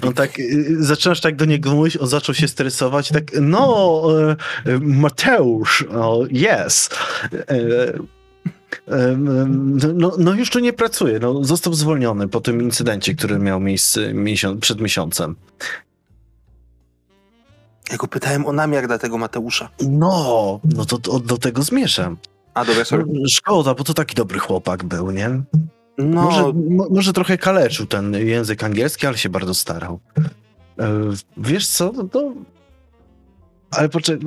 On 0.02 0.14
tak, 0.14 0.38
y, 0.38 0.84
zaczynasz 0.84 1.20
tak 1.20 1.36
do 1.36 1.44
niego 1.44 1.70
mówić, 1.70 1.96
on 1.96 2.06
zaczął 2.06 2.34
się 2.34 2.48
stresować, 2.48 3.08
tak, 3.08 3.24
no, 3.40 4.02
e, 4.66 4.78
Mateusz, 4.80 5.84
yes. 6.30 6.90
No, 9.94 10.12
no 10.18 10.32
już 10.34 10.50
tu 10.50 10.58
nie 10.58 10.72
pracuje, 10.72 11.18
no, 11.18 11.44
został 11.44 11.74
zwolniony 11.74 12.28
po 12.28 12.40
tym 12.40 12.62
incydencie, 12.62 13.14
który 13.14 13.38
miał 13.38 13.60
miejsce 13.60 14.14
miesiąc, 14.14 14.60
przed 14.60 14.80
miesiącem. 14.80 15.36
Ja 17.90 17.96
go 17.96 18.06
pytałem 18.06 18.46
o 18.46 18.52
namiar 18.52 18.86
dla 18.86 18.98
tego 18.98 19.18
Mateusza. 19.18 19.68
No, 19.88 20.60
no 20.64 20.84
to, 20.84 20.98
to 20.98 21.20
do 21.20 21.38
tego 21.38 21.62
zmierzam. 21.62 22.16
A 22.54 22.64
dobra, 22.64 22.84
sorry. 22.84 23.04
Szkoda, 23.30 23.74
bo 23.74 23.84
to 23.84 23.94
taki 23.94 24.14
dobry 24.14 24.38
chłopak 24.38 24.84
był, 24.84 25.10
nie? 25.10 25.42
No, 26.04 26.22
Może, 26.22 26.52
mo, 26.70 26.86
może 26.90 27.12
trochę 27.12 27.38
kaleczył 27.38 27.86
ten 27.86 28.12
język 28.14 28.64
angielski, 28.64 29.06
ale 29.06 29.18
się 29.18 29.28
bardzo 29.28 29.54
starał. 29.54 30.00
E, 30.78 30.92
wiesz 31.36 31.68
co, 31.68 31.92
no 31.96 32.04
to... 32.04 32.32
Ale 33.70 33.88
poczekaj, 33.88 34.26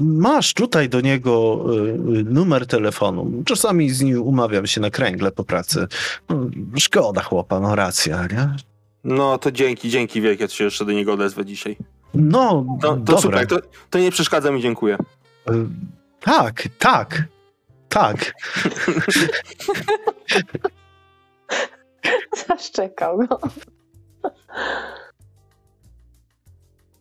masz 0.00 0.54
tutaj 0.54 0.88
do 0.88 1.00
niego 1.00 1.64
e, 2.18 2.22
numer 2.22 2.66
telefonu. 2.66 3.42
Czasami 3.44 3.90
z 3.90 4.00
nim 4.02 4.22
umawiam 4.22 4.66
się 4.66 4.80
na 4.80 4.90
kręgle 4.90 5.30
po 5.32 5.44
pracy. 5.44 5.86
No, 6.28 6.36
Szkoda 6.78 7.22
chłopa, 7.22 7.60
no 7.60 7.74
racja, 7.74 8.22
nie? 8.26 8.56
no 9.04 9.38
to 9.38 9.52
dzięki, 9.52 9.90
dzięki 9.90 10.20
wielkie, 10.20 10.48
to 10.48 10.54
się 10.54 10.64
jeszcze 10.64 10.84
do 10.84 10.92
niego 10.92 11.12
odezwę 11.12 11.44
dzisiaj. 11.44 11.76
No, 12.14 12.66
To, 12.82 12.88
to 12.88 12.96
dobra. 12.96 13.20
super, 13.20 13.46
to, 13.46 13.56
to 13.90 13.98
nie 13.98 14.10
przeszkadza 14.10 14.50
mi, 14.52 14.62
dziękuję. 14.62 14.98
E, 15.48 15.52
Tak, 16.20 16.68
tak, 16.78 17.24
tak. 17.92 18.32
Zaszczekał 22.48 23.18
go. 23.18 23.40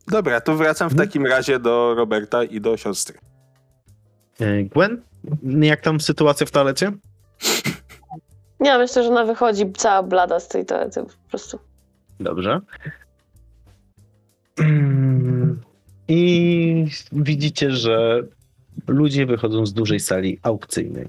Dobra, 0.08 0.42
to 0.42 0.56
wracam 0.56 0.90
w 0.90 0.92
Mhm. 0.92 1.08
takim 1.10 1.26
razie 1.26 1.60
do 1.60 1.96
Roberta 1.96 2.44
i 2.44 2.62
do 2.62 2.78
siostry. 2.78 3.20
E, 4.40 4.64
Gwen, 4.64 5.02
jak 5.44 5.82
tam 5.82 6.02
sytuacja 6.02 6.46
w 6.46 6.52
toalecie? 6.52 6.92
Ja 8.64 8.78
myślę, 8.78 9.04
że 9.04 9.10
ona 9.10 9.26
wychodzi 9.26 9.72
cała 9.74 10.04
blada 10.04 10.40
z 10.40 10.48
tej 10.48 10.66
toalety 10.66 11.04
po 11.04 11.30
prostu. 11.30 11.60
Dobrze. 12.20 12.60
I 16.08 16.86
widzicie, 17.12 17.72
że 17.72 18.24
ludzie 18.88 19.26
wychodzą 19.26 19.66
z 19.66 19.74
dużej 19.74 20.00
sali 20.00 20.40
aukcyjnej. 20.44 21.08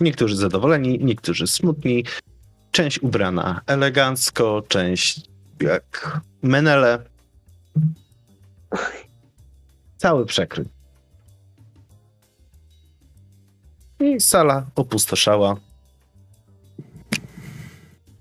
Niektórzy 0.00 0.36
zadowoleni, 0.36 0.98
niektórzy 1.04 1.46
smutni. 1.46 2.04
Część 2.70 2.98
ubrana 2.98 3.60
elegancko, 3.66 4.62
część 4.68 5.20
jak 5.60 6.20
menele. 6.42 6.98
Cały 9.96 10.26
przekrój. 10.26 10.64
I 14.00 14.20
sala 14.20 14.66
opustoszała. 14.74 15.56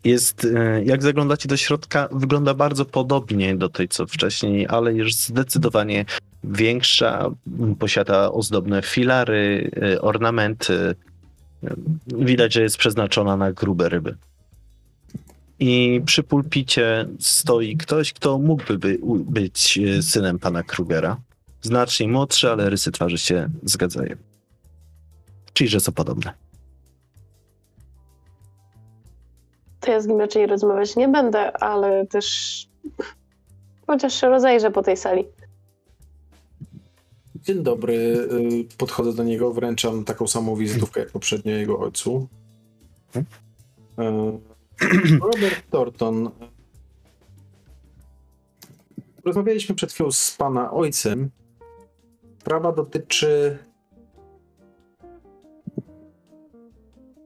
Jest, 0.03 0.47
e, 0.55 0.83
jak 0.83 1.03
zaglądacie 1.03 1.49
do 1.49 1.57
środka, 1.57 2.09
wygląda 2.11 2.53
bardzo 2.53 2.85
podobnie 2.85 3.55
do 3.55 3.69
tej, 3.69 3.87
co 3.87 4.07
wcześniej, 4.07 4.67
ale 4.67 4.93
jest 4.93 5.27
zdecydowanie 5.27 6.05
większa. 6.43 7.29
Posiada 7.79 8.31
ozdobne 8.31 8.81
filary, 8.81 9.71
e, 9.81 10.01
ornamenty. 10.01 10.95
Widać, 12.07 12.53
że 12.53 12.61
jest 12.61 12.77
przeznaczona 12.77 13.37
na 13.37 13.51
grube 13.51 13.89
ryby. 13.89 14.17
I 15.59 16.01
przy 16.05 16.23
pulpicie 16.23 17.07
stoi 17.19 17.77
ktoś, 17.77 18.13
kto 18.13 18.39
mógłby 18.39 18.77
by, 18.77 18.99
być 19.19 19.77
e, 19.77 20.01
synem 20.01 20.39
pana 20.39 20.63
Krugera. 20.63 21.17
Znacznie 21.61 22.07
młodszy, 22.07 22.51
ale 22.51 22.69
rysy 22.69 22.91
twarzy 22.91 23.17
się 23.17 23.49
zgadzają. 23.63 24.15
Czyli, 25.53 25.69
że 25.69 25.79
są 25.79 25.91
podobne. 25.91 26.33
To 29.79 29.91
ja 29.91 30.01
z 30.01 30.07
nim 30.07 30.19
raczej 30.19 30.47
rozmawiać 30.47 30.95
nie 30.95 31.07
będę, 31.07 31.57
ale 31.57 32.07
też 32.07 32.67
chociaż 33.87 34.21
się 34.21 34.29
rozejrzę 34.29 34.71
po 34.71 34.81
tej 34.81 34.97
sali. 34.97 35.25
Dzień 37.41 37.63
dobry. 37.63 37.93
y, 37.93 38.77
Podchodzę 38.77 39.13
do 39.13 39.23
niego, 39.23 39.53
wręczam 39.53 40.03
taką 40.05 40.27
samą 40.27 40.55
wizytówkę 40.55 40.99
jak 40.99 41.11
poprzednio 41.11 41.51
jego 41.51 41.79
ojcu. 41.79 42.27
Y, 43.15 43.23
Robert 45.33 45.69
Thornton. 45.71 46.31
Rozmawialiśmy 49.25 49.75
przed 49.75 49.91
chwilą 49.93 50.11
z 50.11 50.35
pana 50.37 50.71
ojcem. 50.71 51.29
Sprawa 52.39 52.71
dotyczy 52.71 53.57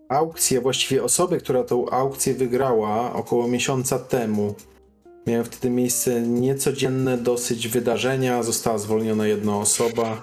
aukcji, 0.09 0.57
a 0.57 0.61
właściwie 0.61 1.03
osoby, 1.03 1.37
która 1.37 1.63
tą 1.63 1.89
aukcję 1.89 2.33
wygrała 2.33 3.13
około 3.13 3.47
miesiąca 3.47 3.99
temu. 3.99 4.55
Miałem 5.27 5.45
wtedy 5.45 5.69
miejsce 5.69 6.21
niecodzienne 6.21 7.17
dosyć 7.17 7.67
wydarzenia. 7.67 8.43
Została 8.43 8.77
zwolniona 8.77 9.27
jedna 9.27 9.57
osoba, 9.57 10.21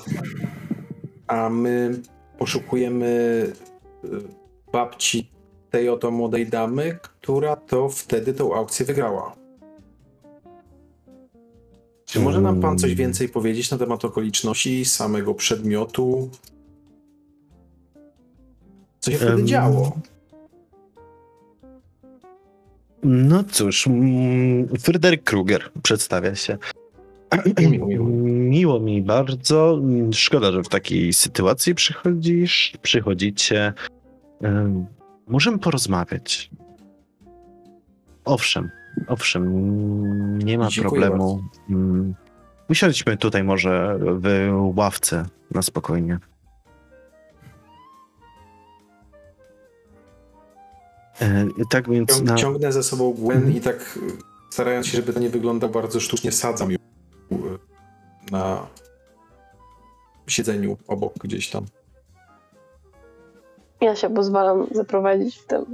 a 1.27 1.49
my 1.49 2.01
poszukujemy 2.39 3.07
y, 4.05 4.09
babci 4.73 5.31
tej 5.71 5.89
oto 5.89 6.11
młodej 6.11 6.47
damy, 6.47 6.99
która 7.03 7.57
to 7.57 7.89
wtedy 7.89 8.35
tą 8.35 8.55
aukcję 8.55 8.87
wygrała. 8.87 9.37
Czy 12.05 12.21
może 12.21 12.41
nam 12.41 12.61
pan 12.61 12.79
coś 12.79 12.95
więcej 12.95 13.29
powiedzieć 13.29 13.71
na 13.71 13.79
temat 13.79 14.05
okoliczności 14.05 14.85
samego 14.85 15.35
przedmiotu? 15.35 16.31
Co 19.01 19.11
się 19.11 19.17
wtedy 19.17 19.33
Em, 19.33 19.47
działo? 19.47 19.93
No 23.03 23.45
cóż, 23.45 23.87
mm, 23.87 24.69
Fryderyk 24.69 25.25
Kruger 25.25 25.71
przedstawia 25.83 26.35
się. 26.35 26.59
Miło, 27.71 27.87
miło. 27.87 28.07
Miło 28.55 28.81
mi 28.81 29.03
bardzo. 29.03 29.81
Szkoda, 30.13 30.53
że 30.53 30.63
w 30.63 30.69
takiej 30.69 31.13
sytuacji 31.13 31.75
przychodzisz, 31.75 32.73
przychodzicie. 32.83 33.73
Możemy 35.27 35.59
porozmawiać. 35.59 36.51
Owszem, 38.25 38.71
owszem, 39.09 40.39
nie 40.39 40.59
ma 40.59 40.69
Dziękuję 40.69 41.01
problemu. 41.01 41.45
Mm, 41.71 42.15
Usiądźmy 42.71 43.17
tutaj 43.17 43.45
może 43.45 43.99
w 44.01 44.49
ławce 44.77 45.27
na 45.51 45.63
spokojnie. 45.63 46.19
Tak 51.71 51.91
więc 51.91 52.11
Ciąg, 52.17 52.29
na... 52.29 52.35
Ciągnę 52.37 52.73
za 52.73 52.83
sobą 52.83 53.13
Gwen 53.13 53.57
i 53.57 53.61
tak 53.61 53.99
starając 54.51 54.87
się, 54.87 54.97
żeby 54.97 55.13
to 55.13 55.21
nie 55.21 55.31
wyglądało 55.31 55.73
bardzo 55.73 56.01
sztucznie, 56.01 56.33
sadzam 56.33 56.71
ją 56.71 56.79
y, 57.33 57.37
na 58.31 58.67
siedzeniu 60.27 60.77
obok 60.87 61.15
gdzieś 61.25 61.51
tam. 61.51 61.65
Ja 63.81 63.97
się 63.97 64.15
pozwalam 64.15 64.67
zaprowadzić 64.73 65.39
w 65.39 65.47
tym. 65.47 65.65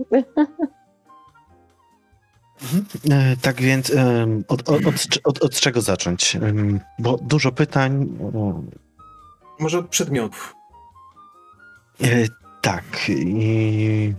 E, 3.11 3.37
Tak 3.43 3.63
więc 3.63 3.93
od, 4.49 4.69
od, 4.69 4.87
od, 4.87 4.95
od, 5.25 5.43
od 5.45 5.61
czego 5.61 5.81
zacząć? 5.81 6.37
Bo 6.99 7.17
dużo 7.17 7.53
pytań. 7.53 8.19
Może 9.59 9.79
od 9.79 9.89
przedmiotów. 9.89 10.55
e, 12.03 12.27
Tak. 12.63 12.85
I... 13.09 14.15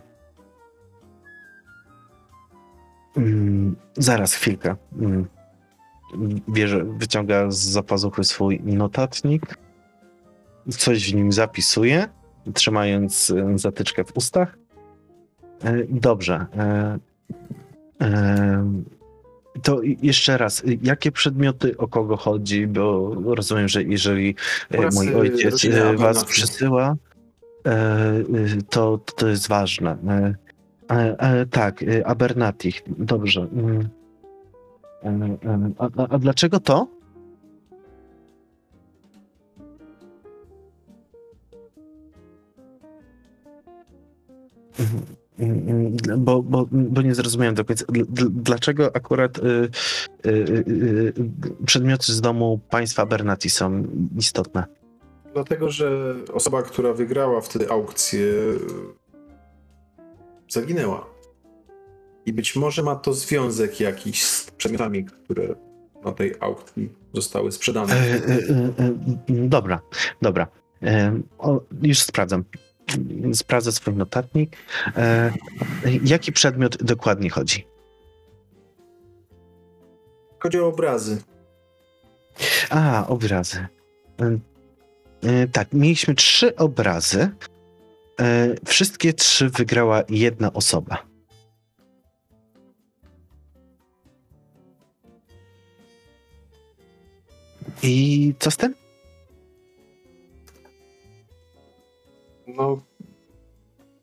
Mm, 3.20 3.76
Zaraz, 3.98 4.34
chwilkę. 4.34 4.76
Mm. 5.00 5.26
Bierze, 6.50 6.84
wyciąga 6.86 7.52
z 7.52 7.58
zapazuchy 7.58 8.24
swój 8.24 8.60
notatnik. 8.64 9.58
Coś 10.70 11.12
w 11.12 11.16
nim 11.16 11.32
zapisuje, 11.32 12.08
trzymając 12.54 13.32
e, 13.32 13.58
zatyczkę 13.58 14.04
w 14.04 14.18
ustach. 14.18 14.58
E, 15.64 15.74
Dobrze. 15.90 16.46
e, 16.58 17.00
To 19.64 19.82
jeszcze 20.02 20.38
raz, 20.38 20.64
jakie 20.82 21.12
przedmioty, 21.12 21.78
o 21.78 21.88
kogo 21.88 22.18
chodzi? 22.18 22.68
Bo 22.68 23.16
rozumiem, 23.36 23.68
że 23.68 23.84
jeżeli 23.84 24.36
Oraz, 24.78 24.96
mój 24.96 25.16
ojciec 25.16 25.66
was 25.98 26.26
y, 27.68 28.64
to, 28.70 28.98
to 28.98 29.28
jest 29.28 29.48
ważne. 29.48 29.98
E, 30.90 30.96
e, 30.96 31.16
e, 31.42 31.46
Tak, 31.46 31.82
y, 31.82 32.06
Abernathy, 32.06 32.72
dobrze. 32.88 33.42
Mm. 33.42 33.90
E, 35.04 35.10
e, 35.10 35.72
A, 35.78 35.86
a, 35.98 36.08
a 36.10 36.18
dlaczego 36.20 36.60
to? 36.60 36.88
Mhm. 44.80 45.02
Mm, 45.40 45.98
Bo, 46.18 46.44
bo, 46.44 46.68
bo 46.72 47.02
nie 47.02 47.16
zrozumiałem 47.16 47.56
do 47.56 47.66
końca. 47.66 47.86
Dl- 47.86 48.06
dl- 48.06 48.30
Dlaczego 48.32 48.96
akurat 48.96 49.38
y, 49.38 49.42
y, 49.42 50.30
y, 50.30 50.64
y, 50.68 51.66
przedmioty 51.66 52.14
z 52.14 52.22
domu 52.22 52.60
państwa 52.70 53.06
Bernati 53.06 53.50
są 53.50 53.84
istotne? 54.18 54.64
Dlatego, 55.34 55.70
że 55.72 56.16
osoba, 56.34 56.62
która 56.64 56.94
wygrała 56.94 57.42
wtedy 57.42 57.70
aukcję, 57.72 58.26
zaginęła. 60.50 61.06
I 62.26 62.34
być 62.34 62.56
może 62.56 62.84
ma 62.84 62.96
to 62.96 63.14
związek 63.14 63.80
jakiś 63.80 64.24
z 64.24 64.52
przedmiotami, 64.52 65.06
które 65.06 65.56
na 66.06 66.12
tej 66.12 66.36
aukcji 66.40 66.90
zostały 67.14 67.52
sprzedane. 67.52 67.94
E, 67.94 67.98
e, 67.98 68.16
e, 68.16 68.86
e, 68.86 68.94
Dobra, 69.30 69.80
dobra. 70.22 70.48
E, 70.84 71.22
o, 71.38 71.62
Już 71.82 72.00
sprawdzam. 72.00 72.44
Sprawdzę 73.34 73.72
swój 73.72 73.94
notatnik. 73.94 74.58
E, 74.98 75.34
Jaki 76.04 76.32
przedmiot 76.32 76.84
dokładnie 76.84 77.30
chodzi? 77.30 77.68
Chodzi 80.40 80.60
o 80.60 80.68
obrazy. 80.68 81.22
A, 82.70 83.08
obrazy. 83.08 83.68
Tak, 85.52 85.74
mieliśmy 85.74 86.16
trzy 86.16 86.56
obrazy. 86.56 87.30
E, 88.20 88.56
Wszystkie 88.66 89.14
trzy 89.14 89.50
wygrała 89.50 90.04
jedna 90.10 90.54
osoba. 90.54 91.10
I 97.84 98.34
co 98.40 98.52
z 98.52 98.58
tym? 98.58 98.76
No, 102.48 102.82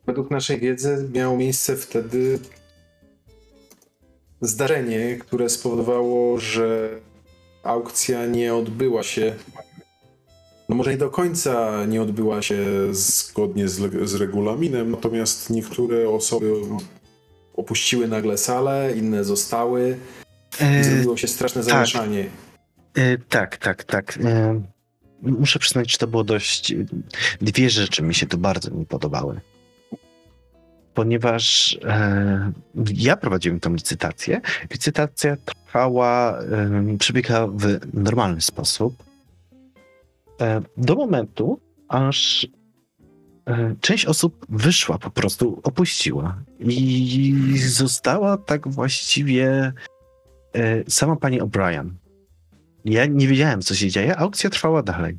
według 0.05 0.31
naszej 0.31 0.59
wiedzy 0.59 1.09
miało 1.13 1.37
miejsce 1.37 1.75
wtedy 1.75 2.39
zdarzenie, 4.41 5.17
które 5.17 5.49
spowodowało, 5.49 6.39
że 6.39 6.99
aukcja 7.63 8.25
nie 8.25 8.55
odbyła 8.55 9.03
się. 9.03 9.35
No 10.69 10.75
może 10.75 10.91
nie 10.91 10.97
do 10.97 11.09
końca 11.09 11.85
nie 11.85 12.01
odbyła 12.01 12.41
się 12.41 12.65
zgodnie 12.91 13.67
z, 13.67 14.09
z 14.09 14.15
regulaminem, 14.15 14.91
natomiast 14.91 15.49
niektóre 15.49 16.09
osoby 16.09 16.53
opuściły 17.53 18.07
nagle 18.07 18.37
salę, 18.37 18.93
inne 18.97 19.23
zostały 19.23 19.97
E, 20.61 20.83
zrobiło 20.83 21.17
się 21.17 21.27
straszne 21.27 21.61
tak. 21.61 21.69
zamieszanie. 21.69 22.25
E, 22.95 23.17
tak, 23.17 23.57
tak, 23.57 23.83
tak. 23.83 24.19
E, 24.23 24.61
muszę 25.21 25.59
przyznać, 25.59 25.91
że 25.91 25.97
to 25.97 26.07
było 26.07 26.23
dość. 26.23 26.73
Dwie 27.41 27.69
rzeczy 27.69 28.03
mi 28.03 28.15
się 28.15 28.25
tu 28.25 28.37
bardzo 28.37 28.69
nie 28.69 28.85
podobały. 28.85 29.39
Ponieważ 30.93 31.77
ja 32.93 33.17
prowadziłem 33.17 33.59
tą 33.59 33.73
licytację. 33.73 34.41
Licytacja 34.71 35.37
trwała, 35.45 36.39
przebiegała 36.99 37.47
w 37.47 37.79
normalny 37.93 38.41
sposób. 38.41 39.03
E, 40.41 40.61
do 40.77 40.95
momentu, 40.95 41.59
aż 41.87 42.47
e, 43.45 43.75
część 43.81 44.05
osób 44.05 44.45
wyszła, 44.49 44.97
po 44.97 45.09
prostu 45.09 45.59
opuściła. 45.63 46.43
I 46.59 47.57
została 47.57 48.37
tak 48.37 48.67
właściwie 48.67 49.73
e, 50.53 50.91
sama 50.91 51.15
pani 51.15 51.41
O'Brien. 51.41 51.89
Ja 52.85 53.05
nie 53.05 53.27
wiedziałem, 53.27 53.61
co 53.61 53.75
się 53.75 53.89
dzieje. 53.89 54.17
Aukcja 54.17 54.49
trwała 54.49 54.83
dalej. 54.83 55.17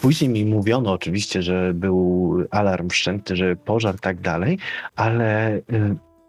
Później 0.00 0.30
mi 0.30 0.44
mówiono 0.44 0.92
oczywiście, 0.92 1.42
że 1.42 1.74
był 1.74 2.34
alarm 2.50 2.88
wszczęty, 2.88 3.36
że 3.36 3.56
pożar, 3.56 4.00
tak 4.00 4.20
dalej, 4.20 4.58
ale 4.96 5.60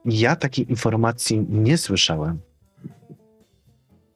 ja 0.05 0.35
takiej 0.35 0.69
informacji 0.69 1.45
nie 1.49 1.77
słyszałem. 1.77 2.39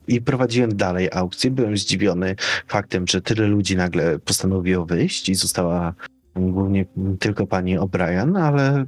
I 0.08 0.22
prowadziłem 0.22 0.76
dalej 0.78 1.10
aukcję. 1.14 1.52
Byłem 1.52 1.78
zdziwiony 1.78 2.36
faktem, 2.68 3.08
że 3.08 3.22
tyle 3.22 3.48
ludzi 3.48 3.76
nagle 3.78 4.20
postanowiło 4.20 4.86
wyjść 4.86 5.30
i 5.30 5.36
została 5.36 5.94
głównie 6.36 6.86
tylko 7.20 7.48
pani 7.48 7.80
O'Brien, 7.80 8.40
ale 8.44 8.86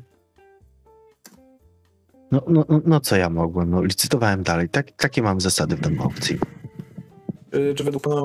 no, 2.32 2.42
no, 2.48 2.66
no, 2.70 2.82
no 2.86 3.00
co 3.00 3.16
ja 3.16 3.30
mogłem? 3.30 3.70
No, 3.70 3.84
licytowałem 3.84 4.44
dalej. 4.44 4.70
Tak, 4.70 4.92
takie 4.92 5.22
mam 5.22 5.42
zasady 5.42 5.76
w 5.76 5.82
tym 5.82 6.02
aukcji. 6.02 6.40
Y, 7.56 7.74
Czy 7.76 7.84
według 7.84 8.04
pana 8.04 8.22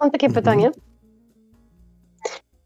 Mam 0.00 0.10
takie 0.10 0.26
Mhm. 0.26 0.44
pytanie. 0.44 0.70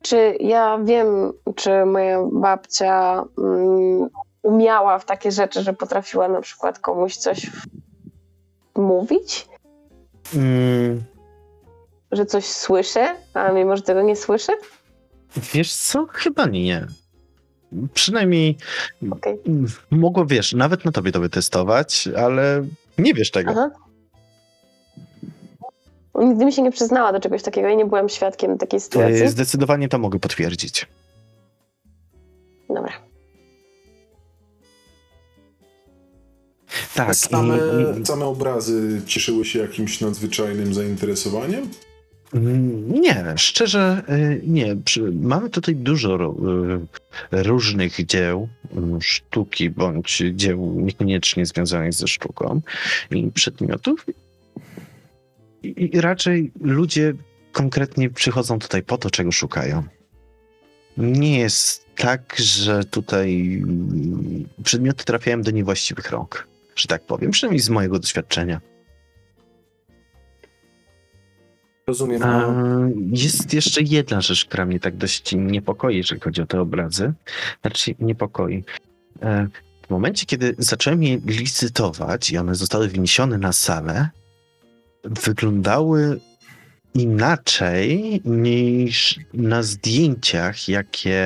Czy 0.03 0.37
ja 0.41 0.79
wiem, 0.85 1.33
czy 1.57 1.85
moja 1.87 2.19
babcia 2.33 3.25
mm, 3.39 4.09
umiała 4.43 4.99
w 4.99 5.05
takie 5.05 5.31
rzeczy, 5.33 5.63
że 5.63 5.73
potrafiła 5.73 6.29
na 6.29 6.41
przykład 6.41 6.79
komuś 6.79 7.17
coś 7.17 7.51
mówić? 8.77 9.49
Mm, 10.35 11.03
Że 12.13 12.27
coś 12.27 12.45
słyszę, 12.45 13.15
a 13.35 13.53
mimo, 13.53 13.77
że 13.77 13.83
tego 13.83 14.03
nie 14.03 14.17
słyszę? 14.17 14.53
wiesz 15.55 15.75
co? 15.75 16.07
Chyba 16.07 16.47
nie. 16.47 16.87
Przynajmniej 17.95 18.57
mm, 19.47 19.67
mogło, 19.91 20.27
wiesz, 20.27 20.53
nawet 20.53 20.85
na 20.85 20.93
tobie 20.93 21.13
to 21.13 21.21
wytestować, 21.21 22.09
ale 22.17 22.65
nie 22.99 23.15
wiesz 23.15 23.31
tego. 23.31 23.51
Aha. 23.51 23.71
Nigdy 26.15 26.45
mi 26.45 26.53
się 26.53 26.63
nie 26.63 26.73
przyznała 26.73 27.13
do 27.13 27.21
czegoś 27.21 27.43
takiego 27.43 27.69
i 27.69 27.77
nie 27.77 27.85
byłem 27.87 28.09
świadkiem 28.09 28.59
takiej 28.59 28.81
sytuacji. 28.81 29.29
Zdecydowanie 29.29 29.89
to 29.89 29.99
mogę 29.99 30.19
potwierdzić. 30.19 30.87
Dobra. 32.69 32.93
Tak. 36.95 37.15
same, 37.17 37.59
same 38.05 38.25
obrazy 38.25 39.03
cieszyły 39.07 39.45
się 39.45 39.59
jakimś 39.59 40.01
nadzwyczajnym 40.01 40.75
zainteresowaniem? 40.75 41.69
Mm, 42.35 42.93
Nie, 43.01 43.35
szczerze 43.37 44.03
y, 44.09 44.41
nie. 44.47 44.77
Mamy 45.13 45.51
tutaj 45.51 45.77
dużo 45.77 46.35
y, 47.33 47.43
różnych 47.43 48.07
dzieł 48.07 48.49
mm, 48.77 49.03
sztuki 49.03 49.71
bądź 49.71 50.23
dzieł 50.33 50.75
niekoniecznie 50.81 51.47
związanych 51.47 51.93
ze 51.93 52.09
sztuką 52.09 52.61
i 53.11 53.31
przedmiotów. 53.31 54.07
I, 55.63 55.91
I 55.97 56.01
raczej 56.01 56.53
ludzie 56.61 57.15
konkretnie 57.53 58.11
przychodzą 58.11 58.59
tutaj 58.59 58.83
po 58.83 58.99
to, 58.99 59.11
czego 59.11 59.33
szukają. 59.33 59.83
Nie 60.97 61.39
jest 61.39 61.87
tak, 61.97 62.37
że 62.39 62.85
tutaj 62.85 63.61
mm, 63.63 64.49
przedmioty 64.65 65.05
trafiają 65.05 65.43
do 65.43 65.51
niewłaściwych 65.51 66.11
rąk, 66.11 66.47
że 66.77 66.89
tak 66.89 67.07
powiem, 67.07 67.31
przynajmniej 67.31 67.61
z 67.61 67.69
mojego 67.69 67.99
doświadczenia. 67.99 68.61
Rozumiem. 71.87 72.23
A, 72.23 72.55
Jest 73.13 73.55
jeszcze 73.55 73.83
jedna 73.83 74.21
rzecz, 74.21 74.45
która 74.45 74.67
mnie 74.67 74.81
tak 74.81 74.97
dość 74.97 75.35
niepokoi, 75.35 75.97
jeżeli 75.97 76.21
chodzi 76.21 76.43
o 76.43 76.47
te 76.47 76.61
obrazy. 76.61 77.13
Znaczy 77.63 77.95
niepokoi. 77.99 78.65
E, 79.23 79.49
W 79.87 79.91
momencie, 79.91 80.27
kiedy 80.27 80.55
zacząłem 80.59 81.03
je 81.03 81.17
licytować 81.27 82.31
i 82.31 82.39
one 82.39 82.55
zostały 82.55 82.89
wyniesione 82.89 83.39
na 83.39 83.53
salę, 83.53 84.09
wyglądały 85.05 86.21
inaczej 86.95 88.21
niż 88.25 89.21
na 89.35 89.63
zdjęciach, 89.63 90.69
jakie 90.69 91.23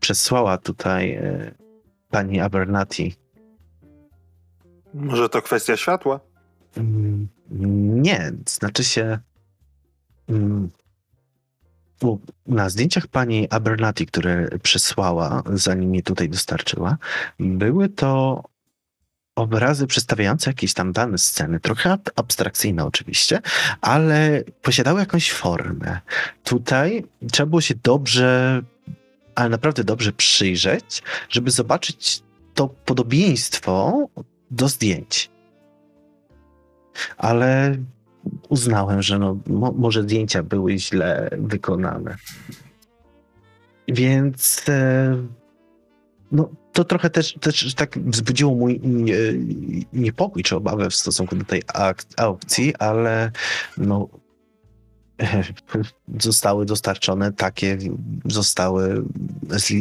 przesłała 0.00 0.58
tutaj 0.58 1.10
e, 1.12 1.54
pani 2.10 2.40
Abernathy. 2.40 3.10
Może 4.94 5.28
to 5.28 5.42
kwestia 5.42 5.76
światła? 5.76 6.20
Mm, 6.76 7.28
Nie, 8.02 8.32
znaczy 8.48 8.84
się. 8.84 9.18
mm, 10.28 10.70
Na 12.46 12.68
zdjęciach 12.68 13.06
pani 13.06 13.48
Abernathy, 13.50 14.06
które 14.06 14.48
przesłała, 14.62 15.42
zanim 15.52 15.94
je 15.94 16.02
tutaj 16.02 16.28
dostarczyła, 16.28 16.96
były 17.38 17.88
to 17.88 18.42
obrazy 19.36 19.86
przedstawiające 19.86 20.50
jakieś 20.50 20.74
tam 20.74 20.92
dane 20.92 21.18
sceny, 21.18 21.60
trochę 21.60 21.92
ab- 21.92 22.10
abstrakcyjne 22.16 22.84
oczywiście, 22.84 23.40
ale 23.80 24.42
posiadały 24.62 25.00
jakąś 25.00 25.32
formę. 25.32 26.00
Tutaj 26.44 27.04
trzeba 27.32 27.46
było 27.46 27.60
się 27.60 27.74
dobrze, 27.82 28.62
ale 29.34 29.48
naprawdę 29.48 29.84
dobrze 29.84 30.12
przyjrzeć, 30.12 31.02
żeby 31.28 31.50
zobaczyć 31.50 32.22
to 32.54 32.68
podobieństwo 32.68 34.06
do 34.16 34.24
zdjęć 34.68 35.30
ale 37.16 37.76
uznałem, 38.48 39.02
że 39.02 39.18
no, 39.18 39.36
mo, 39.46 39.72
może 39.72 40.02
zdjęcia 40.02 40.42
były 40.42 40.78
źle 40.78 41.30
wykonane. 41.38 42.16
Więc 43.88 44.62
e, 44.68 45.16
no, 46.32 46.50
to 46.72 46.84
trochę 46.84 47.10
też, 47.10 47.34
też 47.40 47.74
tak 47.74 47.98
wzbudziło 47.98 48.54
mój 48.54 48.80
nie, 48.82 49.14
niepokój 49.92 50.42
czy 50.42 50.56
obawę 50.56 50.90
w 50.90 50.94
stosunku 50.94 51.36
do 51.36 51.44
tej 51.44 51.62
aukcji, 52.16 52.74
ale 52.76 53.30
no, 53.78 54.08
zostały 56.20 56.66
dostarczone 56.66 57.32
takie, 57.32 57.78
zostały 58.24 59.04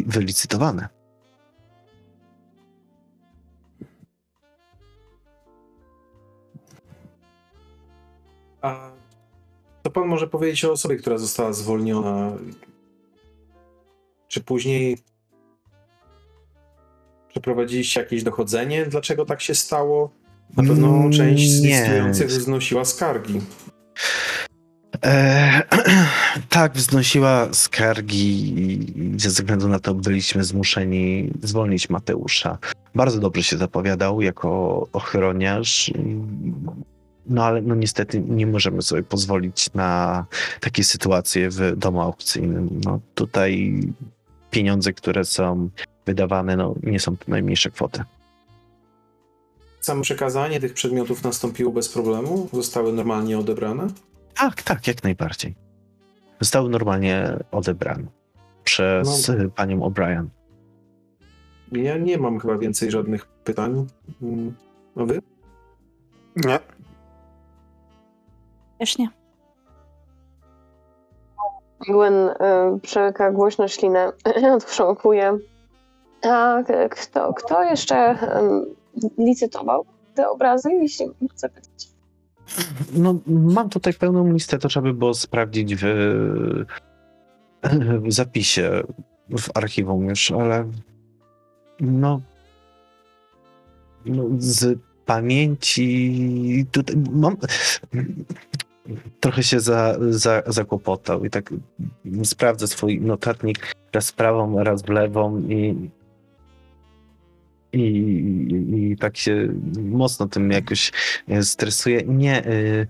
wylicytowane. 0.06 0.99
A 8.61 8.91
co 9.84 9.91
pan 9.91 10.07
może 10.07 10.27
powiedzieć 10.27 10.65
o 10.65 10.72
osobie, 10.72 10.95
która 10.95 11.18
została 11.18 11.53
zwolniona? 11.53 12.31
Czy 14.27 14.41
później 14.44 14.98
przeprowadziliście 17.30 17.99
jakieś 17.99 18.23
dochodzenie, 18.23 18.86
dlaczego 18.86 19.26
tak 19.26 19.41
się 19.41 19.56
stało? 19.56 20.11
Na 20.57 20.64
pewno 20.64 20.88
Mm, 20.88 21.11
część 21.11 21.49
z 21.52 21.61
nie. 21.61 21.69
licytujących 21.69 22.27
wznosiła 22.27 22.86
skargi. 22.86 23.41
E, 25.06 25.61
tak, 26.49 26.73
wznosiła 26.73 27.48
skargi 27.53 28.53
i 28.60 29.19
ze 29.19 29.30
względu 29.30 29.68
na 29.68 29.80
to 29.80 29.94
byliśmy 29.94 30.44
zmuszeni 30.44 31.31
zwolnić 31.44 31.90
Mateusza. 31.90 32.57
Bardzo 32.95 33.19
dobrze 33.19 33.44
się 33.44 33.57
zapowiadał 33.57 34.22
jako 34.22 34.88
ochroniarz. 34.94 35.91
No 37.26 37.44
ale 37.44 37.62
no 37.62 37.76
niestety 37.76 38.20
nie 38.22 38.48
możemy 38.48 38.82
sobie 38.82 39.04
pozwolić 39.04 39.74
na 39.74 40.26
takie 40.60 40.84
sytuacje 40.84 41.50
w 41.50 41.76
domu 41.78 42.02
aukcyjnym. 42.02 42.82
No 42.86 43.00
tutaj 43.16 43.82
pieniądze, 44.52 44.94
które 44.94 45.26
są 45.26 45.70
wydawane, 46.06 46.56
no 46.58 46.76
nie 46.84 47.00
są 47.00 47.18
to 47.18 47.26
najmniejsze 47.28 47.72
kwoty. 47.72 48.04
Samo 49.82 50.02
przekazanie 50.02 50.60
tych 50.60 50.74
przedmiotów 50.74 51.24
nastąpiło 51.24 51.72
bez 51.72 51.90
problemu? 51.90 52.50
Zostały 52.54 52.94
normalnie 52.94 53.40
odebrane? 53.40 53.88
Tak, 54.36 54.64
tak, 54.64 54.88
jak 54.88 55.04
najbardziej. 55.04 55.56
Zostały 56.40 56.70
normalnie 56.70 57.38
odebrane 57.52 58.08
przez 58.64 59.30
e, 59.30 59.50
panią 59.56 59.80
O'Brien. 59.80 60.26
Ja 61.72 61.98
nie 61.98 62.18
mam 62.18 62.40
chyba 62.40 62.58
więcej 62.58 62.91
żadnych 62.91 63.26
pytań. 63.28 63.88
Mm, 64.22 64.54
A 64.96 65.06
wy? 65.06 65.20
Nie. 66.36 66.60
Też 68.80 68.98
nie. 68.98 69.10
Gwen 71.90 72.14
y, 72.14 72.36
przełyka 72.82 73.32
głośno 73.32 73.68
ślinę, 73.68 74.12
odchrząkuje. 74.58 75.38
A 76.24 76.64
kto, 76.90 77.34
kto 77.34 77.64
jeszcze 77.64 78.12
y, 78.12 79.10
licytował 79.18 79.86
te 80.16 80.30
obrazy, 80.30 80.74
jeśli 80.74 81.06
mogę 81.06 81.34
zapytać? 81.36 81.90
No, 82.94 83.16
mam 83.28 83.70
tutaj 83.70 83.94
pełną 83.94 84.32
listę, 84.32 84.58
to 84.60 84.68
trzeba 84.68 84.84
by 84.84 84.94
było 84.94 85.14
sprawdzić 85.14 85.76
w, 85.76 85.84
w 88.08 88.12
zapisie 88.12 88.84
w 89.30 89.58
archiwum 89.58 90.10
już, 90.10 90.32
ale 90.32 90.66
no, 91.80 92.22
no 94.06 94.24
z 94.38 94.80
pamięci 95.06 96.66
tutaj 96.72 96.96
mam 97.12 97.38
trochę 99.20 99.44
się 99.44 99.60
za, 99.60 99.98
za, 100.10 100.44
zakłopotał 100.48 101.26
i 101.26 101.30
tak 101.30 101.53
sprawdzę 102.24 102.68
swój 102.68 103.02
notatnik 103.02 103.74
raz 103.94 104.11
prawą, 104.11 104.64
raz 104.64 104.82
w 104.82 104.90
lewą 104.90 105.40
i 105.40 105.90
i, 107.74 107.82
i, 108.91 108.98
tak 108.98 109.18
się 109.18 109.53
mocno 109.82 110.28
tym 110.28 110.52
jakoś 110.52 110.91
e, 111.28 111.44
stresuję. 111.44 112.02
Nie. 112.06 112.48
y, 112.48 112.88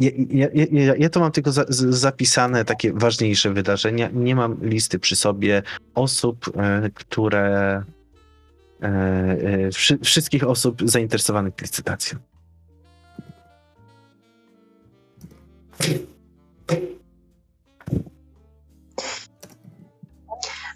Ja, 0.00 0.10
ja, 0.30 0.66
ja, 0.72 0.94
ja 0.96 1.08
to 1.08 1.20
mam 1.20 1.32
tylko 1.32 1.52
za, 1.52 1.64
zapisane 1.68 2.64
takie 2.64 2.92
ważniejsze 2.92 3.50
wydarzenia. 3.52 4.10
Nie 4.12 4.34
mam 4.36 4.56
listy 4.62 4.98
przy 4.98 5.16
sobie 5.16 5.62
osób, 5.94 6.50
e, 6.56 6.90
które. 6.94 7.82
e, 8.82 9.70
wszy, 9.72 9.98
wszystkich 9.98 10.44
osób 10.44 10.82
zainteresowanych 10.90 11.54
licytacją. 11.62 12.18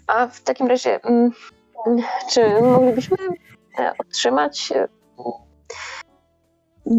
A 0.07 0.27
w 0.27 0.41
takim 0.41 0.67
razie, 0.67 0.99
mm, 1.03 1.31
czy 2.31 2.61
moglibyśmy 2.61 3.17
e, 3.79 3.91
otrzymać 3.99 4.71
e, 4.75 4.87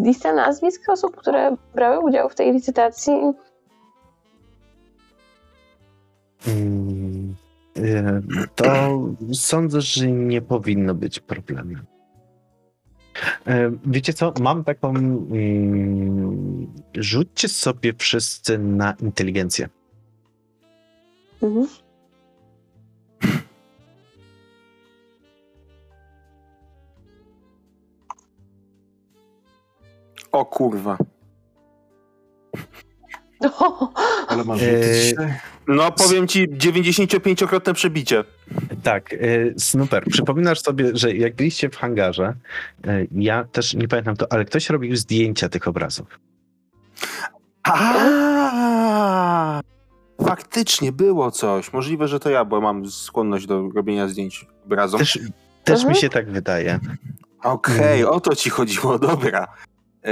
listę 0.04 0.34
nazwisk 0.34 0.82
osób, 0.88 1.16
które 1.16 1.56
brały 1.74 1.98
udział 2.04 2.28
w 2.28 2.34
tej 2.34 2.52
licytacji? 2.52 3.12
Mm, 6.46 7.34
e, 7.76 8.20
To 8.54 8.64
sądzę, 9.32 9.80
że 9.80 10.06
nie 10.06 10.42
powinno 10.42 10.94
być 10.94 11.20
problemem. 11.20 11.95
E, 13.46 13.70
Wiecie 13.86 14.12
co? 14.12 14.32
Mam 14.40 14.64
taką. 14.64 14.88
mm, 14.90 16.66
Rzućcie 16.94 17.48
sobie 17.48 17.92
wszyscy 17.98 18.58
na 18.58 18.94
inteligencję. 19.02 19.68
Mhm. 21.42 21.66
O 30.32 30.44
kurwa. 30.44 30.98
Ale 34.28 34.44
masz 34.44 34.60
rzuty 34.60 34.90
dzisiaj? 35.02 35.34
No 35.68 35.92
powiem 35.92 36.28
ci 36.28 36.48
95-krotne 36.48 37.74
przebicie. 37.74 38.24
Tak, 38.82 39.12
y, 39.12 39.54
Snooper, 39.58 40.04
przypominasz 40.10 40.60
sobie, 40.60 40.90
że 40.94 41.14
jak 41.14 41.34
byliście 41.34 41.70
w 41.70 41.76
hangarze, 41.76 42.34
y, 42.86 43.08
ja 43.12 43.44
też 43.44 43.74
nie 43.74 43.88
pamiętam 43.88 44.16
to, 44.16 44.32
ale 44.32 44.44
ktoś 44.44 44.70
robił 44.70 44.96
zdjęcia 44.96 45.48
tych 45.48 45.68
obrazów. 45.68 46.20
A, 47.62 49.60
Faktycznie 50.26 50.92
było 50.92 51.30
coś. 51.30 51.72
Możliwe, 51.72 52.08
że 52.08 52.20
to 52.20 52.30
ja, 52.30 52.44
bo 52.44 52.60
mam 52.60 52.90
skłonność 52.90 53.46
do 53.46 53.68
robienia 53.74 54.08
zdjęć 54.08 54.46
obrazom. 54.66 54.98
Też, 55.00 55.18
też 55.64 55.78
mi 55.80 55.86
Mhm. 55.86 55.94
się 55.94 56.08
tak 56.08 56.30
wydaje. 56.30 56.80
Okej, 57.42 58.04
o 58.04 58.20
to 58.20 58.34
ci 58.34 58.50
chodziło, 58.50 58.98
dobra. 59.08 59.46
E, 60.04 60.10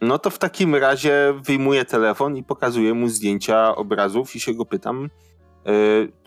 no 0.00 0.18
to 0.18 0.30
w 0.30 0.38
takim 0.38 0.74
razie 0.74 1.34
wyjmuję 1.44 1.84
telefon 1.84 2.36
i 2.36 2.42
pokazuję 2.44 2.94
mu 2.94 3.08
zdjęcia 3.08 3.76
obrazów 3.76 4.36
i 4.36 4.40
się 4.40 4.54
go 4.54 4.64
pytam. 4.64 5.10
E, 5.66 5.70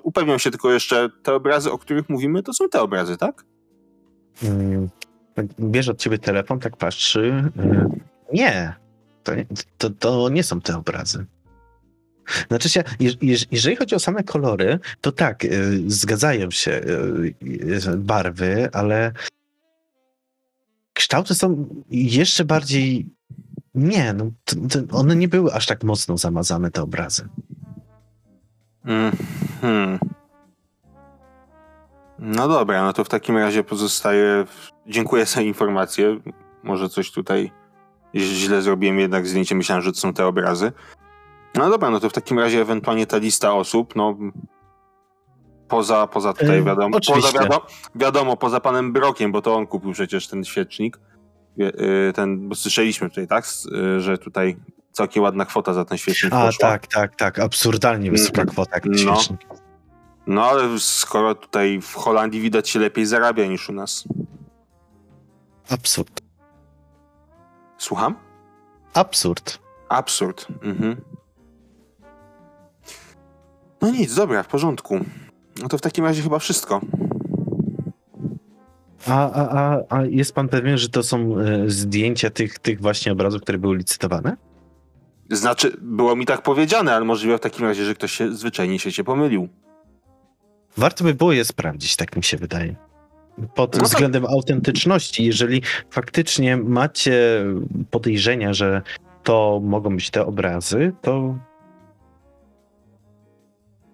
upewniam 0.03 0.39
się 0.39 0.51
tylko 0.51 0.71
jeszcze, 0.73 1.09
te 1.23 1.33
obrazy, 1.33 1.71
o 1.71 1.77
których 1.77 2.09
mówimy, 2.09 2.43
to 2.43 2.53
są 2.53 2.69
te 2.69 2.81
obrazy, 2.81 3.17
tak? 3.17 3.43
Mm, 4.43 4.89
Bierze 5.59 5.91
od 5.91 5.97
ciebie 5.99 6.17
telefon, 6.17 6.59
tak 6.59 6.77
patrzy. 6.77 7.51
y, 7.59 7.99
Nie, 8.33 8.75
to, 9.23 9.31
to, 9.77 9.89
to 9.89 10.29
nie 10.29 10.43
są 10.43 10.61
te 10.61 10.77
obrazy. 10.77 11.25
Znaczy 12.47 12.69
się, 12.69 12.83
jeż- 12.99 13.17
jeż- 13.21 13.47
jeżeli 13.51 13.75
chodzi 13.75 13.95
o 13.95 13.99
same 13.99 14.23
kolory, 14.23 14.79
to 15.01 15.11
tak, 15.11 15.45
y, 15.45 15.81
zgadzają 15.87 16.51
się 16.51 16.81
barwy, 17.97 18.69
ale 18.73 19.11
kształty 20.93 21.35
są 21.35 21.67
jeszcze 21.89 22.45
bardziej. 22.45 23.09
Nie, 23.75 24.13
no, 24.13 24.31
one 24.91 25.15
nie 25.15 25.27
były 25.27 25.53
aż 25.53 25.65
tak 25.65 25.83
mocno 25.83 26.17
zamazane, 26.17 26.71
te 26.71 26.81
obrazy. 26.81 27.27
Mhm. 28.85 29.99
No 32.19 32.47
dobra, 32.47 32.83
no 32.83 32.93
to 32.93 33.03
w 33.03 33.09
takim 33.09 33.37
razie 33.37 33.63
pozostaje. 33.63 34.45
Dziękuję 34.87 35.25
za 35.25 35.41
informację. 35.41 36.19
Może 36.63 36.89
coś 36.89 37.11
tutaj 37.11 37.51
źle 38.15 38.61
zrobiłem, 38.61 38.99
jednak 38.99 39.27
zdjęcie 39.27 39.55
myślałem, 39.55 39.81
że 39.83 39.91
to 39.91 39.97
są 39.99 40.13
te 40.13 40.25
obrazy. 40.27 40.71
No 41.55 41.69
dobra, 41.69 41.89
no 41.89 41.99
to 41.99 42.09
w 42.09 42.13
takim 42.13 42.39
razie 42.39 42.61
ewentualnie 42.61 43.07
ta 43.07 43.17
lista 43.17 43.53
osób, 43.53 43.95
no 43.95 44.17
poza, 45.67 46.07
poza 46.07 46.33
tutaj 46.33 46.47
wiadomo, 46.65 46.97
poza 47.15 47.27
wiadomo, 47.43 47.61
wiadomo, 47.95 48.37
poza 48.37 48.59
panem 48.59 48.93
Brokiem, 48.93 49.31
bo 49.31 49.41
to 49.41 49.55
on 49.55 49.67
kupił 49.67 49.91
przecież 49.91 50.27
ten 50.27 50.43
świecznik. 50.43 50.99
Wie- 51.57 51.81
y, 52.09 52.13
Ten, 52.13 52.49
bo 52.49 52.55
słyszeliśmy 52.55 53.09
tutaj, 53.09 53.27
tak, 53.27 53.45
y, 53.95 53.99
że 53.99 54.17
tutaj 54.17 54.57
całkiem 54.93 55.23
ładna 55.23 55.45
kwota 55.45 55.73
za 55.73 55.85
ten 55.85 55.97
świecznik 55.97 56.33
A, 56.33 56.45
poszła. 56.45 56.69
tak, 56.69 56.87
tak, 56.87 57.15
tak, 57.15 57.39
absurdalnie 57.39 58.11
wysoka 58.11 58.41
Mhm. 58.41 58.47
kwota, 58.49 58.71
jak 58.75 58.85
No. 58.85 58.97
świecznik. 58.97 59.41
No 60.27 60.43
ale 60.45 60.79
skoro 60.79 61.35
tutaj 61.35 61.81
w 61.81 61.93
Holandii 61.95 62.41
widać 62.41 62.69
się 62.69 62.79
lepiej 62.79 63.05
zarabia 63.05 63.45
niż 63.45 63.69
u 63.69 63.73
nas. 63.73 64.03
Absurd. 65.69 66.21
Słucham? 67.77 68.15
Absurd. 68.93 69.59
Absurd. 69.89 70.47
Mhm. 70.63 71.01
No 73.81 73.89
nic, 73.91 74.15
dobra, 74.15 74.43
w 74.43 74.47
porządku. 74.47 74.99
No 75.61 75.67
to 75.67 75.77
w 75.77 75.81
takim 75.81 76.05
razie 76.05 76.21
chyba 76.21 76.39
wszystko. 76.39 76.81
A, 79.07 79.31
a, 79.31 79.49
a, 79.49 79.79
a 79.89 80.05
jest 80.05 80.35
pan 80.35 80.49
pewien, 80.49 80.77
że 80.77 80.89
to 80.89 81.03
są 81.03 81.39
e, 81.39 81.69
zdjęcia 81.69 82.29
tych, 82.29 82.59
tych 82.59 82.81
właśnie 82.81 83.11
obrazów, 83.11 83.41
które 83.41 83.57
były 83.57 83.77
licytowane? 83.77 84.37
Znaczy, 85.33 85.77
było 85.81 86.15
mi 86.15 86.25
tak 86.25 86.41
powiedziane, 86.41 86.95
ale 86.95 87.05
możliwe 87.05 87.37
w 87.37 87.41
takim 87.41 87.65
razie, 87.65 87.85
że 87.85 87.95
ktoś 87.95 88.11
się 88.11 88.35
zwyczajnie 88.35 88.79
się 88.79 88.91
cię 88.91 89.03
pomylił. 89.03 89.47
Warto 90.77 91.03
by 91.03 91.13
było 91.13 91.33
je 91.33 91.45
sprawdzić, 91.45 91.95
tak 91.95 92.15
mi 92.15 92.23
się 92.23 92.37
wydaje. 92.37 92.75
Pod 93.55 93.73
No 93.73 93.79
tak. 93.79 93.89
względem 93.89 94.25
autentyczności, 94.25 95.25
jeżeli 95.25 95.61
faktycznie 95.89 96.57
macie 96.57 97.45
podejrzenia, 97.91 98.53
że 98.53 98.81
to 99.23 99.61
mogą 99.63 99.95
być 99.95 100.09
te 100.09 100.25
obrazy, 100.25 100.93
to, 101.01 101.37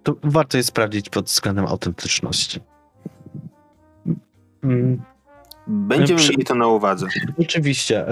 to 0.03 0.15
warto 0.23 0.57
je 0.57 0.63
sprawdzić 0.63 1.09
pod 1.09 1.25
względem 1.25 1.65
autentyczności. 1.65 2.59
Będziemy 5.71 6.19
Przy- 6.19 6.31
mieli 6.31 6.43
to 6.45 6.55
na 6.55 6.67
uwadze. 6.67 7.07
Oczywiście. 7.37 8.05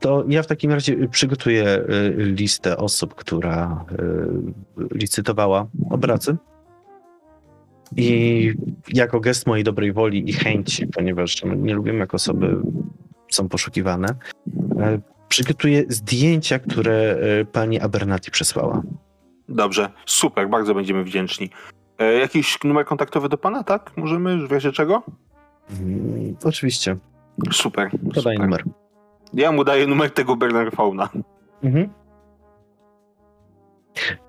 To 0.00 0.24
ja 0.28 0.42
w 0.42 0.46
takim 0.46 0.70
razie 0.72 1.08
przygotuję 1.08 1.64
e, 1.64 1.84
listę 2.16 2.76
osób, 2.76 3.14
która 3.14 3.84
e, 3.92 3.96
licytowała 4.94 5.66
obrazy. 5.90 6.36
I 7.96 8.52
jako 8.88 9.20
gest 9.20 9.46
mojej 9.46 9.64
dobrej 9.64 9.92
woli 9.92 10.30
i 10.30 10.32
chęci, 10.32 10.86
ponieważ 10.86 11.44
no, 11.44 11.54
nie 11.54 11.74
lubimy, 11.74 11.98
jak 11.98 12.14
osoby 12.14 12.56
są 13.30 13.48
poszukiwane, 13.48 14.08
e, 14.80 15.00
przygotuję 15.28 15.84
zdjęcia, 15.88 16.58
które 16.58 17.16
pani 17.52 17.80
Abernati 17.80 18.30
przesłała. 18.30 18.82
Dobrze, 19.48 19.88
super, 20.06 20.48
bardzo 20.48 20.74
będziemy 20.74 21.04
wdzięczni. 21.04 21.50
Jakiś 22.20 22.58
numer 22.64 22.84
kontaktowy 22.86 23.28
do 23.28 23.38
pana, 23.38 23.64
tak? 23.64 23.92
Możemy, 23.96 24.46
w 24.46 24.52
razie 24.52 24.72
czego? 24.72 25.02
Mm, 25.70 26.36
Oczywiście. 26.44 26.96
Super. 27.52 27.90
Podaj 27.90 28.22
super. 28.22 28.38
numer. 28.40 28.64
Ja 29.34 29.52
mu 29.52 29.64
daję 29.64 29.86
numer 29.86 30.10
tego 30.10 30.36
Bernardfauna. 30.36 31.08
Mhm. 31.62 31.88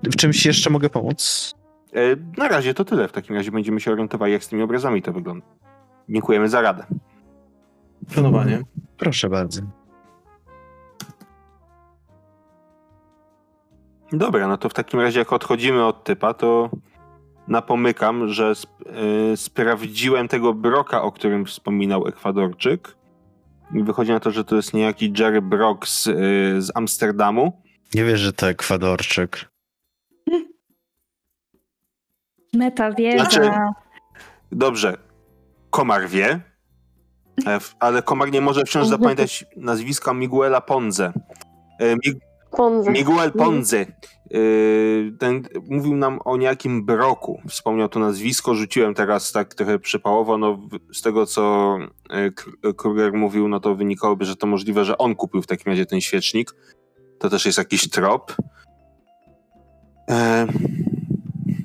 W 0.02 0.16
czymś 0.16 0.46
jeszcze 0.46 0.70
mogę 0.70 0.90
pomóc? 0.90 1.52
E, 1.92 2.00
na 2.38 2.48
razie 2.48 2.74
to 2.74 2.84
tyle. 2.84 3.08
W 3.08 3.12
takim 3.12 3.36
razie 3.36 3.50
będziemy 3.50 3.80
się 3.80 3.92
orientowali, 3.92 4.32
jak 4.32 4.44
z 4.44 4.48
tymi 4.48 4.62
obrazami 4.62 5.02
to 5.02 5.12
wygląda. 5.12 5.46
Dziękujemy 6.08 6.48
za 6.48 6.60
radę. 6.60 6.86
Planowanie. 8.14 8.62
Proszę 8.96 9.28
bardzo. 9.30 9.62
Dobra, 14.12 14.48
no 14.48 14.56
to 14.56 14.68
w 14.68 14.74
takim 14.74 15.00
razie 15.00 15.18
jak 15.18 15.32
odchodzimy 15.32 15.84
od 15.84 16.04
typa, 16.04 16.34
to 16.34 16.70
napomykam, 17.48 18.28
że 18.28 18.50
sp 18.62 18.70
y, 19.32 19.36
sprawdziłem 19.36 20.28
tego 20.28 20.54
broka, 20.54 21.02
o 21.02 21.12
którym 21.12 21.46
wspominał 21.46 22.06
Ekwadorczyk. 22.08 22.96
Wychodzi 23.70 24.12
na 24.12 24.20
to, 24.20 24.30
że 24.30 24.44
to 24.44 24.56
jest 24.56 24.74
niejaki 24.74 25.12
Jerry 25.18 25.42
Brock 25.42 25.88
z, 25.88 26.06
y, 26.06 26.12
z 26.62 26.70
Amsterdamu. 26.74 27.62
Nie 27.94 28.04
wiesz, 28.04 28.20
że 28.20 28.32
to 28.32 28.48
Ekwadorczyk. 28.48 29.44
Meta 32.54 32.92
wieża. 32.92 33.24
Znaczy- 33.24 33.50
Dobrze, 34.52 34.96
Komar 35.70 36.08
wie, 36.08 36.40
ale 37.80 38.02
Komar 38.02 38.32
nie 38.32 38.40
może 38.40 38.64
wciąż 38.64 38.86
zapamiętać 38.86 39.44
nazwiska 39.56 40.14
Miguela 40.14 40.60
Ponze. 40.60 41.12
Ponze. 42.56 42.90
Miguel 42.90 43.32
Ponze. 43.32 43.86
Yy, 44.30 45.12
ten 45.18 45.42
mówił 45.70 45.96
nam 45.96 46.18
o 46.24 46.36
niejakim 46.36 46.84
Broku. 46.86 47.40
Wspomniał 47.48 47.88
to 47.88 48.00
nazwisko, 48.00 48.54
rzuciłem 48.54 48.94
teraz 48.94 49.32
tak 49.32 49.54
trochę 49.54 49.78
przypałowo. 49.78 50.38
No, 50.38 50.58
z 50.92 51.02
tego, 51.02 51.26
co 51.26 51.76
yy, 52.10 52.32
K- 52.32 52.72
Kruger 52.76 53.12
mówił, 53.12 53.48
no 53.48 53.60
to 53.60 53.74
wynikałoby, 53.74 54.24
że 54.24 54.36
to 54.36 54.46
możliwe, 54.46 54.84
że 54.84 54.98
on 54.98 55.14
kupił 55.14 55.42
w 55.42 55.46
takim 55.46 55.72
razie 55.72 55.86
ten 55.86 56.00
świecznik. 56.00 56.50
To 57.18 57.30
też 57.30 57.46
jest 57.46 57.58
jakiś 57.58 57.90
trop. 57.90 58.34
E, 60.10 60.46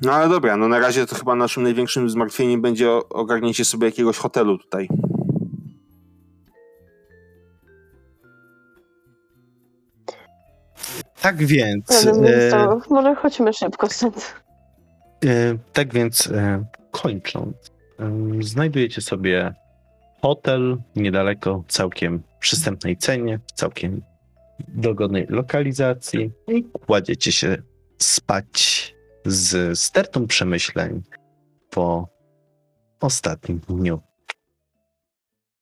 no 0.02 0.12
ale 0.12 0.28
dobra, 0.28 0.56
no 0.56 0.68
na 0.68 0.78
razie 0.78 1.06
to 1.06 1.16
chyba 1.16 1.34
naszym 1.34 1.62
największym 1.62 2.10
zmartwieniem 2.10 2.62
będzie 2.62 2.90
ogarnięcie 3.10 3.64
sobie 3.64 3.86
jakiegoś 3.86 4.16
hotelu 4.16 4.58
tutaj. 4.58 4.88
Tak 11.20 11.36
więc. 11.36 12.06
E, 12.06 12.78
może 12.90 13.14
chodźmy 13.14 13.52
szybko 13.52 13.88
stąd. 13.88 14.34
E, 15.24 15.28
tak 15.72 15.94
więc 15.94 16.26
e, 16.26 16.64
kończąc, 16.90 17.56
em, 17.98 18.42
znajdujecie 18.42 19.00
sobie 19.00 19.54
hotel 20.22 20.78
niedaleko, 20.96 21.64
całkiem 21.68 22.22
przystępnej 22.40 22.96
cenie, 22.96 23.38
w 23.46 23.52
całkiem 23.52 24.02
dogodnej 24.68 25.26
lokalizacji 25.28 26.30
i 26.48 26.64
kładziecie 26.64 27.32
się 27.32 27.56
spać 27.98 28.94
z 29.26 29.78
stertą 29.78 30.26
przemyśleń 30.26 31.02
po 31.70 32.08
ostatnim 33.00 33.58
dniu 33.58 34.00